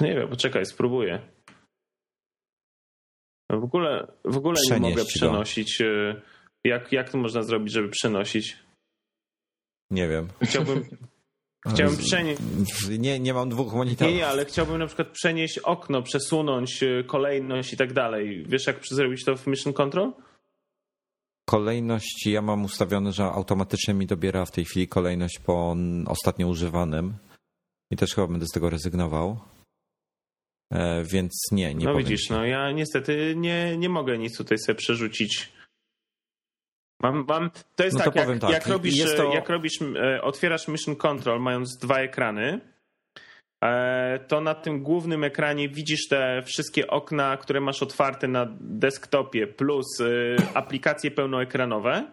Nie 0.00 0.14
wiem, 0.14 0.28
poczekaj, 0.28 0.66
spróbuję. 0.66 1.20
W 3.50 3.64
ogóle, 3.64 4.12
w 4.24 4.36
ogóle 4.36 4.60
nie 4.70 4.80
mogę 4.80 5.04
przenosić. 5.04 5.78
Go. 5.78 5.84
E, 5.84 6.22
jak, 6.64 6.92
jak 6.92 7.10
to 7.10 7.18
można 7.18 7.42
zrobić, 7.42 7.72
żeby 7.72 7.88
przenosić? 7.88 8.56
Nie 9.90 10.08
wiem. 10.08 10.28
Chciałbym, 10.42 10.84
Chciałbym 11.66 11.96
przenieść. 11.98 12.40
Nie, 12.98 13.20
nie 13.20 13.34
mam 13.34 13.48
dwóch 13.48 13.72
monitorów. 13.74 14.12
Nie, 14.12 14.18
nie, 14.18 14.26
ale 14.26 14.44
chciałbym 14.44 14.78
na 14.78 14.86
przykład 14.86 15.08
przenieść 15.08 15.58
okno, 15.58 16.02
przesunąć 16.02 16.82
y, 16.82 17.04
kolejność 17.06 17.72
i 17.72 17.76
tak 17.76 17.92
dalej. 17.92 18.44
Wiesz, 18.48 18.66
jak 18.66 18.86
zrobić 18.90 19.24
to 19.24 19.36
w 19.36 19.46
Mission 19.46 19.72
Control? 19.72 20.12
Kolejność 21.48 22.26
ja 22.26 22.42
mam 22.42 22.64
ustawione, 22.64 23.12
że 23.12 23.24
automatycznie 23.24 23.94
mi 23.94 24.06
dobiera 24.06 24.44
w 24.44 24.50
tej 24.50 24.64
chwili 24.64 24.88
kolejność 24.88 25.38
po 25.38 25.76
ostatnio 26.06 26.48
używanym. 26.48 27.14
I 27.90 27.96
też 27.96 28.14
chyba 28.14 28.26
będę 28.26 28.46
z 28.46 28.50
tego 28.52 28.70
rezygnował. 28.70 29.40
E, 30.72 31.04
więc 31.04 31.32
nie, 31.52 31.74
nie 31.74 31.86
No 31.86 31.94
widzisz, 31.96 32.20
ci. 32.20 32.32
no 32.32 32.44
ja 32.44 32.72
niestety 32.72 33.34
nie, 33.36 33.76
nie 33.78 33.88
mogę 33.88 34.18
nic 34.18 34.36
tutaj 34.36 34.58
sobie 34.58 34.76
przerzucić 34.76 35.52
Mam, 37.02 37.24
mam, 37.28 37.50
to 37.76 37.84
jest 37.84 37.98
no 37.98 38.04
tak, 38.04 38.14
to 38.14 38.20
jak, 38.20 38.38
tak, 38.38 38.50
jak, 38.50 38.66
robisz, 38.66 39.14
to... 39.16 39.34
jak 39.34 39.48
robisz, 39.48 39.78
e, 39.82 40.22
otwierasz 40.22 40.68
Mission 40.68 40.96
Control 40.96 41.40
mając 41.40 41.76
dwa 41.76 41.98
ekrany, 41.98 42.60
e, 43.64 44.18
to 44.18 44.40
na 44.40 44.54
tym 44.54 44.82
głównym 44.82 45.24
ekranie 45.24 45.68
widzisz 45.68 46.08
te 46.08 46.42
wszystkie 46.42 46.86
okna, 46.86 47.36
które 47.36 47.60
masz 47.60 47.82
otwarte 47.82 48.28
na 48.28 48.46
desktopie 48.60 49.46
plus 49.46 50.00
e, 50.00 50.06
aplikacje 50.54 51.10
pełnoekranowe, 51.10 52.06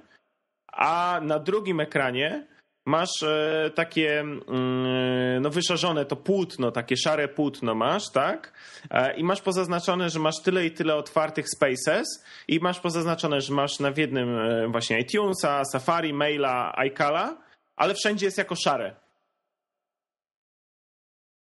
a 0.74 1.20
na 1.24 1.40
drugim 1.40 1.80
ekranie 1.80 2.48
masz 2.86 3.24
e, 3.24 3.72
takie 3.76 4.20
mm, 4.20 5.42
no 5.42 5.50
wyszarzone 5.50 6.06
to 6.06 6.16
płótno, 6.16 6.72
takie 6.72 6.98
szare 6.98 7.28
płótno 7.28 7.76
masz, 7.76 8.10
tak? 8.10 8.54
E, 8.92 9.18
I 9.18 9.24
masz 9.24 9.42
pozaznaczone, 9.42 10.10
że 10.10 10.20
masz 10.20 10.42
tyle 10.42 10.66
i 10.66 10.72
tyle 10.72 10.96
otwartych 10.96 11.46
spaces 11.50 12.24
i 12.48 12.60
masz 12.60 12.80
pozaznaczone, 12.80 13.42
że 13.42 13.54
masz 13.54 13.80
na 13.80 13.92
w 13.92 13.98
jednym 13.98 14.38
e, 14.38 14.68
właśnie 14.68 15.00
iTunesa, 15.00 15.66
Safari, 15.66 16.14
Maila, 16.14 16.74
iCala, 16.78 17.38
ale 17.76 17.94
wszędzie 17.94 18.26
jest 18.26 18.38
jako 18.38 18.56
szare. 18.56 18.96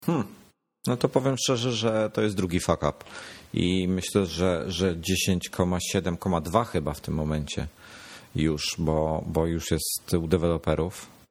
Hmm. 0.06 0.26
No 0.86 0.96
to 0.96 1.08
powiem 1.08 1.36
szczerze, 1.36 1.72
że 1.72 2.10
to 2.10 2.22
jest 2.22 2.36
drugi 2.36 2.60
fuck 2.60 2.82
up. 2.82 3.04
I 3.54 3.88
myślę, 3.88 4.26
że, 4.26 4.64
że 4.66 4.96
10,7,2 4.96 6.64
chyba 6.64 6.92
w 6.92 7.00
tym 7.00 7.14
momencie 7.14 7.66
już, 8.34 8.62
bo, 8.78 9.24
bo 9.26 9.46
już 9.46 9.70
jest 9.70 10.14
u 10.14 10.26
deweloperów 10.26 11.21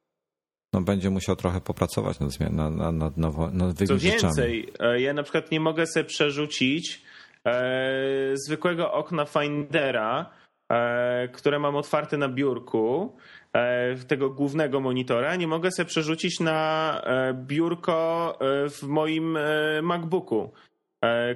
no, 0.73 0.81
będzie 0.81 1.09
musiał 1.09 1.35
trochę 1.35 1.61
popracować 1.61 2.19
nad, 2.19 2.39
na, 2.39 2.69
na, 2.69 2.91
nad, 2.91 3.17
nowo, 3.17 3.51
nad 3.51 3.77
Co 3.87 3.97
więcej, 3.97 4.73
e, 4.79 5.01
ja 5.01 5.13
na 5.13 5.23
przykład 5.23 5.51
nie 5.51 5.59
mogę 5.59 5.87
sobie 5.87 6.03
przerzucić 6.03 7.01
e, 7.45 8.31
zwykłego 8.45 8.93
okna 8.93 9.25
Findera, 9.25 10.29
e, 10.71 11.27
które 11.27 11.59
mam 11.59 11.75
otwarte 11.75 12.17
na 12.17 12.29
biurku, 12.29 13.17
e, 13.53 13.95
tego 13.95 14.29
głównego 14.29 14.79
monitora, 14.79 15.35
nie 15.35 15.47
mogę 15.47 15.71
sobie 15.71 15.89
przerzucić 15.89 16.39
na 16.39 17.01
e, 17.03 17.33
biurko 17.33 18.37
e, 18.41 18.69
w 18.69 18.83
moim 18.83 19.37
MacBooku, 19.81 20.51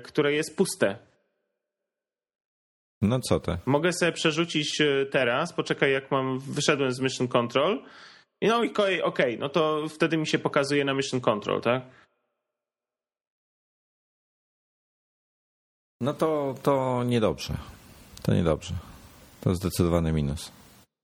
które 0.03 0.33
jest 0.33 0.57
puste. 0.57 0.97
No 3.01 3.19
co 3.19 3.39
te? 3.39 3.57
Mogę 3.65 3.93
sobie 3.93 4.11
przerzucić 4.11 4.81
teraz, 5.11 5.53
poczekaj 5.53 5.91
jak 5.91 6.11
mam, 6.11 6.39
wyszedłem 6.39 6.91
z 6.91 6.99
Mission 6.99 7.27
Control, 7.27 7.81
no 8.41 8.63
i 8.63 8.69
okej, 8.69 9.01
okay, 9.01 9.37
no 9.37 9.49
to 9.49 9.89
wtedy 9.89 10.17
mi 10.17 10.27
się 10.27 10.39
pokazuje 10.39 10.85
na 10.85 10.93
Mission 10.93 11.21
Control, 11.21 11.61
tak? 11.61 11.81
No 16.01 16.13
to, 16.13 16.55
to 16.63 17.03
niedobrze. 17.03 17.53
To 18.21 18.33
niedobrze. 18.33 18.73
To 19.41 19.55
zdecydowany 19.55 20.13
minus. 20.13 20.51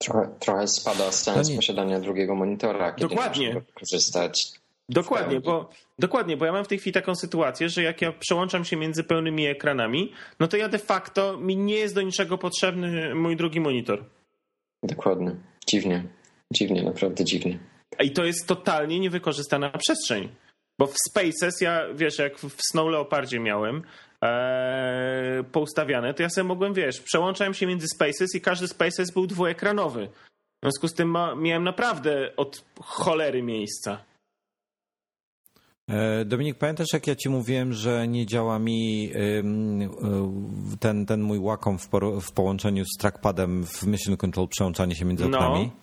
Trochę, 0.02 0.30
trochę 0.40 0.68
spada 0.68 1.12
sens 1.12 1.50
nie... 1.50 1.56
posiadania 1.56 2.00
drugiego 2.00 2.36
monitora, 2.36 2.94
kiedy 2.94 3.08
Dokładnie. 3.08 3.62
korzystać. 3.74 4.52
Dokładnie, 4.90 5.40
bo, 5.40 5.70
dokładnie, 6.00 6.38
bo 6.38 6.46
ja 6.46 6.52
mam 6.52 6.66
w 6.66 6.68
tej 6.68 6.78
chwili 6.78 6.94
taką 6.94 7.16
sytuację, 7.16 7.70
że 7.70 7.84
jak 7.84 8.02
ja 8.02 8.12
przełączam 8.12 8.66
się 8.66 8.78
między 8.78 9.04
pełnymi 9.04 9.46
ekranami, 9.46 10.14
no 10.40 10.48
to 10.48 10.58
ja 10.58 10.70
de 10.70 10.80
facto 10.80 11.38
mi 11.38 11.58
nie 11.58 11.76
jest 11.76 11.96
do 11.96 12.02
niczego 12.02 12.38
potrzebny 12.38 13.16
mój 13.16 13.36
drugi 13.36 13.60
monitor. 13.60 14.04
Dokładnie. 14.84 15.36
Dziwnie. 15.68 16.04
Dziwnie, 16.52 16.84
naprawdę 16.84 17.26
dziwnie. 17.26 17.60
I 18.00 18.12
to 18.12 18.26
jest 18.26 18.48
totalnie 18.48 19.00
niewykorzystana 19.00 19.70
przestrzeń. 19.70 20.30
Bo 20.80 20.88
w 20.88 20.96
Spaces 21.10 21.62
ja, 21.62 21.94
wiesz, 21.94 22.20
jak 22.20 22.38
w 22.40 22.58
Snow 22.72 22.90
Leopardzie 22.90 23.40
miałem 23.40 23.82
e, 24.24 25.44
poustawiane, 25.52 26.14
to 26.14 26.24
ja 26.24 26.30
sobie 26.30 26.48
mogłem, 26.48 26.74
wiesz, 26.74 27.02
przełączałem 27.02 27.54
się 27.54 27.68
między 27.68 27.88
Spaces 27.88 28.36
i 28.36 28.42
każdy 28.42 28.68
Spaces 28.68 29.12
był 29.14 29.28
dwuekranowy. 29.28 30.08
W 30.64 30.64
związku 30.64 30.88
z 30.88 30.94
tym 30.94 31.10
ma, 31.10 31.36
miałem 31.36 31.64
naprawdę 31.64 32.36
od 32.38 32.64
cholery 32.80 33.44
miejsca. 33.44 34.04
E, 35.90 36.26
Dominik, 36.26 36.58
pamiętasz 36.58 36.88
jak 36.94 37.08
ja 37.08 37.16
ci 37.16 37.30
mówiłem, 37.30 37.74
że 37.74 38.08
nie 38.08 38.26
działa 38.26 38.60
mi 38.60 39.12
y, 39.16 40.78
ten, 40.80 41.06
ten 41.06 41.22
mój 41.22 41.40
Wacom 41.40 41.78
w, 41.78 41.90
w 42.22 42.32
połączeniu 42.32 42.86
z 42.86 42.98
trackpadem 43.00 43.66
w 43.66 43.84
Mission 43.88 44.18
Control 44.18 44.48
przełączanie 44.48 44.96
się 44.96 45.06
między 45.06 45.30
No. 45.30 45.38
oknami? 45.38 45.72
No 45.76 45.81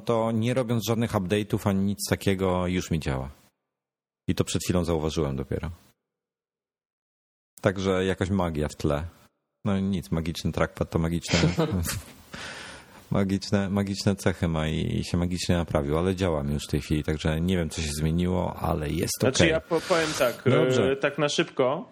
to 0.00 0.32
nie 0.32 0.54
robiąc 0.54 0.84
żadnych 0.84 1.12
update'ów 1.12 1.68
ani 1.68 1.84
nic 1.84 1.98
takiego 2.10 2.66
już 2.66 2.90
mi 2.90 3.00
działa. 3.00 3.30
I 4.28 4.34
to 4.34 4.44
przed 4.44 4.62
chwilą 4.64 4.84
zauważyłem 4.84 5.36
dopiero. 5.36 5.70
Także 7.60 8.04
jakaś 8.04 8.30
magia 8.30 8.68
w 8.68 8.76
tle. 8.76 9.04
No 9.64 9.80
nic, 9.80 10.10
magiczny 10.10 10.52
trackpad 10.52 10.90
to 10.90 10.98
magiczne 10.98 11.38
magiczne, 13.10 13.70
magiczne 13.70 14.16
cechy 14.16 14.48
ma 14.48 14.68
i, 14.68 14.98
i 14.98 15.04
się 15.04 15.16
magicznie 15.16 15.56
naprawił, 15.56 15.98
ale 15.98 16.16
działa 16.16 16.42
mi 16.42 16.54
już 16.54 16.64
w 16.64 16.70
tej 16.70 16.80
chwili, 16.80 17.04
także 17.04 17.40
nie 17.40 17.56
wiem 17.56 17.70
co 17.70 17.82
się 17.82 17.88
zmieniło, 17.92 18.56
ale 18.56 18.90
jest 18.90 19.18
okej. 19.24 19.32
Znaczy 19.32 19.46
ja 19.48 19.60
po- 19.60 19.80
powiem 19.80 20.10
tak, 20.18 20.42
Dobrze. 20.50 20.92
e, 20.92 20.96
tak 20.96 21.18
na 21.18 21.28
szybko. 21.28 21.88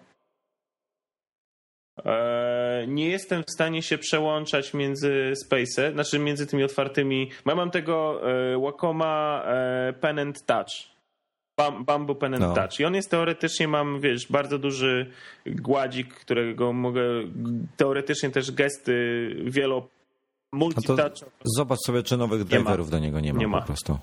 E, 2.05 2.85
Nie 2.87 3.09
jestem 3.09 3.43
w 3.43 3.51
stanie 3.51 3.81
się 3.81 3.97
przełączać 3.97 4.73
między 4.73 5.33
Space, 5.45 5.91
znaczy 5.91 6.19
między 6.19 6.47
tymi 6.47 6.63
otwartymi. 6.63 7.31
Ja 7.45 7.55
mam 7.55 7.71
tego 7.71 8.21
e, 8.31 8.61
Wacoma 8.61 9.43
e, 9.45 9.93
Pen 9.93 10.19
and 10.19 10.45
Touch. 10.45 10.67
Bam- 11.59 11.85
Bamboo 11.85 12.15
Pen 12.15 12.33
and 12.33 12.43
No. 12.43 12.53
Touch. 12.53 12.79
I 12.79 12.85
on 12.85 12.95
jest 12.95 13.11
teoretycznie, 13.11 13.67
mam, 13.67 14.01
wiesz, 14.01 14.27
bardzo 14.31 14.57
duży 14.59 15.11
gładzik, 15.45 16.13
którego 16.13 16.73
mogę, 16.73 17.01
teoretycznie 17.77 18.29
też 18.29 18.51
gesty 18.51 18.93
wielo 19.45 19.75
No 19.75 19.81
to 20.51 20.57
multitouch 20.57 21.11
zobacz 21.45 21.79
sobie, 21.85 22.03
czy 22.03 22.17
nowych 22.17 22.43
driverów 22.43 22.89
do 22.89 22.99
niego 22.99 23.19
nie 23.19 23.33
ma, 23.33 23.39
Nie 23.39 23.47
ma. 23.47 23.61
po 23.61 23.67
prostu. 23.67 23.97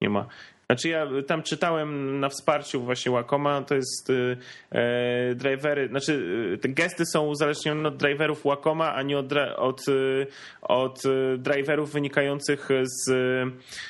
nie 0.00 0.10
ma. 0.10 0.26
Znaczy 0.70 0.88
ja 0.88 1.06
tam 1.26 1.42
czytałem 1.42 2.20
na 2.20 2.28
wsparciu 2.28 2.82
właśnie 2.82 3.12
Wacoma, 3.12 3.62
to 3.62 3.74
jest 3.74 4.10
y, 4.10 4.36
e, 4.72 5.34
drivery, 5.34 5.88
znaczy 5.88 6.12
y, 6.54 6.58
te 6.58 6.68
gesty 6.68 7.06
są 7.06 7.26
uzależnione 7.26 7.88
od 7.88 7.96
driverów 7.96 8.44
Wacoma, 8.44 8.94
a 8.94 9.02
nie 9.02 9.18
od, 9.18 9.32
od, 9.56 9.88
y, 9.88 10.26
od 10.62 11.02
driverów 11.38 11.92
wynikających 11.92 12.68
z 12.82 13.10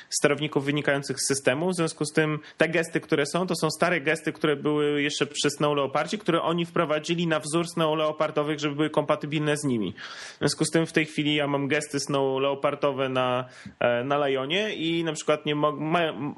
sterowników 0.09 0.65
wynikających 0.65 1.17
z 1.19 1.27
systemu. 1.27 1.69
W 1.69 1.75
związku 1.75 2.05
z 2.05 2.13
tym 2.13 2.39
te 2.57 2.69
gesty, 2.69 2.99
które 2.99 3.25
są, 3.25 3.47
to 3.47 3.55
są 3.55 3.69
stare 3.69 4.01
gesty, 4.01 4.33
które 4.33 4.55
były 4.55 5.01
jeszcze 5.01 5.25
przy 5.25 5.49
Snow 5.49 5.77
Leopardzie, 5.77 6.17
które 6.17 6.41
oni 6.41 6.65
wprowadzili 6.65 7.27
na 7.27 7.39
wzór 7.39 7.67
Snow 7.67 7.97
Leopardowych, 7.97 8.59
żeby 8.59 8.75
były 8.75 8.89
kompatybilne 8.89 9.57
z 9.57 9.63
nimi. 9.63 9.93
W 10.35 10.37
związku 10.39 10.65
z 10.65 10.69
tym 10.69 10.85
w 10.85 10.93
tej 10.93 11.05
chwili 11.05 11.35
ja 11.35 11.47
mam 11.47 11.67
gesty 11.67 11.99
Snow 11.99 12.41
Leopardowe 12.41 13.09
na, 13.09 13.45
e, 13.79 14.03
na 14.03 14.27
Lionie 14.27 14.73
i 14.75 15.03
na 15.03 15.13
przykład 15.13 15.45
nie 15.45 15.55
mo- 15.55 15.75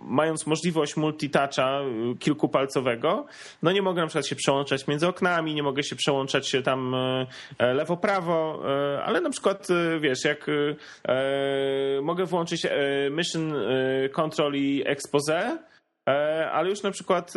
ma, 0.01 0.30
mając 0.31 0.47
możliwość 0.47 0.97
multitoucha 0.97 1.81
y, 1.81 2.17
kilkupalcowego, 2.17 3.25
no 3.61 3.71
nie 3.71 3.81
mogę 3.81 4.01
na 4.01 4.07
przykład 4.07 4.27
się 4.27 4.35
przełączać 4.35 4.87
między 4.87 5.07
oknami, 5.07 5.55
nie 5.55 5.63
mogę 5.63 5.83
się 5.83 5.95
przełączać 5.95 6.49
się 6.49 6.61
tam 6.61 6.95
e, 6.95 7.27
e, 7.57 7.73
lewo-prawo, 7.73 8.63
e, 8.65 9.03
ale 9.03 9.21
na 9.21 9.29
przykład 9.29 9.67
wiesz, 10.01 10.25
jak 10.25 10.45
e, 10.49 12.01
mogę 12.01 12.25
włączyć 12.25 12.65
e, 12.65 12.69
Mission 13.11 13.53
Control 14.11 14.55
i 14.55 14.83
Expose, 14.85 15.57
ale 16.51 16.69
już 16.69 16.83
na 16.83 16.91
przykład 16.91 17.33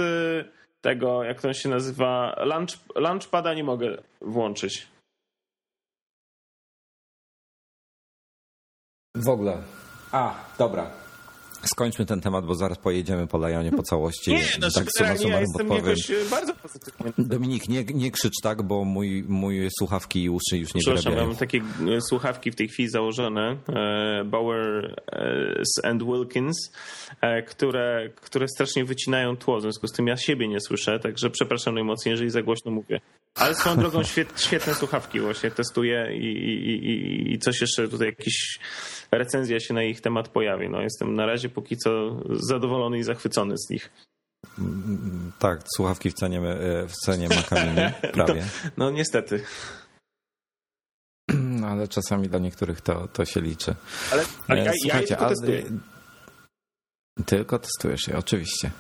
tego, 0.80 1.24
jak 1.24 1.40
to 1.40 1.52
się 1.52 1.68
nazywa, 1.68 2.34
launch, 2.36 2.78
Launchpada 2.94 3.54
nie 3.54 3.64
mogę 3.64 3.96
włączyć. 4.20 4.88
W 9.14 9.28
ogóle. 9.28 9.62
A, 10.12 10.34
dobra. 10.58 11.03
Skończmy 11.68 12.06
ten 12.06 12.20
temat, 12.20 12.46
bo 12.46 12.54
zaraz 12.54 12.78
pojedziemy 12.78 13.26
po 13.26 13.38
Lajonie 13.38 13.72
po 13.72 13.82
całości. 13.82 14.30
Nie, 14.30 14.44
no 14.60 14.70
tak 14.70 14.86
generalnie 14.98 15.28
ja 15.28 15.40
jestem 15.40 15.68
jakoś 15.68 16.10
bardzo 16.30 16.54
pozytywny. 16.54 17.12
Dominik, 17.18 17.68
nie, 17.68 17.84
nie 17.84 18.10
krzycz 18.10 18.34
tak, 18.42 18.62
bo 18.62 18.84
mój, 18.84 19.24
mój 19.28 19.68
słuchawki 19.78 20.22
i 20.22 20.30
uszy 20.30 20.58
już 20.58 20.74
nie 20.74 20.80
Przepraszam, 20.80 21.12
wyrabiają. 21.12 21.28
mam 21.28 21.38
takie 21.38 21.60
e, 21.96 22.00
słuchawki 22.00 22.50
w 22.50 22.54
tej 22.54 22.68
chwili 22.68 22.88
założone, 22.88 23.56
e, 23.68 24.24
Bauer 24.24 24.94
e, 25.12 25.88
and 25.88 26.02
Wilkins, 26.02 26.72
które, 27.46 28.10
które 28.16 28.48
strasznie 28.48 28.84
wycinają 28.84 29.36
tło, 29.36 29.58
w 29.58 29.62
związku 29.62 29.86
z 29.88 29.92
tym 29.92 30.06
ja 30.06 30.16
siebie 30.16 30.48
nie 30.48 30.60
słyszę, 30.60 31.00
także 31.00 31.30
przepraszam 31.30 31.74
najmocniej, 31.74 32.10
jeżeli 32.10 32.30
za 32.30 32.42
głośno 32.42 32.70
mówię. 32.70 33.00
Ale 33.34 33.54
swoją 33.54 33.76
drogą 33.76 34.02
świet, 34.02 34.40
świetne 34.40 34.74
słuchawki 34.74 35.20
właśnie 35.20 35.50
testuję 35.50 36.08
i, 36.16 36.24
i, 36.24 36.86
i, 36.90 37.32
i 37.32 37.38
coś 37.38 37.60
jeszcze 37.60 37.88
tutaj 37.88 38.06
jakiś 38.08 38.58
recenzja 39.12 39.60
się 39.60 39.74
na 39.74 39.82
ich 39.82 40.00
temat 40.00 40.28
pojawi. 40.28 40.68
No, 40.68 40.80
jestem 40.80 41.14
na 41.14 41.26
razie 41.26 41.48
póki 41.48 41.76
co 41.76 41.90
zadowolony 42.30 42.98
i 42.98 43.02
zachwycony 43.02 43.54
z 43.58 43.70
nich. 43.70 43.90
Tak, 45.38 45.60
słuchawki 45.76 46.10
w 46.10 46.14
cenie, 46.14 46.38
e, 46.40 46.86
w 46.88 46.92
cenie 46.92 47.28
Macamini, 47.28 47.80
prawie. 48.14 48.44
No 48.76 48.90
niestety. 48.90 49.44
No, 51.34 51.66
ale 51.66 51.88
czasami 51.88 52.28
dla 52.28 52.38
niektórych 52.38 52.80
to, 52.80 53.08
to 53.08 53.24
się 53.24 53.40
liczy. 53.40 53.74
Ale, 54.12 54.24
ale 54.48 54.60
E, 54.60 54.64
ja, 54.64 54.72
ja 54.84 55.00
je 55.00 55.06
tylko 55.06 55.26
a- 55.26 55.28
testuję. 55.28 55.62
Tylko 57.26 57.58
testujesz 57.58 58.08
je, 58.08 58.18
oczywiście. 58.18 58.70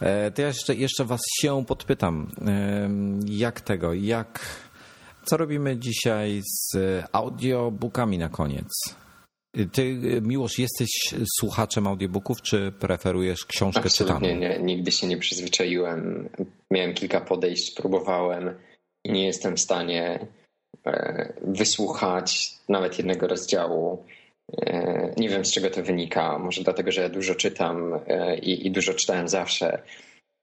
E, 0.00 0.30
To 0.30 0.42
ja 0.42 0.48
jeszcze, 0.48 0.74
jeszcze 0.74 1.04
was 1.04 1.20
się 1.40 1.64
podpytam, 1.66 2.30
jak 3.26 3.60
tego, 3.60 3.94
jak, 3.94 4.40
co 5.24 5.36
robimy 5.36 5.76
dzisiaj 5.76 6.42
z 6.44 6.76
audiobookami 7.12 8.18
na 8.18 8.28
koniec? 8.28 8.68
Ty, 9.72 9.98
Miłosz, 10.22 10.58
jesteś 10.58 10.90
słuchaczem 11.40 11.86
audiobooków, 11.86 12.42
czy 12.42 12.72
preferujesz 12.80 13.44
książkę 13.44 13.80
Absolutnie 13.84 14.28
czytaną? 14.28 14.40
nie. 14.40 14.58
Nigdy 14.58 14.92
się 14.92 15.06
nie 15.06 15.16
przyzwyczaiłem. 15.18 16.28
Miałem 16.70 16.94
kilka 16.94 17.20
podejść, 17.20 17.70
próbowałem 17.74 18.54
i 19.04 19.12
nie 19.12 19.26
jestem 19.26 19.56
w 19.56 19.60
stanie 19.60 20.26
e, 20.86 21.32
wysłuchać 21.44 22.54
nawet 22.68 22.98
jednego 22.98 23.26
rozdziału. 23.26 24.04
E, 24.52 25.14
Nie 25.16 25.28
wiem 25.28 25.44
z 25.44 25.52
czego 25.52 25.70
to 25.70 25.82
wynika. 25.82 26.38
Może 26.38 26.62
dlatego, 26.62 26.92
że 26.92 27.00
ja 27.00 27.08
dużo 27.08 27.34
czytam 27.34 28.00
e, 28.06 28.38
i, 28.38 28.66
i 28.66 28.70
dużo 28.70 28.94
czytałem 28.94 29.28
zawsze. 29.28 29.82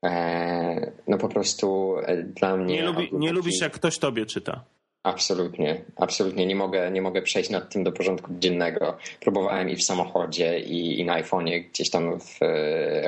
E, 0.05 0.91
No 1.07 1.17
po 1.17 1.29
prostu 1.29 1.95
dla 2.25 2.57
mnie. 2.57 2.75
Nie, 2.75 2.83
lubi, 2.83 3.09
nie 3.13 3.31
lubisz, 3.33 3.61
jak 3.61 3.73
ktoś 3.73 3.97
tobie 3.97 4.25
czyta. 4.25 4.63
Absolutnie, 5.03 5.81
absolutnie. 5.95 6.45
Nie 6.45 6.55
mogę, 6.55 6.91
nie 6.91 7.01
mogę 7.01 7.21
przejść 7.21 7.49
nad 7.49 7.73
tym 7.73 7.83
do 7.83 7.91
porządku 7.91 8.31
dziennego. 8.39 8.97
Próbowałem 9.19 9.69
i 9.69 9.75
w 9.75 9.83
samochodzie, 9.83 10.59
i, 10.59 10.99
i 10.99 11.05
na 11.05 11.21
iPhone'ie, 11.23 11.69
gdzieś 11.69 11.89
tam 11.89 12.19
w, 12.19 12.39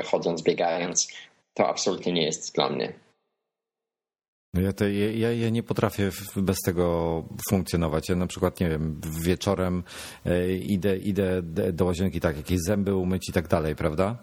chodząc, 0.06 0.44
biegając. 0.44 1.08
To 1.54 1.68
absolutnie 1.70 2.12
nie 2.12 2.24
jest 2.24 2.56
dla 2.56 2.70
mnie. 2.70 2.94
Ja, 4.58 4.74
to, 4.74 4.86
ja, 4.88 5.32
ja- 5.32 5.50
nie 5.50 5.64
potrafię 5.64 6.12
bez 6.36 6.58
tego 6.66 7.24
funkcjonować. 7.50 8.10
Ja 8.10 8.16
na 8.16 8.28
przykład, 8.28 8.60
nie 8.60 8.70
wiem, 8.70 9.02
wieczorem 9.22 9.84
e, 10.26 10.54
idę, 10.54 10.98
idę 10.98 11.42
do 11.74 11.86
łazienki, 11.86 12.20
tak, 12.20 12.38
jakieś 12.38 12.60
zęby 12.68 12.96
umyć 12.96 13.30
i 13.30 13.34
tak 13.34 13.48
dalej, 13.48 13.76
prawda? 13.76 14.18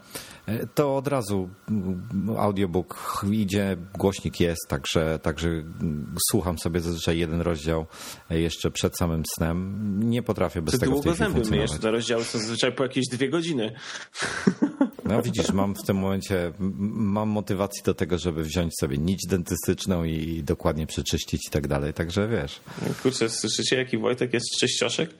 E, 0.50 0.66
To 0.66 0.96
od 0.96 1.08
razu 1.08 1.48
mm, 1.68 2.08
audiobook 2.38 3.22
idzie, 3.32 3.76
głośnik 3.98 4.40
jest, 4.40 4.60
także, 4.68 5.18
także 5.22 5.48
mm, 5.48 6.14
słucham 6.30 6.58
sobie 6.58 6.80
zazwyczaj 6.80 7.18
jeden 7.18 7.40
rozdział 7.40 7.86
e, 8.30 8.40
jeszcze 8.40 8.70
przed 8.70 8.96
samym 8.98 9.22
snem. 9.36 9.80
Nie 10.10 10.22
potrafię 10.22 10.62
bez 10.62 10.74
Ty 10.74 10.80
tego 10.80 10.92
w 10.92 10.94
tej 10.94 11.02
długo 11.02 11.14
chwili 11.14 11.32
funkcjonować. 11.32 11.78
te 11.80 11.90
rozdziały 11.90 12.24
są 12.24 12.38
zazwyczaj 12.38 12.72
po 12.72 12.82
jakieś 12.82 13.04
dwie 13.12 13.28
godziny. 13.28 13.72
No 15.04 15.22
widzisz, 15.22 15.52
mam 15.52 15.74
w 15.74 15.82
tym 15.86 15.96
momencie, 15.96 16.52
mam 16.58 17.28
motywacji 17.28 17.82
do 17.84 17.94
tego, 17.94 18.18
żeby 18.18 18.42
wziąć 18.42 18.72
sobie 18.80 18.98
nić 18.98 19.26
dentystyczną 19.28 20.04
i 20.04 20.42
dokładnie 20.42 20.86
przeczyścić 20.86 21.46
i 21.48 21.50
tak 21.50 21.68
dalej, 21.68 21.94
także 21.94 22.28
wiesz. 22.28 22.60
Kurczę, 23.02 23.28
słyszycie 23.28 23.76
jaki 23.76 23.98
Wojtek 23.98 24.34
jest 24.34 24.46
czyścioszek? 24.60 25.10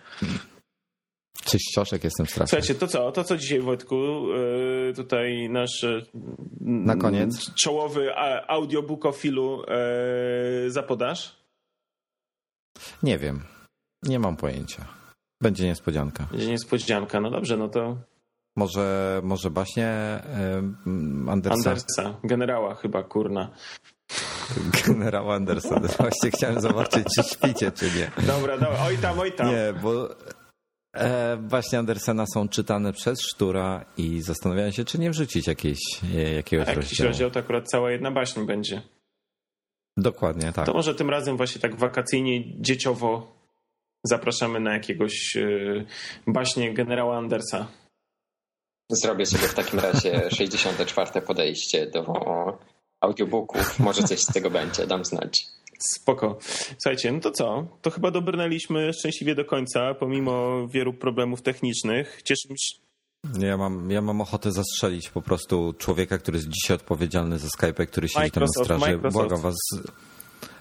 Czyścioszek 1.45 2.05
jestem 2.05 2.27
straszny. 2.27 2.47
Słuchajcie, 2.47 2.75
to 2.75 2.87
co, 2.87 3.13
to 3.13 3.25
co 3.25 3.37
dzisiaj 3.37 3.61
Wojtku, 3.61 3.95
yy, 3.97 4.93
tutaj 4.97 5.49
nasz 5.51 5.83
yy, 5.83 6.07
Na 6.61 6.97
koniec. 6.97 7.55
czołowy 7.55 8.11
audiobookofilu 8.49 9.63
yy, 10.65 10.71
zapodasz? 10.71 11.37
Nie 13.03 13.19
wiem. 13.19 13.41
Nie 14.03 14.19
mam 14.19 14.37
pojęcia. 14.37 14.85
Będzie 15.43 15.67
niespodzianka. 15.67 16.27
Będzie 16.31 16.47
niespodzianka, 16.51 17.21
no 17.21 17.31
dobrze, 17.31 17.57
no 17.57 17.69
to 17.69 17.97
Może, 18.57 19.21
może 19.25 19.51
baśnie 19.51 19.89
em, 20.25 21.29
Andersa, 21.29 21.71
Andersa, 21.71 22.15
generała 22.25 22.75
chyba, 22.75 23.03
kurna. 23.03 23.51
generała 24.87 25.35
Andersa. 25.35 25.81
Właśnie 25.99 26.31
chciałem 26.31 26.61
zobaczyć, 26.61 27.07
czy 27.17 27.23
śpicie, 27.23 27.73
czy 27.73 27.85
nie. 27.85 28.27
Dobra, 28.27 28.59
dobra, 28.59 28.79
oj 28.87 28.99
tam, 28.99 29.19
oj 29.19 29.33
tam. 29.33 29.47
Nie, 29.49 29.75
bo 29.83 30.09
E, 30.95 31.37
właśnie 31.37 31.79
Andersena 31.79 32.25
są 32.35 32.49
czytane 32.49 32.93
przez 32.93 33.21
Sztura 33.23 33.85
i 33.97 34.23
zastanawiałem 34.23 34.73
się, 34.73 34.85
czy 34.85 34.99
nie 34.99 35.11
wrzucić 35.11 35.47
jakiejś, 35.47 35.79
e, 36.15 36.35
jakiegoś 36.35 36.69
A 36.69 36.71
jakiś 36.71 36.89
rozdziału. 36.89 37.09
rozdział 37.09 37.31
to 37.31 37.41
akurat 37.41 37.69
cała 37.69 37.91
jedna 37.91 38.11
baśń 38.11 38.47
będzie. 38.47 38.83
Dokładnie, 39.97 40.53
tak. 40.53 40.67
To 40.67 40.73
może 40.73 40.95
tym 40.95 41.11
razem 41.11 41.37
właśnie 41.37 41.61
tak 41.61 41.77
wakacyjnie, 41.77 42.61
dzieciowo 42.61 43.33
zapraszamy 44.05 44.61
na 44.61 44.73
jakiegoś 44.75 45.37
e, 45.37 45.85
baśnie 46.27 46.75
generała 46.75 47.17
Andersa. 47.19 47.67
Zrobię 48.91 49.27
sobie 49.27 49.49
w 49.49 49.55
takim 49.55 49.79
razie 49.81 50.21
64. 50.37 51.23
podejście 51.23 51.87
do 51.87 52.05
audiobooków. 53.01 53.79
Może 53.79 54.03
coś 54.03 54.21
z 54.21 54.27
tego 54.33 54.51
będzie, 54.51 54.87
dam 54.87 55.05
znać. 55.05 55.47
Spoko. 55.81 56.39
Słuchajcie, 56.79 57.13
no 57.13 57.21
to 57.21 57.31
co? 57.31 57.67
To 57.83 57.91
chyba 57.91 58.11
dobrnęliśmy 58.11 58.93
szczęśliwie 58.93 59.35
do 59.35 59.45
końca, 59.45 59.95
pomimo 59.95 60.67
wielu 60.69 60.93
problemów 60.93 61.43
technicznych. 61.43 62.23
Cieszę 62.25 62.49
się. 62.49 62.91
Ja 63.39 63.57
mam, 63.57 63.91
ja 63.91 64.03
mam 64.03 64.21
ochotę 64.21 64.53
zastrzelić 64.53 65.11
po 65.11 65.23
prostu 65.23 65.75
człowieka, 65.79 66.19
który 66.19 66.39
jest 66.39 66.49
dzisiaj 66.49 66.75
odpowiedzialny 66.75 67.39
za 67.39 67.49
Skype, 67.49 67.87
który 67.87 68.09
siedzi 68.09 68.31
tam 68.31 68.41
na 68.41 68.47
Microsoft, 68.47 68.65
straży. 68.65 68.81
Microsoft. 68.81 69.13
Błagam 69.13 69.41
was, 69.41 69.57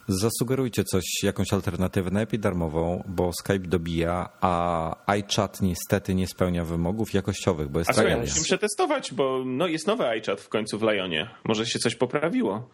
zasugerujcie 0.07 0.83
coś, 0.83 1.03
jakąś 1.23 1.53
alternatywę, 1.53 2.11
najlepiej 2.11 2.39
darmową, 2.39 3.03
bo 3.07 3.31
Skype 3.33 3.59
dobija, 3.59 4.29
a 4.41 4.95
iChat 5.11 5.61
niestety 5.61 6.15
nie 6.15 6.27
spełnia 6.27 6.65
wymogów 6.65 7.13
jakościowych, 7.13 7.69
bo 7.69 7.79
jest 7.79 7.89
A 7.89 7.93
słuchaj, 7.93 8.19
musimy 8.19 8.43
przetestować, 8.43 9.13
bo 9.13 9.43
no, 9.45 9.67
jest 9.67 9.87
nowy 9.87 10.07
iChat 10.07 10.41
w 10.41 10.49
końcu 10.49 10.79
w 10.79 10.81
Lionie. 10.83 11.29
Może 11.45 11.65
się 11.65 11.79
coś 11.79 11.95
poprawiło. 11.95 12.69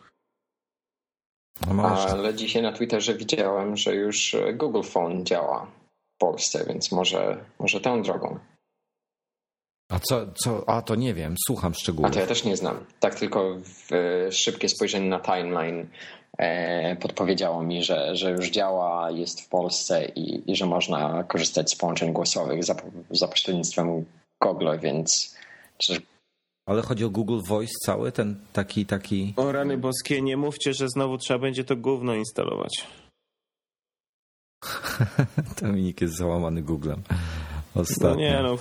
No 1.68 1.73
może. 1.73 2.10
Ale 2.10 2.34
dzisiaj 2.34 2.61
na 2.61 2.72
Twitterze 2.72 3.14
widziałem, 3.14 3.77
że 3.77 3.95
już 3.95 4.36
Google 4.53 4.82
Phone 4.82 5.26
działa 5.26 5.68
w 6.15 6.18
Polsce, 6.18 6.65
więc 6.68 6.91
może, 6.91 7.45
może 7.60 7.82
tą 7.82 8.02
drogą. 8.02 8.40
A 9.91 9.99
co, 9.99 10.34
co, 10.44 10.69
a 10.69 10.82
to 10.82 10.95
nie 10.95 11.14
wiem, 11.14 11.36
słucham 11.48 11.72
A 11.72 11.80
szczegółów. 11.80 12.11
to 12.11 12.19
ja 12.19 12.27
też 12.27 12.44
nie 12.44 12.57
znam. 12.57 12.86
Tak 12.99 13.15
tylko 13.15 13.56
w, 13.56 13.90
szybkie 14.32 14.69
spojrzenie 14.69 15.10
na 15.10 15.19
timeline 15.19 15.88
e, 16.38 16.95
podpowiedziało 16.95 17.64
mi, 17.64 17.84
że, 17.84 18.15
że 18.15 18.32
już 18.32 18.49
działa, 18.49 19.11
jest 19.11 19.41
w 19.41 19.49
Polsce 19.49 20.06
i, 20.06 20.52
i 20.52 20.56
że 20.56 20.65
można 20.65 21.23
korzystać 21.23 21.72
z 21.72 21.76
połączeń 21.76 22.14
głosowych 22.14 22.64
za, 22.64 22.76
za 23.10 23.27
pośrednictwem 23.27 24.06
Google, 24.41 24.69
więc 24.82 25.36
Ale 26.66 26.82
chodzi 26.82 27.06
o 27.06 27.10
Google 27.10 27.40
Voice 27.48 27.74
cały, 27.86 28.12
ten 28.12 28.36
taki, 28.54 28.86
taki... 28.86 29.34
O 29.38 29.52
rany 29.52 29.78
boskie, 29.78 30.22
nie 30.22 30.38
mówcie, 30.38 30.74
że 30.74 30.90
znowu 30.90 31.18
trzeba 31.18 31.40
będzie 31.40 31.64
to 31.64 31.76
gówno 31.76 32.16
instalować. 32.16 32.88
Dominik 35.62 36.02
jest 36.02 36.16
załamany 36.18 36.62
Googlem. 36.62 37.02
Ostatnio. 37.76 38.10
No 38.10 38.16
nie 38.16 38.40
no, 38.44 38.58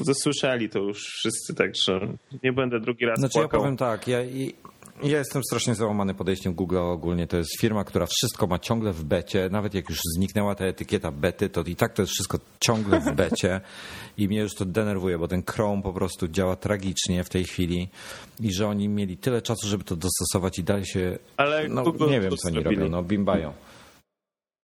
zasłyszeli 0.00 0.68
to 0.68 0.78
już 0.78 0.98
wszyscy, 0.98 1.54
także 1.54 2.00
nie 2.42 2.52
będę 2.52 2.80
drugi 2.80 3.06
raz 3.06 3.18
Znaczy 3.18 3.38
ja 3.38 3.42
płakał. 3.44 3.60
powiem 3.60 3.76
tak, 3.76 4.08
ja, 4.08 4.22
i- 4.24 4.54
ja 5.02 5.18
jestem 5.18 5.42
strasznie 5.44 5.74
załamany 5.74 6.14
podejściem 6.14 6.54
Google 6.54 6.78
ogólnie. 6.78 7.26
To 7.26 7.36
jest 7.36 7.60
firma, 7.60 7.84
która 7.84 8.06
wszystko 8.06 8.46
ma 8.46 8.58
ciągle 8.58 8.92
w 8.92 9.04
becie. 9.04 9.48
Nawet 9.52 9.74
jak 9.74 9.88
już 9.88 9.98
zniknęła 10.16 10.54
ta 10.54 10.64
etykieta 10.64 11.10
bety, 11.10 11.48
to 11.48 11.62
i 11.62 11.76
tak 11.76 11.92
to 11.92 12.02
jest 12.02 12.12
wszystko 12.12 12.38
ciągle 12.60 13.00
w 13.00 13.12
becie. 13.12 13.60
I 14.18 14.28
mnie 14.28 14.38
już 14.38 14.54
to 14.54 14.64
denerwuje, 14.64 15.18
bo 15.18 15.28
ten 15.28 15.42
Chrome 15.50 15.82
po 15.82 15.92
prostu 15.92 16.28
działa 16.28 16.56
tragicznie 16.56 17.24
w 17.24 17.28
tej 17.28 17.44
chwili. 17.44 17.88
I 18.40 18.52
że 18.52 18.68
oni 18.68 18.88
mieli 18.88 19.16
tyle 19.16 19.42
czasu, 19.42 19.68
żeby 19.68 19.84
to 19.84 19.96
dostosować 19.96 20.58
i 20.58 20.64
dalej 20.64 20.86
się... 20.86 21.18
Ale 21.36 21.68
No 21.68 21.82
Google 21.82 22.10
nie 22.10 22.20
wiem, 22.20 22.36
co 22.36 22.48
oni 22.48 22.60
robią. 22.60 22.88
No 22.88 23.02
bimbają. 23.02 23.52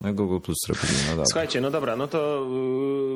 No 0.00 0.14
Google 0.14 0.40
Plus 0.40 0.58
robili, 0.68 0.98
no 1.04 1.10
dobra. 1.10 1.24
Słuchajcie, 1.26 1.60
no 1.60 1.70
dobra, 1.70 1.96
no 1.96 2.08
to 2.08 2.46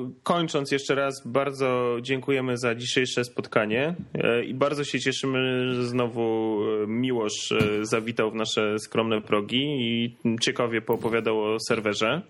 yy, 0.05 0.11
kończąc 0.23 0.70
jeszcze 0.70 0.94
raz, 0.94 1.23
bardzo 1.24 1.97
dziękujemy 2.02 2.59
za 2.59 2.74
dzisiejsze 2.74 3.24
spotkanie 3.24 3.94
yy, 4.15 4.44
i 4.44 4.55
bardzo 4.55 4.85
się 4.85 5.01
cieszymy, 5.01 5.74
że 5.74 5.86
znowu 5.86 6.59
yy, 6.81 6.86
Miłosz 6.86 7.55
zawitał 7.82 8.31
w 8.31 8.35
nasze 8.35 8.78
skromne 8.78 9.20
progi 9.20 9.62
i 9.81 10.16
ciekawie 10.40 10.82
poopowiadał 10.82 11.43
o 11.43 11.56
serwerze. 11.69 12.23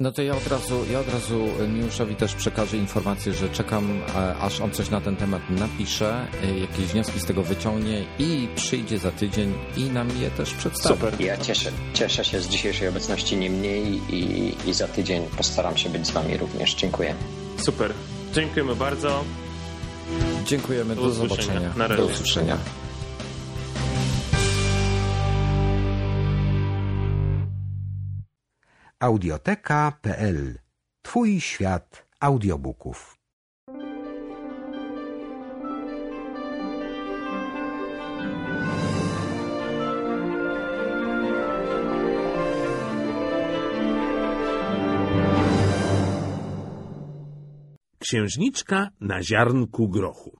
No 0.00 0.12
to 0.12 0.22
ja 0.22 0.36
od 0.36 0.46
razu, 0.46 0.84
ja 0.90 1.00
od 1.00 1.08
razu 1.12 1.46
Miłoszowi 1.68 2.14
też 2.14 2.34
przekażę 2.34 2.76
informację, 2.76 3.32
że 3.32 3.48
czekam, 3.48 4.02
e, 4.16 4.36
aż 4.36 4.60
on 4.60 4.70
coś 4.70 4.90
na 4.90 5.00
ten 5.00 5.16
temat 5.16 5.42
napisze, 5.50 6.26
e, 6.42 6.58
jakieś 6.58 6.86
wnioski 6.86 7.20
z 7.20 7.24
tego 7.24 7.42
wyciągnie 7.42 8.04
i 8.18 8.48
przyjdzie 8.54 8.98
za 8.98 9.10
tydzień 9.10 9.54
i 9.76 9.84
nam 9.84 10.08
je 10.20 10.30
też 10.30 10.54
przedstawi. 10.54 11.00
Super. 11.00 11.20
ja 11.20 11.36
cieszę, 11.36 11.70
cieszę 11.94 12.24
się 12.24 12.40
z 12.40 12.48
dzisiejszej 12.48 12.88
obecności 12.88 13.36
nie 13.36 13.50
mniej 13.50 14.00
i, 14.10 14.54
i 14.66 14.74
za 14.74 14.88
tydzień 14.88 15.22
postaram 15.36 15.76
się 15.76 15.90
być 15.90 16.06
z 16.06 16.10
Wami 16.10 16.36
również. 16.36 16.74
Dziękuję. 16.74 17.14
Super. 17.56 17.92
Dziękujemy 18.34 18.76
bardzo. 18.76 19.24
Dziękujemy, 20.44 20.96
do, 20.96 21.02
Do 21.02 21.10
zobaczenia. 21.10 21.74
Na 21.76 21.86
razie. 21.86 22.02
Do 22.02 22.08
usłyszenia. 22.08 22.58
Audioteka.pl 29.00 30.58
Twój 31.02 31.40
świat 31.40 32.06
audiobooków. 32.20 33.16
Księżniczka 47.98 48.90
na 49.00 49.22
ziarnku 49.22 49.88
grochu. 49.88 50.38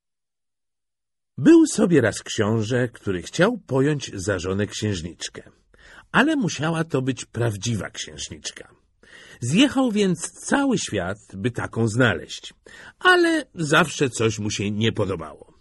Był 1.36 1.66
sobie 1.66 2.01
raz 2.01 2.22
książę, 2.22 2.89
który 2.89 3.22
chciał 3.22 3.59
pojąć 3.59 4.10
za 4.14 4.39
żonę 4.39 4.66
księżniczkę, 4.66 5.43
ale 6.12 6.36
musiała 6.36 6.85
to 6.85 7.02
być 7.02 7.24
prawdziwa 7.24 7.90
księżniczka. 7.90 8.68
Zjechał 9.40 9.93
więc 9.93 10.30
cały 10.30 10.78
świat, 10.78 11.18
by 11.35 11.51
taką 11.51 11.89
znaleźć, 11.89 12.55
ale 12.98 13.44
zawsze 13.55 14.10
coś 14.10 14.39
mu 14.39 14.51
się 14.51 14.70
nie 14.70 14.93
podobało. 14.93 15.59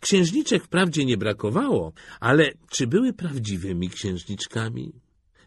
Księżniczek 0.00 0.64
wprawdzie 0.64 1.04
nie 1.04 1.16
brakowało, 1.16 1.92
ale 2.20 2.52
czy 2.70 2.86
były 2.86 3.12
prawdziwymi 3.12 3.90
księżniczkami? 3.90 4.92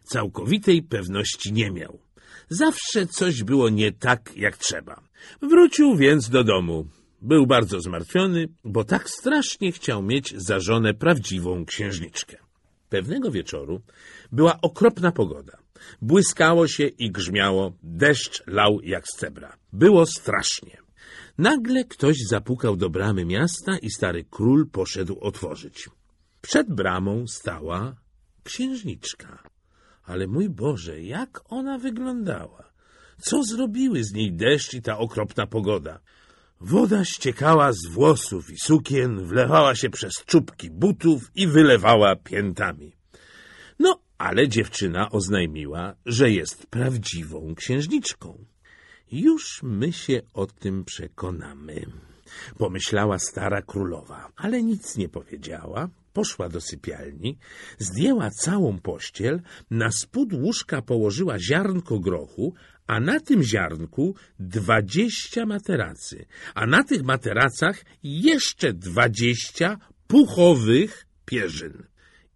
Całkowitej 0.04 0.82
pewności 0.82 1.52
nie 1.52 1.70
miał. 1.70 2.00
Zawsze 2.48 3.06
coś 3.06 3.42
było 3.42 3.68
nie 3.68 3.92
tak, 3.92 4.32
jak 4.36 4.56
trzeba. 4.56 5.00
Wrócił 5.42 5.96
więc 5.96 6.30
do 6.30 6.44
domu. 6.44 6.86
Był 7.22 7.46
bardzo 7.46 7.80
zmartwiony, 7.80 8.48
bo 8.64 8.84
tak 8.84 9.10
strasznie 9.10 9.72
chciał 9.72 10.02
mieć 10.02 10.34
za 10.36 10.60
żonę 10.60 10.94
prawdziwą 10.94 11.64
księżniczkę. 11.64 12.49
Pewnego 12.90 13.30
wieczoru 13.30 13.80
była 14.32 14.60
okropna 14.60 15.12
pogoda. 15.12 15.58
Błyskało 16.02 16.68
się 16.68 16.86
i 16.86 17.10
grzmiało, 17.10 17.72
deszcz 17.82 18.42
lał 18.46 18.80
jak 18.82 19.08
z 19.08 19.16
cebra. 19.16 19.56
Było 19.72 20.06
strasznie. 20.06 20.76
Nagle 21.38 21.84
ktoś 21.84 22.16
zapukał 22.28 22.76
do 22.76 22.90
bramy 22.90 23.24
miasta 23.24 23.78
i 23.78 23.90
stary 23.90 24.24
król 24.30 24.70
poszedł 24.70 25.18
otworzyć. 25.20 25.88
Przed 26.40 26.74
bramą 26.74 27.26
stała 27.26 27.96
księżniczka. 28.44 29.42
Ale 30.04 30.26
mój 30.26 30.48
Boże, 30.48 31.02
jak 31.02 31.40
ona 31.48 31.78
wyglądała? 31.78 32.72
Co 33.20 33.42
zrobiły 33.42 34.04
z 34.04 34.12
niej 34.12 34.32
deszcz 34.32 34.74
i 34.74 34.82
ta 34.82 34.98
okropna 34.98 35.46
pogoda? 35.46 36.00
Woda 36.60 37.04
ściekała 37.04 37.72
z 37.72 37.86
włosów 37.86 38.50
i 38.50 38.56
sukien, 38.58 39.26
wlewała 39.26 39.74
się 39.74 39.90
przez 39.90 40.12
czubki 40.26 40.70
butów 40.70 41.30
i 41.34 41.46
wylewała 41.46 42.16
piętami. 42.16 42.92
No, 43.78 44.00
ale 44.18 44.48
dziewczyna 44.48 45.10
oznajmiła, 45.10 45.94
że 46.06 46.30
jest 46.30 46.66
prawdziwą 46.66 47.54
księżniczką. 47.54 48.44
Już 49.12 49.60
my 49.62 49.92
się 49.92 50.22
o 50.34 50.46
tym 50.46 50.84
przekonamy, 50.84 51.86
pomyślała 52.58 53.18
stara 53.18 53.62
królowa, 53.62 54.32
ale 54.36 54.62
nic 54.62 54.96
nie 54.96 55.08
powiedziała. 55.08 55.88
Poszła 56.12 56.48
do 56.48 56.60
sypialni, 56.60 57.38
zdjęła 57.78 58.30
całą 58.30 58.78
pościel, 58.78 59.42
na 59.70 59.90
spód 59.90 60.32
łóżka 60.32 60.82
położyła 60.82 61.38
ziarnko 61.38 61.98
grochu, 61.98 62.54
a 62.90 63.00
na 63.00 63.20
tym 63.20 63.42
ziarnku 63.42 64.14
dwadzieścia 64.38 65.46
materacy, 65.46 66.26
a 66.54 66.66
na 66.66 66.84
tych 66.84 67.02
materacach 67.02 67.84
jeszcze 68.02 68.72
dwadzieścia 68.72 69.78
puchowych 70.06 71.06
pierzyn. 71.24 71.86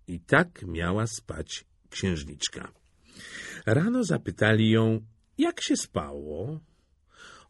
I 0.09 0.21
tak 0.21 0.63
miała 0.67 1.07
spać 1.07 1.65
księżniczka. 1.91 2.73
Rano 3.67 4.05
zapytali 4.05 4.71
ją, 4.71 5.01
jak 5.39 5.63
się 5.63 5.77
spało. 5.77 6.61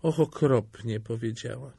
Och, 0.03 0.21
okropnie, 0.21 1.01
powiedziała. 1.01 1.73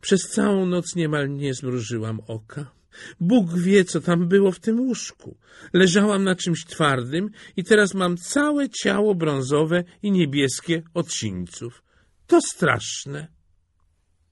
Przez 0.00 0.20
całą 0.20 0.66
noc 0.66 0.96
niemal 0.96 1.30
nie 1.30 1.54
zmrużyłam 1.54 2.20
oka. 2.26 2.75
Bóg 3.20 3.58
wie, 3.58 3.84
co 3.84 4.00
tam 4.00 4.28
było 4.28 4.52
w 4.52 4.60
tym 4.60 4.80
łóżku. 4.80 5.36
Leżałam 5.72 6.24
na 6.24 6.34
czymś 6.34 6.64
twardym 6.64 7.30
i 7.56 7.64
teraz 7.64 7.94
mam 7.94 8.16
całe 8.16 8.68
ciało 8.68 9.14
brązowe 9.14 9.84
i 10.02 10.10
niebieskie 10.10 10.82
od 10.94 11.12
sińców. 11.12 11.82
to 12.26 12.40
straszne. 12.40 13.28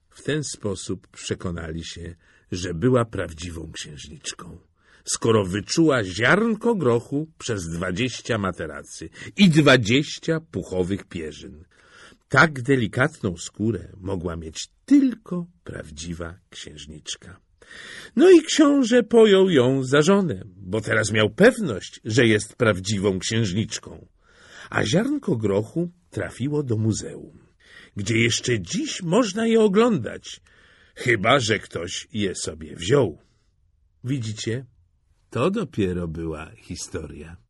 W 0.09 0.23
ten 0.23 0.43
sposób 0.43 1.07
przekonali 1.07 1.85
się, 1.85 2.15
że 2.51 2.73
była 2.73 3.05
prawdziwą 3.05 3.71
księżniczką, 3.71 4.57
skoro 5.03 5.45
wyczuła 5.45 6.03
ziarnko 6.03 6.75
grochu 6.75 7.31
przez 7.37 7.69
dwadzieścia 7.69 8.37
materacy 8.37 9.09
i 9.37 9.49
dwadzieścia 9.49 10.39
puchowych 10.39 11.05
pierzyn. 11.05 11.65
Tak 12.29 12.61
delikatną 12.61 13.37
skórę 13.37 13.91
mogła 13.97 14.35
mieć 14.35 14.69
tylko 14.85 15.45
prawdziwa 15.63 16.39
księżniczka. 16.49 17.44
No 18.15 18.31
i 18.31 18.41
książę 18.41 19.03
pojął 19.03 19.49
ją 19.49 19.83
za 19.83 20.01
żonę, 20.01 20.43
bo 20.57 20.81
teraz 20.81 21.11
miał 21.11 21.29
pewność, 21.29 21.99
że 22.05 22.27
jest 22.27 22.55
prawdziwą 22.55 23.19
księżniczką. 23.19 24.07
A 24.69 24.85
ziarnko 24.85 25.35
grochu 25.35 25.91
trafiło 26.09 26.63
do 26.63 26.77
muzeum, 26.77 27.39
gdzie 27.95 28.17
jeszcze 28.17 28.59
dziś 28.59 29.01
można 29.03 29.47
je 29.47 29.61
oglądać, 29.61 30.41
chyba 30.95 31.39
że 31.39 31.59
ktoś 31.59 32.07
je 32.13 32.35
sobie 32.35 32.75
wziął. 32.75 33.21
Widzicie? 34.03 34.65
To 35.29 35.51
dopiero 35.51 36.07
była 36.07 36.51
historia. 36.55 37.44